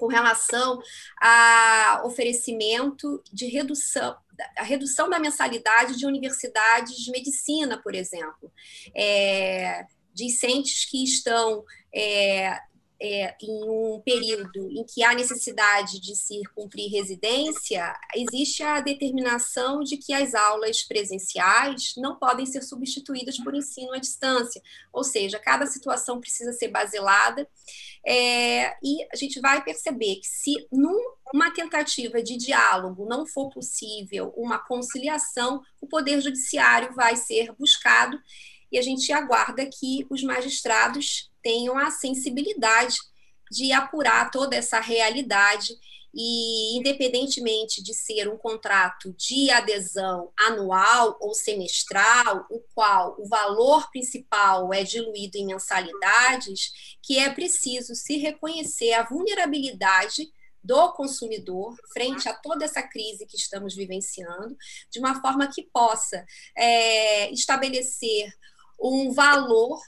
com 0.00 0.06
relação 0.06 0.80
a 1.20 2.02
oferecimento 2.06 3.22
de 3.30 3.46
redução, 3.46 4.16
a 4.56 4.62
redução 4.62 5.10
da 5.10 5.18
mensalidade 5.18 5.98
de 5.98 6.06
universidades 6.06 6.96
de 6.96 7.10
medicina, 7.10 7.76
por 7.82 7.94
exemplo, 7.94 8.50
é, 8.96 9.84
discentes 10.14 10.86
que 10.86 11.04
estão 11.04 11.62
é, 11.94 12.58
é, 13.00 13.34
em 13.42 13.64
um 13.64 14.00
período 14.04 14.70
em 14.70 14.84
que 14.84 15.02
há 15.02 15.14
necessidade 15.14 15.98
de 16.00 16.14
se 16.14 16.42
cumprir 16.54 16.90
residência, 16.90 17.94
existe 18.14 18.62
a 18.62 18.80
determinação 18.80 19.82
de 19.82 19.96
que 19.96 20.12
as 20.12 20.34
aulas 20.34 20.82
presenciais 20.82 21.94
não 21.96 22.16
podem 22.16 22.44
ser 22.44 22.62
substituídas 22.62 23.38
por 23.38 23.54
ensino 23.54 23.92
à 23.94 23.98
distância, 23.98 24.60
ou 24.92 25.02
seja, 25.02 25.38
cada 25.38 25.64
situação 25.66 26.20
precisa 26.20 26.52
ser 26.52 26.68
baselada, 26.68 27.48
é, 28.06 28.76
e 28.82 29.06
a 29.12 29.16
gente 29.16 29.40
vai 29.40 29.62
perceber 29.62 30.16
que 30.16 30.26
se 30.26 30.68
numa 30.70 31.50
tentativa 31.54 32.22
de 32.22 32.36
diálogo 32.36 33.06
não 33.06 33.26
for 33.26 33.50
possível 33.50 34.32
uma 34.36 34.58
conciliação, 34.58 35.62
o 35.80 35.86
Poder 35.86 36.20
Judiciário 36.20 36.94
vai 36.94 37.16
ser 37.16 37.52
buscado 37.52 38.18
e 38.70 38.78
a 38.78 38.82
gente 38.82 39.12
aguarda 39.12 39.66
que 39.66 40.06
os 40.10 40.22
magistrados 40.22 41.30
tenham 41.42 41.78
a 41.78 41.90
sensibilidade 41.90 42.96
de 43.50 43.72
apurar 43.72 44.30
toda 44.30 44.54
essa 44.54 44.78
realidade 44.78 45.74
e, 46.14 46.76
independentemente 46.76 47.82
de 47.82 47.94
ser 47.94 48.28
um 48.28 48.36
contrato 48.36 49.12
de 49.16 49.50
adesão 49.50 50.32
anual 50.38 51.16
ou 51.20 51.34
semestral, 51.34 52.46
o 52.50 52.60
qual 52.74 53.16
o 53.18 53.28
valor 53.28 53.88
principal 53.90 54.72
é 54.74 54.82
diluído 54.82 55.38
em 55.38 55.46
mensalidades, 55.46 56.72
que 57.02 57.18
é 57.18 57.30
preciso 57.30 57.94
se 57.94 58.16
reconhecer 58.16 58.92
a 58.92 59.04
vulnerabilidade 59.04 60.28
do 60.62 60.92
consumidor 60.92 61.74
frente 61.92 62.28
a 62.28 62.34
toda 62.34 62.64
essa 62.64 62.82
crise 62.82 63.26
que 63.26 63.36
estamos 63.36 63.74
vivenciando, 63.74 64.54
de 64.90 64.98
uma 64.98 65.20
forma 65.20 65.50
que 65.50 65.62
possa 65.72 66.24
é, 66.56 67.30
estabelecer 67.32 68.30
um 68.80 69.12
valor 69.12 69.78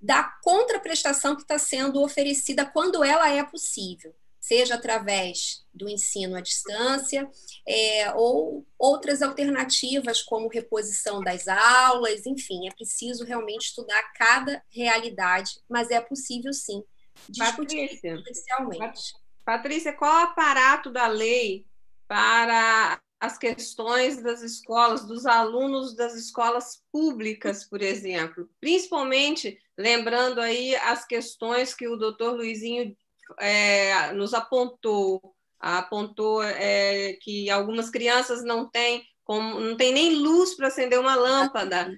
da 0.00 0.22
contraprestação 0.42 1.34
que 1.34 1.42
está 1.42 1.58
sendo 1.58 2.02
oferecida 2.02 2.66
quando 2.66 3.02
ela 3.02 3.30
é 3.30 3.42
possível, 3.42 4.14
seja 4.38 4.74
através 4.74 5.64
do 5.72 5.88
ensino 5.88 6.36
à 6.36 6.42
distância 6.42 7.26
é, 7.66 8.12
ou 8.12 8.66
outras 8.78 9.22
alternativas, 9.22 10.22
como 10.22 10.48
reposição 10.48 11.22
das 11.22 11.48
aulas, 11.48 12.26
enfim, 12.26 12.68
é 12.68 12.74
preciso 12.74 13.24
realmente 13.24 13.68
estudar 13.68 14.02
cada 14.12 14.62
realidade, 14.68 15.58
mas 15.66 15.90
é 15.90 16.00
possível 16.00 16.52
sim 16.52 16.84
discutir 17.28 17.88
Patrícia, 17.88 18.14
especialmente. 18.14 19.14
Patrícia, 19.44 19.92
qual 19.94 20.12
o 20.12 20.24
aparato 20.24 20.90
da 20.90 21.06
lei 21.06 21.64
para 22.06 23.00
as 23.20 23.38
questões 23.38 24.22
das 24.22 24.42
escolas, 24.42 25.06
dos 25.06 25.26
alunos 25.26 25.94
das 25.94 26.14
escolas 26.14 26.82
públicas, 26.92 27.64
por 27.64 27.80
exemplo, 27.80 28.48
principalmente 28.60 29.58
lembrando 29.78 30.40
aí 30.40 30.76
as 30.76 31.06
questões 31.06 31.74
que 31.74 31.88
o 31.88 31.96
doutor 31.96 32.34
Luizinho 32.34 32.94
é, 33.40 34.12
nos 34.12 34.34
apontou, 34.34 35.34
apontou 35.58 36.42
é, 36.42 37.14
que 37.14 37.48
algumas 37.50 37.90
crianças 37.90 38.44
não 38.44 38.68
têm, 38.68 39.02
como, 39.24 39.58
não 39.58 39.76
tem 39.76 39.92
nem 39.92 40.16
luz 40.16 40.54
para 40.54 40.68
acender 40.68 40.98
uma 40.98 41.14
lâmpada. 41.14 41.96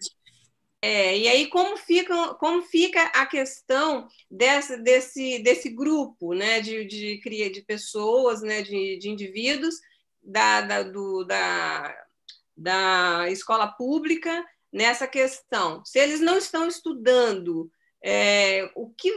É, 0.80 1.18
e 1.18 1.26
aí 1.26 1.48
como 1.48 1.76
fica, 1.76 2.34
como 2.34 2.62
fica 2.62 3.02
a 3.06 3.26
questão 3.26 4.06
dessa, 4.30 4.76
desse, 4.76 5.40
desse 5.40 5.70
grupo 5.70 6.32
né, 6.34 6.60
de, 6.60 6.84
de, 6.84 7.50
de 7.50 7.62
pessoas, 7.62 8.42
né, 8.42 8.62
de, 8.62 8.98
de 8.98 9.08
indivíduos 9.10 9.74
da, 10.26 10.60
da, 10.60 10.82
do, 10.82 11.24
da, 11.24 12.06
da 12.56 13.30
escola 13.30 13.68
pública 13.68 14.44
nessa 14.72 15.06
questão. 15.06 15.84
Se 15.84 15.98
eles 15.98 16.20
não 16.20 16.36
estão 16.36 16.66
estudando 16.66 17.70
é, 18.02 18.70
o 18.74 18.90
que 18.90 19.10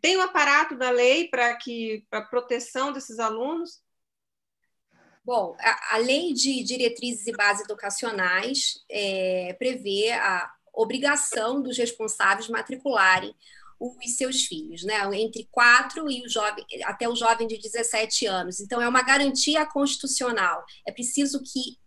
tem 0.00 0.16
o 0.16 0.20
um 0.20 0.22
aparato 0.22 0.76
da 0.76 0.90
lei 0.90 1.28
para 1.28 1.54
que 1.56 2.06
para 2.08 2.22
proteção 2.22 2.92
desses 2.92 3.18
alunos? 3.18 3.80
Bom, 5.24 5.54
a, 5.60 5.94
a, 5.94 5.98
lei 5.98 6.32
de 6.32 6.64
diretrizes 6.64 7.26
e 7.26 7.32
bases 7.32 7.64
educacionais 7.64 8.82
é, 8.90 9.54
prevê 9.58 10.10
a 10.12 10.50
obrigação 10.72 11.62
dos 11.62 11.78
responsáveis 11.78 12.48
matricularem 12.48 13.34
os 13.82 14.16
seus 14.16 14.44
filhos, 14.44 14.84
né? 14.84 15.02
Entre 15.14 15.48
4 15.50 16.10
e 16.10 16.24
o 16.24 16.28
jovem, 16.28 16.64
até 16.84 17.08
o 17.08 17.16
jovem 17.16 17.46
de 17.46 17.58
17 17.58 18.26
anos. 18.26 18.60
Então, 18.60 18.80
é 18.80 18.88
uma 18.88 19.02
garantia 19.02 19.66
constitucional. 19.66 20.64
É 20.86 20.92
preciso 20.92 21.42
que 21.42 21.78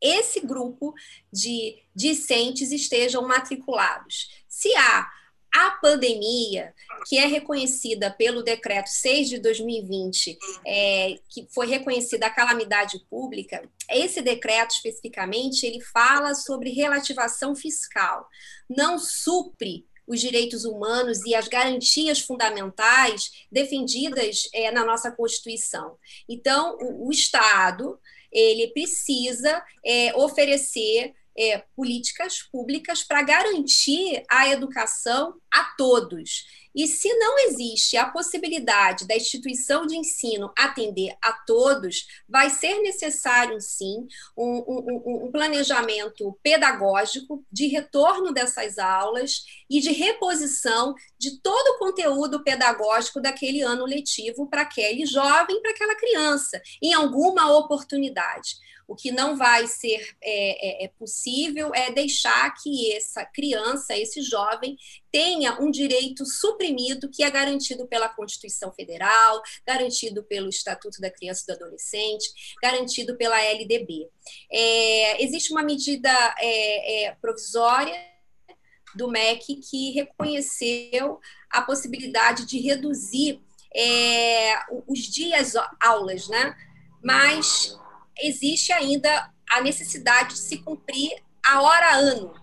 esse 0.00 0.40
grupo 0.40 0.94
de 1.32 1.76
discentes 1.94 2.70
estejam 2.70 3.26
matriculados. 3.26 4.28
Se 4.48 4.74
há 4.76 5.08
a 5.52 5.70
pandemia, 5.70 6.74
que 7.06 7.16
é 7.16 7.26
reconhecida 7.26 8.10
pelo 8.10 8.42
decreto 8.42 8.88
6 8.88 9.28
de 9.28 9.38
2020, 9.38 10.38
é, 10.66 11.18
que 11.30 11.48
foi 11.52 11.66
reconhecida 11.66 12.26
a 12.26 12.30
calamidade 12.30 12.98
pública, 13.08 13.62
esse 13.90 14.20
decreto 14.20 14.72
especificamente 14.72 15.64
ele 15.64 15.80
fala 15.80 16.34
sobre 16.34 16.70
relativação 16.70 17.56
fiscal, 17.56 18.28
não 18.68 18.98
supre 18.98 19.86
os 20.08 20.20
direitos 20.20 20.64
humanos 20.64 21.24
e 21.24 21.34
as 21.34 21.46
garantias 21.46 22.20
fundamentais 22.20 23.30
defendidas 23.52 24.48
é, 24.52 24.70
na 24.72 24.84
nossa 24.84 25.12
Constituição. 25.12 25.96
Então, 26.28 26.76
o, 26.80 27.08
o 27.08 27.12
Estado 27.12 27.98
ele 28.32 28.68
precisa 28.68 29.62
é, 29.84 30.14
oferecer 30.16 31.14
é, 31.38 31.62
políticas 31.76 32.42
públicas 32.42 33.04
para 33.04 33.22
garantir 33.22 34.24
a 34.28 34.48
educação 34.48 35.34
a 35.52 35.64
todos. 35.76 36.44
E 36.74 36.86
se 36.86 37.12
não 37.14 37.38
existe 37.38 37.96
a 37.96 38.08
possibilidade 38.08 39.06
da 39.06 39.16
instituição 39.16 39.86
de 39.86 39.96
ensino 39.96 40.52
atender 40.56 41.16
a 41.22 41.32
todos, 41.32 42.06
vai 42.28 42.50
ser 42.50 42.80
necessário, 42.80 43.60
sim, 43.60 44.06
um, 44.36 44.64
um, 44.66 45.26
um 45.26 45.32
planejamento 45.32 46.38
pedagógico 46.42 47.44
de 47.50 47.66
retorno 47.66 48.32
dessas 48.32 48.78
aulas 48.78 49.44
e 49.68 49.80
de 49.80 49.92
reposição 49.92 50.94
de 51.18 51.40
todo 51.40 51.74
o 51.74 51.78
conteúdo 51.78 52.42
pedagógico 52.42 53.20
daquele 53.20 53.62
ano 53.62 53.84
letivo 53.84 54.48
para 54.48 54.62
aquele 54.62 55.04
jovem, 55.06 55.60
para 55.60 55.70
aquela 55.70 55.94
criança, 55.96 56.60
em 56.82 56.94
alguma 56.94 57.56
oportunidade. 57.56 58.56
O 58.88 58.96
que 58.96 59.12
não 59.12 59.36
vai 59.36 59.66
ser 59.66 60.16
é, 60.22 60.82
é, 60.82 60.84
é, 60.86 60.88
possível 60.88 61.74
é 61.74 61.92
deixar 61.92 62.54
que 62.54 62.90
essa 62.94 63.22
criança, 63.22 63.94
esse 63.94 64.22
jovem, 64.22 64.78
tenha 65.12 65.60
um 65.60 65.70
direito 65.70 66.24
suprimido 66.24 67.10
que 67.10 67.22
é 67.22 67.30
garantido 67.30 67.86
pela 67.86 68.08
Constituição 68.08 68.72
Federal, 68.72 69.42
garantido 69.66 70.24
pelo 70.24 70.48
Estatuto 70.48 71.02
da 71.02 71.10
Criança 71.10 71.42
e 71.42 71.46
do 71.46 71.64
Adolescente, 71.64 72.56
garantido 72.62 73.14
pela 73.18 73.38
LDB. 73.38 74.08
É, 74.50 75.22
existe 75.22 75.52
uma 75.52 75.62
medida 75.62 76.10
é, 76.38 77.04
é, 77.04 77.14
provisória 77.20 77.94
do 78.94 79.10
MEC 79.10 79.56
que 79.56 79.92
reconheceu 79.92 81.20
a 81.50 81.60
possibilidade 81.60 82.46
de 82.46 82.58
reduzir 82.58 83.38
é, 83.76 84.54
os 84.86 85.00
dias 85.00 85.52
aulas, 85.78 86.26
né? 86.28 86.56
Mas 87.02 87.78
existe 88.20 88.72
ainda 88.72 89.32
a 89.50 89.60
necessidade 89.60 90.34
de 90.34 90.40
se 90.40 90.58
cumprir 90.58 91.22
a 91.44 91.62
hora 91.62 91.96
ano. 91.96 92.34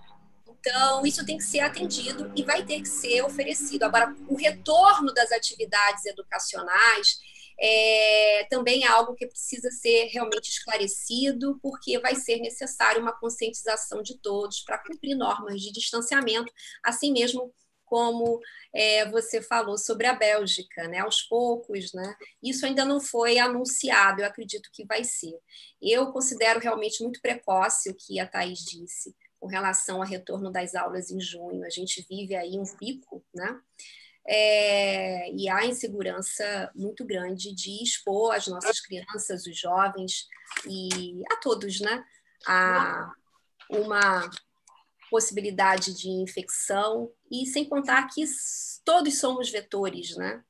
Então, 0.47 1.05
isso 1.05 1.23
tem 1.25 1.37
que 1.37 1.43
ser 1.43 1.59
atendido 1.59 2.31
e 2.35 2.43
vai 2.43 2.65
ter 2.65 2.81
que 2.81 2.87
ser 2.87 3.21
oferecido. 3.21 3.83
Agora, 3.83 4.15
o 4.27 4.35
retorno 4.35 5.13
das 5.13 5.31
atividades 5.31 6.05
educacionais 6.05 7.19
é, 7.59 8.47
também 8.49 8.83
é 8.83 8.87
algo 8.87 9.13
que 9.13 9.27
precisa 9.27 9.69
ser 9.69 10.05
realmente 10.07 10.49
esclarecido, 10.49 11.59
porque 11.61 11.99
vai 11.99 12.15
ser 12.15 12.39
necessário 12.39 13.01
uma 13.01 13.17
conscientização 13.17 14.01
de 14.01 14.17
todos 14.17 14.61
para 14.61 14.79
cumprir 14.79 15.15
normas 15.15 15.61
de 15.61 15.71
distanciamento, 15.71 16.51
assim 16.83 17.13
mesmo 17.13 17.53
como 17.95 18.41
é, 18.73 19.09
você 19.09 19.41
falou 19.41 19.77
sobre 19.77 20.05
a 20.05 20.13
Bélgica, 20.13 20.85
né? 20.89 20.99
Aos 20.99 21.21
poucos, 21.21 21.93
né? 21.93 22.13
Isso 22.43 22.65
ainda 22.65 22.83
não 22.83 22.99
foi 22.99 23.39
anunciado, 23.39 24.19
eu 24.19 24.27
acredito 24.27 24.69
que 24.73 24.85
vai 24.85 25.05
ser. 25.05 25.33
Eu 25.81 26.11
considero 26.11 26.59
realmente 26.59 27.01
muito 27.01 27.21
precoce 27.21 27.89
o 27.89 27.95
que 27.95 28.19
a 28.19 28.27
Thais 28.27 28.59
disse 28.59 29.15
com 29.39 29.47
relação 29.47 30.01
ao 30.01 30.07
retorno 30.07 30.51
das 30.51 30.75
aulas 30.75 31.09
em 31.09 31.21
junho. 31.21 31.63
A 31.63 31.69
gente 31.69 32.05
vive 32.09 32.35
aí 32.35 32.59
um 32.59 32.65
pico, 32.75 33.23
né? 33.33 33.57
É, 34.27 35.31
e 35.31 35.47
há 35.47 35.65
insegurança 35.65 36.69
muito 36.75 37.05
grande 37.05 37.55
de 37.55 37.81
expor 37.81 38.35
as 38.35 38.45
nossas 38.47 38.81
crianças, 38.81 39.45
os 39.45 39.57
jovens 39.57 40.27
e 40.67 41.21
a 41.31 41.37
todos, 41.37 41.79
né? 41.79 42.03
A 42.45 43.09
uma 43.69 44.29
possibilidade 45.15 45.93
de 45.93 46.09
infecção, 46.09 47.09
e 47.31 47.45
sem 47.45 47.63
contar 47.63 48.05
que 48.09 48.21
todos 48.83 49.17
somos 49.17 49.49
vetores, 49.49 50.13
né? 50.17 50.43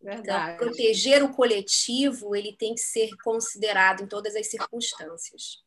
Então, 0.00 0.14
Verdade. 0.14 0.54
Então, 0.54 0.68
proteger 0.68 1.24
o 1.24 1.34
coletivo, 1.34 2.36
ele 2.36 2.56
tem 2.56 2.74
que 2.74 2.80
ser 2.80 3.10
considerado 3.24 4.04
em 4.04 4.06
todas 4.06 4.36
as 4.36 4.48
circunstâncias. 4.48 5.64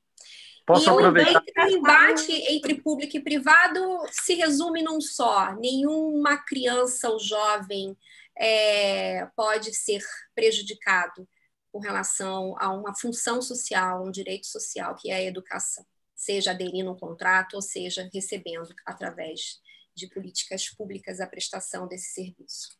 Posso 0.65 0.85
e 0.85 0.89
aproveitar? 0.89 1.43
o 1.43 1.69
embate 1.69 2.31
entre 2.31 2.81
público 2.81 3.17
e 3.17 3.21
privado 3.21 3.79
se 4.11 4.35
resume 4.35 4.81
num 4.81 5.01
só. 5.01 5.53
Nenhuma 5.55 6.37
criança 6.37 7.09
ou 7.09 7.19
jovem 7.19 7.97
é, 8.37 9.27
pode 9.35 9.73
ser 9.73 10.01
prejudicado 10.33 11.27
com 11.69 11.79
relação 11.79 12.55
a 12.59 12.71
uma 12.71 12.95
função 12.95 13.41
social, 13.41 14.05
um 14.05 14.11
direito 14.11 14.47
social, 14.47 14.95
que 14.95 15.11
é 15.11 15.15
a 15.15 15.23
educação 15.23 15.85
seja 16.17 16.49
aderindo 16.51 16.89
a 16.89 16.93
um 16.93 16.97
contrato 16.97 17.53
ou 17.53 17.61
seja 17.61 18.09
recebendo 18.11 18.67
através 18.83 19.61
de 19.95 20.07
políticas 20.07 20.67
públicas 20.67 21.21
a 21.21 21.27
prestação 21.27 21.87
desse 21.87 22.11
serviço. 22.13 22.75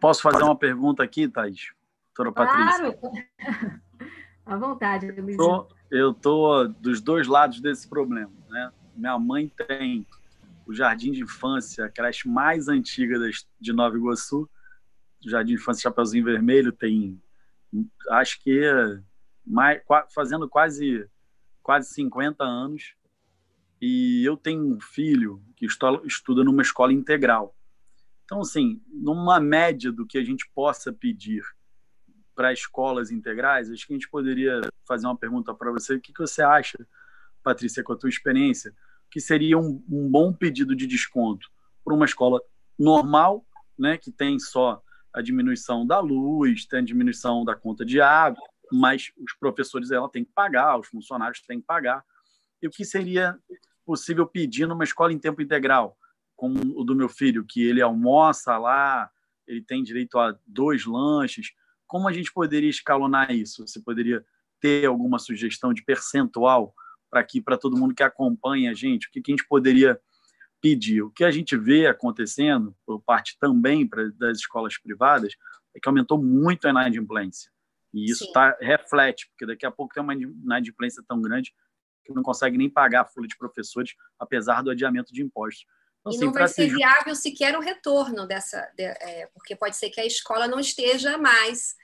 Posso 0.00 0.20
fazer 0.20 0.42
uma 0.42 0.58
pergunta 0.58 1.02
aqui, 1.02 1.28
Thais? 1.28 1.72
Doutora 2.14 2.32
Patrícia. 2.32 2.92
Claro! 2.92 3.80
à 4.44 4.56
vontade, 4.56 5.10
Luiz. 5.12 5.36
Eu 5.90 6.10
estou 6.10 6.68
dos 6.68 7.00
dois 7.00 7.28
lados 7.28 7.60
desse 7.60 7.88
problema. 7.88 8.32
Né? 8.48 8.72
Minha 8.96 9.18
mãe 9.18 9.48
tem 9.48 10.04
o 10.66 10.74
Jardim 10.74 11.12
de 11.12 11.22
Infância, 11.22 11.84
a 11.84 11.88
creche 11.88 12.28
mais 12.28 12.68
antiga 12.68 13.16
de 13.60 13.72
Nova 13.72 13.96
Iguaçu. 13.96 14.50
O 15.24 15.30
Jardim 15.30 15.54
de 15.54 15.60
Infância 15.60 15.82
Chapeuzinho 15.82 16.24
Vermelho 16.24 16.72
tem, 16.72 17.20
acho 18.10 18.42
que, 18.42 18.60
mais, 19.46 19.80
fazendo 20.12 20.48
quase 20.48 21.08
quase 21.66 21.92
50 21.94 22.44
anos 22.44 22.94
e 23.82 24.24
eu 24.24 24.36
tenho 24.36 24.64
um 24.64 24.80
filho 24.80 25.42
que 25.56 25.66
estuda 25.66 26.44
numa 26.44 26.62
escola 26.62 26.92
integral. 26.92 27.56
Então, 28.24 28.40
assim, 28.40 28.80
numa 28.88 29.40
média 29.40 29.90
do 29.90 30.06
que 30.06 30.16
a 30.16 30.22
gente 30.22 30.48
possa 30.54 30.92
pedir 30.92 31.42
para 32.36 32.52
escolas 32.52 33.10
integrais, 33.10 33.68
acho 33.68 33.84
que 33.84 33.92
a 33.92 33.96
gente 33.96 34.08
poderia 34.08 34.60
fazer 34.86 35.08
uma 35.08 35.16
pergunta 35.16 35.52
para 35.52 35.72
você. 35.72 35.96
O 35.96 36.00
que, 36.00 36.12
que 36.12 36.20
você 36.20 36.40
acha, 36.40 36.78
Patrícia, 37.42 37.82
com 37.82 37.94
a 37.94 37.96
tua 37.96 38.10
experiência, 38.10 38.72
que 39.10 39.18
seria 39.18 39.58
um, 39.58 39.84
um 39.90 40.08
bom 40.08 40.32
pedido 40.32 40.76
de 40.76 40.86
desconto 40.86 41.50
para 41.84 41.94
uma 41.94 42.04
escola 42.04 42.40
normal, 42.78 43.44
né, 43.76 43.98
que 43.98 44.12
tem 44.12 44.38
só 44.38 44.80
a 45.12 45.20
diminuição 45.20 45.84
da 45.84 45.98
luz, 45.98 46.64
tem 46.64 46.78
a 46.78 46.84
diminuição 46.84 47.44
da 47.44 47.56
conta 47.56 47.84
de 47.84 48.00
água, 48.00 48.40
mas 48.72 49.12
os 49.16 49.32
professores 49.34 49.90
ela 49.90 50.08
tem 50.08 50.24
que 50.24 50.32
pagar, 50.32 50.78
os 50.78 50.88
funcionários 50.88 51.40
têm 51.42 51.60
que 51.60 51.66
pagar. 51.66 52.04
E 52.60 52.66
o 52.66 52.70
que 52.70 52.84
seria 52.84 53.38
possível 53.84 54.26
pedir 54.26 54.66
numa 54.66 54.84
escola 54.84 55.12
em 55.12 55.18
tempo 55.18 55.40
integral, 55.40 55.96
como 56.34 56.58
o 56.78 56.84
do 56.84 56.94
meu 56.94 57.08
filho, 57.08 57.44
que 57.44 57.62
ele 57.62 57.80
almoça 57.80 58.58
lá, 58.58 59.10
ele 59.46 59.62
tem 59.62 59.82
direito 59.82 60.18
a 60.18 60.36
dois 60.46 60.84
lanches. 60.84 61.52
Como 61.86 62.08
a 62.08 62.12
gente 62.12 62.32
poderia 62.32 62.68
escalonar 62.68 63.32
isso? 63.32 63.66
Você 63.66 63.80
poderia 63.80 64.24
ter 64.60 64.86
alguma 64.86 65.18
sugestão 65.18 65.72
de 65.72 65.84
percentual 65.84 66.74
para 67.08 67.20
aqui, 67.20 67.40
para 67.40 67.56
todo 67.56 67.76
mundo 67.76 67.94
que 67.94 68.02
acompanha 68.02 68.72
a 68.72 68.74
gente? 68.74 69.06
O 69.06 69.10
que, 69.10 69.22
que 69.22 69.30
a 69.30 69.36
gente 69.36 69.46
poderia 69.46 69.98
pedir? 70.60 71.02
O 71.02 71.10
que 71.10 71.24
a 71.24 71.30
gente 71.30 71.56
vê 71.56 71.86
acontecendo, 71.86 72.76
por 72.84 73.00
parte 73.00 73.38
também 73.38 73.88
das 74.18 74.38
escolas 74.38 74.76
privadas, 74.76 75.34
é 75.74 75.80
que 75.80 75.88
aumentou 75.88 76.20
muito 76.20 76.66
a 76.66 76.70
inadimplência. 76.70 77.50
E 77.96 78.10
isso 78.10 78.30
tá, 78.32 78.56
reflete, 78.60 79.28
porque 79.28 79.46
daqui 79.46 79.64
a 79.64 79.70
pouco 79.70 79.94
tem 79.94 80.02
uma 80.02 80.14
inadimplência 80.14 81.02
tão 81.06 81.20
grande 81.20 81.54
que 82.04 82.12
não 82.12 82.22
consegue 82.22 82.56
nem 82.56 82.70
pagar 82.70 83.02
a 83.02 83.04
folha 83.04 83.26
de 83.26 83.36
professores, 83.36 83.94
apesar 84.18 84.62
do 84.62 84.70
adiamento 84.70 85.12
de 85.12 85.22
impostos. 85.22 85.64
Então, 86.00 86.12
e 86.12 86.16
assim, 86.16 86.24
não 86.26 86.32
vai 86.32 86.48
ser 86.48 86.68
viável 86.68 87.14
sequer 87.16 87.56
o 87.56 87.60
retorno 87.60 88.26
dessa, 88.26 88.60
de, 88.76 88.84
é, 88.84 89.28
porque 89.34 89.56
pode 89.56 89.76
ser 89.76 89.90
que 89.90 90.00
a 90.00 90.06
escola 90.06 90.46
não 90.46 90.60
esteja 90.60 91.18
mais 91.18 91.74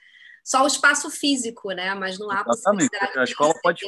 só 0.45 0.63
o 0.63 0.67
espaço 0.67 1.09
físico, 1.09 1.71
né? 1.71 1.93
Mas 1.95 2.19
não 2.19 2.29
há 2.29 2.41
Exatamente. 2.41 2.89
possibilidade. 2.89 3.19
A 3.19 3.23
escola 3.23 3.53
pode 3.61 3.81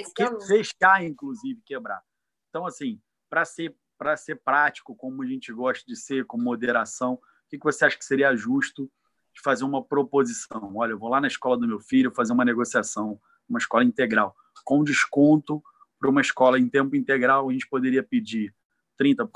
fechar, 0.48 1.04
inclusive, 1.04 1.62
quebrar. 1.66 2.02
Então, 2.50 2.66
assim, 2.66 3.02
para 3.30 3.46
ser 3.46 3.76
para 3.98 4.18
ser 4.18 4.36
prático, 4.36 4.96
como 4.96 5.24
a 5.24 5.26
gente 5.26 5.54
gosta 5.54 5.84
de 5.88 5.96
ser, 5.96 6.26
com 6.26 6.38
moderação, 6.38 7.14
o 7.14 7.20
que 7.50 7.58
você 7.58 7.86
acha 7.86 7.98
que 7.98 8.04
seria 8.04 8.36
justo 8.36 8.92
de 9.36 9.41
fazer 9.41 9.66
uma 9.66 9.84
proposição. 9.84 10.72
Olha, 10.76 10.91
eu 10.91 10.98
vou 10.98 11.10
lá 11.10 11.20
na 11.20 11.28
escola 11.28 11.57
do 11.57 11.68
meu 11.68 11.80
filho 11.80 12.12
fazer 12.12 12.32
uma 12.32 12.45
negociação, 12.45 13.20
uma 13.48 13.60
escola 13.60 13.84
integral, 13.84 14.36
com 14.64 14.84
desconto 14.84 15.62
para 15.99 16.10
uma 16.10 16.22
escola 16.22 16.57
em 16.57 16.68
tempo 16.68 16.95
integral, 16.95 17.49
a 17.49 17.53
gente 17.53 17.68
poderia 17.68 18.02
pedir 18.02 18.53
30%, 18.99 19.28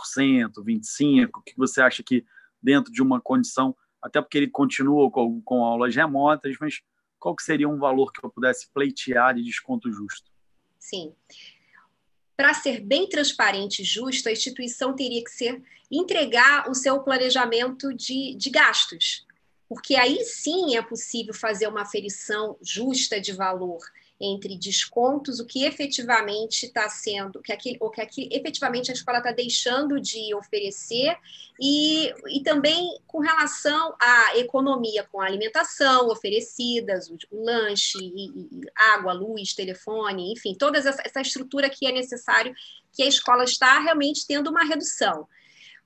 25%, 0.63 1.30
o 1.35 1.41
que 1.41 1.55
você 1.57 1.81
acha 1.81 2.01
que 2.01 2.26
dentro 2.61 2.91
de 2.91 3.01
uma 3.01 3.19
condição, 3.19 3.76
até 4.01 4.21
porque 4.21 4.38
ele 4.38 4.49
continua 4.49 5.11
com, 5.11 5.41
com 5.41 5.63
aulas 5.63 5.95
remotas, 5.95 6.55
mas 6.59 6.81
qual 7.17 7.35
que 7.35 7.43
seria 7.43 7.67
um 7.67 7.77
valor 7.77 8.11
que 8.11 8.23
eu 8.23 8.30
pudesse 8.30 8.69
pleitear 8.71 9.35
de 9.35 9.43
desconto 9.43 9.91
justo? 9.91 10.30
Sim. 10.77 11.13
para 12.38 12.53
ser 12.53 12.80
bem 12.80 13.07
transparente 13.07 13.81
e 13.81 13.85
justo, 13.85 14.30
a 14.30 14.31
instituição 14.31 14.95
teria 14.95 15.23
que 15.23 15.30
ser 15.30 15.61
entregar 15.91 16.69
o 16.69 16.73
seu 16.73 17.01
planejamento 17.01 17.93
de, 17.93 18.35
de 18.35 18.49
gastos, 18.49 19.26
porque 19.69 19.95
aí 19.95 20.25
sim 20.25 20.75
é 20.75 20.81
possível 20.81 21.33
fazer 21.33 21.67
uma 21.67 21.83
aferição 21.83 22.57
justa 22.59 23.21
de 23.21 23.31
valor 23.31 23.79
entre 24.21 24.57
descontos, 24.57 25.39
o 25.39 25.45
que 25.45 25.63
efetivamente 25.63 26.65
está 26.65 26.89
sendo, 26.89 27.41
que 27.41 27.53
aqui, 27.53 27.77
o 27.79 27.89
que 27.89 28.01
aqui 28.01 28.27
efetivamente 28.31 28.91
a 28.91 28.93
escola 28.93 29.19
está 29.19 29.31
deixando 29.31 30.01
de 30.01 30.33
oferecer, 30.35 31.15
e, 31.57 32.11
e 32.27 32.43
também 32.43 32.99
com 33.07 33.19
relação 33.19 33.95
à 33.97 34.37
economia 34.37 35.07
com 35.09 35.21
a 35.21 35.25
alimentação 35.25 36.09
oferecidas, 36.09 37.09
o, 37.09 37.17
o 37.31 37.45
lanche, 37.45 37.97
e, 37.99 38.25
e, 38.25 38.61
água, 38.75 39.13
luz, 39.13 39.53
telefone, 39.53 40.33
enfim, 40.33 40.53
toda 40.53 40.79
essa, 40.79 41.01
essa 41.05 41.21
estrutura 41.21 41.69
que 41.69 41.85
é 41.85 41.91
necessário 41.91 42.53
que 42.91 43.03
a 43.03 43.07
escola 43.07 43.45
está 43.45 43.79
realmente 43.79 44.27
tendo 44.27 44.49
uma 44.49 44.65
redução 44.65 45.27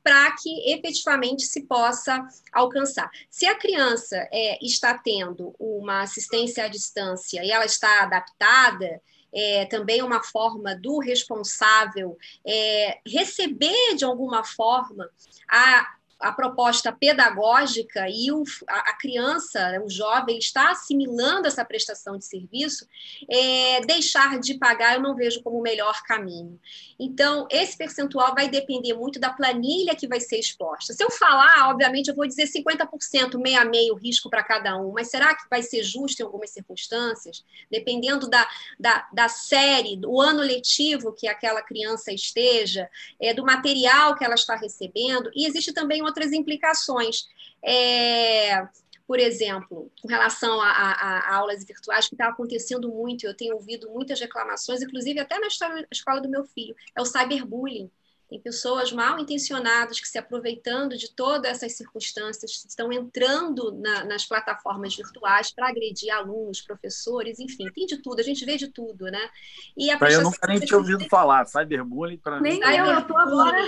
para 0.03 0.35
que 0.35 0.73
efetivamente 0.73 1.43
se 1.43 1.63
possa 1.65 2.27
alcançar. 2.51 3.09
Se 3.29 3.45
a 3.45 3.55
criança 3.55 4.17
é, 4.31 4.59
está 4.61 4.97
tendo 4.97 5.55
uma 5.57 6.01
assistência 6.01 6.65
à 6.65 6.67
distância 6.67 7.43
e 7.43 7.49
ela 7.49 7.65
está 7.65 8.03
adaptada, 8.03 9.01
é, 9.33 9.65
também 9.65 10.03
uma 10.03 10.21
forma 10.21 10.75
do 10.75 10.99
responsável 10.99 12.17
é, 12.45 12.99
receber 13.07 13.95
de 13.95 14.05
alguma 14.05 14.43
forma 14.43 15.09
a 15.49 15.95
a 16.23 16.31
proposta 16.31 16.89
pedagógica 16.91 18.07
e 18.09 18.31
o, 18.31 18.43
a, 18.67 18.91
a, 18.91 18.97
criança, 18.97 19.81
o 19.85 19.89
jovem, 19.89 20.37
está 20.37 20.71
assimilando 20.71 21.47
essa 21.47 21.65
prestação 21.65 22.17
de 22.17 22.25
serviço, 22.25 22.87
é, 23.29 23.81
deixar 23.81 24.39
de 24.39 24.53
pagar 24.53 24.95
eu 24.95 25.01
não 25.01 25.15
vejo 25.15 25.43
como 25.43 25.59
o 25.59 25.61
melhor 25.61 26.01
caminho. 26.03 26.57
Então, 26.97 27.45
esse 27.51 27.77
percentual 27.77 28.33
vai 28.33 28.47
depender 28.47 28.93
muito 28.93 29.19
da 29.19 29.31
planilha 29.31 29.95
que 29.95 30.07
vai 30.07 30.21
ser 30.21 30.39
exposta. 30.39 30.93
Se 30.93 31.03
eu 31.03 31.11
falar, 31.11 31.69
obviamente, 31.69 32.07
eu 32.07 32.15
vou 32.15 32.25
dizer 32.25 32.45
50%, 32.45 33.37
meio 33.37 33.59
a 33.59 33.65
meio 33.65 33.95
risco 33.95 34.29
para 34.29 34.43
cada 34.43 34.77
um, 34.77 34.93
mas 34.93 35.09
será 35.09 35.35
que 35.35 35.49
vai 35.49 35.61
ser 35.61 35.83
justo 35.83 36.21
em 36.21 36.25
algumas 36.25 36.51
circunstâncias? 36.51 37.43
Dependendo 37.69 38.29
da, 38.29 38.47
da, 38.79 39.07
da 39.11 39.27
série, 39.27 39.97
do 39.97 40.21
ano 40.21 40.41
letivo 40.41 41.11
que 41.11 41.27
aquela 41.27 41.61
criança 41.61 42.13
esteja, 42.13 42.89
é, 43.19 43.33
do 43.33 43.43
material 43.43 44.15
que 44.15 44.23
ela 44.23 44.35
está 44.35 44.55
recebendo, 44.55 45.29
e 45.35 45.45
existe 45.45 45.73
também 45.73 46.01
uma 46.01 46.12
outras 46.13 46.31
implicações. 46.31 47.27
É, 47.63 48.67
por 49.07 49.19
exemplo, 49.19 49.91
com 50.01 50.07
relação 50.07 50.61
a, 50.61 50.69
a, 50.69 51.19
a 51.19 51.35
aulas 51.35 51.65
virtuais, 51.65 52.07
que 52.07 52.15
está 52.15 52.29
acontecendo 52.29 52.87
muito, 52.89 53.25
eu 53.25 53.35
tenho 53.35 53.55
ouvido 53.55 53.89
muitas 53.89 54.19
reclamações, 54.19 54.81
inclusive 54.81 55.19
até 55.19 55.39
na 55.39 55.47
escola 55.91 56.21
do 56.21 56.29
meu 56.29 56.45
filho, 56.45 56.75
é 56.95 57.01
o 57.01 57.05
cyberbullying. 57.05 57.91
Tem 58.29 58.39
pessoas 58.39 58.91
mal 58.91 59.19
intencionadas 59.19 59.99
que, 59.99 60.07
se 60.07 60.17
aproveitando 60.17 60.97
de 60.97 61.13
todas 61.13 61.51
essas 61.51 61.77
circunstâncias, 61.77 62.65
estão 62.67 62.91
entrando 62.91 63.73
na, 63.73 64.05
nas 64.05 64.25
plataformas 64.25 64.95
virtuais 64.95 65.51
para 65.51 65.69
agredir 65.69 66.11
alunos, 66.11 66.61
professores, 66.61 67.39
enfim, 67.39 67.69
tem 67.71 67.85
de 67.85 68.01
tudo, 68.01 68.21
a 68.21 68.23
gente 68.23 68.43
vê 68.43 68.57
de 68.57 68.69
tudo, 68.69 69.05
né? 69.05 69.29
E 69.77 69.91
a 69.91 69.99
eu 70.09 70.23
nunca 70.23 70.47
nem 70.47 70.59
tinha 70.59 70.77
ouvido 70.77 71.07
falar, 71.09 71.45
cyberbullying 71.45 72.17
para 72.17 72.41
mim. 72.41 72.57
Nem 72.59 72.77
eu, 72.77 72.85
eu 72.85 72.99
estou 72.99 73.17
agora. 73.17 73.59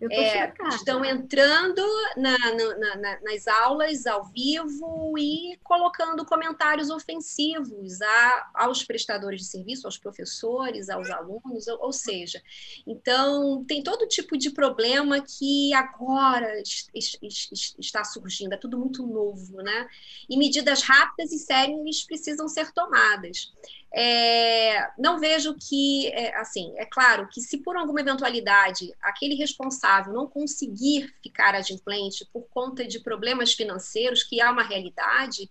É, 0.00 0.52
estão 0.68 1.04
entrando 1.04 1.82
na, 2.16 2.36
na, 2.38 2.96
na, 2.96 3.20
nas 3.20 3.46
aulas 3.46 4.06
ao 4.06 4.24
vivo 4.24 5.14
e 5.16 5.58
colocando 5.62 6.24
comentários 6.26 6.90
ofensivos 6.90 8.02
a, 8.02 8.50
aos 8.54 8.84
prestadores 8.84 9.40
de 9.40 9.46
serviço, 9.46 9.86
aos 9.86 9.96
professores, 9.96 10.90
aos 10.90 11.08
alunos, 11.10 11.68
ou, 11.68 11.84
ou, 11.84 11.92
seja, 11.92 12.42
então 12.86 13.64
tem 13.64 13.82
todo 13.82 14.08
tipo 14.08 14.36
de 14.36 14.50
problema 14.50 15.20
que 15.20 15.72
agora 15.72 16.60
está 16.92 18.04
surgindo, 18.04 18.52
é 18.52 18.58
tudo 18.58 18.78
muito 18.78 19.06
novo, 19.06 19.62
né? 19.62 19.88
E 20.28 20.36
medidas 20.36 20.82
rápidas 20.82 21.32
e 21.32 21.38
sérias 21.38 22.02
precisam 22.02 22.48
ser 22.48 22.72
tomadas. 22.72 23.52
É, 23.96 24.90
não 24.98 25.20
vejo 25.20 25.54
que, 25.54 26.08
é, 26.08 26.36
assim, 26.36 26.74
é 26.76 26.84
claro 26.84 27.28
que 27.28 27.40
se 27.40 27.58
por 27.58 27.76
alguma 27.76 28.00
eventualidade 28.00 28.92
aquele 29.00 29.36
responsável 29.36 30.12
não 30.12 30.26
conseguir 30.26 31.14
ficar 31.22 31.54
adimplente 31.54 32.26
por 32.32 32.44
conta 32.50 32.84
de 32.84 32.98
problemas 32.98 33.52
financeiros, 33.52 34.24
que 34.24 34.40
há 34.40 34.50
uma 34.50 34.64
realidade, 34.64 35.48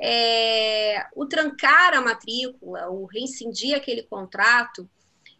é, 0.00 1.04
o 1.16 1.26
trancar 1.26 1.94
a 1.94 2.00
matrícula, 2.00 2.88
o 2.90 3.06
reincindir 3.06 3.76
aquele 3.76 4.04
contrato, 4.04 4.88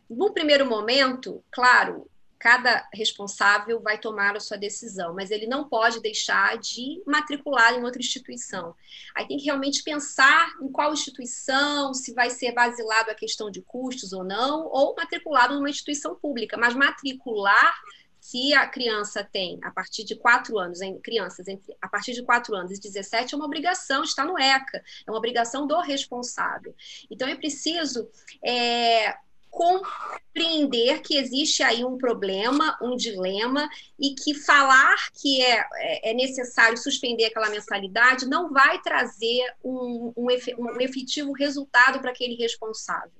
no 0.08 0.32
primeiro 0.32 0.66
momento, 0.66 1.44
claro, 1.52 2.10
cada 2.40 2.88
responsável 2.94 3.82
vai 3.82 3.98
tomar 3.98 4.34
a 4.34 4.40
sua 4.40 4.56
decisão, 4.56 5.14
mas 5.14 5.30
ele 5.30 5.46
não 5.46 5.68
pode 5.68 6.00
deixar 6.00 6.56
de 6.56 7.02
matricular 7.06 7.74
em 7.74 7.84
outra 7.84 8.00
instituição. 8.00 8.74
Aí 9.14 9.28
tem 9.28 9.36
que 9.36 9.44
realmente 9.44 9.84
pensar 9.84 10.48
em 10.62 10.72
qual 10.72 10.94
instituição, 10.94 11.92
se 11.92 12.14
vai 12.14 12.30
ser 12.30 12.52
basilado 12.52 13.10
a 13.10 13.14
questão 13.14 13.50
de 13.50 13.60
custos 13.60 14.14
ou 14.14 14.24
não, 14.24 14.66
ou 14.68 14.96
matriculado 14.96 15.54
numa 15.54 15.68
instituição 15.68 16.14
pública, 16.14 16.56
mas 16.56 16.74
matricular 16.74 17.74
se 18.18 18.54
a 18.54 18.66
criança 18.66 19.22
tem, 19.22 19.58
a 19.62 19.70
partir 19.70 20.04
de 20.04 20.14
quatro 20.14 20.58
anos, 20.58 20.80
em 20.80 20.98
crianças 20.98 21.46
entre, 21.46 21.76
a 21.80 21.88
partir 21.88 22.12
de 22.12 22.22
quatro 22.22 22.54
anos 22.54 22.72
e 22.72 22.80
17, 22.80 23.34
é 23.34 23.36
uma 23.36 23.46
obrigação, 23.46 24.02
está 24.02 24.24
no 24.24 24.38
ECA, 24.38 24.82
é 25.06 25.10
uma 25.10 25.18
obrigação 25.18 25.66
do 25.66 25.78
responsável. 25.80 26.74
Então, 27.10 27.26
é 27.28 27.34
preciso 27.34 28.10
é, 28.44 29.16
compreender 29.50 31.02
que 31.02 31.16
existe 31.16 31.62
aí 31.62 31.84
um 31.84 31.98
problema, 31.98 32.78
um 32.80 32.96
dilema, 32.96 33.68
e 33.98 34.14
que 34.14 34.32
falar 34.34 34.96
que 35.20 35.42
é, 35.42 35.66
é, 35.74 36.10
é 36.10 36.14
necessário 36.14 36.78
suspender 36.78 37.26
aquela 37.26 37.50
mensalidade 37.50 38.26
não 38.26 38.52
vai 38.52 38.80
trazer 38.80 39.44
um, 39.62 40.12
um, 40.16 40.26
um 40.26 40.80
efetivo 40.80 41.32
resultado 41.32 42.00
para 42.00 42.10
aquele 42.10 42.36
responsável. 42.36 43.10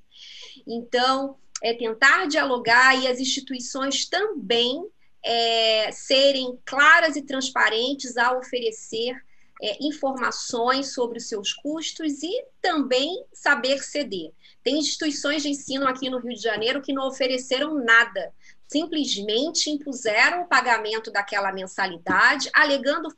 Então, 0.66 1.36
é 1.62 1.74
tentar 1.74 2.27
dialogar 2.27 2.94
e 3.02 3.07
as 3.07 3.19
instituições 3.19 4.09
também 4.09 4.89
é, 5.23 5.90
serem 5.93 6.59
claras 6.65 7.16
e 7.16 7.23
transparentes 7.23 8.16
ao 8.16 8.39
oferecer 8.39 9.15
é, 9.60 9.76
informações 9.80 10.94
sobre 10.94 11.18
os 11.18 11.28
seus 11.28 11.52
custos 11.52 12.22
e 12.22 12.44
também 12.60 13.24
saber 13.32 13.82
ceder. 13.82 14.32
Tem 14.62 14.78
instituições 14.78 15.42
de 15.42 15.50
ensino 15.50 15.86
aqui 15.86 16.08
no 16.08 16.18
Rio 16.18 16.34
de 16.34 16.42
Janeiro 16.42 16.82
que 16.82 16.92
não 16.92 17.08
ofereceram 17.08 17.74
nada, 17.74 18.32
simplesmente 18.66 19.70
impuseram 19.70 20.42
o 20.42 20.48
pagamento 20.48 21.10
daquela 21.10 21.52
mensalidade, 21.52 22.50
alegando 22.54 23.08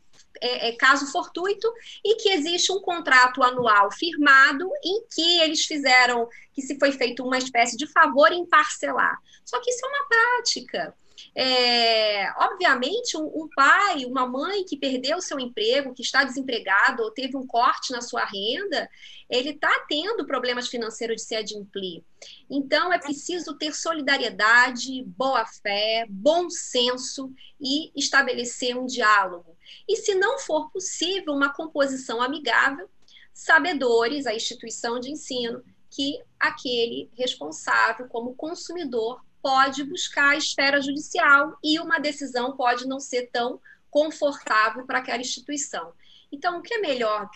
é, 0.41 0.69
é, 0.69 0.77
caso 0.77 1.07
fortuito 1.13 1.73
e 2.05 2.17
que 2.17 2.31
existe 2.31 2.73
um 2.73 2.81
contrato 2.81 3.43
anual 3.43 3.91
firmado 3.93 4.69
em 4.83 5.07
que 5.07 5.41
eles 5.41 5.65
fizeram 5.65 6.29
que 6.53 6.63
se 6.63 6.79
foi 6.79 6.93
feito 6.93 7.25
uma 7.25 7.39
espécie 7.39 7.77
de 7.77 7.87
favor 7.87 8.33
em 8.33 8.47
parcelar. 8.47 9.19
Só 9.45 9.61
que 9.61 9.71
isso 9.71 9.85
é 9.85 9.89
uma 9.89 10.09
prática. 10.09 10.95
É, 11.35 12.31
obviamente, 12.43 13.17
um, 13.17 13.25
um, 13.25 13.49
pai, 13.55 14.05
uma 14.05 14.27
mãe 14.27 14.65
que 14.65 14.77
perdeu 14.77 15.21
seu 15.21 15.39
emprego, 15.39 15.95
que 15.95 16.03
está 16.03 16.25
desempregado 16.25 17.03
ou 17.03 17.11
teve 17.11 17.37
um 17.37 17.47
corte 17.47 17.93
na 17.93 18.01
sua 18.01 18.25
renda, 18.25 18.89
ele 19.31 19.51
está 19.51 19.85
tendo 19.89 20.27
problemas 20.27 20.69
financeiros 20.69 21.17
de 21.17 21.23
se 21.23 21.35
adimplir. 21.35 22.03
Então, 22.51 22.93
é 22.93 22.99
preciso 22.99 23.57
ter 23.57 23.75
solidariedade, 23.75 25.05
boa 25.05 25.47
fé, 25.47 26.07
bom 26.09 26.51
senso 26.51 27.33
e 27.61 27.91
estabelecer 27.97 28.77
um 28.77 28.87
diálogo. 28.87 29.57
E, 29.89 29.97
se 29.97 30.15
não 30.15 30.39
for 30.39 30.71
possível, 30.71 31.33
uma 31.33 31.53
composição 31.53 32.21
amigável, 32.21 32.91
sabedores, 33.33 34.27
a 34.27 34.35
instituição 34.35 35.01
de 35.01 35.11
ensino, 35.11 35.63
que 35.91 36.19
aquele 36.39 37.11
responsável, 37.17 38.07
como 38.09 38.35
consumidor, 38.35 39.23
pode 39.43 39.83
buscar 39.85 40.31
a 40.31 40.37
esfera 40.37 40.81
judicial 40.81 41.59
e 41.63 41.81
uma 41.81 41.99
decisão 41.99 42.57
pode 42.57 42.87
não 42.87 43.01
ser 43.01 43.29
tão 43.33 43.61
confortável 43.91 44.87
para 44.87 44.99
aquela 44.99 45.21
instituição. 45.21 45.93
Então, 46.31 46.59
o 46.59 46.63
que 46.63 46.75
é 46.75 46.79
melhor 46.79 47.29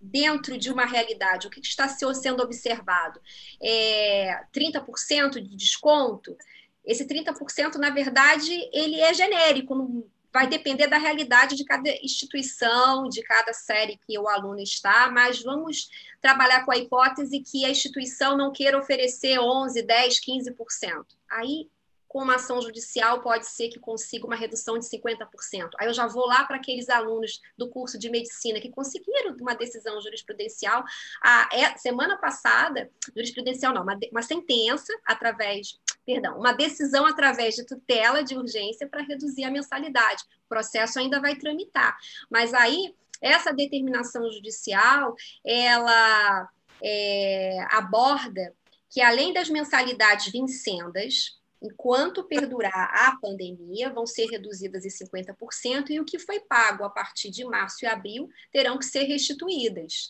dentro 0.00 0.58
de 0.58 0.70
uma 0.70 0.84
realidade? 0.84 1.46
O 1.46 1.50
que 1.50 1.60
está 1.60 1.88
sendo 1.88 2.42
observado? 2.42 3.20
É 3.60 4.44
30% 4.54 5.40
de 5.40 5.56
desconto? 5.56 6.36
Esse 6.84 7.06
30%, 7.06 7.76
na 7.76 7.90
verdade, 7.90 8.52
ele 8.72 9.00
é 9.00 9.14
genérico, 9.14 10.06
vai 10.32 10.46
depender 10.46 10.86
da 10.88 10.98
realidade 10.98 11.56
de 11.56 11.64
cada 11.64 11.88
instituição, 12.02 13.08
de 13.08 13.22
cada 13.22 13.52
série 13.52 13.98
que 14.06 14.18
o 14.18 14.28
aluno 14.28 14.60
está, 14.60 15.10
mas 15.10 15.42
vamos 15.42 15.88
trabalhar 16.24 16.64
com 16.64 16.72
a 16.72 16.78
hipótese 16.78 17.38
que 17.40 17.66
a 17.66 17.68
instituição 17.68 18.34
não 18.34 18.50
queira 18.50 18.78
oferecer 18.78 19.38
11, 19.38 19.82
10, 19.82 20.20
15%. 20.20 21.04
Aí, 21.30 21.68
com 22.08 22.22
uma 22.22 22.36
ação 22.36 22.62
judicial, 22.62 23.20
pode 23.20 23.44
ser 23.46 23.68
que 23.68 23.78
consiga 23.78 24.26
uma 24.26 24.34
redução 24.34 24.78
de 24.78 24.86
50%. 24.86 25.68
Aí 25.78 25.86
eu 25.86 25.92
já 25.92 26.06
vou 26.06 26.26
lá 26.26 26.44
para 26.44 26.56
aqueles 26.56 26.88
alunos 26.88 27.42
do 27.58 27.68
curso 27.68 27.98
de 27.98 28.08
medicina 28.08 28.58
que 28.58 28.70
conseguiram 28.70 29.36
uma 29.38 29.54
decisão 29.54 30.00
jurisprudencial. 30.00 30.82
A 31.22 31.50
é, 31.52 31.76
semana 31.76 32.16
passada, 32.16 32.90
jurisprudencial 33.14 33.74
não, 33.74 33.82
uma, 33.82 33.98
uma 34.10 34.22
sentença 34.22 34.94
através 35.04 35.78
perdão, 36.06 36.38
uma 36.38 36.52
decisão 36.52 37.06
através 37.06 37.54
de 37.54 37.66
tutela 37.66 38.22
de 38.22 38.36
urgência 38.36 38.88
para 38.88 39.02
reduzir 39.02 39.44
a 39.44 39.50
mensalidade. 39.50 40.22
O 40.46 40.48
processo 40.48 40.98
ainda 40.98 41.20
vai 41.20 41.36
tramitar, 41.36 41.96
mas 42.30 42.54
aí 42.54 42.94
essa 43.24 43.52
determinação 43.52 44.30
judicial 44.30 45.14
ela 45.44 46.48
é, 46.82 47.58
aborda 47.70 48.54
que 48.90 49.00
além 49.00 49.32
das 49.32 49.48
mensalidades 49.48 50.30
vincendas, 50.30 51.40
enquanto 51.60 52.22
perdurar 52.22 52.90
a 52.92 53.16
pandemia, 53.16 53.90
vão 53.90 54.06
ser 54.06 54.26
reduzidas 54.26 54.84
em 54.84 54.88
50% 54.88 55.90
e 55.90 55.98
o 55.98 56.04
que 56.04 56.18
foi 56.18 56.38
pago 56.38 56.84
a 56.84 56.90
partir 56.90 57.30
de 57.30 57.44
março 57.44 57.84
e 57.84 57.88
abril 57.88 58.28
terão 58.52 58.78
que 58.78 58.84
ser 58.84 59.04
restituídas. 59.04 60.06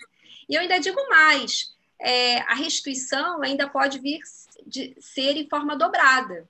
E 0.48 0.54
eu 0.54 0.60
ainda 0.60 0.78
digo 0.78 1.00
mais, 1.08 1.72
é, 2.00 2.38
a 2.40 2.54
restituição 2.54 3.40
ainda 3.42 3.68
pode 3.70 4.00
vir 4.00 4.20
de 4.66 4.94
ser 5.00 5.36
em 5.36 5.48
forma 5.48 5.76
dobrada. 5.76 6.46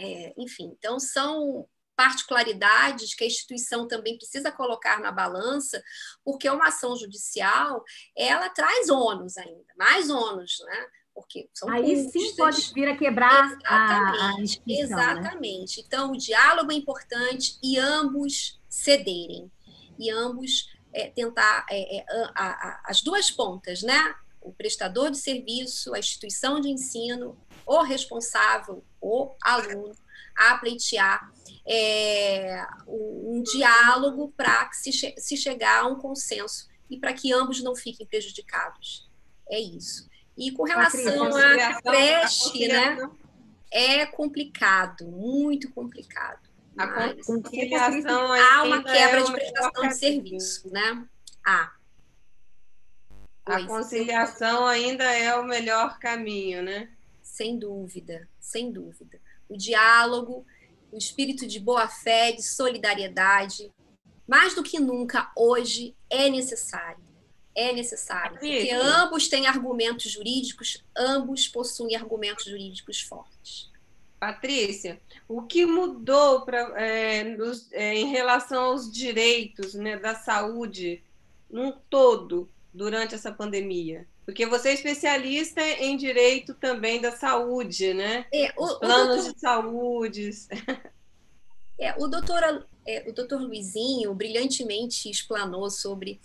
É, 0.00 0.34
enfim, 0.36 0.74
então 0.76 0.98
são 0.98 1.68
particularidades 1.96 3.14
que 3.14 3.24
a 3.24 3.26
instituição 3.26 3.88
também 3.88 4.16
precisa 4.18 4.52
colocar 4.52 5.00
na 5.00 5.10
balança, 5.10 5.82
porque 6.22 6.48
uma 6.48 6.68
ação 6.68 6.94
judicial 6.96 7.82
ela 8.14 8.50
traz 8.50 8.88
ônus 8.88 9.36
ainda, 9.38 9.72
mais 9.76 10.10
ônus, 10.10 10.58
né? 10.66 10.86
Porque 11.14 11.48
são 11.54 11.70
Aí 11.70 12.04
custas. 12.04 12.12
sim 12.12 12.36
pode 12.36 12.74
vir 12.74 12.88
a 12.88 12.96
quebrar 12.96 13.46
exatamente, 13.46 14.60
a? 14.60 14.72
Exatamente. 14.72 15.78
Né? 15.78 15.84
Então, 15.86 16.12
o 16.12 16.18
diálogo 16.18 16.70
é 16.70 16.74
importante 16.74 17.58
e 17.62 17.78
ambos 17.78 18.60
cederem. 18.68 19.50
E 19.98 20.10
ambos 20.10 20.70
é, 20.92 21.08
tentar 21.08 21.64
é, 21.70 22.00
é, 22.00 22.04
a, 22.34 22.48
a, 22.48 22.82
as 22.84 23.00
duas 23.00 23.30
pontas, 23.30 23.82
né? 23.82 24.14
O 24.42 24.52
prestador 24.52 25.10
de 25.10 25.16
serviço, 25.16 25.94
a 25.94 25.98
instituição 25.98 26.60
de 26.60 26.68
ensino, 26.68 27.34
o 27.66 27.82
responsável, 27.82 28.84
o 29.00 29.34
aluno, 29.42 29.96
a 30.36 30.58
pleitear 30.58 31.32
é, 31.66 32.64
um, 32.86 33.42
diálogo 33.42 34.32
para 34.36 34.70
se, 34.72 34.92
che 34.92 35.14
se 35.18 35.36
chegar 35.36 35.82
a 35.82 35.86
um 35.86 35.96
consenso 35.96 36.68
e 36.88 36.98
para 36.98 37.12
que 37.12 37.32
ambos 37.32 37.62
não 37.62 37.74
fiquem 37.74 38.06
prejudicados. 38.06 39.10
É 39.50 39.58
isso. 39.58 40.08
E 40.36 40.52
com 40.52 40.64
relação 40.64 41.34
à 41.34 41.80
creche, 41.80 42.68
né? 42.68 43.10
É 43.72 44.06
complicado, 44.06 45.06
muito 45.06 45.70
complicado. 45.72 46.46
A 46.78 47.14
conciliação 47.24 48.32
há 48.32 48.62
uma 48.62 48.82
quebra 48.84 49.20
é 49.20 49.24
de 49.24 49.32
prestação 49.32 49.88
de 49.88 49.94
serviço, 49.96 50.70
né? 50.70 51.04
Há. 51.44 51.72
A 53.46 53.64
conciliação 53.64 54.66
ainda 54.66 55.04
é 55.04 55.34
o 55.36 55.44
melhor 55.44 55.98
caminho, 55.98 56.62
né? 56.62 56.90
Sem 57.22 57.58
dúvida, 57.58 58.28
sem 58.38 58.70
dúvida. 58.70 59.20
O 59.48 59.56
diálogo, 59.56 60.44
o 60.90 60.96
espírito 60.96 61.46
de 61.46 61.60
boa-fé, 61.60 62.32
de 62.32 62.42
solidariedade, 62.42 63.72
mais 64.26 64.54
do 64.54 64.62
que 64.62 64.78
nunca 64.78 65.30
hoje 65.36 65.94
é 66.10 66.28
necessário 66.28 67.06
é 67.56 67.72
necessário, 67.72 68.38
porque 68.38 68.70
ambos 68.70 69.28
têm 69.28 69.46
argumentos 69.46 70.12
jurídicos, 70.12 70.84
ambos 70.94 71.48
possuem 71.48 71.96
argumentos 71.96 72.44
jurídicos 72.44 73.00
fortes. 73.00 73.70
Patrícia, 74.20 75.00
o 75.26 75.42
que 75.42 75.64
mudou 75.64 76.42
pra, 76.42 76.72
é, 76.76 77.22
é, 77.72 77.94
em 77.94 78.06
relação 78.06 78.64
aos 78.64 78.92
direitos 78.92 79.74
né, 79.74 79.96
da 79.96 80.14
saúde 80.14 81.02
num 81.50 81.72
todo 81.88 82.48
durante 82.72 83.14
essa 83.14 83.32
pandemia? 83.32 84.06
Porque 84.26 84.44
você 84.44 84.70
é 84.70 84.74
especialista 84.74 85.62
em 85.62 85.96
direito 85.96 86.52
também 86.54 87.00
da 87.00 87.12
saúde, 87.12 87.94
né? 87.94 88.26
É, 88.34 88.52
o, 88.56 88.64
Os 88.64 88.78
planos 88.80 89.24
doutor, 89.24 89.32
de 89.32 89.40
saúde. 89.40 90.30
É, 91.78 91.94
o 91.98 92.06
doutor, 92.06 92.66
é, 92.86 93.04
o 93.06 93.12
doutor 93.12 93.38
Luizinho 93.38 94.14
brilhantemente 94.14 95.10
explanou 95.10 95.68
sobre 95.68 96.18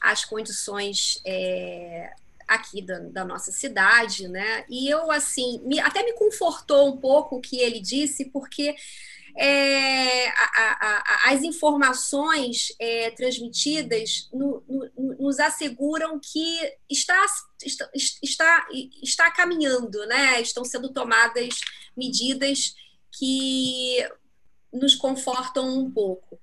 as 0.00 0.24
condições 0.24 1.20
é, 1.26 2.10
aqui 2.48 2.80
da, 2.80 3.00
da, 3.00 3.22
nossa 3.22 3.52
cidade, 3.52 4.26
né? 4.28 4.64
E 4.66 4.88
eu, 4.88 5.10
assim, 5.10 5.60
me, 5.62 5.78
até 5.78 6.02
me 6.02 6.14
confortou 6.14 6.88
um 6.88 6.96
pouco 6.96 7.36
o 7.36 7.40
que 7.40 7.58
ele 7.58 7.80
disse, 7.80 8.24
porque 8.24 8.74
é, 9.36 10.28
a, 10.28 10.50
a, 10.56 11.30
a, 11.30 11.32
as 11.32 11.42
informações 11.42 12.72
é, 12.78 13.10
transmitidas 13.10 14.28
no, 14.32 14.62
no, 14.68 15.16
nos 15.18 15.40
asseguram 15.40 16.20
que 16.20 16.58
está, 16.88 17.24
está, 17.64 17.90
está, 18.22 18.68
está 19.02 19.30
caminhando, 19.32 20.06
né? 20.06 20.40
Estão 20.40 20.64
sendo 20.64 20.92
tomadas 20.92 21.60
medidas 21.96 22.74
que 23.18 24.06
nos 24.72 24.94
confortam 24.94 25.78
um 25.78 25.90
pouco. 25.90 26.40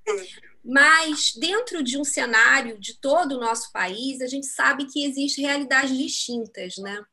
Mas, 0.63 1.33
dentro 1.35 1.81
de 1.81 1.97
um 1.97 2.03
cenário 2.03 2.79
de 2.79 2.93
todo 2.99 3.35
o 3.35 3.39
nosso 3.39 3.71
país, 3.71 4.21
a 4.21 4.27
gente 4.27 4.45
sabe 4.45 4.85
que 4.85 5.03
existem 5.03 5.45
realidades 5.45 5.97
distintas, 5.97 6.75
né? 6.77 7.03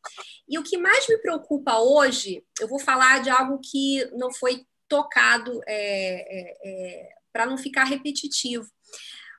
E 0.47 0.59
o 0.59 0.63
que 0.63 0.77
mais 0.77 1.09
me 1.09 1.17
preocupa 1.19 1.79
hoje, 1.79 2.45
eu 2.61 2.69
vou 2.69 2.79
falar 2.79 3.23
de 3.23 3.31
algo 3.31 3.59
que 3.59 4.05
não 4.13 4.33
foi 4.33 4.67
tocado 4.89 5.61
é, 5.67 5.75
é, 5.75 6.57
é, 6.65 7.09
para 7.33 7.47
não 7.47 7.59
ficar 7.59 7.85
repetitivo, 7.85 8.67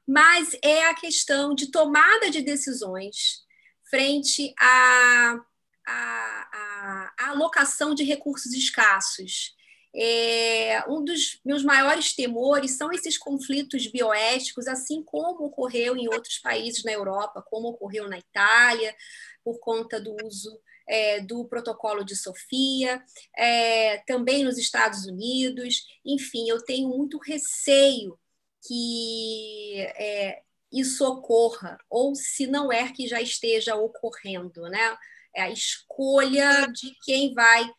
mas 0.07 0.57
é 0.63 0.85
a 0.85 0.95
questão 0.95 1.53
de 1.53 1.71
tomada 1.71 2.29
de 2.29 2.41
decisões 2.41 3.41
frente 3.89 4.53
à, 4.59 5.39
à 5.85 7.29
alocação 7.29 7.93
de 7.93 8.03
recursos 8.03 8.53
escassos. 8.53 9.57
É, 9.95 10.83
um 10.87 11.03
dos 11.03 11.39
meus 11.43 11.63
maiores 11.63 12.13
temores 12.13 12.77
são 12.77 12.91
esses 12.91 13.17
conflitos 13.17 13.87
bioéticos, 13.87 14.67
assim 14.67 15.03
como 15.03 15.45
ocorreu 15.45 15.97
em 15.97 16.07
outros 16.07 16.37
países 16.37 16.83
na 16.83 16.91
Europa, 16.91 17.43
como 17.49 17.69
ocorreu 17.69 18.07
na 18.07 18.19
Itália, 18.19 18.95
por 19.43 19.59
conta 19.59 19.99
do 19.99 20.15
uso 20.23 20.59
é, 20.89 21.21
do 21.21 21.45
protocolo 21.45 22.03
de 22.03 22.15
Sofia, 22.15 23.01
é, 23.37 23.99
também 23.99 24.43
nos 24.43 24.57
Estados 24.57 25.05
Unidos. 25.05 25.85
Enfim, 26.03 26.49
eu 26.49 26.63
tenho 26.65 26.89
muito 26.89 27.19
receio 27.19 28.19
que 28.67 29.75
é, 29.95 30.41
isso 30.73 31.05
ocorra, 31.05 31.77
ou 31.89 32.15
se 32.15 32.47
não 32.47 32.71
é 32.71 32.91
que 32.91 33.07
já 33.07 33.21
esteja 33.21 33.75
ocorrendo, 33.75 34.63
né? 34.63 34.97
É 35.35 35.43
a 35.43 35.51
escolha 35.51 36.67
de 36.73 36.95
quem 37.05 37.33
vai 37.33 37.69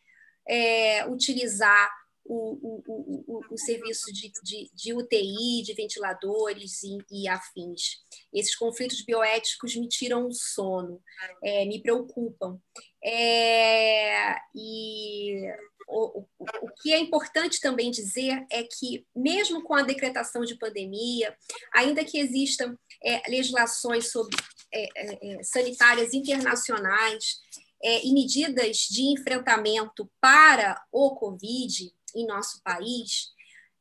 é, 0.47 1.05
utilizar 1.07 1.91
o, 2.23 2.81
o, 2.87 3.23
o, 3.27 3.41
o 3.51 3.57
serviço 3.57 4.11
de, 4.13 4.31
de, 4.43 4.71
de, 4.73 4.93
UTI, 4.93 5.63
de 5.63 5.73
ventiladores 5.73 6.81
e, 6.83 6.97
e, 7.11 7.27
afins. 7.27 8.01
Esses 8.33 8.55
conflitos 8.55 9.01
bioéticos 9.03 9.75
me 9.75 9.87
tiram 9.89 10.27
o 10.27 10.33
sono, 10.33 11.01
é, 11.43 11.65
me 11.65 11.81
preocupam. 11.81 12.59
É, 13.03 14.35
e 14.55 15.41
o, 15.87 16.25
o, 16.39 16.69
que 16.81 16.93
é 16.93 16.99
importante 16.99 17.59
também 17.59 17.91
dizer 17.91 18.45
é 18.49 18.63
que, 18.63 19.05
mesmo 19.15 19.63
com 19.63 19.73
a 19.73 19.81
decretação 19.81 20.43
de 20.43 20.55
pandemia, 20.55 21.35
ainda 21.73 22.05
que 22.05 22.17
existam 22.17 22.77
é, 23.03 23.29
legislações 23.29 24.11
sobre 24.11 24.37
é, 24.73 24.83
é, 24.95 25.39
é, 25.39 25.43
sanitárias 25.43 26.13
internacionais 26.13 27.39
e 27.83 28.13
medidas 28.13 28.77
de 28.77 29.01
enfrentamento 29.01 30.07
para 30.21 30.79
o 30.91 31.15
Covid, 31.15 31.91
em 32.15 32.27
nosso 32.27 32.61
país, 32.61 33.31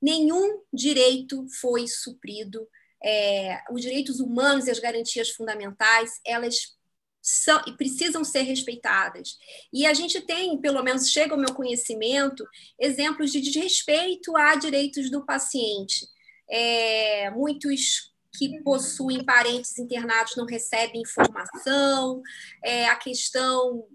nenhum 0.00 0.62
direito 0.72 1.46
foi 1.60 1.86
suprido. 1.86 2.66
É, 3.04 3.62
os 3.70 3.82
direitos 3.82 4.18
humanos 4.18 4.66
e 4.66 4.70
as 4.70 4.78
garantias 4.78 5.28
fundamentais, 5.30 6.18
elas 6.24 6.78
são 7.22 7.62
e 7.66 7.72
precisam 7.72 8.24
ser 8.24 8.42
respeitadas. 8.42 9.38
E 9.72 9.86
a 9.86 9.94
gente 9.94 10.20
tem, 10.20 10.58
pelo 10.60 10.82
menos 10.82 11.10
chega 11.10 11.34
ao 11.34 11.40
meu 11.40 11.54
conhecimento, 11.54 12.44
exemplos 12.78 13.30
de 13.32 13.40
desrespeito 13.40 14.36
a 14.36 14.54
direitos 14.54 15.10
do 15.10 15.24
paciente. 15.24 16.06
É, 16.48 17.30
muitos 17.30 18.10
que 18.36 18.62
possuem 18.62 19.24
parentes 19.24 19.78
internados 19.78 20.36
não 20.36 20.46
recebem 20.46 21.02
informação, 21.02 22.22
é, 22.64 22.86
a 22.86 22.96
questão 22.96 23.86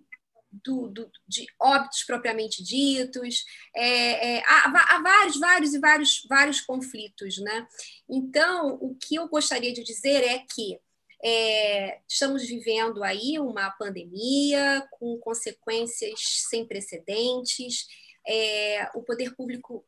do, 0.63 0.87
do, 0.87 1.11
de 1.27 1.45
óbitos 1.59 2.03
propriamente 2.03 2.63
ditos, 2.63 3.43
é, 3.75 4.37
é, 4.37 4.43
há, 4.45 4.95
há, 4.95 5.01
vários, 5.01 5.39
vários 5.39 5.73
e 5.73 5.79
vários, 5.79 6.25
vários 6.29 6.61
conflitos. 6.61 7.37
Né? 7.39 7.67
Então, 8.09 8.77
o 8.81 8.95
que 8.95 9.15
eu 9.15 9.27
gostaria 9.27 9.73
de 9.73 9.83
dizer 9.83 10.23
é 10.23 10.39
que 10.39 10.79
é, 11.23 11.99
estamos 12.07 12.45
vivendo 12.45 13.03
aí 13.03 13.39
uma 13.39 13.71
pandemia 13.71 14.85
com 14.91 15.17
consequências 15.19 16.19
sem 16.49 16.65
precedentes, 16.65 17.87
é, 18.27 18.89
o 18.95 19.03
poder 19.03 19.35
público 19.35 19.85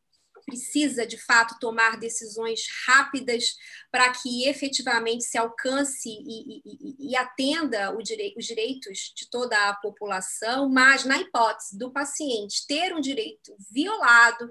precisa, 0.48 1.06
de 1.06 1.18
fato, 1.18 1.60
tomar 1.60 2.00
decisões 2.00 2.62
rápidas 2.86 3.58
para 3.92 4.10
que 4.14 4.48
efetivamente 4.48 5.26
se 5.26 5.38
alcance 5.38 6.08
e, 6.08 6.62
e, 6.66 7.12
e 7.12 7.16
atenda 7.18 7.94
direi 8.02 8.34
os 8.38 8.46
direitos 8.46 9.14
de 9.14 9.30
toda 9.30 9.58
a 9.70 9.76
população, 9.76 10.70
mas, 10.70 11.04
na 11.04 11.20
hipótese 11.20 11.78
do 11.78 11.92
paciente 11.92 12.66
ter 12.66 12.96
um 12.96 13.02
direito 13.02 13.54
violado, 13.70 14.50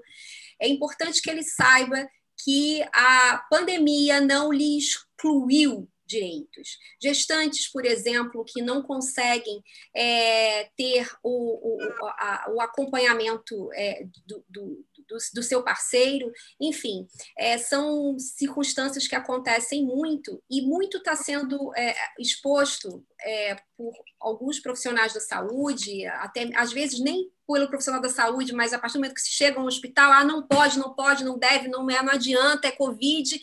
é 0.61 0.67
importante 0.67 1.19
que 1.19 1.31
ele 1.31 1.43
saiba 1.43 2.07
que 2.43 2.83
a 2.93 3.43
pandemia 3.49 4.21
não 4.21 4.53
lhe 4.53 4.77
excluiu 4.77 5.89
direitos. 6.07 6.77
Gestantes, 7.01 7.67
por 7.67 7.85
exemplo, 7.85 8.45
que 8.45 8.61
não 8.61 8.81
conseguem 8.81 9.61
é, 9.95 10.69
ter 10.75 11.07
o, 11.21 11.75
o, 11.75 12.05
a, 12.05 12.45
o 12.55 12.61
acompanhamento 12.61 13.69
é, 13.73 14.05
do, 14.25 14.43
do, 14.49 14.85
do, 15.07 15.17
do, 15.33 15.43
seu 15.43 15.63
parceiro, 15.63 16.31
enfim, 16.59 17.07
é, 17.37 17.57
são 17.57 18.17
circunstâncias 18.17 19.07
que 19.07 19.15
acontecem 19.15 19.85
muito 19.85 20.41
e 20.49 20.61
muito 20.61 20.97
está 20.97 21.15
sendo 21.15 21.73
é, 21.75 21.95
exposto 22.19 23.05
é, 23.21 23.55
por 23.75 23.93
alguns 24.19 24.59
profissionais 24.59 25.13
da 25.13 25.19
saúde, 25.19 26.05
até 26.05 26.49
às 26.55 26.71
vezes 26.71 26.99
nem 26.99 27.29
pelo 27.47 27.69
profissional 27.69 28.01
da 28.01 28.09
saúde, 28.09 28.53
mas 28.53 28.73
a 28.73 28.79
partir 28.79 28.95
do 28.95 28.99
momento 28.99 29.15
que 29.15 29.21
se 29.21 29.31
chega 29.31 29.57
a 29.57 29.63
um 29.63 29.67
hospital, 29.67 30.11
ah, 30.11 30.23
não 30.23 30.45
pode, 30.45 30.77
não 30.77 30.93
pode, 30.93 31.23
não 31.23 31.39
deve, 31.39 31.69
não 31.69 31.89
é, 31.89 32.03
não 32.03 32.11
adianta, 32.11 32.67
é 32.67 32.71
Covid, 32.71 33.41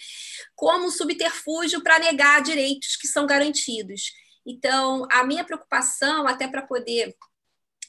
como 0.54 0.90
subterfúgio 0.90 1.82
para 1.82 1.98
negar 1.98 2.42
direitos 2.42 2.96
que 2.96 3.06
são 3.06 3.26
garantidos. 3.26 4.12
Então, 4.46 5.06
a 5.10 5.24
minha 5.24 5.44
preocupação, 5.44 6.26
até 6.26 6.46
para 6.46 6.62
poder 6.62 7.16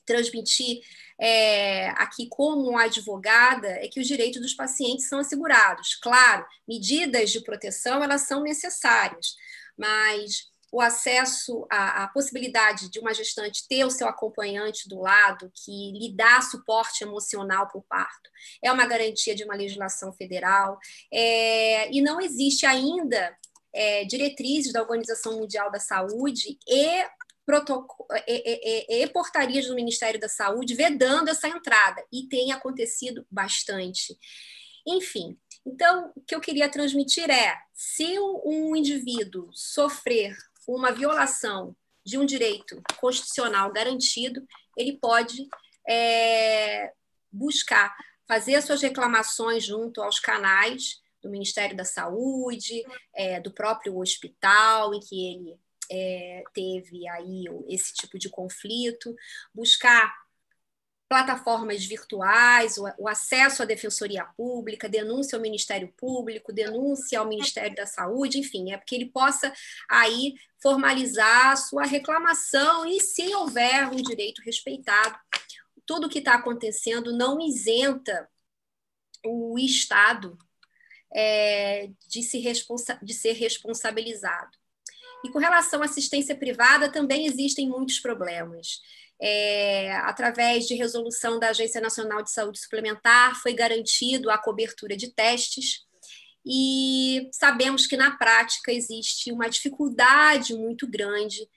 transmitir 0.05 0.81
é, 1.19 1.89
aqui 1.91 2.27
como 2.29 2.77
advogada 2.77 3.67
é 3.67 3.87
que 3.87 3.99
os 3.99 4.07
direitos 4.07 4.41
dos 4.41 4.53
pacientes 4.53 5.07
são 5.07 5.19
assegurados. 5.19 5.95
Claro, 5.95 6.45
medidas 6.67 7.31
de 7.31 7.41
proteção 7.41 8.03
elas 8.03 8.21
são 8.21 8.41
necessárias, 8.41 9.35
mas 9.77 10.49
o 10.71 10.81
acesso 10.81 11.65
à, 11.71 12.03
à, 12.03 12.07
possibilidade 12.07 12.89
de 12.89 12.99
uma 12.99 13.13
gestante 13.13 13.67
ter 13.67 13.85
o 13.85 13.89
seu 13.89 14.07
acompanhante 14.07 14.89
do 14.89 14.99
lado, 14.99 15.51
que 15.53 15.91
lhe 15.91 16.13
dá 16.15 16.41
suporte 16.41 17.03
emocional 17.03 17.67
para 17.67 17.79
o 17.79 17.83
parto, 17.83 18.29
é 18.63 18.71
uma 18.71 18.85
garantia 18.85 19.35
de 19.35 19.43
uma 19.43 19.55
legislação 19.55 20.11
federal, 20.13 20.77
é, 21.13 21.91
e 21.91 22.01
não 22.01 22.19
existe 22.19 22.65
ainda 22.65 23.35
é, 23.73 24.05
diretrizes 24.05 24.73
da 24.73 24.81
Organização 24.81 25.37
Mundial 25.37 25.71
da 25.71 25.79
Saúde 25.79 26.57
e 26.67 27.05
e, 28.27 28.87
e, 28.89 29.03
e, 29.03 29.07
portarias 29.09 29.67
do 29.67 29.75
Ministério 29.75 30.19
da 30.19 30.27
Saúde 30.27 30.73
vedando 30.73 31.29
essa 31.29 31.47
entrada, 31.47 32.03
e 32.11 32.27
tem 32.27 32.51
acontecido 32.51 33.23
bastante. 33.29 34.17
Enfim, 34.87 35.37
então, 35.65 36.11
o 36.15 36.21
que 36.21 36.35
eu 36.35 36.39
queria 36.39 36.69
transmitir 36.69 37.29
é: 37.29 37.57
se 37.73 38.19
um 38.19 38.75
indivíduo 38.75 39.49
sofrer 39.51 40.35
uma 40.67 40.91
violação 40.91 41.75
de 42.05 42.17
um 42.17 42.25
direito 42.25 42.81
constitucional 42.99 43.71
garantido, 43.71 44.45
ele 44.77 44.97
pode 44.97 45.47
é, 45.87 46.91
buscar 47.31 47.95
fazer 48.27 48.61
suas 48.61 48.81
reclamações 48.81 49.63
junto 49.63 50.01
aos 50.01 50.19
canais 50.19 51.01
do 51.21 51.29
Ministério 51.29 51.75
da 51.75 51.83
Saúde, 51.83 52.83
é, 53.13 53.39
do 53.39 53.51
próprio 53.51 53.97
hospital 53.99 54.93
em 54.93 54.99
que 54.99 55.33
ele 55.33 55.59
é, 55.91 56.43
teve 56.53 57.07
aí 57.09 57.45
esse 57.67 57.93
tipo 57.93 58.17
de 58.17 58.29
conflito, 58.29 59.15
buscar 59.53 60.24
plataformas 61.07 61.85
virtuais, 61.85 62.77
o, 62.97 63.07
acesso 63.07 63.61
à 63.61 63.65
defensoria 63.65 64.25
pública, 64.35 64.89
denúncia 64.89 65.35
ao 65.35 65.41
Ministério 65.41 65.93
Público, 65.95 66.51
denúncia 66.51 67.19
ao 67.19 67.27
Ministério 67.27 67.75
da 67.75 67.85
Saúde, 67.85 68.39
enfim, 68.39 68.71
é 68.71 68.77
porque 68.77 68.95
ele 68.95 69.05
possa 69.05 69.53
aí 69.89 70.33
formalizar 70.61 71.51
a 71.51 71.55
sua 71.55 71.83
reclamação 71.85 72.85
e 72.87 72.99
se 72.99 73.33
houver 73.35 73.87
um 73.87 73.97
direito 73.97 74.41
respeitado, 74.41 75.15
tudo 75.85 76.07
o 76.07 76.09
que 76.09 76.19
está 76.19 76.33
acontecendo 76.33 77.15
não 77.15 77.39
isenta 77.39 78.27
o 79.23 79.59
Estado 79.59 80.37
é, 81.13 81.89
de, 82.07 82.23
se 82.23 82.41
de 83.03 83.13
ser 83.13 83.33
responsabilizado. 83.33 84.57
E 85.23 85.29
com 85.29 85.39
relação 85.39 85.81
à 85.81 85.85
assistência 85.85 86.35
privada, 86.35 86.91
também 86.91 87.25
existem 87.25 87.67
muitos 87.67 87.99
problemas. 87.99 88.81
É, 89.21 89.95
através 89.97 90.67
de 90.67 90.75
resolução 90.75 91.39
da 91.39 91.49
Agência 91.49 91.79
Nacional 91.79 92.21
de 92.21 92.31
Saúde 92.31 92.59
Suplementar, 92.59 93.35
foi 93.41 93.53
garantido 93.53 94.29
a 94.29 94.37
cobertura 94.37 94.97
de 94.97 95.13
testes, 95.13 95.85
e 96.45 97.27
sabemos 97.31 97.87
que 97.87 97.97
na 97.97 98.15
prática 98.17 98.71
existe 98.71 99.31
uma 99.31 99.49
dificuldade 99.49 100.53
muito 100.53 100.87
grande 100.87 101.49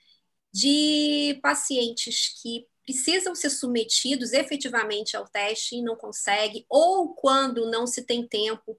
de 0.53 1.39
pacientes 1.43 2.41
que 2.41 2.67
precisam 2.83 3.35
ser 3.35 3.51
submetidos 3.51 4.33
efetivamente 4.33 5.15
ao 5.15 5.29
teste 5.29 5.77
e 5.77 5.83
não 5.83 5.95
conseguem, 5.95 6.65
ou 6.71 7.15
quando 7.15 7.71
não 7.71 7.87
se 7.87 8.03
tem 8.03 8.27
tempo, 8.27 8.79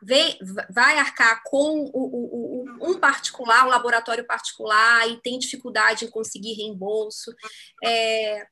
vem, 0.00 0.38
vai 0.70 0.96
arcar 0.96 1.42
com 1.44 1.90
o, 1.92 1.92
o, 1.92 2.55
um 2.80 2.98
particular, 2.98 3.66
um 3.66 3.70
laboratório 3.70 4.26
particular, 4.26 5.08
e 5.08 5.20
tem 5.20 5.38
dificuldade 5.38 6.04
em 6.04 6.10
conseguir 6.10 6.54
reembolso. 6.54 7.34
É, 7.84 8.46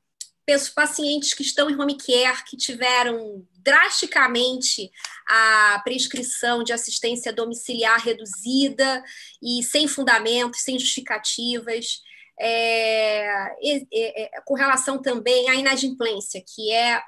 pacientes 0.75 1.33
que 1.33 1.43
estão 1.43 1.71
em 1.71 1.81
home 1.81 1.97
care, 1.97 2.45
que 2.45 2.57
tiveram 2.57 3.47
drasticamente 3.59 4.91
a 5.27 5.81
prescrição 5.83 6.63
de 6.63 6.73
assistência 6.73 7.33
domiciliar 7.33 7.99
reduzida 7.99 9.03
e 9.43 9.63
sem 9.63 9.89
fundamentos, 9.89 10.61
sem 10.61 10.79
justificativas. 10.79 12.03
É, 12.39 13.55
é, 13.63 14.41
com 14.45 14.55
relação 14.55 15.01
também 15.01 15.49
à 15.49 15.55
inadimplência, 15.55 16.43
que 16.45 16.73
é 16.73 17.01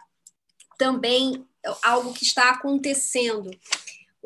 também 0.79 1.45
algo 1.83 2.15
que 2.15 2.25
está 2.25 2.51
acontecendo 2.51 3.51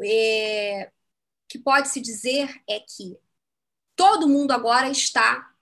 é, 0.05 0.91
que 1.51 1.59
pode 1.59 1.89
se 1.89 2.01
dizer 2.01 2.63
é 2.69 2.79
que 2.79 3.19
todo 3.97 4.29
mundo 4.29 4.53
agora 4.53 4.89
está 4.89 5.53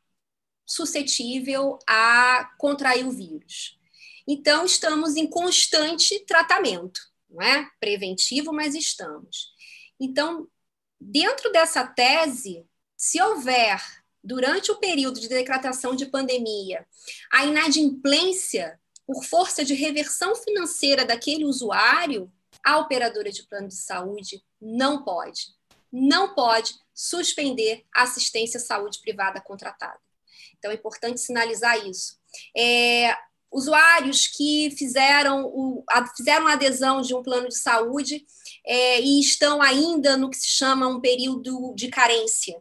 suscetível 0.66 1.78
a 1.88 2.54
contrair 2.58 3.06
o 3.06 3.10
vírus. 3.10 3.80
Então, 4.26 4.66
estamos 4.66 5.16
em 5.16 5.26
constante 5.26 6.22
tratamento, 6.26 7.00
não 7.30 7.40
é? 7.40 7.66
Preventivo, 7.80 8.52
mas 8.52 8.74
estamos. 8.74 9.54
Então, 9.98 10.46
dentro 11.00 11.50
dessa 11.50 11.86
tese, 11.86 12.66
se 12.94 13.20
houver, 13.22 13.82
durante 14.22 14.70
o 14.70 14.76
período 14.76 15.18
de 15.18 15.28
decretação 15.28 15.96
de 15.96 16.04
pandemia, 16.04 16.86
a 17.32 17.46
inadimplência 17.46 18.78
por 19.06 19.24
força 19.24 19.64
de 19.64 19.72
reversão 19.72 20.36
financeira 20.36 21.06
daquele 21.06 21.46
usuário, 21.46 22.30
a 22.62 22.76
operadora 22.76 23.32
de 23.32 23.44
plano 23.44 23.68
de 23.68 23.76
saúde 23.76 24.44
não 24.60 25.02
pode, 25.02 25.57
não 25.92 26.34
pode 26.34 26.74
suspender 26.94 27.84
a 27.94 28.02
assistência 28.02 28.58
à 28.58 28.60
saúde 28.60 29.00
privada 29.00 29.40
contratada. 29.40 29.98
Então, 30.58 30.70
é 30.70 30.74
importante 30.74 31.20
sinalizar 31.20 31.86
isso. 31.86 32.18
É, 32.56 33.16
usuários 33.50 34.26
que 34.26 34.70
fizeram, 34.76 35.44
o, 35.46 35.84
a, 35.88 36.06
fizeram 36.14 36.46
a 36.46 36.52
adesão 36.52 37.00
de 37.00 37.14
um 37.14 37.22
plano 37.22 37.48
de 37.48 37.56
saúde 37.56 38.24
é, 38.66 39.00
e 39.00 39.20
estão 39.20 39.62
ainda 39.62 40.16
no 40.16 40.30
que 40.30 40.36
se 40.36 40.48
chama 40.48 40.86
um 40.86 41.00
período 41.00 41.72
de 41.74 41.88
carência. 41.88 42.60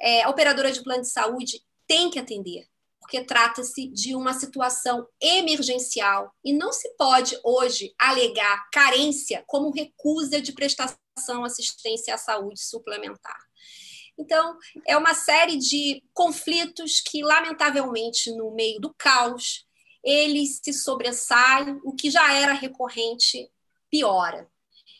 É, 0.00 0.22
a 0.22 0.28
operadora 0.28 0.70
de 0.70 0.82
plano 0.82 1.02
de 1.02 1.10
saúde 1.10 1.62
tem 1.86 2.10
que 2.10 2.18
atender, 2.18 2.66
porque 3.00 3.22
trata-se 3.24 3.88
de 3.88 4.14
uma 4.14 4.34
situação 4.34 5.06
emergencial 5.20 6.32
e 6.44 6.52
não 6.52 6.72
se 6.72 6.88
pode 6.96 7.38
hoje 7.42 7.94
alegar 7.98 8.68
carência 8.70 9.42
como 9.46 9.70
recusa 9.70 10.40
de 10.40 10.52
prestação 10.52 10.98
assistência 11.44 12.14
à 12.14 12.18
saúde 12.18 12.60
suplementar. 12.60 13.38
Então, 14.18 14.56
é 14.86 14.96
uma 14.96 15.14
série 15.14 15.56
de 15.56 16.02
conflitos 16.14 17.00
que, 17.00 17.22
lamentavelmente, 17.22 18.30
no 18.32 18.50
meio 18.54 18.80
do 18.80 18.94
caos, 18.94 19.66
eles 20.02 20.60
se 20.62 20.72
sobressaem, 20.72 21.80
o 21.84 21.94
que 21.94 22.10
já 22.10 22.32
era 22.32 22.52
recorrente 22.52 23.50
piora. 23.90 24.48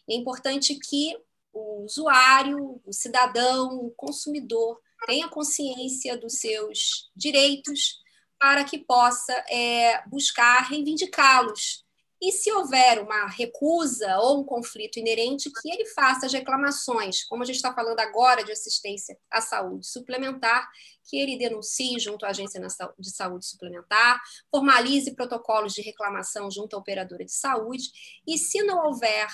É 0.08 0.14
importante 0.14 0.74
que 0.78 1.16
o 1.52 1.84
usuário, 1.84 2.80
o 2.84 2.92
cidadão, 2.92 3.78
o 3.78 3.90
consumidor 3.92 4.78
tenha 5.06 5.28
consciência 5.28 6.16
dos 6.16 6.34
seus 6.34 7.10
direitos 7.14 7.98
para 8.38 8.64
que 8.64 8.78
possa 8.78 9.32
é, 9.48 10.06
buscar 10.08 10.68
reivindicá-los. 10.68 11.85
E 12.20 12.32
se 12.32 12.50
houver 12.50 13.02
uma 13.02 13.26
recusa 13.26 14.16
ou 14.18 14.40
um 14.40 14.44
conflito 14.44 14.98
inerente, 14.98 15.50
que 15.50 15.70
ele 15.70 15.84
faça 15.86 16.26
as 16.26 16.32
reclamações, 16.32 17.24
como 17.24 17.42
a 17.42 17.46
gente 17.46 17.56
está 17.56 17.74
falando 17.74 18.00
agora 18.00 18.42
de 18.42 18.52
assistência 18.52 19.18
à 19.30 19.40
saúde 19.42 19.86
suplementar, 19.86 20.66
que 21.04 21.18
ele 21.18 21.36
denuncie 21.36 21.98
junto 21.98 22.24
à 22.24 22.30
agência 22.30 22.60
de 22.98 23.10
saúde 23.10 23.46
suplementar, 23.46 24.20
formalize 24.50 25.14
protocolos 25.14 25.74
de 25.74 25.82
reclamação 25.82 26.50
junto 26.50 26.74
à 26.74 26.78
operadora 26.78 27.24
de 27.24 27.32
saúde, 27.32 27.84
e 28.26 28.38
se 28.38 28.62
não 28.62 28.86
houver 28.86 29.28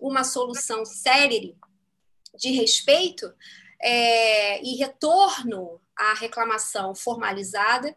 uma 0.00 0.22
solução 0.22 0.84
séria 0.84 1.54
de 2.36 2.50
respeito 2.52 3.34
é, 3.82 4.62
e 4.62 4.76
retorno 4.76 5.80
à 5.96 6.14
reclamação 6.14 6.94
formalizada, 6.94 7.96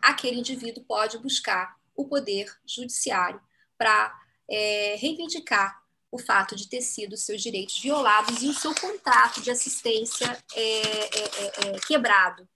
aquele 0.00 0.38
indivíduo 0.38 0.84
pode 0.84 1.18
buscar 1.18 1.77
o 1.98 2.06
poder 2.06 2.48
judiciário 2.64 3.40
para 3.76 4.16
é, 4.48 4.94
reivindicar 4.98 5.76
o 6.10 6.18
fato 6.18 6.56
de 6.56 6.68
ter 6.68 6.80
sido 6.80 7.16
seus 7.16 7.42
direitos 7.42 7.78
violados 7.80 8.42
e 8.42 8.48
o 8.48 8.54
seu 8.54 8.72
contrato 8.74 9.42
de 9.42 9.50
assistência 9.50 10.26
é, 10.54 10.62
é, 10.62 10.84
é, 10.84 11.76
é 11.76 11.80
quebrado. 11.86 12.48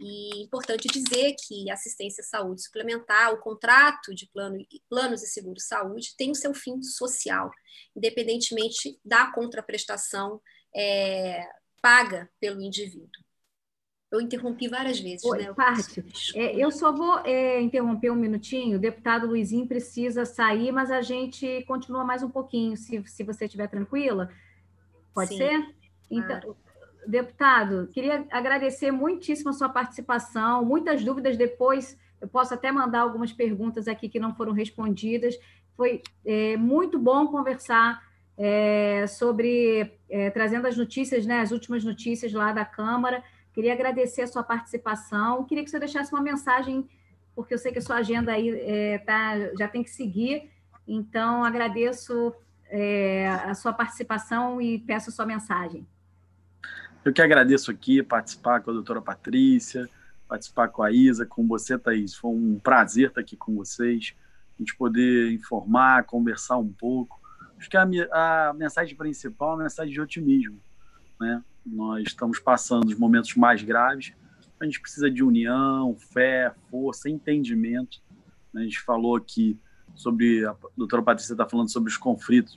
E 0.00 0.42
importante 0.42 0.88
dizer 0.88 1.36
que 1.46 1.70
assistência 1.70 2.22
à 2.22 2.24
saúde 2.24 2.64
suplementar, 2.64 3.32
o 3.32 3.40
contrato 3.40 4.12
de 4.12 4.26
plano, 4.26 4.58
planos 4.88 5.22
e 5.22 5.28
seguros 5.28 5.64
saúde, 5.64 6.16
tem 6.16 6.32
o 6.32 6.34
seu 6.34 6.52
fim 6.52 6.82
social, 6.82 7.50
independentemente 7.94 8.98
da 9.04 9.30
contraprestação 9.30 10.42
é, 10.74 11.46
paga 11.80 12.28
pelo 12.40 12.60
indivíduo. 12.60 13.21
Eu 14.12 14.20
interrompi 14.20 14.68
várias 14.68 15.00
vezes, 15.00 15.24
Oi, 15.24 15.38
né? 15.38 15.54
Parte. 15.54 16.04
É, 16.36 16.54
eu 16.54 16.70
só 16.70 16.92
vou 16.92 17.20
é, 17.24 17.58
interromper 17.62 18.10
um 18.10 18.14
minutinho. 18.14 18.76
O 18.76 18.80
deputado 18.80 19.26
Luizinho 19.26 19.66
precisa 19.66 20.26
sair, 20.26 20.70
mas 20.70 20.90
a 20.90 21.00
gente 21.00 21.64
continua 21.66 22.04
mais 22.04 22.22
um 22.22 22.28
pouquinho, 22.28 22.76
se, 22.76 23.02
se 23.06 23.24
você 23.24 23.46
estiver 23.46 23.68
tranquila. 23.68 24.28
Pode 25.14 25.30
Sim. 25.30 25.38
ser? 25.38 25.74
Então, 26.10 26.54
deputado, 27.06 27.88
queria 27.90 28.26
agradecer 28.30 28.90
muitíssimo 28.90 29.48
a 29.48 29.54
sua 29.54 29.70
participação. 29.70 30.62
Muitas 30.62 31.02
dúvidas 31.02 31.38
depois. 31.38 31.96
Eu 32.20 32.28
posso 32.28 32.52
até 32.52 32.70
mandar 32.70 33.00
algumas 33.00 33.32
perguntas 33.32 33.88
aqui 33.88 34.10
que 34.10 34.20
não 34.20 34.34
foram 34.34 34.52
respondidas. 34.52 35.38
Foi 35.74 36.02
é, 36.22 36.54
muito 36.58 36.98
bom 36.98 37.28
conversar 37.28 38.06
é, 38.36 39.06
sobre 39.06 39.90
é, 40.10 40.28
trazendo 40.28 40.66
as 40.66 40.76
notícias, 40.76 41.24
né, 41.24 41.40
as 41.40 41.50
últimas 41.50 41.82
notícias 41.82 42.30
lá 42.34 42.52
da 42.52 42.64
Câmara. 42.66 43.24
Queria 43.52 43.72
agradecer 43.72 44.22
a 44.22 44.26
sua 44.26 44.42
participação. 44.42 45.44
Queria 45.44 45.62
que 45.62 45.70
você 45.70 45.78
deixasse 45.78 46.12
uma 46.12 46.22
mensagem, 46.22 46.88
porque 47.34 47.54
eu 47.54 47.58
sei 47.58 47.72
que 47.72 47.78
a 47.78 47.82
sua 47.82 47.96
agenda 47.96 48.32
aí 48.32 48.48
é, 48.48 48.98
tá, 48.98 49.34
já 49.58 49.68
tem 49.68 49.82
que 49.82 49.90
seguir. 49.90 50.50
Então, 50.86 51.44
agradeço 51.44 52.34
é, 52.66 53.28
a 53.28 53.54
sua 53.54 53.72
participação 53.72 54.60
e 54.60 54.78
peço 54.78 55.10
a 55.10 55.12
sua 55.12 55.26
mensagem. 55.26 55.86
Eu 57.04 57.12
que 57.12 57.20
agradeço 57.20 57.70
aqui 57.70 58.02
participar 58.02 58.60
com 58.60 58.70
a 58.70 58.74
doutora 58.74 59.02
Patrícia, 59.02 59.88
participar 60.28 60.68
com 60.68 60.82
a 60.82 60.90
Isa, 60.90 61.26
com 61.26 61.46
você, 61.46 61.78
Thaís. 61.78 62.14
Foi 62.14 62.30
um 62.30 62.58
prazer 62.58 63.08
estar 63.08 63.20
aqui 63.20 63.36
com 63.36 63.54
vocês, 63.54 64.14
a 64.58 64.62
gente 64.62 64.74
poder 64.76 65.32
informar, 65.32 66.04
conversar 66.04 66.56
um 66.56 66.72
pouco. 66.72 67.20
Acho 67.58 67.68
que 67.68 67.76
a, 67.76 67.82
a 67.82 68.52
mensagem 68.54 68.96
principal 68.96 69.50
é 69.50 69.54
uma 69.56 69.62
mensagem 69.64 69.92
de 69.92 70.00
otimismo. 70.00 70.58
Né? 71.20 71.42
Nós 71.64 72.04
estamos 72.06 72.38
passando 72.38 72.86
os 72.86 72.98
momentos 72.98 73.34
mais 73.34 73.62
graves, 73.62 74.12
a 74.62 74.64
gente 74.64 74.80
precisa 74.80 75.10
de 75.10 75.24
união, 75.24 75.96
fé, 76.12 76.54
força, 76.70 77.10
entendimento. 77.10 78.00
A 78.54 78.60
gente 78.60 78.80
falou 78.80 79.16
aqui 79.16 79.58
sobre, 79.94 80.44
a 80.46 80.54
doutora 80.76 81.02
Patrícia 81.02 81.32
está 81.32 81.48
falando 81.48 81.70
sobre 81.70 81.90
os 81.90 81.96
conflitos 81.96 82.56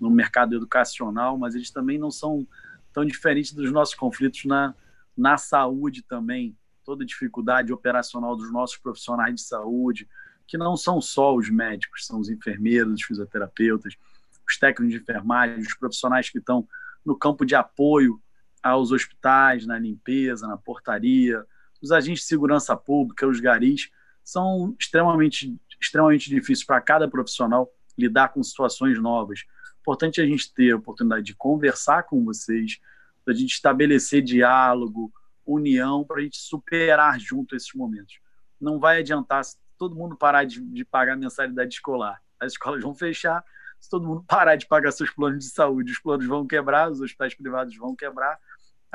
no 0.00 0.10
mercado 0.10 0.56
educacional, 0.56 1.38
mas 1.38 1.54
eles 1.54 1.70
também 1.70 1.98
não 1.98 2.10
são 2.10 2.46
tão 2.92 3.04
diferentes 3.04 3.52
dos 3.52 3.70
nossos 3.70 3.94
conflitos 3.94 4.44
na, 4.44 4.74
na 5.16 5.36
saúde 5.36 6.02
também. 6.02 6.56
Toda 6.84 7.04
dificuldade 7.04 7.72
operacional 7.72 8.36
dos 8.36 8.52
nossos 8.52 8.76
profissionais 8.76 9.34
de 9.34 9.42
saúde, 9.42 10.08
que 10.46 10.58
não 10.58 10.76
são 10.76 11.00
só 11.00 11.34
os 11.34 11.48
médicos, 11.48 12.06
são 12.06 12.18
os 12.18 12.28
enfermeiros, 12.28 12.94
os 12.94 13.02
fisioterapeutas, 13.02 13.96
os 14.46 14.58
técnicos 14.58 14.94
de 14.94 15.00
enfermagem, 15.00 15.58
os 15.58 15.74
profissionais 15.74 16.28
que 16.28 16.38
estão 16.38 16.66
no 17.04 17.16
campo 17.16 17.44
de 17.44 17.54
apoio 17.54 18.20
aos 18.66 18.90
hospitais, 18.90 19.66
na 19.66 19.78
limpeza, 19.78 20.46
na 20.46 20.56
portaria, 20.56 21.44
os 21.82 21.92
agentes 21.92 22.22
de 22.22 22.26
segurança 22.26 22.76
pública, 22.76 23.26
os 23.26 23.40
garis, 23.40 23.90
são 24.24 24.74
extremamente, 24.78 25.56
extremamente 25.80 26.28
difíceis 26.28 26.64
para 26.64 26.80
cada 26.80 27.08
profissional 27.08 27.70
lidar 27.96 28.28
com 28.28 28.42
situações 28.42 29.00
novas. 29.00 29.44
Importante 29.80 30.20
a 30.20 30.26
gente 30.26 30.52
ter 30.52 30.72
a 30.72 30.76
oportunidade 30.76 31.24
de 31.24 31.34
conversar 31.34 32.02
com 32.02 32.24
vocês, 32.24 32.80
a 33.26 33.32
gente 33.32 33.52
estabelecer 33.52 34.22
diálogo, 34.22 35.12
união, 35.44 36.04
para 36.04 36.18
a 36.18 36.22
gente 36.22 36.38
superar 36.38 37.20
junto 37.20 37.54
esses 37.54 37.72
momentos. 37.72 38.18
Não 38.60 38.78
vai 38.78 38.98
adiantar 38.98 39.44
se 39.44 39.56
todo 39.78 39.94
mundo 39.94 40.16
parar 40.16 40.44
de, 40.44 40.60
de 40.60 40.84
pagar 40.84 41.16
mensalidade 41.16 41.74
escolar. 41.74 42.20
As 42.38 42.52
escolas 42.52 42.82
vão 42.82 42.94
fechar, 42.94 43.44
se 43.80 43.90
todo 43.90 44.06
mundo 44.06 44.24
parar 44.28 44.56
de 44.56 44.66
pagar 44.66 44.90
seus 44.92 45.10
planos 45.10 45.44
de 45.44 45.50
saúde, 45.50 45.92
os 45.92 45.98
planos 45.98 46.26
vão 46.26 46.46
quebrar, 46.46 46.90
os 46.90 47.00
hospitais 47.00 47.34
privados 47.34 47.76
vão 47.76 47.94
quebrar, 47.94 48.38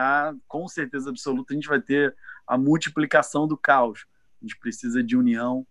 ah, 0.01 0.33
com 0.47 0.67
certeza 0.67 1.09
absoluta 1.09 1.53
a 1.53 1.55
gente 1.55 1.67
vai 1.67 1.81
ter 1.81 2.15
a 2.47 2.57
multiplicação 2.57 3.47
do 3.47 3.57
caos. 3.57 4.05
A 4.41 4.45
gente 4.45 4.57
precisa 4.57 5.03
de 5.03 5.15
união, 5.15 5.65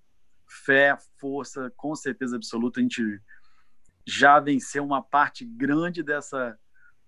fé, 0.47 0.97
força, 1.19 1.73
com 1.77 1.95
certeza 1.95 2.37
absoluta 2.37 2.81
a 2.81 2.83
gente 2.83 3.21
já 4.07 4.41
venceu 4.41 4.85
uma 4.85 5.03
parte 5.03 5.45
grande 5.45 6.03
dessa 6.03 6.59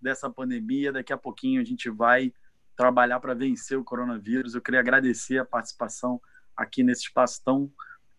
dessa 0.01 0.29
pandemia. 0.29 0.93
Daqui 0.93 1.13
a 1.13 1.17
pouquinho 1.17 1.61
a 1.61 1.65
gente 1.65 1.89
vai 1.89 2.33
trabalhar 2.77 3.21
para 3.21 3.35
vencer 3.35 3.79
o 3.79 3.85
coronavírus. 3.85 4.55
Eu 4.55 4.61
queria 4.61 4.81
agradecer 4.81 5.39
a 5.39 5.45
participação 5.45 6.21
aqui 6.57 6.83
nesse 6.83 7.03
espaço 7.03 7.43
tão 7.45 7.73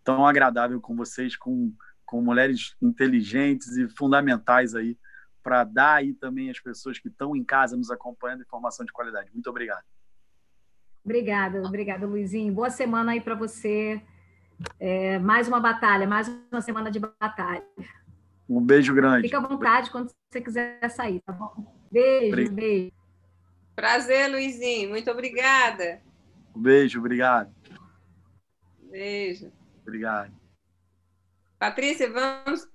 tão 0.04 0.26
agradável 0.26 0.82
com 0.82 0.96
vocês, 0.96 1.36
com 1.36 1.74
com 2.06 2.22
mulheres 2.22 2.76
inteligentes 2.82 3.76
e 3.76 3.90
fundamentais 3.90 4.76
aí 4.76 4.98
para 5.44 5.64
dar 5.64 5.96
aí 5.96 6.14
também 6.14 6.50
às 6.50 6.60
pessoas 6.60 6.98
que 6.98 7.10
estão 7.10 7.36
em 7.36 7.44
casa 7.44 7.76
nos 7.76 7.92
acompanhando 7.92 8.42
informação 8.42 8.86
de 8.86 8.94
qualidade. 8.94 9.30
Muito 9.34 9.50
obrigado. 9.50 9.84
Obrigada, 11.04 11.62
obrigada, 11.62 12.08
Luizinho. 12.08 12.54
Boa 12.54 12.70
semana 12.70 13.12
aí 13.12 13.20
para 13.20 13.36
você. 13.36 14.02
É, 14.80 15.20
mais 15.20 15.48
uma 15.50 15.60
batalha, 15.60 16.08
mais 16.08 16.30
uma 16.50 16.62
semana 16.62 16.90
de 16.90 17.00
batalha. 17.00 17.64
Um 18.48 18.62
beijo 18.62 18.94
grande. 18.94 19.28
Fica 19.28 19.38
à 19.38 19.42
vontade 19.42 19.92
quando 19.92 20.12
você 20.32 20.42
quiser 20.42 20.90
sair, 20.90 21.20
tá 21.22 21.34
bom? 21.34 21.78
Beijo, 21.92 22.28
obrigado. 22.30 22.56
beijo. 22.56 22.92
Prazer, 23.76 24.30
Luizinho. 24.30 24.90
Muito 24.90 25.12
obrigada. 25.12 26.02
Um 26.56 26.62
beijo, 26.62 27.00
obrigado. 27.00 27.54
Beijo. 28.90 29.52
Obrigado. 29.82 30.32
Patrícia, 31.60 32.10
vamos. 32.12 32.73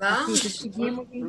Vamos, 0.00 0.40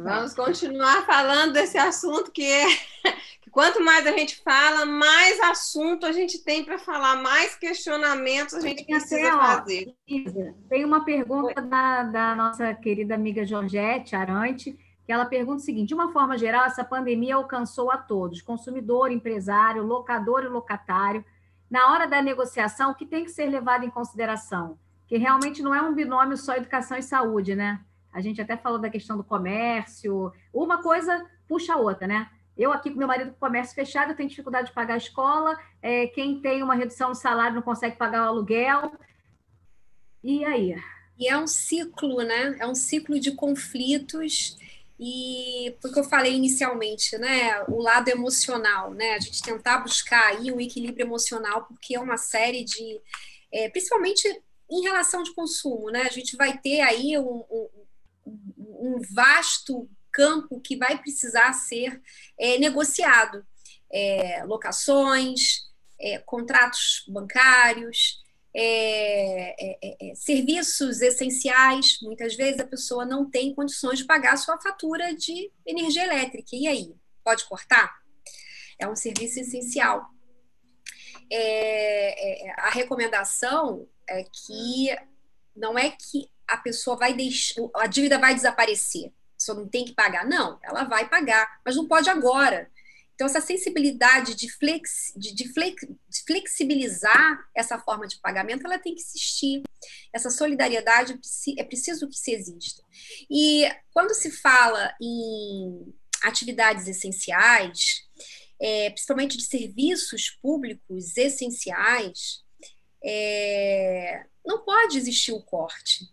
vamos 0.01 0.33
continuar 0.33 1.05
falando 1.05 1.51
desse 1.51 1.77
assunto 1.77 2.31
que 2.31 2.45
é 2.45 2.65
que 3.43 3.49
quanto 3.49 3.83
mais 3.83 4.07
a 4.07 4.11
gente 4.11 4.41
fala, 4.41 4.85
mais 4.85 5.41
assunto 5.41 6.05
a 6.05 6.13
gente 6.13 6.41
tem 6.41 6.63
para 6.63 6.79
falar, 6.79 7.17
mais 7.17 7.53
questionamentos 7.53 8.53
a 8.53 8.61
gente 8.61 8.85
tem 8.85 8.95
precisa 8.95 9.33
até, 9.33 9.37
fazer. 9.37 9.95
Ó, 10.09 10.69
tem 10.69 10.85
uma 10.85 11.03
pergunta 11.03 11.61
da, 11.61 12.03
da 12.03 12.33
nossa 12.33 12.73
querida 12.73 13.13
amiga 13.13 13.45
Georgette 13.45 14.15
Arante, 14.15 14.71
que 15.05 15.11
ela 15.11 15.25
pergunta 15.25 15.57
o 15.57 15.65
seguinte: 15.65 15.89
de 15.89 15.93
uma 15.93 16.13
forma 16.13 16.37
geral, 16.37 16.63
essa 16.63 16.85
pandemia 16.85 17.35
alcançou 17.35 17.91
a 17.91 17.97
todos, 17.97 18.41
consumidor, 18.41 19.11
empresário, 19.11 19.83
locador 19.83 20.45
e 20.45 20.47
locatário. 20.47 21.25
Na 21.69 21.91
hora 21.91 22.07
da 22.07 22.21
negociação, 22.21 22.91
o 22.91 22.95
que 22.95 23.05
tem 23.05 23.25
que 23.25 23.31
ser 23.31 23.47
levado 23.47 23.83
em 23.83 23.89
consideração? 23.89 24.77
que 25.11 25.17
realmente 25.17 25.61
não 25.61 25.75
é 25.75 25.81
um 25.81 25.93
binômio 25.93 26.37
só 26.37 26.55
educação 26.55 26.97
e 26.97 27.03
saúde, 27.03 27.53
né? 27.53 27.81
A 28.13 28.21
gente 28.21 28.41
até 28.41 28.57
falou 28.57 28.79
da 28.79 28.89
questão 28.89 29.17
do 29.17 29.23
comércio, 29.23 30.31
uma 30.53 30.81
coisa 30.81 31.25
puxa 31.47 31.73
a 31.73 31.77
outra, 31.77 32.07
né? 32.07 32.29
Eu 32.57 32.71
aqui 32.71 32.89
com 32.89 32.97
meu 32.97 33.07
marido 33.07 33.31
com 33.31 33.39
comércio 33.39 33.73
fechado, 33.73 34.11
eu 34.11 34.15
tenho 34.15 34.29
dificuldade 34.29 34.67
de 34.67 34.73
pagar 34.73 34.95
a 34.95 34.97
escola, 34.97 35.57
é, 35.81 36.07
quem 36.07 36.41
tem 36.41 36.61
uma 36.61 36.75
redução 36.75 37.09
no 37.09 37.15
salário 37.15 37.55
não 37.55 37.61
consegue 37.61 37.95
pagar 37.95 38.23
o 38.23 38.27
aluguel. 38.27 38.91
E 40.23 40.45
aí? 40.45 40.75
E 41.17 41.27
é 41.27 41.37
um 41.37 41.47
ciclo, 41.47 42.21
né? 42.23 42.57
É 42.59 42.67
um 42.67 42.75
ciclo 42.75 43.19
de 43.19 43.31
conflitos 43.31 44.57
e 45.03 45.75
porque 45.81 45.99
eu 45.99 46.03
falei 46.03 46.35
inicialmente, 46.35 47.17
né, 47.17 47.63
o 47.63 47.81
lado 47.81 48.07
emocional, 48.09 48.93
né, 48.93 49.15
a 49.15 49.19
gente 49.19 49.41
tentar 49.41 49.79
buscar 49.79 50.27
aí 50.27 50.51
um 50.51 50.61
equilíbrio 50.61 51.07
emocional, 51.07 51.65
porque 51.65 51.95
é 51.95 51.99
uma 51.99 52.17
série 52.17 52.63
de, 52.63 53.01
é, 53.51 53.67
principalmente 53.67 54.27
em 54.69 54.81
relação 54.83 55.23
de 55.23 55.33
consumo, 55.33 55.89
né? 55.89 56.03
A 56.03 56.09
gente 56.09 56.37
vai 56.37 56.57
ter 56.57 56.79
aí 56.81 57.17
um, 57.17 57.43
um, 57.49 57.67
um 58.81 58.99
vasto 59.13 59.87
campo 60.11 60.59
que 60.59 60.75
vai 60.75 60.97
precisar 60.97 61.53
ser 61.53 62.01
é, 62.37 62.57
negociado. 62.57 63.45
É, 63.93 64.43
locações, 64.45 65.69
é, 65.99 66.17
contratos 66.19 67.03
bancários, 67.07 68.21
é, 68.53 69.55
é, 69.59 69.97
é, 70.01 70.15
serviços 70.15 71.01
essenciais. 71.01 71.99
Muitas 72.01 72.35
vezes 72.35 72.59
a 72.59 72.67
pessoa 72.67 73.05
não 73.05 73.29
tem 73.29 73.53
condições 73.53 73.99
de 73.99 74.05
pagar 74.05 74.33
a 74.33 74.37
sua 74.37 74.59
fatura 74.59 75.13
de 75.13 75.51
energia 75.65 76.03
elétrica. 76.03 76.49
E 76.53 76.67
aí? 76.67 76.93
Pode 77.23 77.45
cortar? 77.45 78.01
É 78.79 78.87
um 78.87 78.95
serviço 78.95 79.39
essencial. 79.39 80.09
a 82.57 82.69
recomendação 82.71 83.87
é 84.09 84.23
que 84.23 84.97
não 85.55 85.77
é 85.77 85.91
que 85.91 86.30
a 86.53 86.57
pessoa 86.57 86.97
vai 86.97 87.13
deixar, 87.13 87.61
a 87.75 87.87
dívida 87.87 88.17
vai 88.17 88.35
desaparecer, 88.35 89.11
pessoa 89.41 89.57
não 89.57 89.67
tem 89.67 89.83
que 89.83 89.93
pagar. 89.93 90.25
Não, 90.25 90.59
ela 90.63 90.83
vai 90.83 91.09
pagar, 91.09 91.59
mas 91.65 91.75
não 91.75 91.87
pode 91.87 92.09
agora. 92.09 92.69
Então, 93.13 93.27
essa 93.27 93.41
sensibilidade 93.41 94.33
de, 94.35 94.49
flex, 94.49 95.13
de, 95.15 95.33
de, 95.33 95.51
flex, 95.53 95.85
de, 95.85 96.23
flexibilizar 96.25 97.39
essa 97.53 97.77
forma 97.77 98.07
de 98.07 98.19
pagamento, 98.19 98.65
ela 98.65 98.79
tem 98.79 98.95
que 98.95 99.01
existir. 99.01 99.61
Essa 100.13 100.29
solidariedade 100.29 101.19
é 101.57 101.63
preciso 101.63 102.07
que 102.07 102.15
se 102.15 102.31
exista. 102.31 102.81
E 103.29 103.69
quando 103.93 104.13
se 104.13 104.31
fala 104.31 104.93
em 104.99 105.93
atividades 106.23 106.87
essenciais, 106.87 108.07
é, 108.59 108.89
principalmente 108.91 109.37
de 109.37 109.43
serviços 109.43 110.29
públicos 110.41 111.17
essenciais, 111.17 112.43
é, 113.03 114.23
não 114.45 114.63
pode 114.63 114.97
existir 114.97 115.31
o 115.31 115.43
corte. 115.43 116.07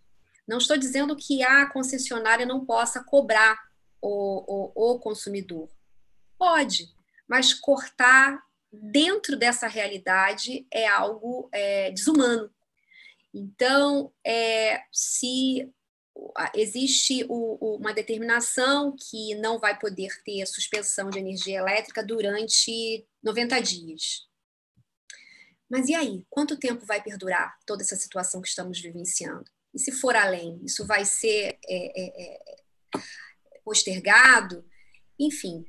Não 0.49 0.57
estou 0.57 0.75
dizendo 0.75 1.15
que 1.15 1.43
a 1.43 1.67
concessionária 1.67 2.43
não 2.43 2.65
possa 2.65 3.03
cobrar 3.03 3.55
o, 4.01 4.73
o, 4.73 4.93
o 4.93 4.99
consumidor. 4.99 5.69
Pode, 6.39 6.91
mas 7.27 7.53
cortar 7.53 8.41
dentro 8.71 9.37
dessa 9.37 9.67
realidade 9.67 10.65
é 10.73 10.87
algo 10.87 11.47
é, 11.51 11.91
desumano. 11.91 12.49
Então, 13.31 14.11
é, 14.25 14.81
se 14.91 15.71
existe 16.55 17.23
o, 17.29 17.75
uma 17.77 17.93
determinação 17.93 18.95
que 18.97 19.35
não 19.35 19.59
vai 19.59 19.77
poder 19.77 20.19
ter 20.23 20.47
suspensão 20.47 21.11
de 21.11 21.19
energia 21.19 21.59
elétrica 21.59 22.03
durante 22.03 23.07
90 23.21 23.61
dias. 23.61 24.27
Mas 25.69 25.89
e 25.89 25.93
aí? 25.93 26.25
Quanto 26.27 26.57
tempo 26.57 26.87
vai 26.87 27.03
perdurar 27.03 27.55
toda 27.67 27.83
essa 27.83 27.95
situação 27.95 28.41
que 28.41 28.47
estamos 28.47 28.81
vivenciando? 28.81 29.45
E 29.73 29.79
se 29.79 29.91
for 29.91 30.15
além, 30.15 30.59
isso 30.63 30.85
vai 30.85 31.05
ser 31.05 31.57
é, 31.67 32.01
é, 32.01 32.23
é 32.23 32.39
postergado? 33.63 34.65
Enfim, 35.19 35.65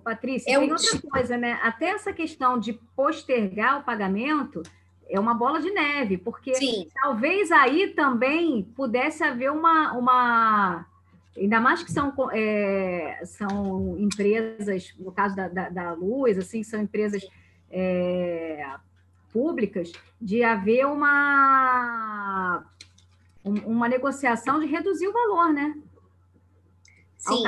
Patrícia, 0.00 0.50
é 0.50 0.58
tem 0.58 0.72
outra 0.72 1.00
coisa, 1.02 1.36
né? 1.36 1.58
Até 1.62 1.90
essa 1.90 2.12
questão 2.12 2.58
de 2.58 2.72
postergar 2.72 3.80
o 3.80 3.84
pagamento 3.84 4.62
é 5.08 5.18
uma 5.18 5.34
bola 5.34 5.60
de 5.60 5.70
neve, 5.70 6.16
porque 6.16 6.54
Sim. 6.54 6.88
talvez 6.94 7.50
aí 7.50 7.88
também 7.94 8.62
pudesse 8.62 9.24
haver 9.24 9.50
uma, 9.50 9.92
uma 9.92 10.86
ainda 11.36 11.60
mais 11.60 11.82
que 11.82 11.92
são, 11.92 12.14
é, 12.32 13.20
são 13.24 13.98
empresas, 13.98 14.94
no 14.98 15.12
caso 15.12 15.34
da, 15.34 15.48
da, 15.48 15.68
da, 15.68 15.92
luz, 15.92 16.38
assim, 16.38 16.62
são 16.62 16.80
empresas 16.80 17.26
é, 17.70 18.64
públicas, 19.32 19.92
de 20.20 20.42
haver 20.42 20.86
uma, 20.86 22.64
uma 23.44 23.88
negociação 23.88 24.60
de 24.60 24.66
reduzir 24.66 25.08
o 25.08 25.12
valor, 25.12 25.52
né? 25.52 25.74
Sim, 27.16 27.42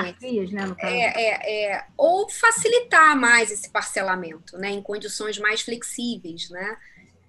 né, 0.53 0.67
no 0.67 0.77
caso. 0.77 0.95
É, 0.95 1.01
é, 1.01 1.73
é, 1.73 1.87
ou 1.97 2.29
facilitar 2.29 3.19
mais 3.19 3.51
esse 3.51 3.71
parcelamento, 3.71 4.59
né, 4.59 4.71
em 4.71 4.83
condições 4.83 5.39
mais 5.39 5.63
flexíveis, 5.63 6.51
né? 6.51 6.77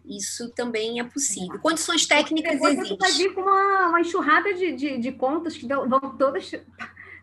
Isso 0.05 0.49
também 0.49 0.99
é 0.99 1.03
possível. 1.05 1.57
Condições 1.59 2.05
técnicas 2.05 2.61
existem. 2.61 2.97
Você 2.97 2.97
vai 2.97 3.11
vir 3.13 3.34
com 3.34 3.39
uma, 3.39 3.88
uma 3.88 4.01
enxurrada 4.01 4.53
de, 4.53 4.73
de, 4.73 4.97
de 4.97 5.11
contas 5.13 5.55
que 5.55 5.65
vão 5.65 6.17
todas 6.17 6.51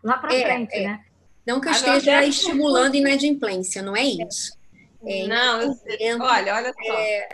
lá 0.03 0.17
para 0.17 0.33
é, 0.33 0.41
frente, 0.41 0.73
é. 0.73 0.87
né? 0.87 1.05
Não 1.45 1.61
que 1.61 1.67
eu 1.67 1.71
esteja 1.71 2.25
estimulando 2.25 2.95
inadimplência, 2.95 3.81
não 3.83 3.95
é 3.95 4.03
isso. 4.03 4.57
É, 5.05 5.27
não, 5.27 5.61
eu, 5.99 6.19
olha, 6.19 6.55
olha 6.55 6.73
só. 6.73 6.93
É, 6.93 7.29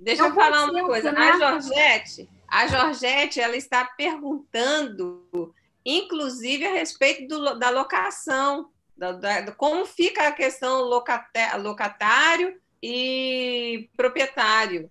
Deixa 0.00 0.24
eu 0.24 0.34
falar 0.34 0.64
uma 0.64 0.84
coisa. 0.84 1.12
A 1.12 1.38
Georgette, 1.38 2.28
a 2.48 2.66
Georgette, 2.66 3.40
ela 3.40 3.56
está 3.56 3.84
perguntando 3.84 5.54
inclusive 5.84 6.66
a 6.66 6.72
respeito 6.72 7.26
do, 7.26 7.58
da 7.58 7.70
locação, 7.70 8.70
da, 8.96 9.12
da, 9.12 9.52
como 9.52 9.86
fica 9.86 10.28
a 10.28 10.32
questão 10.32 10.82
locata, 10.82 11.56
locatário 11.56 12.60
e 12.82 13.88
proprietário. 13.96 14.90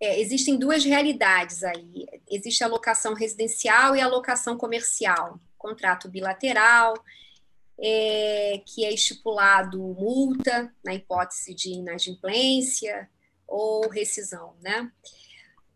É, 0.00 0.18
existem 0.18 0.58
duas 0.58 0.84
realidades 0.84 1.62
aí. 1.62 2.06
Existe 2.28 2.64
a 2.64 2.66
locação 2.66 3.14
residencial 3.14 3.94
e 3.94 4.00
a 4.00 4.08
locação 4.08 4.56
comercial. 4.56 5.38
Contrato 5.56 6.08
bilateral, 6.08 6.94
é, 7.80 8.62
que 8.66 8.84
é 8.84 8.92
estipulado 8.92 9.78
multa, 9.78 10.72
na 10.84 10.94
hipótese 10.94 11.54
de 11.54 11.70
inadimplência 11.70 13.08
ou 13.46 13.88
rescisão, 13.88 14.54
né? 14.60 14.90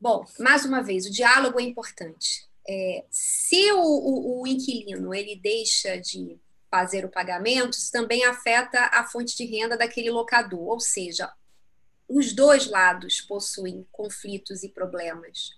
Bom, 0.01 0.25
mais 0.39 0.65
uma 0.65 0.83
vez, 0.83 1.07
o 1.07 1.11
diálogo 1.11 1.59
é 1.59 1.63
importante. 1.63 2.47
É, 2.69 3.05
se 3.11 3.73
o, 3.73 3.81
o, 3.81 4.43
o, 4.43 4.47
inquilino 4.47 5.15
ele 5.15 5.37
deixa 5.37 5.97
de 5.97 6.39
fazer 6.71 7.05
o 7.05 7.11
pagamento, 7.11 7.73
isso 7.73 7.91
também 7.91 8.25
afeta 8.25 8.91
a 8.93 9.05
fonte 9.05 9.37
de 9.37 9.45
renda 9.45 9.77
daquele 9.77 10.11
locador, 10.11 10.69
ou 10.69 10.81
seja, 10.81 11.33
os 12.09 12.33
dois 12.33 12.69
lados 12.69 13.21
possuem 13.23 13.87
conflitos 13.91 14.63
e 14.63 14.69
problemas. 14.69 15.51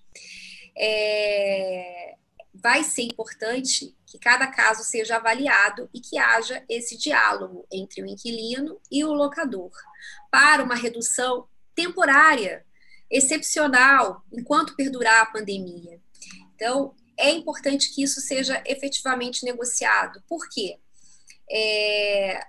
É, 0.77 2.17
vai 2.63 2.83
ser 2.85 3.03
importante 3.03 3.97
que 4.07 4.19
cada 4.19 4.47
caso 4.47 4.83
seja 4.83 5.17
avaliado 5.17 5.89
e 5.93 6.01
que 6.01 6.19
haja 6.19 6.65
esse 6.69 6.97
diálogo 6.97 7.67
entre 7.71 8.03
o 8.03 8.07
inquilino 8.07 8.81
e 8.91 9.05
o 9.05 9.13
locador 9.13 9.71
para 10.31 10.63
uma 10.63 10.75
redução 10.75 11.49
temporária, 11.75 12.65
excepcional, 13.11 14.25
enquanto 14.33 14.75
perdurar 14.75 15.23
a 15.23 15.27
pandemia. 15.27 16.01
Então, 16.55 16.95
é 17.17 17.31
importante 17.31 17.95
que 17.95 18.03
isso 18.03 18.21
seja 18.21 18.63
efetivamente 18.67 19.45
negociado. 19.45 20.23
Por 20.29 20.49
quê? 20.49 20.79
É, 21.51 22.41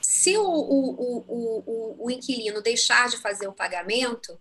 se 0.00 0.36
o, 0.36 0.44
o, 0.44 1.24
o, 1.26 2.04
o, 2.04 2.10
inquilino 2.10 2.62
deixar 2.62 3.08
de 3.08 3.16
fazer 3.16 3.48
o 3.48 3.52
pagamento, 3.52 4.38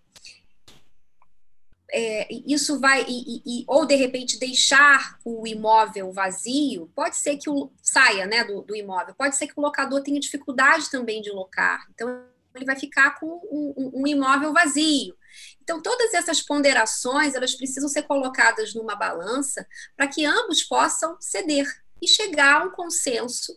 é, 1.93 2.27
isso 2.47 2.79
vai, 2.79 3.05
e, 3.07 3.41
e, 3.45 3.63
ou 3.67 3.85
de 3.85 3.93
repente 3.95 4.39
deixar 4.39 5.19
o 5.23 5.45
imóvel 5.45 6.11
vazio, 6.11 6.91
pode 6.95 7.15
ser 7.15 7.37
que 7.37 7.49
o 7.49 7.71
saia 7.83 8.25
né, 8.25 8.43
do, 8.43 8.63
do 8.63 8.75
imóvel, 8.75 9.13
pode 9.13 9.35
ser 9.35 9.45
que 9.45 9.53
o 9.55 9.61
locador 9.61 10.01
tenha 10.01 10.19
dificuldade 10.19 10.89
também 10.89 11.21
de 11.21 11.29
locar. 11.29 11.85
Então, 11.93 12.25
ele 12.55 12.65
vai 12.65 12.75
ficar 12.75 13.19
com 13.19 13.27
um, 13.27 14.01
um, 14.01 14.07
imóvel 14.07 14.51
vazio. 14.53 15.15
Então, 15.61 15.81
todas 15.81 16.13
essas 16.13 16.41
ponderações, 16.41 17.35
elas 17.35 17.53
precisam 17.53 17.87
ser 17.87 18.03
colocadas 18.03 18.73
numa 18.73 18.95
balança 18.95 19.65
para 19.95 20.07
que 20.07 20.25
ambos 20.25 20.63
possam 20.63 21.15
ceder 21.19 21.67
e 22.01 22.07
chegar 22.07 22.61
a 22.61 22.65
um 22.65 22.71
consenso 22.71 23.55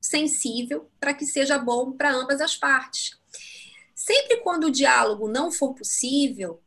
sensível 0.00 0.90
para 0.98 1.12
que 1.12 1.26
seja 1.26 1.58
bom 1.58 1.92
para 1.92 2.12
ambas 2.12 2.40
as 2.40 2.56
partes. 2.56 3.18
Sempre 3.94 4.38
quando 4.38 4.64
o 4.64 4.70
diálogo 4.70 5.28
não 5.28 5.50
for 5.50 5.74
possível, 5.74 6.62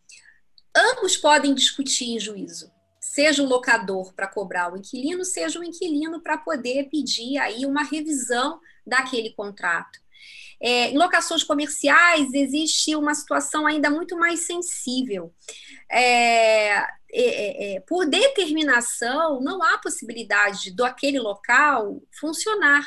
ambos 0.75 1.17
podem 1.17 1.53
discutir 1.53 2.05
em 2.05 2.19
juízo. 2.19 2.71
Seja 2.99 3.41
o 3.41 3.47
locador 3.47 4.13
para 4.13 4.27
cobrar 4.27 4.71
o 4.71 4.77
inquilino, 4.77 5.25
seja 5.25 5.59
o 5.59 5.63
inquilino 5.63 6.21
para 6.21 6.37
poder 6.37 6.89
pedir 6.89 7.37
aí 7.37 7.65
uma 7.65 7.83
revisão 7.83 8.59
daquele 8.85 9.31
contrato. 9.31 9.99
É, 10.61 10.89
em 10.89 10.97
locações 10.97 11.43
comerciais, 11.43 12.33
existe 12.33 12.95
uma 12.95 13.15
situação 13.15 13.65
ainda 13.65 13.89
muito 13.89 14.17
mais 14.17 14.41
sensível. 14.45 15.33
É, 15.89 16.73
é, 16.75 16.87
é, 17.11 17.75
é 17.75 17.79
por 17.79 18.05
determinação, 18.05 19.39
não 19.41 19.63
há 19.63 19.77
possibilidade 19.77 20.71
do 20.71 20.83
aquele 20.83 21.19
local 21.19 22.01
funcionar. 22.11 22.85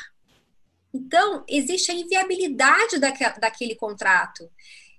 Então, 0.93 1.43
existe 1.49 1.91
a 1.91 1.95
inviabilidade 1.95 2.99
daque, 2.99 3.23
daquele 3.39 3.73
contrato. 3.73 4.47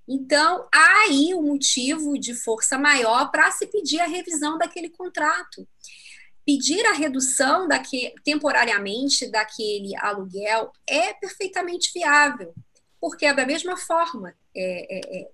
Então, 0.07 0.69
há 0.73 1.03
aí 1.05 1.35
um 1.35 1.43
motivo 1.43 2.19
de 2.19 2.35
força 2.35 2.79
maior 2.79 3.31
para 3.31 3.51
se 3.51 3.67
pedir 3.67 4.01
a 4.01 4.07
revisão 4.07 4.59
daquele 4.59 4.91
contrato 4.91 5.67
pedir 6.45 6.85
a 6.87 6.93
redução 6.93 7.67
daqui, 7.67 8.15
temporariamente 8.23 9.27
daquele 9.31 9.97
aluguel 9.97 10.73
é 10.87 11.15
perfeitamente 11.15 11.91
viável, 11.93 12.55
porque 13.01 13.27
é 13.27 13.35
da 13.35 13.47
mesma 13.47 13.77
forma. 13.77 14.35
É, 14.55 14.99
é, 14.99 15.21
é, 15.21 15.29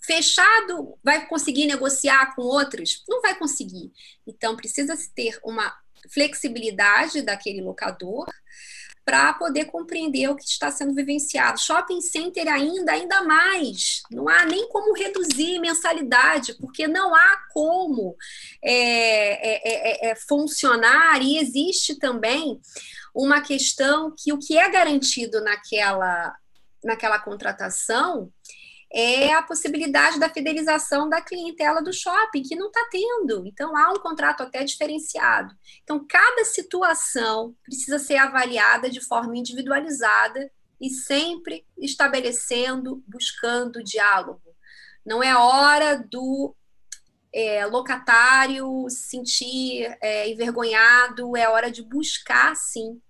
fechado 0.00 0.98
vai 1.04 1.26
conseguir 1.26 1.66
negociar 1.66 2.34
com 2.34 2.42
outros? 2.42 3.04
Não 3.08 3.20
vai 3.20 3.38
conseguir. 3.38 3.92
Então, 4.26 4.56
precisa 4.56 4.96
ter 5.14 5.38
uma 5.44 5.72
flexibilidade 6.12 7.22
daquele 7.22 7.60
locador 7.60 8.26
para 9.04 9.32
poder 9.34 9.66
compreender 9.66 10.28
o 10.28 10.36
que 10.36 10.44
está 10.44 10.70
sendo 10.70 10.94
vivenciado. 10.94 11.60
Shopping 11.60 12.00
center 12.00 12.46
ainda, 12.48 12.92
ainda 12.92 13.22
mais. 13.22 14.02
Não 14.10 14.28
há 14.28 14.44
nem 14.44 14.68
como 14.68 14.94
reduzir 14.94 15.58
mensalidade, 15.58 16.54
porque 16.54 16.86
não 16.86 17.14
há 17.14 17.38
como 17.52 18.16
é, 18.62 18.72
é, 18.72 20.08
é, 20.08 20.10
é, 20.10 20.14
funcionar 20.14 21.22
e 21.22 21.38
existe 21.38 21.98
também 21.98 22.60
uma 23.14 23.40
questão 23.40 24.14
que 24.16 24.32
o 24.32 24.38
que 24.38 24.56
é 24.56 24.68
garantido 24.70 25.40
naquela, 25.40 26.34
naquela 26.84 27.18
contratação 27.18 28.30
é 28.92 29.32
a 29.32 29.42
possibilidade 29.42 30.18
da 30.18 30.28
fidelização 30.28 31.08
da 31.08 31.20
clientela 31.20 31.80
do 31.80 31.92
shopping, 31.92 32.42
que 32.42 32.56
não 32.56 32.66
está 32.66 32.88
tendo. 32.90 33.46
Então, 33.46 33.76
há 33.76 33.92
um 33.92 34.00
contrato 34.00 34.42
até 34.42 34.64
diferenciado. 34.64 35.54
Então, 35.82 36.04
cada 36.08 36.44
situação 36.44 37.54
precisa 37.62 37.98
ser 37.98 38.16
avaliada 38.16 38.90
de 38.90 39.00
forma 39.00 39.36
individualizada 39.36 40.50
e 40.80 40.90
sempre 40.90 41.64
estabelecendo, 41.78 43.02
buscando 43.06 43.84
diálogo. 43.84 44.42
Não 45.06 45.22
é 45.22 45.36
hora 45.36 45.96
do 46.10 46.54
é, 47.32 47.64
locatário 47.66 48.88
se 48.88 49.10
sentir 49.10 49.96
é, 50.00 50.28
envergonhado, 50.28 51.36
é 51.36 51.48
hora 51.48 51.70
de 51.70 51.82
buscar, 51.82 52.56
sim, 52.56 53.00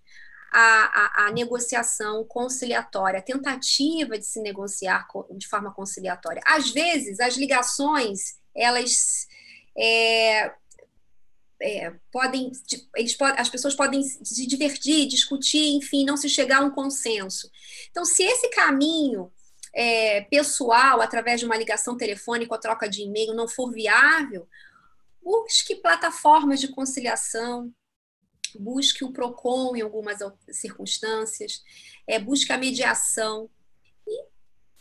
a, 0.53 1.23
a, 1.23 1.27
a, 1.27 1.33
negociação 1.33 2.25
conciliatória, 2.25 3.21
a 3.21 3.23
tentativa 3.23 4.19
de 4.19 4.27
se 4.27 4.41
negociar 4.41 5.07
de 5.37 5.47
forma 5.47 5.73
conciliatória. 5.73 6.43
Às 6.45 6.71
vezes, 6.71 7.21
as 7.21 7.37
ligações, 7.37 8.39
elas 8.55 9.29
é, 9.79 10.53
é, 11.63 11.95
podem, 12.11 12.51
eles 12.97 13.17
as 13.21 13.49
pessoas 13.49 13.75
podem 13.75 14.03
se 14.03 14.47
divertir, 14.47 15.07
discutir, 15.07 15.77
enfim, 15.77 16.05
não 16.05 16.17
se 16.17 16.29
chegar 16.29 16.63
a 16.63 16.65
um 16.65 16.71
consenso. 16.71 17.51
Então, 17.91 18.05
se 18.05 18.23
esse 18.23 18.49
caminho 18.49 19.31
é, 19.73 20.23
pessoal, 20.23 21.01
através 21.01 21.39
de 21.39 21.47
uma 21.47 21.57
ligação 21.57 21.97
telefônica 21.97 22.53
ou 22.53 22.61
troca 22.61 22.89
de 22.89 23.03
e-mail, 23.03 23.35
não 23.35 23.47
for 23.47 23.71
viável, 23.71 24.49
busque 25.23 25.77
plataformas 25.77 26.61
de 26.61 26.69
conciliação, 26.69 27.73
busque 28.59 29.05
o 29.05 29.13
PROCON 29.13 29.77
em 29.77 29.81
algumas 29.81 30.19
circunstâncias, 30.51 31.63
é, 32.07 32.19
busque 32.19 32.53
a 32.53 32.59
mediação. 32.59 33.49
E, 34.07 34.31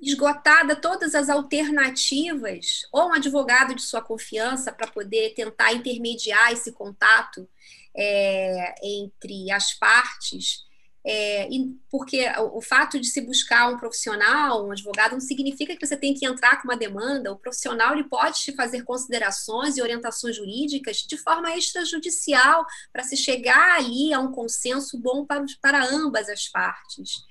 esgotada 0.02 0.78
todas 0.78 1.14
as 1.14 1.30
alternativas, 1.30 2.88
ou 2.92 3.10
um 3.10 3.14
advogado 3.14 3.76
de 3.76 3.82
sua 3.82 4.02
confiança 4.02 4.72
para 4.72 4.88
poder 4.88 5.34
tentar 5.34 5.74
intermediar 5.74 6.54
esse 6.54 6.72
contato 6.72 7.48
é, 7.96 8.76
entre 8.82 9.52
as 9.52 9.74
partes, 9.74 10.64
é, 11.06 11.48
porque 11.90 12.30
o, 12.54 12.62
fato 12.62 13.00
de 13.00 13.08
se 13.08 13.22
buscar 13.22 13.70
um 13.70 13.78
profissional, 13.78 14.68
um 14.68 14.72
advogado, 14.72 15.14
não 15.14 15.22
significa 15.22 15.76
que 15.76 15.86
você 15.86 15.96
tem 15.96 16.14
que 16.14 16.26
entrar 16.26 16.62
com 16.62 16.68
uma 16.68 16.76
demanda. 16.76 17.32
O 17.32 17.38
profissional 17.38 17.94
ele 17.94 18.04
pode 18.04 18.42
te 18.42 18.52
fazer 18.54 18.84
considerações 18.84 19.78
e 19.78 19.82
orientações 19.82 20.36
jurídicas 20.36 20.98
de 20.98 21.18
forma 21.18 21.56
extrajudicial 21.56 22.66
para 22.92 23.04
se 23.04 23.16
chegar 23.16 23.78
ali 23.78 24.14
a 24.14 24.20
um 24.20 24.32
consenso 24.32 25.00
bom 25.00 25.26
para, 25.26 25.46
para 25.62 25.86
ambas 25.86 26.28
as 26.28 26.48
partes. 26.48 27.24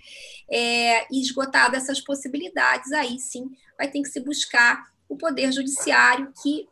É, 0.50 1.06
e 1.12 1.20
esgotadas 1.20 1.82
essas 1.82 2.00
possibilidades, 2.00 2.90
aí 2.92 3.18
sim 3.18 3.50
vai 3.76 3.90
ter 3.90 4.00
que 4.00 4.08
se 4.08 4.20
buscar 4.20 4.82
o 5.08 5.16
poder 5.16 5.52
judiciário 5.52 6.32
que 6.42 6.66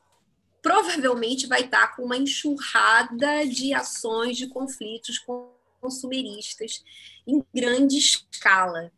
provavelmente 0.63 1.47
vai 1.47 1.61
estar 1.61 1.95
com 1.95 2.03
uma 2.03 2.17
enxurrada 2.17 3.47
de 3.47 3.73
ações 3.73 4.37
de 4.37 4.49
conflitos 4.49 5.19
com 5.19 5.56
consumeristas 5.87 6.83
em 7.27 7.45
grande 7.55 7.97
escala. 7.97 8.91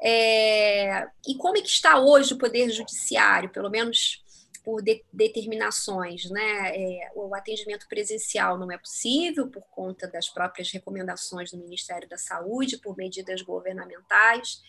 É, 0.00 1.06
e 1.26 1.34
como 1.36 1.56
é 1.56 1.62
que 1.62 1.68
está 1.68 1.98
hoje 1.98 2.34
o 2.34 2.38
Poder 2.38 2.70
Judiciário, 2.70 3.50
pelo 3.50 3.70
menos 3.70 4.22
por 4.64 4.82
de, 4.82 5.04
determinações, 5.12 6.30
né? 6.30 6.76
É, 6.76 7.10
o 7.14 7.34
atendimento 7.34 7.86
presencial 7.88 8.58
não 8.58 8.70
é 8.70 8.78
possível 8.78 9.48
por 9.48 9.62
conta 9.70 10.06
das 10.06 10.28
próprias 10.28 10.70
recomendações 10.70 11.50
do 11.50 11.58
Ministério 11.58 12.08
da 12.08 12.16
Saúde, 12.16 12.78
por 12.78 12.96
medidas 12.96 13.42
governamentais, 13.42 14.62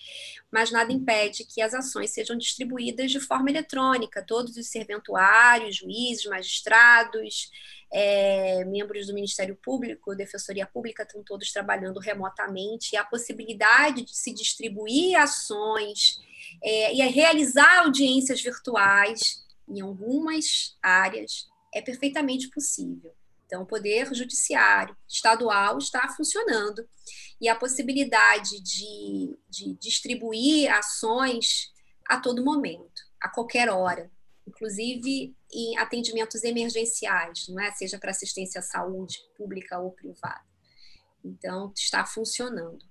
mas 0.52 0.72
nada 0.72 0.92
impede 0.92 1.46
que 1.46 1.62
as 1.62 1.74
ações 1.74 2.12
sejam 2.12 2.38
distribuídas 2.38 3.12
de 3.12 3.20
forma 3.20 3.50
eletrônica, 3.50 4.24
todos 4.26 4.56
os 4.58 4.68
serventuários, 4.68 5.78
juízes, 5.78 6.26
magistrados, 6.26 7.52
é, 7.92 8.64
membros 8.66 9.08
do 9.08 9.14
Ministério 9.14 9.56
Público, 9.56 10.16
Defensoria 10.16 10.66
Pública, 10.66 11.04
estão 11.04 11.24
todos 11.24 11.52
trabalhando 11.52 12.00
remotamente, 12.00 12.94
e 12.94 12.98
a 12.98 13.04
possibilidade 13.04 14.04
de 14.04 14.16
se 14.16 14.34
distribuir 14.34 15.18
ações 15.18 16.20
é, 16.64 16.94
e 16.94 17.02
realizar 17.08 17.80
audiências 17.80 18.42
virtuais 18.42 19.44
em 19.70 19.82
algumas 19.82 20.78
áreas 20.82 21.48
é 21.74 21.82
perfeitamente 21.82 22.50
possível. 22.50 23.14
Então, 23.46 23.64
o 23.64 23.66
Poder 23.66 24.14
Judiciário 24.14 24.96
Estadual 25.08 25.78
está 25.78 26.08
funcionando 26.10 26.88
e 27.42 27.48
a 27.50 27.56
possibilidade 27.56 28.62
de, 28.62 29.36
de 29.50 29.74
distribuir 29.76 30.72
ações 30.72 31.74
a 32.08 32.20
todo 32.20 32.44
momento, 32.44 33.02
a 33.20 33.30
qualquer 33.30 33.70
hora, 33.70 34.12
inclusive 34.48 35.36
em 35.52 35.78
atendimentos 35.78 36.44
emergenciais, 36.44 37.48
não 37.48 37.60
é? 37.60 37.72
seja 37.72 37.98
para 37.98 38.12
assistência 38.12 38.60
à 38.60 38.62
saúde 38.62 39.18
pública 39.36 39.80
ou 39.80 39.92
privada. 39.92 40.46
Então, 41.24 41.74
está 41.76 42.06
funcionando. 42.06 42.86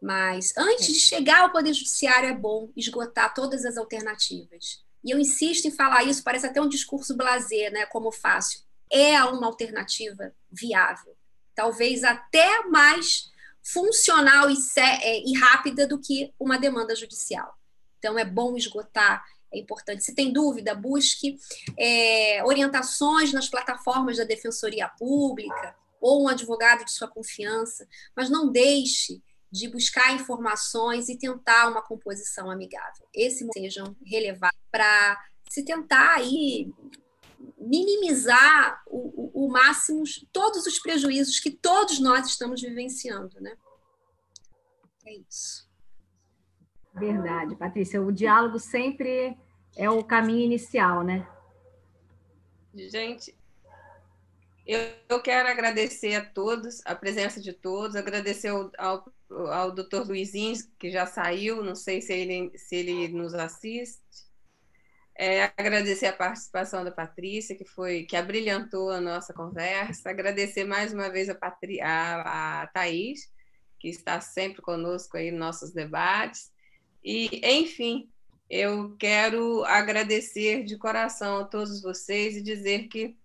Mas 0.00 0.52
antes 0.56 0.86
de 0.88 1.00
chegar 1.00 1.40
ao 1.40 1.52
Poder 1.52 1.72
Judiciário, 1.72 2.28
é 2.28 2.34
bom 2.34 2.70
esgotar 2.76 3.32
todas 3.32 3.64
as 3.64 3.76
alternativas. 3.76 4.84
E 5.06 5.12
eu 5.12 5.20
insisto 5.20 5.66
em 5.66 5.70
falar 5.70 6.02
isso, 6.02 6.24
parece 6.24 6.46
até 6.46 6.60
um 6.60 6.68
discurso 6.68 7.16
blazer, 7.16 7.72
né, 7.72 7.86
como 7.86 8.10
fácil. 8.10 8.60
É 8.90 9.22
uma 9.22 9.46
alternativa 9.46 10.34
viável, 10.50 11.16
talvez 11.54 12.02
até 12.02 12.64
mais 12.64 13.30
funcional 13.62 14.50
e, 14.50 14.56
é, 14.76 15.20
e 15.24 15.32
rápida 15.38 15.86
do 15.86 16.00
que 16.00 16.34
uma 16.38 16.58
demanda 16.58 16.94
judicial. 16.94 17.56
Então, 17.98 18.18
é 18.18 18.24
bom 18.24 18.56
esgotar 18.56 19.24
é 19.52 19.58
importante. 19.58 20.04
Se 20.04 20.14
tem 20.14 20.32
dúvida, 20.32 20.74
busque 20.74 21.38
é, 21.78 22.44
orientações 22.44 23.32
nas 23.32 23.48
plataformas 23.48 24.16
da 24.16 24.24
Defensoria 24.24 24.88
Pública 24.88 25.74
ou 26.00 26.24
um 26.24 26.28
advogado 26.28 26.84
de 26.84 26.92
sua 26.92 27.08
confiança, 27.08 27.88
mas 28.14 28.28
não 28.28 28.50
deixe 28.50 29.22
de 29.56 29.68
buscar 29.68 30.14
informações 30.14 31.08
e 31.08 31.18
tentar 31.18 31.68
uma 31.68 31.80
composição 31.80 32.50
amigável. 32.50 33.08
Esse 33.14 33.46
sejam 33.52 33.96
relevados 34.04 34.58
para 34.70 35.18
se 35.48 35.64
tentar 35.64 36.16
aí 36.16 36.70
minimizar 37.58 38.82
o, 38.86 39.40
o, 39.42 39.46
o, 39.46 39.48
máximo 39.48 40.02
todos 40.32 40.66
os 40.66 40.78
prejuízos 40.78 41.40
que 41.40 41.50
todos 41.50 41.98
nós 41.98 42.26
estamos 42.26 42.60
vivenciando, 42.60 43.40
né? 43.40 43.56
É 45.06 45.14
isso. 45.14 45.66
Verdade, 46.94 47.56
Patrícia. 47.56 48.02
O 48.02 48.12
diálogo 48.12 48.58
sempre 48.58 49.36
é 49.76 49.88
o 49.88 50.04
caminho 50.04 50.40
inicial, 50.40 51.02
né? 51.02 51.26
Gente, 52.74 53.34
eu, 54.66 54.80
eu 55.08 55.22
quero 55.22 55.48
agradecer 55.48 56.14
a 56.14 56.24
todos, 56.24 56.80
a 56.84 56.94
presença 56.94 57.40
de 57.40 57.52
todos, 57.52 57.94
agradecer 57.94 58.48
ao, 58.48 58.70
ao, 58.76 59.12
ao 59.30 59.72
doutor 59.72 60.06
Luizinho, 60.06 60.56
que 60.78 60.90
já 60.90 61.06
saiu, 61.06 61.62
não 61.62 61.76
sei 61.76 62.02
se 62.02 62.12
ele, 62.12 62.58
se 62.58 62.74
ele 62.74 63.08
nos 63.08 63.32
assiste. 63.32 64.00
É, 65.18 65.44
agradecer 65.56 66.06
a 66.06 66.12
participação 66.12 66.84
da 66.84 66.90
Patrícia, 66.90 67.56
que 67.56 67.64
foi 67.64 68.02
que 68.02 68.16
abrilhantou 68.16 68.90
a 68.90 69.00
nossa 69.00 69.32
conversa. 69.32 70.10
Agradecer 70.10 70.64
mais 70.64 70.92
uma 70.92 71.08
vez 71.08 71.28
a, 71.30 71.34
Patri, 71.34 71.80
a, 71.80 72.62
a 72.62 72.66
Thaís, 72.66 73.32
que 73.78 73.88
está 73.88 74.20
sempre 74.20 74.60
conosco 74.60 75.16
aí 75.16 75.30
nos 75.30 75.40
nossos 75.40 75.72
debates. 75.72 76.52
E, 77.04 77.40
enfim, 77.44 78.10
eu 78.50 78.96
quero 78.98 79.64
agradecer 79.64 80.64
de 80.64 80.76
coração 80.76 81.38
a 81.38 81.44
todos 81.44 81.80
vocês 81.80 82.36
e 82.36 82.42
dizer 82.42 82.88
que 82.88 83.16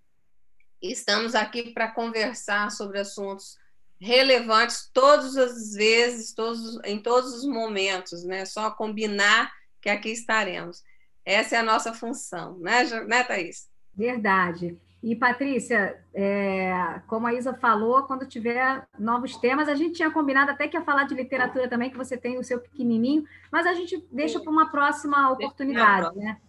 estamos 0.81 1.35
aqui 1.35 1.71
para 1.71 1.91
conversar 1.91 2.71
sobre 2.71 2.99
assuntos 2.99 3.57
relevantes 3.99 4.89
todas 4.91 5.37
as 5.37 5.73
vezes, 5.73 6.33
todos, 6.33 6.79
em 6.83 6.99
todos 6.99 7.35
os 7.35 7.45
momentos, 7.45 8.23
né? 8.23 8.45
Só 8.45 8.71
combinar 8.71 9.51
que 9.79 9.89
aqui 9.89 10.09
estaremos. 10.09 10.83
Essa 11.23 11.55
é 11.55 11.59
a 11.59 11.63
nossa 11.63 11.93
função, 11.93 12.57
né, 12.57 12.83
né 13.05 13.23
Thaís? 13.23 13.69
Verdade. 13.95 14.77
E, 15.03 15.15
Patrícia, 15.15 15.99
é, 16.13 17.01
como 17.07 17.25
a 17.25 17.33
Isa 17.33 17.53
falou, 17.55 18.03
quando 18.03 18.27
tiver 18.27 18.87
novos 18.99 19.35
temas, 19.35 19.67
a 19.67 19.73
gente 19.73 19.95
tinha 19.95 20.11
combinado 20.11 20.51
até 20.51 20.67
que 20.67 20.77
ia 20.77 20.83
falar 20.83 21.05
de 21.05 21.15
literatura 21.15 21.67
também, 21.67 21.89
que 21.89 21.97
você 21.97 22.15
tem 22.15 22.37
o 22.37 22.43
seu 22.43 22.59
pequenininho, 22.59 23.25
mas 23.51 23.65
a 23.65 23.73
gente 23.73 24.03
deixa 24.11 24.39
para 24.39 24.51
uma 24.51 24.69
próxima 24.69 25.31
oportunidade, 25.31 26.15
né? 26.15 26.39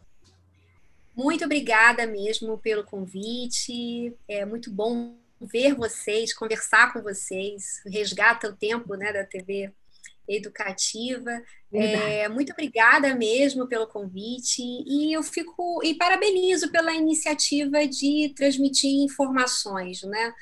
Muito 1.14 1.44
obrigada 1.44 2.06
mesmo 2.06 2.59
pelo 2.59 2.84
convite. 2.84 4.14
É 4.26 4.44
muito 4.44 4.70
bom 4.70 5.16
ver 5.40 5.74
vocês, 5.74 6.32
conversar 6.32 6.93
com 6.93 7.02
vocês, 7.02 7.82
resgata 7.86 8.48
o 8.48 8.56
tempo 8.56 8.94
né, 8.94 9.12
da 9.12 9.24
TV 9.24 9.72
educativa. 10.28 11.43
É, 11.72 12.28
muito 12.28 12.52
obrigada 12.52 13.14
mesmo 13.14 13.66
pelo 13.66 13.86
convite 13.86 14.62
e 14.62 15.12
eu 15.12 15.22
fico 15.22 15.80
e 15.82 15.94
parabenizo 15.94 16.70
pela 16.70 16.94
iniciativa 16.94 17.86
de 17.86 18.32
transmitir 18.36 18.90
informações, 19.02 20.02
né? 20.02 20.34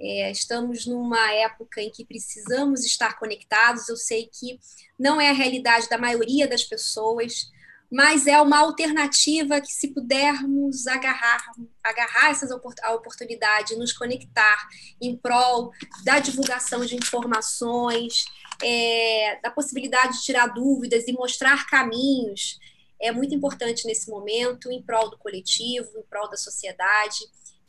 É, 0.00 0.30
estamos 0.30 0.86
numa 0.86 1.32
época 1.32 1.82
em 1.82 1.90
que 1.90 2.04
precisamos 2.04 2.84
estar 2.84 3.18
conectados. 3.18 3.88
Eu 3.88 3.96
sei 3.96 4.30
que 4.32 4.58
não 4.98 5.20
é 5.20 5.30
a 5.30 5.34
realidade 5.34 5.88
da 5.88 5.98
maioria 5.98 6.46
das 6.46 6.62
pessoas, 6.62 7.50
mas 7.90 8.26
é 8.26 8.40
uma 8.40 8.58
alternativa 8.58 9.60
que, 9.60 9.72
se 9.72 9.88
pudermos 9.88 10.86
agarrar, 10.86 11.42
agarrar 11.82 12.30
essas 12.30 12.50
a 12.50 12.92
oportunidade, 12.92 13.76
nos 13.76 13.92
conectar 13.92 14.68
em 15.00 15.16
prol 15.16 15.72
da 16.04 16.18
divulgação 16.18 16.84
de 16.84 16.96
informações, 16.96 18.26
é, 18.62 19.40
da 19.42 19.50
possibilidade 19.50 20.18
de 20.18 20.24
tirar 20.24 20.48
dúvidas 20.48 21.08
e 21.08 21.12
mostrar 21.12 21.66
caminhos, 21.66 22.58
é 23.00 23.12
muito 23.12 23.34
importante 23.34 23.86
nesse 23.86 24.10
momento, 24.10 24.70
em 24.70 24.82
prol 24.82 25.08
do 25.08 25.18
coletivo, 25.18 25.98
em 25.98 26.02
prol 26.02 26.28
da 26.28 26.36
sociedade, 26.36 27.18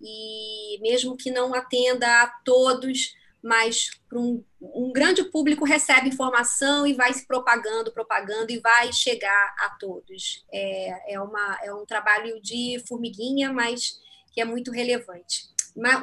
e 0.01 0.79
mesmo 0.81 1.15
que 1.15 1.29
não 1.29 1.53
atenda 1.53 2.23
a 2.23 2.27
todos, 2.43 3.13
mas 3.43 3.89
um, 4.13 4.43
um, 4.61 4.91
grande 4.91 5.23
público 5.23 5.63
recebe 5.63 6.09
informação 6.09 6.85
e 6.85 6.93
vai 6.93 7.13
se 7.13 7.25
propagando, 7.25 7.91
propagando 7.91 8.51
e 8.51 8.59
vai 8.59 8.91
chegar 8.91 9.55
a 9.59 9.69
todos. 9.79 10.45
É, 10.51 11.13
é, 11.13 11.21
uma, 11.21 11.59
é 11.63 11.73
um 11.73 11.85
trabalho 11.85 12.41
de 12.41 12.83
formiguinha, 12.87 13.53
mas 13.53 13.99
que 14.33 14.41
é 14.41 14.45
muito 14.45 14.71
relevante. 14.71 15.47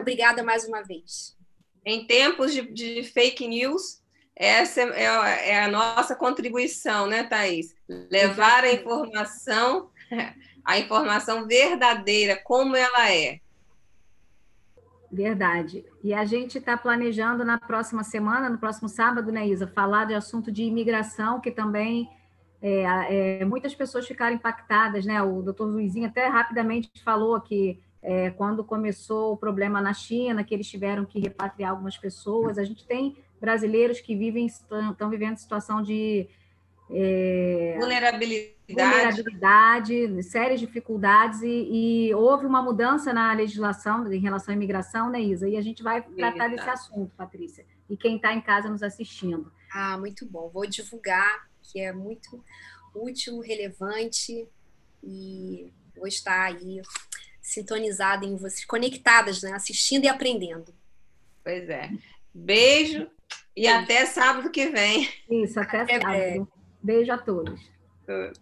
Obrigada 0.01 0.43
mais 0.43 0.67
uma 0.67 0.83
vez. 0.83 1.37
Em 1.85 2.07
tempos 2.07 2.53
de, 2.53 2.63
de 2.73 3.03
fake 3.05 3.47
news, 3.47 4.01
essa 4.35 4.83
é, 4.83 5.51
é, 5.51 5.65
a 5.65 5.69
nossa 5.69 6.15
contribuição, 6.15 7.07
né, 7.07 7.25
Thais? 7.25 7.75
Levar 7.89 8.65
a 8.65 8.73
informação, 8.73 9.91
a 10.65 10.79
informação 10.79 11.47
verdadeira, 11.47 12.37
como 12.45 12.77
ela 12.77 13.11
é. 13.11 13.41
Verdade. 15.17 15.83
E 16.05 16.13
a 16.13 16.27
gente 16.27 16.59
está 16.59 16.77
planejando 16.77 17.43
na 17.43 17.59
próxima 17.59 18.05
semana, 18.05 18.51
no 18.51 18.59
próximo 18.59 18.87
sábado, 18.87 19.33
né, 19.33 19.49
Isa, 19.49 19.67
falar 19.67 20.05
de 20.05 20.13
assunto 20.13 20.53
de 20.53 20.63
imigração, 20.65 21.41
que 21.41 21.51
também 21.51 22.07
é, 22.61 23.41
é, 23.41 23.45
muitas 23.47 23.75
pessoas 23.75 24.07
ficaram 24.07 24.37
impactadas, 24.37 25.07
né? 25.07 25.23
O 25.23 25.41
doutor 25.41 25.65
Luizinho 25.67 26.07
até 26.07 26.27
rapidamente 26.27 26.91
falou 27.03 27.41
que 27.41 27.81
é, 28.03 28.31
quando 28.31 28.63
começou 28.63 29.33
o 29.33 29.37
problema 29.39 29.81
na 29.81 29.95
China, 29.95 30.45
que 30.45 30.55
eles 30.55 30.69
tiveram 30.69 31.07
que 31.07 31.19
repatriar 31.19 31.71
algumas 31.71 31.97
pessoas. 31.97 32.59
A 32.59 32.65
gente 32.65 32.87
tem 32.87 33.17
brasileiros 33.41 34.01
que 34.01 34.15
vivem, 34.15 34.45
estão 34.47 35.09
vivendo 35.09 35.39
situação 35.39 35.83
de 35.83 36.29
é, 36.91 37.77
vulnerabilidade. 37.79 38.55
vulnerabilidade, 38.69 40.23
sérias 40.23 40.61
dificuldades, 40.61 41.43
e, 41.43 42.09
e, 42.09 42.15
houve 42.15 42.47
uma 42.47 42.63
mudança 42.63 43.13
na 43.13 43.33
legislação 43.33 44.11
em 44.13 44.21
relação 44.21 44.53
à 44.53 44.57
imigração, 44.57 45.11
né, 45.11 45.21
Isa? 45.21 45.49
E 45.49 45.57
a 45.57 45.61
gente 45.61 45.83
vai 45.83 46.03
tratar 46.03 46.49
desse 46.49 46.69
assunto, 46.69 47.13
Patrícia, 47.17 47.67
e 47.91 47.97
quem 47.97 48.17
está 48.17 48.33
em 48.33 48.41
casa 48.41 48.69
nos 48.69 48.83
assistindo. 48.83 49.51
Ah, 49.73 49.99
muito 49.99 50.25
bom. 50.27 50.49
Vou 50.49 50.67
divulgar, 50.67 51.49
que 51.63 51.81
é 51.81 51.93
muito 51.93 52.43
útil, 52.95 53.41
relevante, 53.41 54.49
e 55.03 55.73
vou 55.97 56.07
estar 56.07 56.45
aí 56.45 56.81
sintonizada 57.41 58.25
em 58.25 58.37
vocês, 58.37 58.65
conectadas, 58.65 59.43
né? 59.43 59.53
assistindo 59.53 60.05
e 60.05 60.09
aprendendo. 60.09 60.75
Pois 61.45 61.69
é. 61.69 61.91
Beijo 62.35 63.09
e 63.55 63.63
Beijo. 63.63 63.79
até 63.79 64.07
sábado 64.07 64.51
que 64.51 64.67
vem. 64.69 65.09
Isso, 65.31 65.59
até, 65.61 65.83
até 65.83 66.01
sábado. 66.01 66.49
Beijo 66.87 67.13
a 67.13 67.19
todos. 67.25 67.61
Tchau. 68.07 68.33